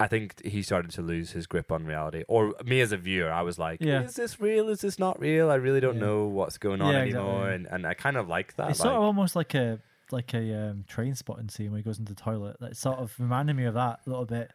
I 0.00 0.08
think 0.08 0.44
he 0.44 0.62
started 0.62 0.90
to 0.92 1.02
lose 1.02 1.30
his 1.32 1.46
grip 1.46 1.70
on 1.70 1.84
reality, 1.86 2.24
or 2.28 2.54
me 2.64 2.80
as 2.80 2.90
a 2.92 2.96
viewer, 2.96 3.30
I 3.32 3.42
was 3.42 3.58
like, 3.58 3.80
Yeah. 3.80 4.02
"Is 4.02 4.14
this 4.14 4.40
real? 4.40 4.68
Is 4.68 4.80
this 4.80 4.98
not 4.98 5.20
real? 5.20 5.50
I 5.50 5.54
really 5.54 5.80
don't 5.80 5.94
Yeah. 5.96 6.00
know 6.06 6.24
what's 6.26 6.58
going 6.58 6.80
on 6.80 6.92
Yeah, 6.94 7.00
anymore." 7.02 7.50
exactly. 7.50 7.54
And 7.54 7.66
and 7.68 7.86
I 7.86 7.94
kind 7.94 8.16
of 8.16 8.28
like 8.28 8.56
that. 8.56 8.70
It's 8.70 8.80
like, 8.80 8.86
sort 8.86 8.96
of 8.96 9.02
almost 9.02 9.36
like 9.36 9.54
a 9.54 9.78
like 10.10 10.34
a 10.34 10.54
um, 10.70 10.84
Trainspotting 10.88 11.50
scene 11.50 11.70
where 11.70 11.78
he 11.78 11.82
goes 11.84 11.98
into 11.98 12.12
the 12.14 12.20
toilet. 12.20 12.56
That 12.60 12.76
sort 12.76 12.98
of 12.98 13.14
reminded 13.18 13.54
me 13.56 13.64
of 13.64 13.74
that 13.74 14.00
a 14.06 14.10
little 14.10 14.26
bit. 14.26 14.50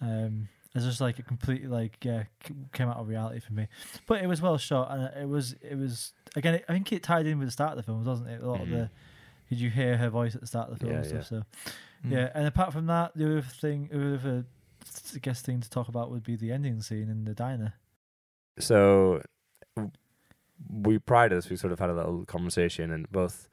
Um, 0.00 0.48
it's 0.74 0.84
just 0.84 1.00
like 1.00 1.18
a 1.18 1.22
completely 1.22 1.68
like 1.68 2.04
yeah 2.04 2.24
came 2.72 2.88
out 2.88 2.96
of 2.96 3.06
reality 3.08 3.40
for 3.40 3.52
me, 3.52 3.68
but 4.06 4.22
it 4.22 4.26
was 4.26 4.42
well 4.42 4.58
shot 4.58 4.90
and 4.90 5.22
it 5.22 5.28
was 5.28 5.54
it 5.62 5.76
was 5.78 6.12
again 6.36 6.60
I 6.68 6.72
think 6.72 6.92
it 6.92 7.02
tied 7.02 7.26
in 7.26 7.38
with 7.38 7.48
the 7.48 7.52
start 7.52 7.72
of 7.72 7.76
the 7.76 7.82
film, 7.84 8.02
doesn't 8.04 8.26
it? 8.26 8.42
A 8.42 8.46
lot 8.50 8.60
of 8.62 8.68
Mhm. 8.68 8.70
the 8.70 8.90
did 9.50 9.60
you 9.60 9.70
hear 9.70 9.96
her 9.98 10.08
voice 10.10 10.34
at 10.34 10.40
the 10.40 10.46
start 10.46 10.70
of 10.70 10.78
the 10.78 10.80
film 10.86 10.92
Yeah, 10.92 10.98
and 10.98 11.06
stuff? 11.06 11.26
So. 11.26 11.42
Yeah, 12.04 12.30
and 12.34 12.46
apart 12.46 12.72
from 12.72 12.86
that, 12.86 13.12
the 13.16 13.24
other 13.26 13.42
thing, 13.42 13.88
the 13.90 14.14
other 14.14 14.44
I 15.14 15.18
guess 15.18 15.40
thing 15.40 15.60
to 15.60 15.70
talk 15.70 15.88
about 15.88 16.10
would 16.10 16.24
be 16.24 16.36
the 16.36 16.52
ending 16.52 16.82
scene 16.82 17.08
in 17.08 17.24
the 17.24 17.34
diner. 17.34 17.74
so 18.58 19.22
we 20.70 20.98
prior 20.98 21.28
to 21.28 21.34
this 21.34 21.50
we 21.50 21.56
sort 21.56 21.72
of 21.72 21.78
had 21.78 21.90
a 21.90 21.94
little 21.94 22.24
conversation 22.24 22.90
and 22.92 23.10
both 23.10 23.48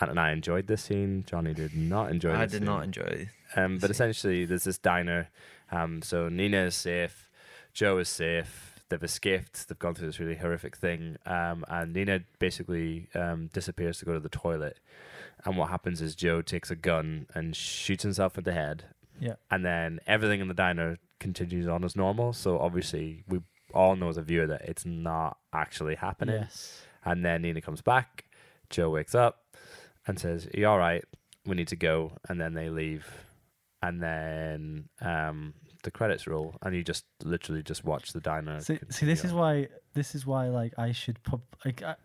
Ant 0.00 0.10
and 0.10 0.20
I 0.20 0.32
enjoyed 0.32 0.66
this 0.66 0.82
scene. 0.82 1.24
Jonny 1.26 1.54
did 1.54 1.74
not 1.76 2.10
enjoy 2.10 2.32
I 2.34 2.42
did 2.46 2.52
scene. 2.52 2.64
not 2.64 2.84
enjoy. 2.84 3.28
Um, 3.56 3.76
but 3.78 3.86
scene. 3.88 3.90
essentially 3.90 4.44
there's 4.44 4.64
this 4.64 4.78
diner. 4.78 5.28
Um, 5.70 6.02
so 6.02 6.28
Nina 6.28 6.64
is 6.64 6.74
safe, 6.74 7.28
Joe 7.72 7.98
is 7.98 8.08
safe. 8.08 8.68
They've 8.88 9.02
escaped. 9.02 9.68
They've 9.68 9.78
gone 9.78 9.94
through 9.94 10.08
this 10.08 10.20
really 10.20 10.34
horrific 10.36 10.76
thing. 10.76 11.16
Um, 11.24 11.64
and 11.68 11.94
Nina 11.94 12.20
basically 12.38 13.08
um, 13.14 13.48
disappears 13.54 13.98
to 14.00 14.04
go 14.04 14.12
to 14.12 14.20
the 14.20 14.28
toilet. 14.28 14.78
And 15.44 15.56
what 15.56 15.70
happens 15.70 16.00
is 16.00 16.14
Joe 16.14 16.40
takes 16.42 16.70
a 16.70 16.76
gun 16.76 17.26
and 17.34 17.54
shoots 17.56 18.02
himself 18.02 18.38
in 18.38 18.44
the 18.44 18.52
head. 18.52 18.84
Yeah. 19.20 19.34
And 19.50 19.64
then 19.64 20.00
everything 20.06 20.40
in 20.40 20.48
the 20.48 20.54
diner 20.54 20.98
continues 21.18 21.66
on 21.68 21.84
as 21.84 21.96
normal. 21.96 22.32
So 22.32 22.58
obviously 22.58 23.24
we 23.28 23.40
all 23.74 23.96
know 23.96 24.08
as 24.08 24.16
a 24.16 24.22
viewer 24.22 24.46
that 24.46 24.62
it's 24.62 24.84
not 24.84 25.38
actually 25.52 25.96
happening. 25.96 26.36
Yes. 26.42 26.82
And 27.04 27.24
then 27.24 27.42
Nina 27.42 27.60
comes 27.60 27.80
back. 27.80 28.24
Joe 28.70 28.90
wakes 28.90 29.14
up 29.14 29.56
and 30.06 30.18
says, 30.18 30.48
"You're 30.54 30.60
you 30.60 30.68
all 30.68 30.78
right? 30.78 31.04
We 31.44 31.56
need 31.56 31.68
to 31.68 31.76
go." 31.76 32.12
And 32.28 32.40
then 32.40 32.54
they 32.54 32.70
leave. 32.70 33.06
And 33.82 34.00
then 34.00 34.88
um, 35.00 35.54
the 35.82 35.90
credits 35.90 36.26
roll, 36.26 36.54
and 36.62 36.74
you 36.74 36.84
just 36.84 37.04
literally 37.24 37.62
just 37.62 37.84
watch 37.84 38.12
the 38.12 38.20
diner. 38.20 38.60
See, 38.60 38.78
see, 38.90 39.06
this 39.06 39.24
is 39.24 39.32
why 39.32 39.68
this 39.94 40.14
is 40.14 40.24
why 40.24 40.48
like 40.48 40.74
I 40.78 40.92
should 40.92 41.22
prob- 41.22 41.42
like 41.64 41.82
I, 41.82 41.96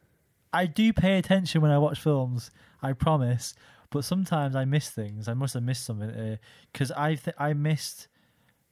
I 0.57 0.65
do 0.65 0.91
pay 0.91 1.19
attention 1.19 1.61
when 1.61 1.69
I 1.69 1.77
watch 1.77 1.99
films. 1.99 2.49
I 2.81 2.93
promise, 2.93 3.53
but 3.91 4.03
sometimes 4.03 4.55
I 4.55 4.65
miss 4.65 4.89
things. 4.89 5.27
I 5.27 5.35
must 5.35 5.53
have 5.53 5.61
missed 5.61 5.85
something 5.85 6.39
because 6.73 6.91
I 6.91 7.13
th- 7.13 7.35
I 7.37 7.53
missed 7.53 8.07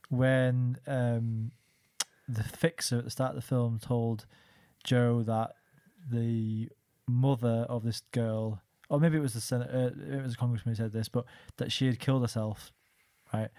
when 0.09 0.77
um, 0.88 1.51
the 2.27 2.43
fixer 2.43 2.97
at 2.97 3.03
the 3.03 3.11
start 3.11 3.29
of 3.31 3.36
the 3.36 3.41
film 3.43 3.77
told 3.77 4.25
Joe 4.83 5.21
that 5.23 5.51
the 6.11 6.69
mother 7.07 7.67
of 7.69 7.83
this 7.83 8.01
girl, 8.11 8.63
or 8.89 8.99
maybe 8.99 9.17
it 9.17 9.21
was 9.21 9.36
the 9.36 9.41
senator, 9.41 9.93
uh, 9.95 10.15
it 10.15 10.23
was 10.23 10.33
a 10.33 10.38
congressman 10.38 10.73
who 10.73 10.77
said 10.77 10.91
this, 10.91 11.07
but 11.07 11.25
that 11.57 11.71
she 11.71 11.86
had 11.86 11.99
killed 11.99 12.23
herself, 12.23 12.71
right? 13.31 13.49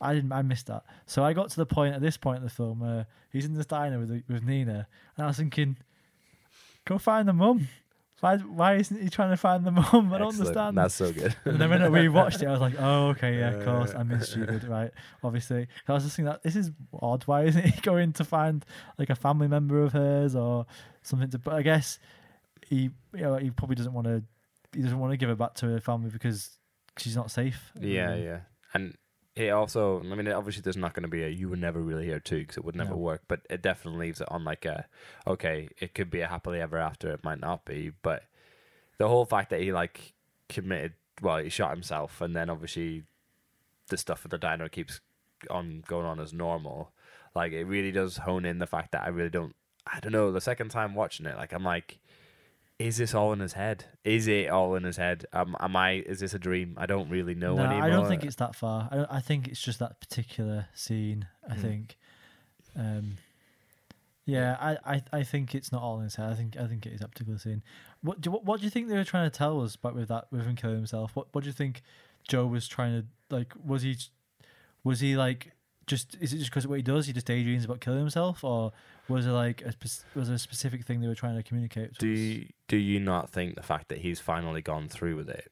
I 0.00 0.14
didn't. 0.14 0.30
I 0.30 0.42
missed 0.42 0.68
that. 0.68 0.84
So 1.06 1.24
I 1.24 1.32
got 1.32 1.50
to 1.50 1.56
the 1.56 1.66
point 1.66 1.96
at 1.96 2.00
this 2.00 2.16
point 2.16 2.38
in 2.38 2.44
the 2.44 2.50
film 2.50 2.78
where 2.78 3.06
he's 3.30 3.44
in 3.44 3.54
this 3.54 3.66
diner 3.66 3.98
with 3.98 4.22
with 4.28 4.44
Nina, 4.44 4.86
and 5.16 5.24
I 5.24 5.26
was 5.26 5.36
thinking, 5.36 5.78
go 6.84 6.98
find 6.98 7.28
the 7.28 7.32
mum. 7.32 7.68
Why? 8.20 8.36
Why 8.38 8.74
isn't 8.76 9.02
he 9.02 9.08
trying 9.10 9.30
to 9.30 9.36
find 9.36 9.64
the 9.64 9.72
mum? 9.72 10.12
I 10.12 10.18
don't 10.18 10.28
Excellent. 10.28 10.40
understand. 10.40 10.78
That's 10.78 10.94
so 10.94 11.12
good. 11.12 11.34
And 11.44 11.58
then 11.58 11.70
when 11.70 11.90
we 11.90 12.08
watched 12.08 12.40
it, 12.42 12.46
I 12.46 12.52
was 12.52 12.60
like, 12.60 12.74
oh, 12.78 13.08
okay, 13.08 13.38
yeah, 13.38 13.50
of 13.50 13.64
course, 13.64 13.92
I'm 13.96 14.06
being 14.08 14.20
stupid, 14.20 14.64
right? 14.64 14.92
Obviously. 15.24 15.66
I 15.88 15.92
was 15.92 16.04
just 16.04 16.14
thinking 16.16 16.30
that 16.30 16.42
this 16.44 16.54
is 16.54 16.70
odd. 17.00 17.24
Why 17.24 17.44
isn't 17.44 17.64
he 17.64 17.80
going 17.82 18.12
to 18.14 18.24
find 18.24 18.64
like 18.96 19.10
a 19.10 19.16
family 19.16 19.48
member 19.48 19.82
of 19.82 19.92
hers 19.92 20.36
or 20.36 20.66
something 21.02 21.30
to? 21.30 21.38
But 21.40 21.54
I 21.54 21.62
guess 21.62 21.98
he, 22.68 22.90
you 23.12 23.22
know, 23.22 23.36
he 23.36 23.50
probably 23.50 23.74
doesn't 23.76 23.92
want 23.92 24.06
to. 24.06 24.22
He 24.74 24.82
doesn't 24.82 24.98
want 25.00 25.12
to 25.12 25.16
give 25.16 25.28
her 25.28 25.34
back 25.34 25.54
to 25.54 25.66
her 25.66 25.80
family 25.80 26.10
because 26.10 26.56
she's 26.98 27.16
not 27.16 27.30
safe. 27.30 27.72
yeah, 27.80 28.12
Um, 28.12 28.22
yeah. 28.22 28.38
And 28.72 28.94
it 29.34 29.48
also, 29.50 30.00
I 30.00 30.14
mean, 30.14 30.28
obviously, 30.28 30.62
there's 30.62 30.76
not 30.76 30.94
going 30.94 31.04
to 31.04 31.08
be 31.08 31.22
a 31.22 31.28
"you 31.28 31.48
were 31.48 31.56
never 31.56 31.80
really 31.80 32.04
here" 32.04 32.20
too, 32.20 32.40
because 32.40 32.56
it 32.58 32.64
would 32.64 32.76
never 32.76 32.90
No. 32.90 32.96
work. 32.96 33.22
But 33.28 33.40
it 33.48 33.62
definitely 33.62 34.06
leaves 34.06 34.20
it 34.20 34.30
on 34.30 34.44
like 34.44 34.64
a, 34.64 34.86
okay, 35.26 35.68
it 35.80 35.94
could 35.94 36.10
be 36.10 36.20
a 36.20 36.26
happily 36.28 36.60
ever 36.60 36.78
after. 36.78 37.10
It 37.12 37.24
might 37.24 37.40
not 37.40 37.64
be, 37.64 37.92
but 38.02 38.24
the 38.98 39.08
whole 39.08 39.24
fact 39.24 39.50
that 39.50 39.60
he 39.60 39.72
like 39.72 40.12
committed, 40.48 40.94
well, 41.20 41.38
he 41.38 41.48
shot 41.48 41.70
himself, 41.72 42.20
and 42.20 42.36
then 42.36 42.50
obviously 42.50 43.04
the 43.88 43.96
stuff 43.96 44.24
at 44.24 44.30
the 44.30 44.38
diner 44.38 44.68
keeps 44.68 45.00
on 45.50 45.82
going 45.86 46.06
on 46.06 46.20
as 46.20 46.32
normal. 46.32 46.92
Like 47.34 47.52
it 47.52 47.64
really 47.64 47.92
does 47.92 48.18
hone 48.18 48.44
in 48.44 48.58
the 48.58 48.66
fact 48.66 48.92
that 48.92 49.02
I 49.02 49.08
really 49.08 49.30
don't. 49.30 49.56
I 49.86 49.98
don't 50.00 50.12
know. 50.12 50.30
The 50.30 50.40
second 50.40 50.68
time 50.70 50.94
watching 50.94 51.26
it, 51.26 51.36
like 51.36 51.52
I'm 51.52 51.64
like, 51.64 51.98
is 52.86 52.96
this 52.96 53.14
all 53.14 53.32
in 53.32 53.40
his 53.40 53.52
head? 53.52 53.84
Is 54.04 54.26
it 54.28 54.48
all 54.50 54.74
in 54.74 54.82
his 54.84 54.96
head? 54.96 55.24
Um, 55.32 55.56
am 55.60 55.76
I? 55.76 55.92
Is 55.92 56.20
this 56.20 56.34
a 56.34 56.38
dream? 56.38 56.74
I 56.76 56.86
don't 56.86 57.08
really 57.08 57.34
know 57.34 57.54
no, 57.54 57.62
anymore. 57.64 57.82
I 57.84 57.88
don't 57.90 58.08
think 58.08 58.24
it's 58.24 58.36
that 58.36 58.54
far. 58.54 58.88
I, 58.90 58.96
don't, 58.96 59.12
I 59.12 59.20
think 59.20 59.48
it's 59.48 59.60
just 59.62 59.78
that 59.78 60.00
particular 60.00 60.66
scene. 60.74 61.26
I 61.48 61.54
Mm. 61.54 61.60
think. 61.62 61.96
Um, 62.76 63.16
yeah, 64.24 64.56
I, 64.60 64.94
I, 64.94 65.02
I 65.12 65.22
think 65.24 65.54
it's 65.54 65.72
not 65.72 65.82
all 65.82 65.98
in 65.98 66.04
his 66.04 66.14
head. 66.16 66.30
I 66.30 66.34
think 66.34 66.56
I 66.56 66.66
think 66.66 66.86
it 66.86 66.92
is 66.92 67.00
that 67.00 67.10
particular 67.10 67.38
scene. 67.38 67.62
What 68.02 68.20
do 68.20 68.30
what, 68.30 68.44
what 68.44 68.60
do 68.60 68.64
you 68.64 68.70
think 68.70 68.88
they 68.88 68.94
were 68.96 69.04
trying 69.04 69.28
to 69.30 69.36
tell 69.36 69.60
us 69.62 69.74
about 69.74 69.94
with 69.94 70.08
that 70.08 70.26
with 70.30 70.44
him 70.46 70.56
killing 70.56 70.76
himself? 70.76 71.14
What 71.14 71.26
what 71.32 71.42
do 71.44 71.48
you 71.48 71.52
think 71.54 71.82
Joe 72.28 72.46
was 72.46 72.68
trying 72.68 73.00
to 73.02 73.06
like? 73.34 73.52
Was 73.64 73.82
he 73.82 73.96
was 74.84 75.00
he 75.00 75.16
like 75.16 75.52
just 75.86 76.16
is 76.20 76.32
it 76.32 76.38
just 76.38 76.50
because 76.50 76.64
of 76.64 76.70
what 76.70 76.76
he 76.76 76.82
does? 76.82 77.06
He 77.06 77.12
just 77.12 77.26
daydreams 77.26 77.64
about 77.64 77.80
killing 77.80 78.00
himself, 78.00 78.44
or 78.44 78.72
was 79.08 79.26
it 79.26 79.30
like 79.30 79.62
a 79.62 79.74
was 80.14 80.28
there 80.28 80.36
a 80.36 80.38
specific 80.38 80.84
thing 80.84 81.00
they 81.00 81.08
were 81.08 81.14
trying 81.14 81.36
to 81.36 81.42
communicate? 81.42 81.98
Do 81.98 82.08
you, 82.08 82.48
do 82.68 82.76
you 82.76 83.00
not 83.00 83.30
think 83.30 83.56
the 83.56 83.62
fact 83.62 83.88
that 83.88 83.98
he's 83.98 84.20
finally 84.20 84.62
gone 84.62 84.88
through 84.88 85.16
with 85.16 85.28
it 85.28 85.50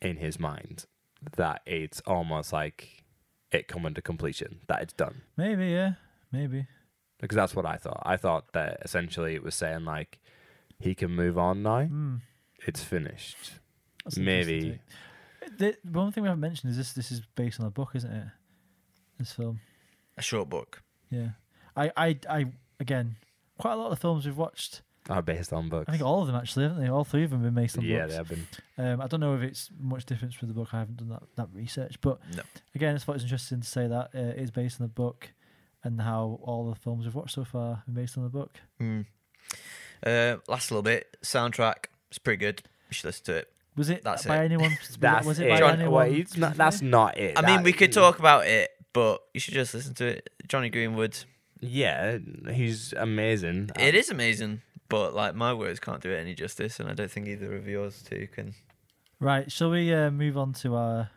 in 0.00 0.16
his 0.16 0.38
mind 0.38 0.86
that 1.36 1.62
it's 1.66 2.00
almost 2.06 2.52
like 2.52 3.04
it 3.52 3.68
coming 3.68 3.94
to 3.94 4.02
completion 4.02 4.60
that 4.68 4.82
it's 4.82 4.92
done? 4.92 5.22
Maybe 5.36 5.68
yeah, 5.68 5.92
maybe. 6.32 6.66
Because 7.20 7.36
that's 7.36 7.54
what 7.54 7.66
I 7.66 7.76
thought. 7.76 8.02
I 8.04 8.16
thought 8.16 8.52
that 8.52 8.78
essentially 8.84 9.34
it 9.34 9.42
was 9.42 9.54
saying 9.54 9.84
like 9.84 10.18
he 10.78 10.94
can 10.94 11.10
move 11.10 11.38
on 11.38 11.62
now. 11.62 11.84
Hmm. 11.84 12.16
It's 12.66 12.82
finished. 12.82 13.52
That's 14.04 14.16
Maybe. 14.16 14.80
The 15.58 15.76
one 15.90 16.12
thing 16.12 16.22
we 16.22 16.28
haven't 16.28 16.40
mentioned 16.40 16.70
is 16.70 16.76
this. 16.76 16.92
This 16.92 17.12
is 17.12 17.22
based 17.34 17.60
on 17.60 17.66
a 17.66 17.70
book, 17.70 17.90
isn't 17.94 18.10
it? 18.10 18.26
This 19.18 19.32
film. 19.32 19.60
A 20.18 20.22
short 20.22 20.48
book. 20.48 20.82
Yeah. 21.10 21.28
I, 21.76 21.90
I, 21.96 22.18
I, 22.28 22.46
again, 22.80 23.16
quite 23.58 23.72
a 23.74 23.76
lot 23.76 23.86
of 23.86 23.90
the 23.90 23.96
films 24.00 24.24
we've 24.26 24.36
watched. 24.36 24.82
Are 25.08 25.22
based 25.22 25.52
on 25.52 25.68
books. 25.68 25.84
I 25.88 25.92
think 25.92 26.02
all 26.02 26.20
of 26.22 26.26
them 26.26 26.34
actually, 26.34 26.64
haven't 26.64 26.80
they? 26.82 26.88
All 26.88 27.04
three 27.04 27.22
of 27.22 27.30
them 27.30 27.42
have 27.44 27.54
been 27.54 27.62
based 27.62 27.78
on 27.78 27.84
yeah, 27.84 28.00
books. 28.06 28.12
Yeah, 28.14 28.22
they 28.22 28.28
have 28.28 28.28
been. 28.28 28.46
Um, 28.94 29.00
I 29.00 29.06
don't 29.06 29.20
know 29.20 29.36
if 29.36 29.42
it's 29.42 29.70
much 29.80 30.04
difference 30.04 30.40
with 30.40 30.48
the 30.48 30.54
book. 30.54 30.70
I 30.72 30.80
haven't 30.80 30.96
done 30.96 31.10
that, 31.10 31.22
that 31.36 31.48
research, 31.54 32.00
but 32.00 32.18
No. 32.34 32.42
again, 32.74 32.94
I 32.96 32.98
thought 32.98 33.12
it 33.12 33.16
was 33.16 33.22
interesting 33.22 33.60
to 33.60 33.66
say 33.66 33.86
that 33.86 34.10
uh, 34.14 34.18
it 34.18 34.38
is 34.38 34.50
based 34.50 34.80
on 34.80 34.86
the 34.86 34.92
book, 34.92 35.30
and 35.84 36.00
how 36.00 36.40
all 36.42 36.68
the 36.68 36.74
films 36.74 37.04
we've 37.04 37.14
watched 37.14 37.34
so 37.34 37.44
far 37.44 37.76
have 37.76 37.84
been 37.86 37.94
based 37.94 38.18
on 38.18 38.24
the 38.24 38.30
book. 38.30 38.56
Mm. 38.80 39.06
Uh, 40.04 40.36
last 40.48 40.70
little 40.72 40.82
bit. 40.82 41.16
Soundtrack. 41.22 41.86
It's 42.08 42.18
pretty 42.18 42.38
good. 42.38 42.62
You 42.90 42.94
should 42.94 43.06
listen 43.06 43.24
to 43.26 43.34
it. 43.36 43.52
Was 43.76 43.90
it 43.90 44.02
That's 44.02 44.24
by 44.24 44.38
it. 44.42 44.46
anyone? 44.46 44.70
was 44.70 44.90
it- 44.96 45.00
That's 45.00 45.26
was 45.26 45.38
it 45.38 45.46
it. 45.46 45.50
by 45.50 45.58
John- 45.58 45.80
anyone? 45.80 45.92
Well, 46.10 46.22
not, 46.36 46.54
that's 46.56 46.82
not 46.82 47.16
it. 47.18 47.38
I 47.38 47.42
mean, 47.46 47.62
we 47.62 47.72
could 47.72 47.92
talk 47.92 48.18
about 48.18 48.46
it, 48.46 48.70
but 48.96 49.20
you 49.34 49.40
should 49.40 49.52
just 49.54 49.74
listen 49.74 49.92
to 49.94 50.06
it. 50.06 50.30
Jonny 50.48 50.70
Greenwood, 50.70 51.18
Yeah, 51.60 52.16
he's 52.50 52.94
amazing. 52.94 53.70
It 53.78 53.94
is 53.94 54.08
amazing, 54.10 54.62
but 54.88 55.14
like 55.14 55.34
my 55.34 55.52
words 55.52 55.78
can't 55.80 56.00
do 56.02 56.10
it 56.10 56.16
any 56.18 56.34
justice, 56.34 56.80
and 56.80 56.88
I 56.88 56.94
don't 56.94 57.10
think 57.10 57.28
either 57.28 57.54
of 57.54 57.68
yours 57.68 58.02
two 58.02 58.26
can. 58.32 58.54
Right, 59.20 59.52
shall 59.52 59.70
we 59.70 59.92
uh, 59.92 60.10
move 60.10 60.36
on 60.38 60.52
to 60.64 60.74
our 60.76 61.10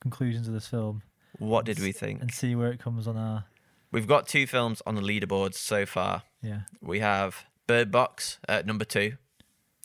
conclusions 0.00 0.48
of 0.48 0.54
this 0.54 0.66
film 0.66 1.02
What 1.38 1.64
did 1.66 1.78
we 1.78 1.92
think? 1.92 2.20
and 2.20 2.32
see 2.32 2.54
where 2.56 2.72
it 2.72 2.80
comes 2.80 3.06
on 3.06 3.16
our 3.16 3.44
We've 3.92 4.06
got 4.08 4.26
two 4.28 4.46
films 4.46 4.82
on 4.86 4.94
the 4.96 5.00
leaderboards 5.02 5.54
so 5.54 5.84
far. 5.86 6.22
yeah. 6.42 6.60
We 6.80 6.98
have 7.00 7.44
Bird 7.68 7.90
Box 7.92 8.38
at 8.48 8.66
number 8.66 8.84
two, 8.84 9.16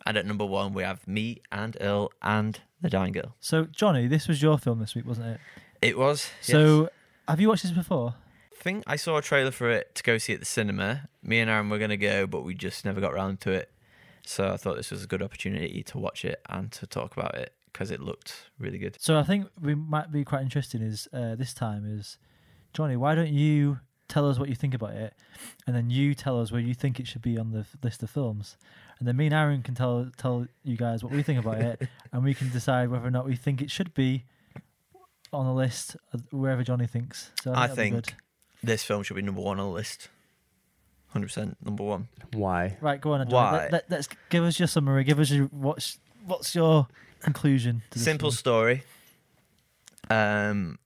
and 0.06 0.18
at 0.18 0.26
number 0.26 0.46
one 0.46 0.74
we 0.74 0.82
have 0.84 1.08
Me 1.08 1.42
and 1.52 1.78
Earl 1.80 2.12
and 2.22 2.60
The 2.82 2.90
Dying 2.90 3.14
Girl. 3.14 3.36
So 3.40 3.66
Johnny, 3.66 4.08
this 4.08 4.28
was 4.28 4.42
your 4.42 4.58
film 4.58 4.80
this 4.80 4.96
week, 4.96 5.06
wasn't 5.08 5.28
it? 5.28 5.40
It 5.82 5.98
was. 5.98 6.30
So 6.42 6.82
yes. 6.84 6.90
Have 7.28 7.40
you 7.42 7.50
watched 7.50 7.64
this 7.64 7.72
before? 7.72 8.16
I 8.54 8.64
think 8.64 8.84
I 8.88 8.96
saw 8.96 9.18
a 9.18 9.22
trailer 9.22 9.52
for 9.52 9.70
it 9.70 9.96
to 9.96 10.04
go 10.04 10.18
see 10.18 10.34
at 10.34 10.40
the 10.40 10.46
cinema. 10.46 11.10
Me 11.24 11.40
and 11.40 11.50
Aaron 11.50 11.70
were 11.70 11.78
going 11.78 11.90
to 11.90 11.98
go, 11.98 12.28
but 12.28 12.44
we 12.44 12.54
just 12.56 12.86
never 12.86 13.02
got 13.02 13.14
around 13.14 13.42
to 13.42 13.52
it. 13.52 13.72
So 14.26 14.52
I 14.52 14.58
thought 14.58 14.76
this 14.76 14.92
was 14.92 15.04
a 15.04 15.08
good 15.08 15.22
opportunity 15.22 15.84
to 15.84 15.98
watch 15.98 16.26
it 16.26 16.42
and 16.50 16.72
to 16.74 16.88
talk 16.88 17.16
about 17.16 17.36
it 17.36 17.54
because 17.72 17.92
it 17.92 18.00
looked 18.00 18.50
really 18.58 18.78
good. 18.78 18.98
So 19.00 19.20
I 19.20 19.24
think 19.24 19.48
we 19.62 19.76
might 19.76 20.12
be 20.12 20.24
quite 20.24 20.42
interesting 20.42 20.82
is 20.82 21.08
uh, 21.14 21.36
this 21.36 21.54
time 21.54 21.86
is 21.86 22.18
Jonny, 22.74 22.96
why 22.96 23.16
don't 23.16 23.30
you 23.30 23.80
tell 24.08 24.30
us 24.30 24.40
what 24.40 24.50
you 24.50 24.56
think 24.56 24.74
about 24.74 24.94
it, 24.94 25.14
and 25.66 25.76
then 25.76 25.90
you 25.90 26.14
tell 26.14 26.40
us 26.40 26.52
where 26.52 26.62
you 26.62 26.74
think 26.74 27.00
it 27.00 27.08
should 27.08 27.22
be 27.22 27.38
on 27.38 27.52
the 27.52 27.60
f- 27.60 27.76
list 27.84 28.04
of 28.04 28.10
films, 28.10 28.58
and 29.00 29.08
then 29.08 29.18
me 29.18 29.26
and 29.26 29.34
Aaron 29.34 29.62
can 29.62 29.76
tell 29.76 30.10
tell 30.18 30.46
you 30.64 30.78
guys 30.78 31.04
what 31.04 31.12
we 31.12 31.24
think 31.24 31.40
about 31.40 31.60
it, 31.60 31.88
and 32.14 32.24
we 32.24 32.34
can 32.34 32.50
decide 32.50 32.90
whether 32.90 33.06
or 33.06 33.12
not 33.12 33.26
we 33.26 33.36
think 33.36 33.62
it 33.62 33.72
should 33.72 33.94
be 33.94 34.26
on 35.36 35.46
the 35.46 35.54
list 35.54 35.96
wherever 36.32 36.64
Jonny 36.64 36.88
thinks. 36.88 37.32
So 37.42 37.52
I 37.54 37.64
I 37.64 37.68
think, 37.68 37.96
that'd 37.96 38.06
think- 38.08 38.18
This 38.64 38.84
film 38.84 39.04
should 39.04 39.16
be 39.16 39.22
number 39.22 39.42
one 39.42 39.60
on 39.60 39.68
the 39.68 39.74
list. 39.74 40.10
100% 41.14 41.56
number 41.64 41.84
one. 41.84 42.08
Why? 42.34 42.78
right. 42.82 43.00
Go 43.00 43.14
on, 43.14 43.20
then, 43.20 43.30
Jonny. 43.30 43.58
Why? 43.58 43.70
Let, 43.72 43.92
us 43.92 44.10
give 44.30 44.44
us 44.44 44.60
your 44.60 44.68
summary. 44.68 45.04
Give 45.06 45.20
us 45.20 45.32
your 45.32 45.46
what's 45.48 45.98
what's 46.26 46.54
your 46.54 46.88
conclusion? 47.22 47.84
To 47.92 48.00
Simple 48.00 48.32
film? 48.32 48.36
story. 48.38 48.84
Um, 50.10 50.78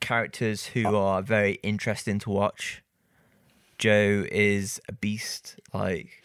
characters 0.00 0.66
who 0.66 0.96
are 0.96 1.22
very 1.22 1.54
interesting 1.62 2.18
to 2.20 2.30
watch. 2.30 2.82
Joe 3.78 4.24
is 4.30 4.80
a 4.88 4.92
beast. 4.92 5.58
Like 5.72 6.22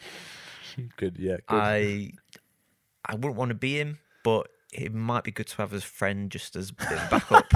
Good, 0.97 1.17
yeah. 1.19 1.37
Good. 1.47 1.55
I, 1.55 2.11
I 3.05 3.15
wouldn't 3.15 3.35
want 3.35 3.49
to 3.49 3.55
be 3.55 3.79
him, 3.79 3.99
but 4.23 4.47
it 4.73 4.93
might 4.93 5.23
be 5.23 5.31
good 5.31 5.47
to 5.47 5.57
have 5.57 5.73
as 5.73 5.83
a 5.83 5.87
friend 5.87 6.29
just 6.29 6.55
as 6.55 6.69
a 6.71 6.73
bit 6.73 6.91
of 6.91 7.09
backup. 7.09 7.51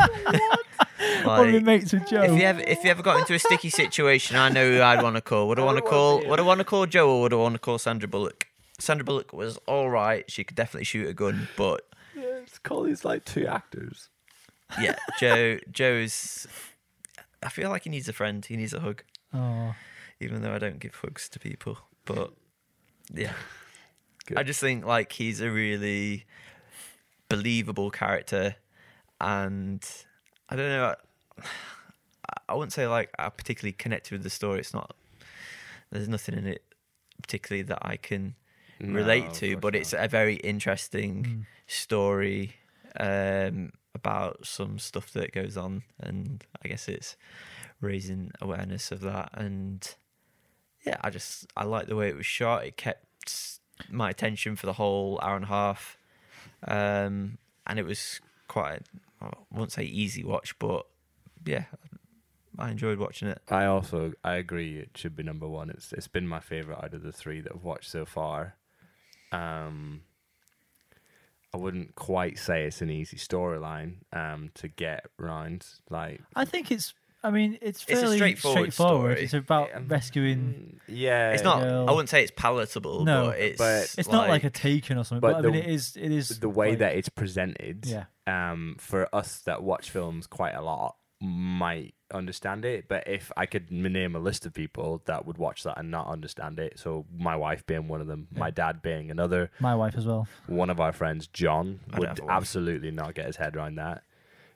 What 1.23 1.39
are 1.39 1.45
we 1.45 1.53
like, 1.53 1.63
mates 1.63 1.93
with 1.93 2.07
Joe? 2.07 2.21
if 2.23 2.31
you 2.31 2.41
ever 2.41 2.61
if 2.61 2.83
you 2.83 2.89
ever 2.89 3.03
got 3.03 3.19
into 3.19 3.33
a 3.33 3.39
sticky 3.39 3.69
situation, 3.69 4.35
I 4.37 4.49
know 4.49 4.69
who 4.69 4.81
I'd 4.81 5.01
want 5.01 5.15
to 5.15 5.21
call. 5.21 5.47
Would 5.49 5.59
I 5.59 5.63
want 5.63 5.77
to 5.77 5.81
call? 5.83 6.25
Would 6.27 6.39
I 6.39 6.43
want 6.43 6.59
to 6.59 6.63
call 6.63 6.85
Joe 6.85 7.09
or 7.09 7.21
would 7.23 7.33
I 7.33 7.37
want 7.37 7.53
to 7.53 7.59
call 7.59 7.77
Sandra 7.77 8.07
Bullock? 8.07 8.47
Sandra 8.79 9.03
Bullock 9.03 9.33
was 9.33 9.57
all 9.67 9.89
right. 9.89 10.29
She 10.29 10.43
could 10.43 10.55
definitely 10.55 10.85
shoot 10.85 11.07
a 11.07 11.13
gun, 11.13 11.47
but 11.57 11.87
yeah, 12.15 12.23
it's 12.43 12.57
called 12.59 12.87
these 12.87 13.05
like 13.05 13.25
two 13.25 13.45
actors. 13.45 14.09
yeah, 14.79 14.95
Joe 15.19 15.59
Joe's. 15.71 16.47
I 17.43 17.49
feel 17.49 17.69
like 17.69 17.83
he 17.83 17.89
needs 17.89 18.07
a 18.07 18.13
friend. 18.13 18.45
He 18.45 18.55
needs 18.55 18.73
a 18.73 18.79
hug, 18.79 19.03
oh, 19.33 19.75
even 20.19 20.41
though 20.41 20.53
I 20.53 20.59
don't 20.59 20.79
give 20.79 20.95
hugs 20.95 21.27
to 21.29 21.39
people. 21.39 21.77
But 22.05 22.31
yeah, 23.13 23.33
Good. 24.25 24.37
I 24.37 24.43
just 24.43 24.59
think 24.59 24.85
like 24.85 25.11
he's 25.11 25.41
a 25.41 25.49
really 25.51 26.25
believable 27.31 27.89
character, 27.91 28.55
and 29.19 29.83
I 30.49 30.55
don't 30.55 30.69
know. 30.69 30.95
I, 31.39 31.43
I 32.49 32.53
wouldn't 32.53 32.73
say 32.73 32.87
like 32.87 33.09
I 33.17 33.29
particularly 33.29 33.73
connected 33.73 34.11
with 34.13 34.23
the 34.23 34.29
story. 34.29 34.59
It's 34.59 34.73
not. 34.73 34.95
There's 35.91 36.07
nothing 36.09 36.35
in 36.37 36.47
it 36.47 36.63
particularly 37.21 37.63
that 37.63 37.79
I 37.81 37.97
can 37.97 38.35
relate 38.79 39.33
to, 39.35 39.57
but 39.57 39.73
course 39.73 39.81
it's 39.81 39.93
not. 39.93 40.03
a 40.05 40.07
very 40.07 40.35
interesting 40.35 41.23
Mm. 41.23 41.45
story 41.67 42.55
um, 42.99 43.71
about 43.93 44.45
some 44.45 44.79
stuff 44.79 45.11
that 45.13 45.31
goes 45.33 45.55
on, 45.57 45.83
and 45.99 46.43
I 46.63 46.67
guess 46.67 46.87
it's 46.87 47.15
raising 47.79 48.31
awareness 48.41 48.91
of 48.91 49.01
that. 49.01 49.29
And 49.33 49.87
yeah, 50.85 50.97
I 51.01 51.09
just 51.09 51.45
I 51.55 51.63
like 51.65 51.87
the 51.87 51.95
way 51.95 52.09
it 52.09 52.15
was 52.15 52.25
shot. 52.25 52.65
It 52.65 52.75
kept 52.77 53.49
my 53.89 54.09
attention 54.09 54.55
for 54.55 54.65
the 54.65 54.73
whole 54.73 55.19
hour 55.21 55.35
and 55.35 55.45
a 55.45 55.49
half, 55.49 55.97
um, 56.67 57.37
and 57.67 57.79
it 57.79 57.85
was 57.85 58.19
quite 58.47 58.81
I 59.21 59.29
won't 59.51 59.71
say 59.71 59.83
easy 59.83 60.23
watch, 60.23 60.57
but 60.59 60.85
yeah, 61.45 61.65
I 62.57 62.71
enjoyed 62.71 62.99
watching 62.99 63.27
it. 63.27 63.41
I 63.49 63.65
also 63.65 64.13
I 64.23 64.35
agree 64.35 64.77
it 64.79 64.91
should 64.95 65.15
be 65.15 65.23
number 65.23 65.47
one. 65.47 65.69
It's 65.69 65.93
it's 65.93 66.07
been 66.07 66.27
my 66.27 66.39
favorite 66.39 66.83
out 66.83 66.93
of 66.93 67.03
the 67.03 67.11
three 67.11 67.41
that 67.41 67.51
I've 67.53 67.63
watched 67.63 67.89
so 67.89 68.05
far. 68.05 68.55
Um, 69.31 70.01
I 71.53 71.57
wouldn't 71.57 71.95
quite 71.95 72.37
say 72.37 72.65
it's 72.65 72.81
an 72.81 72.89
easy 72.89 73.17
storyline 73.17 73.97
um 74.13 74.51
to 74.55 74.67
get 74.67 75.05
round. 75.17 75.65
Like 75.89 76.21
I 76.35 76.45
think 76.45 76.71
it's. 76.71 76.93
I 77.23 77.29
mean, 77.29 77.57
it's 77.61 77.83
It's 77.83 77.91
a 77.91 77.95
fairly 78.01 78.17
straightforward 78.17 78.73
straightforward. 78.73 79.11
story. 79.17 79.23
It's 79.25 79.33
about 79.35 79.75
um, 79.75 79.87
rescuing. 79.87 80.39
mm, 80.39 80.79
Yeah, 80.87 81.31
It's 81.31 81.43
not. 81.43 81.61
girl. 81.61 81.87
I 81.87 81.91
wouldn't 81.91 82.09
say 82.09 82.23
it's 82.23 82.31
palatable, 82.35 83.05
No, 83.05 83.27
but 83.27 83.39
it's 83.39 83.57
but- 83.57 83.95
It's 83.97 84.09
not 84.09 84.27
like 84.27 84.43
a 84.43 84.49
taken 84.49 84.97
or 84.97 85.03
something, 85.03 85.21
but, 85.21 85.41
but 85.41 85.45
I 85.45 85.51
mean, 85.51 85.61
it 85.63 85.69
is. 85.69 85.95
It 85.95 86.11
is 86.11 86.39
the 86.39 86.49
way 86.49 86.69
like- 86.71 86.79
that 86.79 86.95
it's 86.95 87.09
presented. 87.09 87.85
Yeah. 87.85 88.05
Um, 88.27 88.75
for 88.79 89.13
us 89.13 89.39
that 89.41 89.61
watch 89.63 89.89
films 89.91 90.25
quite 90.27 90.53
a 90.55 90.61
lot 90.61 90.95
might 91.23 91.93
understand 92.11 92.65
it, 92.65 92.87
but 92.87 93.07
if 93.07 93.31
I 93.37 93.45
could 93.45 93.69
name 93.71 94.15
a 94.15 94.19
list 94.19 94.45
of 94.47 94.53
people 94.53 95.03
that 95.05 95.25
would 95.25 95.37
watch 95.37 95.61
that 95.63 95.77
and 95.77 95.91
not 95.91 96.07
understand 96.07 96.57
it, 96.59 96.79
so 96.79 97.05
my 97.15 97.35
wife 97.35 97.63
being 97.67 97.87
one 97.87 98.01
of 98.01 98.07
them, 98.07 98.27
my 98.35 98.49
dad 98.49 98.81
being 98.81 99.11
another, 99.11 99.51
My 99.59 99.75
wife 99.75 99.95
as 99.95 100.07
well. 100.07 100.27
one 100.47 100.71
of 100.71 100.79
our 100.79 100.91
friends, 100.91 101.27
John, 101.27 101.79
would 101.95 102.07
have 102.07 102.19
a 102.19 102.23
wife. 102.25 102.31
absolutely 102.31 102.89
not 102.89 103.13
get 103.13 103.27
his 103.27 103.35
head 103.35 103.55
around 103.55 103.75
that. 103.75 104.03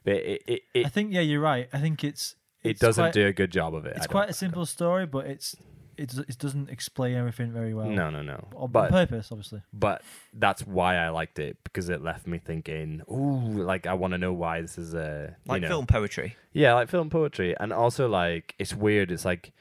But 0.04 0.16
it 0.16 0.42
it 0.48 0.62
it, 0.74 0.86
I 0.88 0.90
think 0.90 1.14
yeah, 1.14 1.22
you're 1.22 1.40
right. 1.42 1.68
I 1.72 1.78
think 1.80 2.04
it's. 2.04 2.36
It 2.66 2.80
doesn't 2.80 3.04
quite, 3.06 3.14
do 3.14 3.28
a 3.28 3.34
good 3.34 3.52
job 3.52 3.74
of 3.76 3.86
it. 3.86 3.94
It's 3.98 4.08
quite 4.08 4.30
a 4.30 4.34
simple 4.34 4.66
story, 4.66 5.06
but 5.06 5.26
it's 5.28 5.56
it 5.98 6.10
does- 6.10 6.20
it 6.28 6.38
doesn't 6.38 6.70
explain 6.70 7.16
everything 7.16 7.54
very 7.54 7.74
well. 7.74 7.90
No, 7.90 8.10
no, 8.10 8.22
no. 8.22 8.48
on 8.56 8.70
But 8.70 8.92
purpose, 8.92 9.32
obviously. 9.32 9.62
but 9.72 10.02
that's 10.34 10.62
why 10.68 10.98
I 10.98 11.08
liked 11.10 11.40
it 11.40 11.58
because 11.64 11.88
it 11.88 12.02
left 12.04 12.28
me 12.28 12.38
thinking, 12.38 13.02
ooh, 13.10 13.64
like 13.64 13.88
I 13.88 13.94
want 13.94 14.12
to 14.12 14.18
know 14.18 14.34
why 14.34 14.60
this 14.62 14.78
is 14.78 14.94
a 14.94 15.38
like 15.46 15.62
you 15.62 15.62
know, 15.62 15.68
film 15.70 15.88
poetry. 15.88 16.36
Yeah, 16.52 16.74
like 16.74 16.90
film 16.90 17.10
poetry, 17.10 17.56
and 17.58 17.72
also 17.72 18.10
like 18.10 18.56
it's 18.60 18.76
weird. 18.76 19.10
It's 19.12 19.24
like 19.24 19.54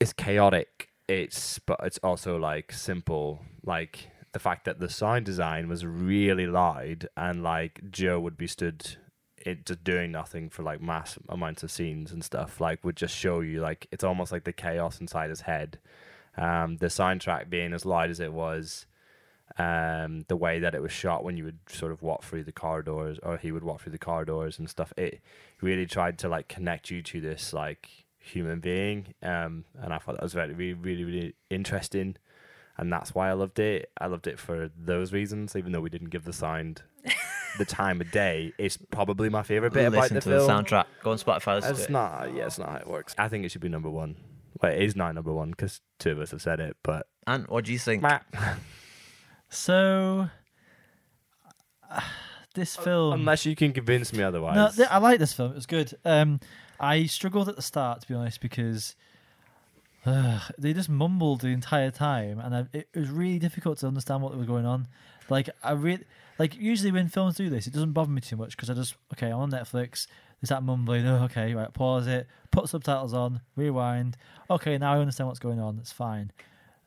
it's 0.00 0.12
chaotic. 0.12 0.88
It's 1.06 1.58
but 1.60 1.78
it's 1.84 1.98
also 2.02 2.36
like 2.36 2.72
simple. 2.72 3.44
Like 3.64 4.10
the 4.32 4.38
fact 4.38 4.64
that 4.66 4.78
the 4.80 4.88
sound 4.88 5.24
design 5.26 5.68
was 5.68 5.86
really 5.86 6.46
loud, 6.46 7.08
and 7.16 7.42
like 7.42 7.80
Joe 7.90 8.18
would 8.20 8.36
be 8.36 8.46
stood 8.46 8.96
it 9.44 9.66
just 9.66 9.84
doing 9.84 10.12
nothing 10.12 10.48
for 10.50 10.62
like 10.62 10.80
mass 10.80 11.18
amounts 11.28 11.62
of 11.62 11.70
scenes 11.70 12.12
and 12.12 12.24
stuff. 12.24 12.60
Like 12.60 12.84
would 12.84 12.96
just 12.96 13.14
show 13.14 13.40
you 13.40 13.60
like 13.60 13.86
it's 13.90 14.04
almost 14.04 14.32
like 14.32 14.44
the 14.44 14.52
chaos 14.52 15.00
inside 15.00 15.30
his 15.30 15.42
head. 15.42 15.78
Um, 16.36 16.76
the 16.76 16.86
soundtrack 16.86 17.50
being 17.50 17.72
as 17.72 17.84
loud 17.84 18.10
as 18.10 18.20
it 18.20 18.32
was, 18.32 18.86
um, 19.58 20.24
the 20.28 20.36
way 20.36 20.60
that 20.60 20.74
it 20.74 20.82
was 20.82 20.92
shot 20.92 21.24
when 21.24 21.36
you 21.36 21.44
would 21.44 21.58
sort 21.68 21.90
of 21.90 22.02
walk 22.02 22.22
through 22.22 22.44
the 22.44 22.52
corridors, 22.52 23.18
or 23.22 23.36
he 23.38 23.50
would 23.50 23.64
walk 23.64 23.80
through 23.80 23.92
the 23.92 23.98
corridors 23.98 24.58
and 24.58 24.70
stuff. 24.70 24.92
It 24.96 25.20
really 25.60 25.86
tried 25.86 26.18
to 26.20 26.28
like 26.28 26.48
connect 26.48 26.90
you 26.90 27.02
to 27.02 27.20
this 27.20 27.52
like 27.52 27.88
human 28.18 28.60
being, 28.60 29.14
um, 29.22 29.64
and 29.80 29.92
I 29.92 29.98
thought 29.98 30.14
that 30.14 30.22
was 30.22 30.34
very, 30.34 30.52
really, 30.52 30.74
really, 30.74 31.04
really 31.04 31.34
interesting, 31.50 32.16
and 32.76 32.92
that's 32.92 33.14
why 33.14 33.30
I 33.30 33.32
loved 33.32 33.58
it. 33.58 33.90
I 34.00 34.06
loved 34.06 34.28
it 34.28 34.38
for 34.38 34.70
those 34.78 35.12
reasons, 35.12 35.56
even 35.56 35.72
though 35.72 35.80
we 35.80 35.90
didn't 35.90 36.10
give 36.10 36.24
the 36.24 36.32
sound 36.32 36.82
the 37.56 37.64
time 37.64 38.00
of 38.00 38.10
day. 38.10 38.52
is 38.58 38.76
probably 38.90 39.28
my 39.30 39.42
favorite 39.42 39.72
bit 39.72 39.86
about 39.86 40.02
Listen 40.02 40.14
the 40.16 40.20
to 40.22 40.28
film. 40.30 40.46
the 40.46 40.52
soundtrack. 40.52 40.84
Go 41.02 41.12
on 41.12 41.18
Spotify. 41.18 41.56
Listen 41.56 41.70
It's 41.72 41.84
it. 41.84 41.90
not. 41.90 42.34
Yeah, 42.34 42.46
it's 42.46 42.58
not 42.58 42.68
how 42.68 42.76
it 42.76 42.86
works. 42.86 43.14
I 43.18 43.28
think 43.28 43.44
it 43.44 43.50
should 43.50 43.60
be 43.62 43.68
number 43.68 43.90
one. 43.90 44.16
Well, 44.62 44.72
it 44.72 44.82
is 44.82 44.96
not 44.96 45.14
number 45.14 45.32
one 45.32 45.50
because 45.50 45.80
two 45.98 46.10
of 46.12 46.20
us 46.20 46.30
have 46.32 46.42
said 46.42 46.60
it, 46.60 46.76
but 46.82 47.06
And 47.26 47.46
what 47.48 47.64
do 47.64 47.72
you 47.72 47.78
think? 47.78 48.04
So 49.50 50.28
this 52.54 52.76
film. 52.76 53.12
unless 53.14 53.46
you 53.46 53.54
can 53.56 53.72
convince 53.72 54.12
me 54.12 54.22
otherwise. 54.22 54.56
no, 54.56 54.70
th- 54.70 54.88
I 54.90 54.98
like 54.98 55.18
this 55.18 55.32
film. 55.32 55.52
It 55.52 55.54
was 55.54 55.66
good. 55.66 55.94
Um, 56.04 56.40
I 56.80 57.06
struggled 57.06 57.48
at 57.48 57.56
the 57.56 57.62
start 57.62 58.02
to 58.02 58.08
be 58.08 58.14
honest 58.14 58.40
because 58.40 58.94
uh, 58.98 59.07
they 60.58 60.72
just 60.72 60.88
mumbled 60.88 61.40
the 61.40 61.48
entire 61.48 61.90
time, 61.90 62.38
and 62.38 62.54
I, 62.54 62.66
it, 62.72 62.88
was 62.94 63.10
really 63.10 63.38
difficult 63.38 63.78
to 63.78 63.86
understand 63.86 64.22
what 64.22 64.36
was 64.36 64.46
going 64.46 64.66
on. 64.66 64.88
Like 65.28 65.50
I 65.62 65.72
really 65.72 66.04
like 66.38 66.56
usually 66.56 66.92
when 66.92 67.08
films 67.08 67.36
do 67.36 67.50
this, 67.50 67.66
it 67.66 67.72
doesn't 67.72 67.92
bother 67.92 68.10
me 68.10 68.20
too 68.20 68.36
much 68.36 68.56
because 68.56 68.70
I 68.70 68.74
just 68.74 68.96
okay, 69.14 69.28
I'm 69.28 69.38
on 69.40 69.50
Netflix. 69.50 70.06
There's 70.40 70.50
that 70.50 70.62
mumbling. 70.62 71.06
Oh, 71.06 71.24
okay, 71.24 71.54
right, 71.54 71.72
pause 71.72 72.06
it, 72.06 72.26
put 72.50 72.68
subtitles 72.68 73.12
on, 73.12 73.40
rewind. 73.56 74.16
Okay, 74.50 74.78
now 74.78 74.94
I 74.94 74.98
understand 74.98 75.26
what's 75.26 75.40
going 75.40 75.60
on. 75.60 75.78
It's 75.78 75.92
fine. 75.92 76.32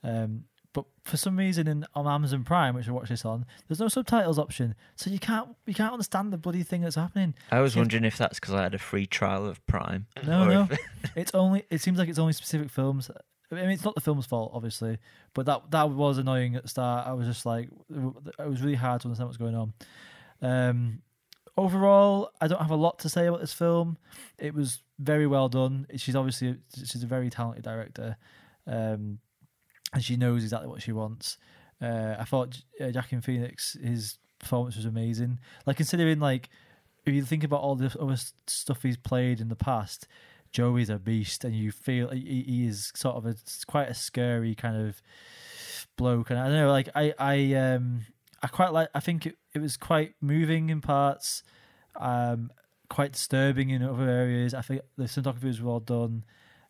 Um, 0.03 0.45
but 0.73 0.85
for 1.03 1.17
some 1.17 1.37
reason 1.37 1.67
in 1.67 1.85
on 1.95 2.07
Amazon 2.07 2.43
Prime, 2.43 2.75
which 2.75 2.87
I 2.87 2.91
watch 2.91 3.09
this 3.09 3.25
on, 3.25 3.45
there's 3.67 3.79
no 3.79 3.87
subtitles 3.87 4.39
option, 4.39 4.75
so 4.95 5.09
you 5.09 5.19
can't 5.19 5.49
you 5.65 5.73
can't 5.73 5.93
understand 5.93 6.31
the 6.31 6.37
bloody 6.37 6.63
thing 6.63 6.81
that's 6.81 6.95
happening. 6.95 7.33
I 7.51 7.59
was 7.59 7.75
wondering 7.75 8.05
if 8.05 8.17
that's 8.17 8.39
because 8.39 8.53
I 8.53 8.63
had 8.63 8.73
a 8.73 8.79
free 8.79 9.05
trial 9.05 9.45
of 9.45 9.65
Prime. 9.67 10.07
No, 10.25 10.47
no. 10.47 10.67
It's 11.15 11.31
only 11.33 11.63
it 11.69 11.81
seems 11.81 11.97
like 11.97 12.09
it's 12.09 12.19
only 12.19 12.33
specific 12.33 12.69
films. 12.69 13.09
I 13.51 13.55
mean, 13.55 13.69
it's 13.71 13.83
not 13.83 13.95
the 13.95 14.01
film's 14.01 14.25
fault, 14.25 14.51
obviously, 14.53 14.97
but 15.33 15.45
that 15.45 15.71
that 15.71 15.89
was 15.89 16.17
annoying 16.17 16.55
at 16.55 16.63
the 16.63 16.69
start. 16.69 17.05
I 17.05 17.13
was 17.13 17.27
just 17.27 17.45
like, 17.45 17.69
it 17.89 18.47
was 18.47 18.61
really 18.61 18.75
hard 18.75 19.01
to 19.01 19.07
understand 19.07 19.27
what's 19.27 19.37
going 19.37 19.55
on. 19.55 19.73
Um, 20.41 21.01
overall, 21.57 22.31
I 22.39 22.47
don't 22.47 22.61
have 22.61 22.71
a 22.71 22.75
lot 22.75 22.99
to 22.99 23.09
say 23.09 23.27
about 23.27 23.41
this 23.41 23.53
film. 23.53 23.97
It 24.37 24.53
was 24.53 24.81
very 24.99 25.27
well 25.27 25.49
done. 25.49 25.87
She's 25.97 26.15
obviously 26.15 26.57
she's 26.75 27.03
a 27.03 27.07
very 27.07 27.29
talented 27.29 27.63
director, 27.63 28.15
um, 28.67 29.19
and 29.93 30.03
she 30.03 30.15
knows 30.15 30.43
exactly 30.43 30.69
what 30.69 30.81
she 30.81 30.91
wants. 30.91 31.37
Uh, 31.81 32.15
I 32.19 32.23
thought 32.25 32.61
uh, 32.79 32.91
Joaquin 32.93 33.21
Phoenix, 33.21 33.77
his 33.81 34.17
performance 34.39 34.75
was 34.75 34.85
amazing. 34.85 35.39
Like 35.65 35.77
considering 35.77 36.19
like 36.19 36.49
if 37.05 37.13
you 37.13 37.23
think 37.23 37.43
about 37.43 37.61
all 37.61 37.75
the 37.75 37.95
other 37.99 38.17
stuff 38.47 38.83
he's 38.83 38.97
played 38.97 39.39
in 39.41 39.49
the 39.49 39.55
past, 39.55 40.07
Joey's 40.51 40.89
a 40.89 40.99
beast, 40.99 41.43
and 41.43 41.55
you 41.55 41.71
feel 41.71 42.09
he, 42.09 42.43
he 42.47 42.67
is 42.67 42.91
sort 42.95 43.15
of 43.15 43.25
a 43.25 43.35
quite 43.67 43.89
a 43.89 43.93
scary 43.93 44.53
kind 44.53 44.75
of 44.75 45.01
bloke. 45.97 46.29
And 46.29 46.39
I 46.39 46.47
don't 46.47 46.57
know, 46.57 46.71
like 46.71 46.89
I 46.93 47.13
I 47.17 47.53
um 47.53 48.05
I 48.43 48.47
quite 48.47 48.73
like. 48.73 48.89
I 48.93 48.99
think 48.99 49.25
it, 49.25 49.37
it 49.53 49.59
was 49.59 49.77
quite 49.77 50.15
moving 50.19 50.69
in 50.69 50.81
parts, 50.81 51.43
um, 51.95 52.51
quite 52.89 53.13
disturbing 53.13 53.69
in 53.69 53.83
other 53.83 54.09
areas. 54.09 54.53
I 54.53 54.61
think 54.61 54.81
the 54.97 55.05
cinematography 55.05 55.43
was 55.43 55.61
well 55.61 55.79
done. 55.79 56.25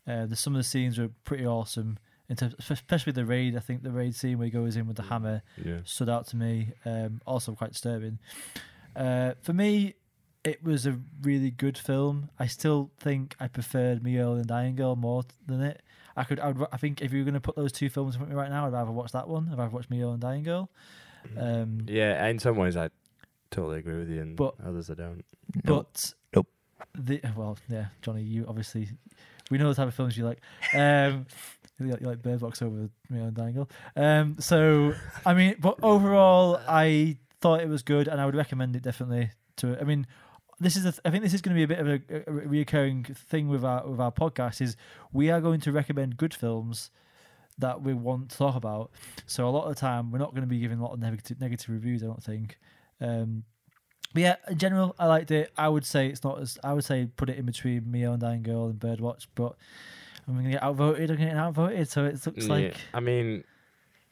Uh, 0.07 0.25
the 0.25 0.35
some 0.35 0.53
of 0.53 0.59
the 0.59 0.63
scenes 0.63 0.97
were 0.97 1.09
pretty 1.23 1.45
awesome. 1.45 1.97
In 2.31 2.37
terms, 2.37 2.55
especially 2.69 3.11
the 3.11 3.25
raid. 3.25 3.57
I 3.57 3.59
think 3.59 3.83
the 3.83 3.91
raid 3.91 4.15
scene 4.15 4.37
where 4.37 4.45
he 4.45 4.51
goes 4.51 4.77
in 4.77 4.87
with 4.87 4.95
the 4.95 5.03
hammer 5.03 5.43
Yeah. 5.61 5.79
stood 5.83 6.07
out 6.07 6.27
to 6.27 6.37
me. 6.37 6.71
Um, 6.85 7.19
also 7.27 7.53
quite 7.55 7.73
disturbing. 7.73 8.19
Uh, 8.95 9.33
for 9.41 9.51
me, 9.51 9.95
it 10.45 10.63
was 10.63 10.85
a 10.85 10.97
really 11.21 11.51
good 11.51 11.77
film. 11.77 12.29
I 12.39 12.47
still 12.47 12.89
think 13.01 13.35
I 13.39 13.47
preferred 13.49 14.01
Me 14.01 14.17
Earl 14.17 14.35
and 14.35 14.47
Dying 14.47 14.75
Girl 14.77 14.95
more 14.95 15.23
than 15.45 15.61
it. 15.61 15.81
I 16.15 16.23
could, 16.23 16.39
I, 16.39 16.51
would, 16.51 16.67
I 16.71 16.77
think 16.77 17.01
if 17.01 17.11
you 17.11 17.19
were 17.19 17.25
going 17.25 17.33
to 17.35 17.41
put 17.41 17.55
those 17.57 17.73
two 17.73 17.89
films 17.89 18.15
in 18.15 18.19
front 18.19 18.31
of 18.31 18.35
me 18.37 18.41
right 18.41 18.49
now, 18.49 18.65
I'd 18.65 18.71
rather 18.73 18.91
watch 18.91 19.11
that 19.11 19.27
one. 19.27 19.49
I'd 19.51 19.57
rather 19.57 19.71
watch 19.75 19.89
Me 19.89 20.01
Earl 20.01 20.13
and 20.13 20.21
Dying 20.21 20.43
Girl. 20.43 20.69
Um, 21.37 21.81
Yeah, 21.87 22.25
in 22.27 22.39
some 22.39 22.55
ways 22.55 22.75
I 22.77 22.89
totally 23.49 23.79
agree 23.79 23.97
with 23.97 24.09
you, 24.09 24.21
and 24.21 24.35
But- 24.37 24.55
others 24.63 24.89
I 24.89 24.93
don't. 24.93 25.23
Nope. 25.65 25.89
But 25.91 26.13
Nope. 26.35 26.47
The 26.95 27.21
well, 27.35 27.57
yeah, 27.69 27.87
Jonny, 28.01 28.23
you 28.23 28.45
obviously 28.47 28.89
we 29.51 29.57
know 29.57 29.69
the 29.69 29.75
type 29.75 29.87
of 29.87 29.93
films 29.93 30.17
you 30.17 30.25
like. 30.25 30.39
Um, 30.73 31.27
you 31.79 31.95
like, 32.01 32.21
Bird 32.21 32.39
Box 32.39 32.61
over 32.61 32.89
Me 33.09 33.19
and 33.19 33.35
Girl. 33.35 33.69
Um, 33.95 34.37
so 34.39 34.93
I 35.25 35.33
mean, 35.33 35.55
but 35.59 35.77
overall, 35.83 36.59
I 36.67 37.17
thought 37.41 37.61
it 37.61 37.69
was 37.69 37.83
good, 37.83 38.07
and 38.07 38.19
I 38.19 38.25
would 38.25 38.35
recommend 38.35 38.75
it 38.75 38.81
definitely. 38.81 39.31
To 39.57 39.77
I 39.79 39.83
mean, 39.83 40.07
this 40.59 40.75
is 40.75 40.83
th- 40.83 40.99
I 41.05 41.11
think 41.11 41.23
this 41.23 41.33
is 41.33 41.41
going 41.41 41.55
to 41.55 41.59
be 41.59 41.63
a 41.63 41.67
bit 41.67 41.79
of 41.79 41.87
a, 41.87 41.93
a 41.93 42.47
reoccurring 42.47 43.15
thing 43.15 43.49
with 43.49 43.63
our 43.63 43.87
with 43.87 43.99
our 43.99 44.11
podcast. 44.11 44.61
Is 44.61 44.77
we 45.11 45.29
are 45.29 45.41
going 45.41 45.59
to 45.61 45.71
recommend 45.71 46.17
good 46.17 46.33
films 46.33 46.89
that 47.57 47.81
we 47.81 47.93
want 47.93 48.29
to 48.31 48.37
talk 48.37 48.55
about. 48.55 48.91
So 49.25 49.47
a 49.47 49.51
lot 49.51 49.65
of 49.65 49.75
the 49.75 49.79
time, 49.79 50.11
we're 50.11 50.19
not 50.19 50.31
going 50.31 50.41
to 50.41 50.47
be 50.47 50.59
giving 50.59 50.79
a 50.79 50.83
lot 50.83 50.93
of 50.93 50.99
negative 50.99 51.39
negative 51.39 51.69
reviews. 51.69 52.03
I 52.03 52.07
don't 52.07 52.23
think. 52.23 52.57
Um, 52.99 53.43
but 54.13 54.21
yeah, 54.21 54.35
in 54.49 54.57
general, 54.57 54.95
I 54.99 55.05
liked 55.05 55.31
it. 55.31 55.51
I 55.57 55.69
would 55.69 55.85
say 55.85 56.07
it's 56.07 56.23
not 56.23 56.39
as 56.39 56.57
I 56.63 56.73
would 56.73 56.83
say 56.83 57.07
put 57.15 57.29
it 57.29 57.37
in 57.37 57.45
between 57.45 57.89
Mio 57.91 58.13
and 58.13 58.21
Dying 58.21 58.43
Girl 58.43 58.65
and 58.65 58.79
Birdwatch, 58.79 59.27
but 59.35 59.55
I'm 60.27 60.35
gonna 60.35 60.51
get 60.51 60.63
outvoted. 60.63 61.09
I'm 61.11 61.17
getting 61.17 61.35
outvoted, 61.37 61.89
so 61.89 62.05
it 62.05 62.25
looks 62.25 62.45
Yeah, 62.45 62.53
like 62.53 62.75
I 62.93 62.99
mean, 62.99 63.43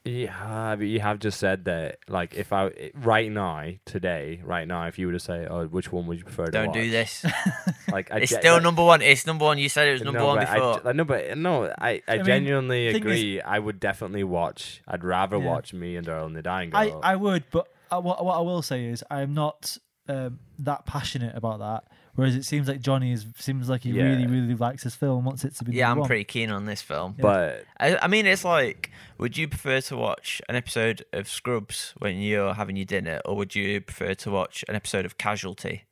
yeah, 0.06 0.76
but 0.78 0.86
you 0.88 1.02
have 1.02 1.20
just 1.20 1.40
said 1.40 1.66
that. 1.66 1.98
Like, 2.08 2.34
if 2.34 2.54
I 2.54 2.72
right 2.96 3.30
now, 3.32 3.66
today, 3.86 4.42
right 4.44 4.68
now, 4.68 4.88
if 4.88 4.98
you 4.98 5.08
were 5.08 5.14
to 5.14 5.20
say, 5.20 5.46
"Oh, 5.50 5.68
which 5.68 5.92
one 5.92 6.08
would 6.08 6.18
you 6.18 6.24
prefer 6.24 6.46
Don't 6.46 6.68
watch?" 6.68 6.74
do 6.76 6.90
this. 6.90 7.26
Like, 7.92 8.12
I 8.12 8.18
It's 8.20 8.32
ge- 8.32 8.36
still 8.36 8.54
like- 8.54 8.64
number 8.64 8.84
one. 8.86 9.02
It's 9.02 9.26
number 9.26 9.46
one. 9.46 9.58
You 9.58 9.68
said 9.68 9.88
it 9.88 9.94
was 9.94 10.02
number 10.04 10.20
no, 10.20 10.28
one 10.28 10.38
but 10.38 10.48
I 10.48 10.54
before. 10.54 10.82
like, 10.86 10.96
no, 10.96 11.04
but 11.06 11.38
no, 11.40 11.66
I, 11.66 11.90
I, 11.90 12.02
I 12.08 12.16
mean, 12.18 12.26
genuinely 12.26 12.86
is- 12.88 12.96
agree. 12.96 13.42
I 13.42 13.58
would 13.58 13.80
definitely 13.80 14.24
watch. 14.24 14.82
I'd 14.88 15.04
rather 15.04 15.38
Yeah. 15.38 15.46
watch 15.46 15.74
me 15.74 15.96
and 15.96 16.08
Earl 16.08 16.28
and 16.28 16.36
the 16.36 16.44
Dying 16.44 16.70
I, 16.74 16.90
Girl. 16.90 17.00
I 17.04 17.16
would, 17.16 17.46
but 17.52 17.68
I, 17.92 17.98
what 17.98 18.24
what 18.24 18.38
I 18.38 18.42
will 18.42 18.62
say 18.62 18.86
is 18.86 19.04
I'm 19.10 19.34
not 19.34 19.78
um, 20.10 20.40
that 20.60 20.86
passionate 20.86 21.36
about 21.36 21.60
that. 21.60 21.84
Whereas 22.16 22.36
it 22.36 22.44
seems 22.44 22.68
like 22.68 22.82
Jonny 22.82 23.14
is 23.14 23.26
seems 23.38 23.70
like 23.70 23.84
he 23.84 23.92
Yeah. 23.92 24.04
really 24.04 24.28
really 24.28 24.56
likes 24.56 24.84
this 24.84 24.96
film, 24.96 25.24
wants 25.24 25.46
it 25.46 25.56
to 25.56 25.64
be. 25.64 25.74
yeah, 25.74 25.90
I'm 25.90 26.00
one. 26.00 26.08
pretty 26.08 26.26
keen 26.26 26.50
on 26.50 26.66
this 26.66 26.82
film. 26.82 27.16
Yeah. 27.18 27.22
but 27.22 27.64
I, 27.80 27.98
I 28.02 28.08
mean, 28.08 28.26
it's 28.26 28.44
like, 28.44 28.92
would 29.18 29.38
you 29.38 29.48
prefer 29.48 29.80
to 29.82 29.96
watch 29.96 30.42
an 30.50 30.56
episode 30.58 31.06
of 31.14 31.30
Scrubs 31.30 31.94
when 32.00 32.18
you're 32.18 32.56
having 32.56 32.76
your 32.76 32.86
dinner, 32.86 33.22
or 33.24 33.38
would 33.38 33.56
you 33.56 33.80
prefer 33.80 34.16
to 34.16 34.32
watch 34.32 34.66
an 34.68 34.76
episode 34.76 35.06
of 35.06 35.18
Casualty? 35.18 35.84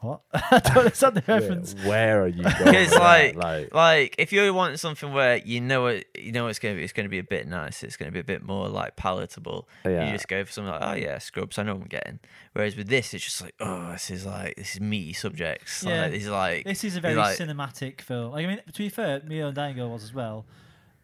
What? 0.00 0.20
I 0.32 0.60
don't 0.60 0.76
understand 0.78 1.16
the 1.16 1.24
yeah, 1.26 1.34
reference. 1.34 1.74
where 1.84 2.22
are 2.22 2.28
you 2.28 2.42
going? 2.44 2.54
Because 2.64 2.94
like, 2.94 3.34
like, 3.34 3.74
like 3.74 4.14
if 4.18 4.32
you 4.32 4.54
want 4.54 4.78
something 4.78 5.12
where 5.12 5.38
you 5.38 5.60
know 5.60 5.86
it, 5.86 6.06
you 6.16 6.30
know 6.30 6.46
it's 6.46 6.60
gonna 6.60 6.76
be, 6.76 6.84
it's 6.84 6.92
gonna 6.92 7.08
be 7.08 7.18
a 7.18 7.24
bit 7.24 7.48
nice. 7.48 7.82
It's 7.82 7.96
gonna 7.96 8.12
be 8.12 8.20
a 8.20 8.24
bit 8.24 8.42
more 8.44 8.68
like 8.68 8.94
palatable. 8.94 9.68
Yeah. 9.84 10.06
You 10.06 10.12
just 10.12 10.28
go 10.28 10.44
for 10.44 10.52
something 10.52 10.70
like, 10.72 10.82
oh 10.82 10.94
yeah, 10.94 11.18
Scrubs. 11.18 11.58
I 11.58 11.64
know 11.64 11.74
what 11.74 11.82
I'm 11.82 11.88
getting. 11.88 12.20
Whereas 12.52 12.76
with 12.76 12.86
this, 12.88 13.12
it's 13.12 13.24
just 13.24 13.42
like, 13.42 13.54
oh, 13.58 13.90
this 13.92 14.10
is 14.10 14.24
like 14.24 14.54
this 14.56 14.74
is 14.74 14.80
meaty 14.80 15.12
subjects. 15.14 15.82
Yeah. 15.82 16.02
Like, 16.02 16.10
this 16.12 16.22
is 16.22 16.28
like 16.30 16.64
This 16.64 16.84
is 16.84 16.96
a 16.96 17.00
very 17.00 17.14
like- 17.16 17.36
cinematic 17.36 18.00
film. 18.00 18.32
Like, 18.32 18.44
I 18.44 18.48
mean, 18.48 18.60
to 18.72 18.78
be 18.78 18.88
fair, 18.88 19.20
Mio 19.26 19.48
and 19.48 19.56
Dying 19.56 19.74
Girl 19.76 19.90
was 19.90 20.04
as 20.04 20.14
well. 20.14 20.46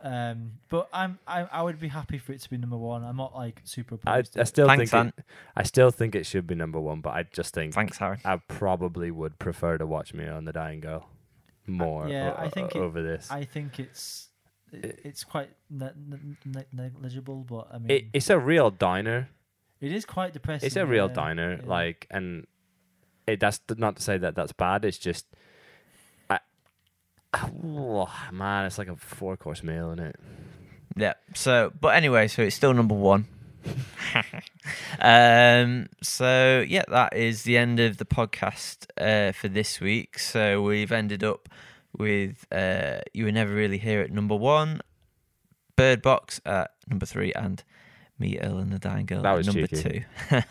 Um, 0.04 0.52
but 0.68 0.88
I'm 0.92 1.18
I, 1.26 1.44
I 1.50 1.62
would 1.62 1.80
be 1.80 1.88
happy 1.88 2.18
for 2.18 2.32
it 2.32 2.40
to 2.42 2.50
be 2.50 2.58
number 2.58 2.76
one. 2.76 3.02
I'm 3.02 3.16
not 3.16 3.34
like 3.34 3.62
super. 3.64 3.98
I, 4.06 4.18
opposed 4.18 4.34
to 4.34 4.40
I 4.42 4.44
still 4.44 4.66
Thanks, 4.66 4.90
think 4.90 5.14
it, 5.18 5.24
I 5.56 5.62
still 5.62 5.90
think 5.90 6.14
it 6.14 6.26
should 6.26 6.46
be 6.46 6.54
number 6.54 6.78
one, 6.78 7.00
but 7.00 7.14
I 7.14 7.22
just 7.32 7.54
think 7.54 7.72
Thanks, 7.72 7.96
Harry. 7.96 8.18
I 8.24 8.36
probably 8.46 9.10
would 9.10 9.38
prefer 9.38 9.78
to 9.78 9.86
watch 9.86 10.12
me 10.12 10.28
on 10.28 10.44
the 10.44 10.52
Dying 10.52 10.80
Girl 10.80 11.08
more. 11.66 12.06
yeah, 12.06 12.34
o- 12.38 12.42
I 12.44 12.50
think 12.50 12.76
o- 12.76 12.80
it- 12.80 12.82
over 12.82 13.02
this. 13.02 13.30
I 13.30 13.44
think 13.44 13.80
it's 13.80 14.28
it, 14.72 15.00
it's 15.04 15.24
quite 15.24 15.48
ne- 15.70 15.92
ne- 15.96 16.36
ne- 16.44 16.66
negligible, 16.72 17.46
but 17.48 17.68
I 17.72 17.78
mean, 17.78 17.90
it, 17.90 18.04
it's 18.12 18.28
a 18.28 18.38
real 18.38 18.70
diner. 18.70 19.30
it 19.80 19.90
is 19.90 20.04
quite 20.04 20.34
depressing. 20.34 20.66
It's 20.66 20.76
a 20.76 20.84
real 20.84 21.06
yeah, 21.08 21.14
diner, 21.14 21.60
yeah. 21.62 21.66
like, 21.68 22.06
and 22.10 22.46
it. 23.26 23.40
That's 23.40 23.60
not 23.78 23.96
to 23.96 24.02
say 24.02 24.18
that 24.18 24.34
that's 24.34 24.52
bad. 24.52 24.84
It's 24.84 24.98
just, 24.98 25.24
I, 25.32 25.36
oh, 27.64 28.08
man, 28.32 28.66
it's 28.66 28.78
like 28.78 28.88
a 28.88 28.96
four 28.96 29.36
course 29.36 29.62
meal, 29.62 29.92
isn't 29.92 30.04
it? 30.06 30.16
Yeah. 30.96 31.14
So, 31.34 31.72
but 31.80 31.94
anyway, 31.96 32.28
so 32.28 32.42
it's 32.42 32.56
still 32.56 32.72
number 32.74 32.94
one. 32.94 33.26
um. 35.00 35.88
So 36.02 36.64
yeah, 36.66 36.84
that 36.88 37.16
is 37.16 37.42
the 37.42 37.56
end 37.56 37.80
of 37.80 37.96
the 37.98 38.04
podcast 38.04 38.86
uh, 38.98 39.32
for 39.32 39.48
this 39.48 39.80
week. 39.80 40.18
So 40.18 40.62
we've 40.62 40.92
ended 40.92 41.24
up 41.24 41.48
with 41.96 42.46
uh, 42.52 42.98
you 43.12 43.24
were 43.24 43.32
never 43.32 43.54
really 43.54 43.78
here 43.78 44.00
at 44.00 44.10
number 44.10 44.36
one, 44.36 44.80
Bird 45.76 46.02
Box 46.02 46.40
at 46.44 46.72
number 46.88 47.06
three, 47.06 47.32
and 47.32 47.62
me, 48.18 48.38
Earl, 48.38 48.58
and 48.58 48.72
the 48.72 48.78
Dying 48.78 49.06
Girl 49.06 49.22
That 49.22 49.38
at 49.38 49.46
number 49.46 49.66
cheeky. 49.66 50.04
two. 50.30 50.36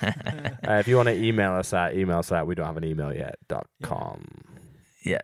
Uh, 0.66 0.76
if 0.80 0.88
you 0.88 0.96
want 0.96 1.08
to 1.08 1.16
email 1.16 1.52
us 1.54 1.74
at 1.74 1.94
email 1.96 2.20
us 2.20 2.32
at 2.32 2.48
we 2.48 2.56
don't 2.56 2.66
have 2.66 2.78
an 2.78 2.86
email 2.86 3.14
yet 3.14 3.36
dot 3.50 3.68
com. 3.84 4.24
yeah. 4.53 4.53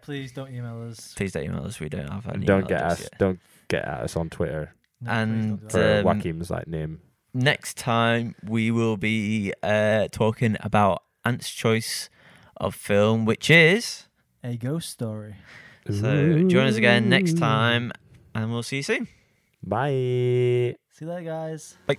Please 0.01 0.31
don't 0.31 0.53
email 0.53 0.87
us. 0.89 1.13
Please 1.15 1.31
don't 1.31 1.43
email 1.43 1.63
us. 1.65 1.79
We 1.79 1.89
don't 1.89 2.09
have 2.09 2.27
any. 2.27 2.45
don't 2.45 2.67
get 2.67 2.81
us. 2.81 3.01
yet. 3.01 3.11
Don't 3.19 3.39
get 3.67 3.85
at 3.85 4.01
us 4.01 4.15
on 4.15 4.29
Twitter 4.29 4.73
No, 5.01 5.11
And, 5.11 5.31
please 5.31 5.47
don't 5.47 5.57
do 5.57 5.65
that. 5.67 5.71
for 5.71 6.09
Um, 6.09 6.17
Joaquin's 6.17 6.49
like 6.49 6.67
name. 6.67 6.99
next 7.33 7.77
time 7.77 8.35
we 8.43 8.71
will 8.71 8.97
be 8.97 9.53
uh, 9.63 10.07
talking 10.11 10.57
about 10.61 11.03
Ant's 11.25 11.49
choice 11.51 12.09
of 12.57 12.75
film, 12.75 13.25
which 13.25 13.49
is. 13.49 14.07
a 14.43 14.57
ghost 14.57 14.89
story. 14.89 15.35
So 15.89 16.43
join 16.47 16.67
us 16.67 16.75
again 16.75 17.09
next 17.09 17.37
time, 17.37 17.91
and 18.35 18.51
we'll 18.51 18.63
see 18.63 18.77
you 18.77 18.83
soon. 18.83 19.07
Bye. 19.63 19.89
See 20.91 21.05
you 21.05 21.07
later, 21.07 21.23
guys. 21.25 21.75
Bye. 21.87 21.97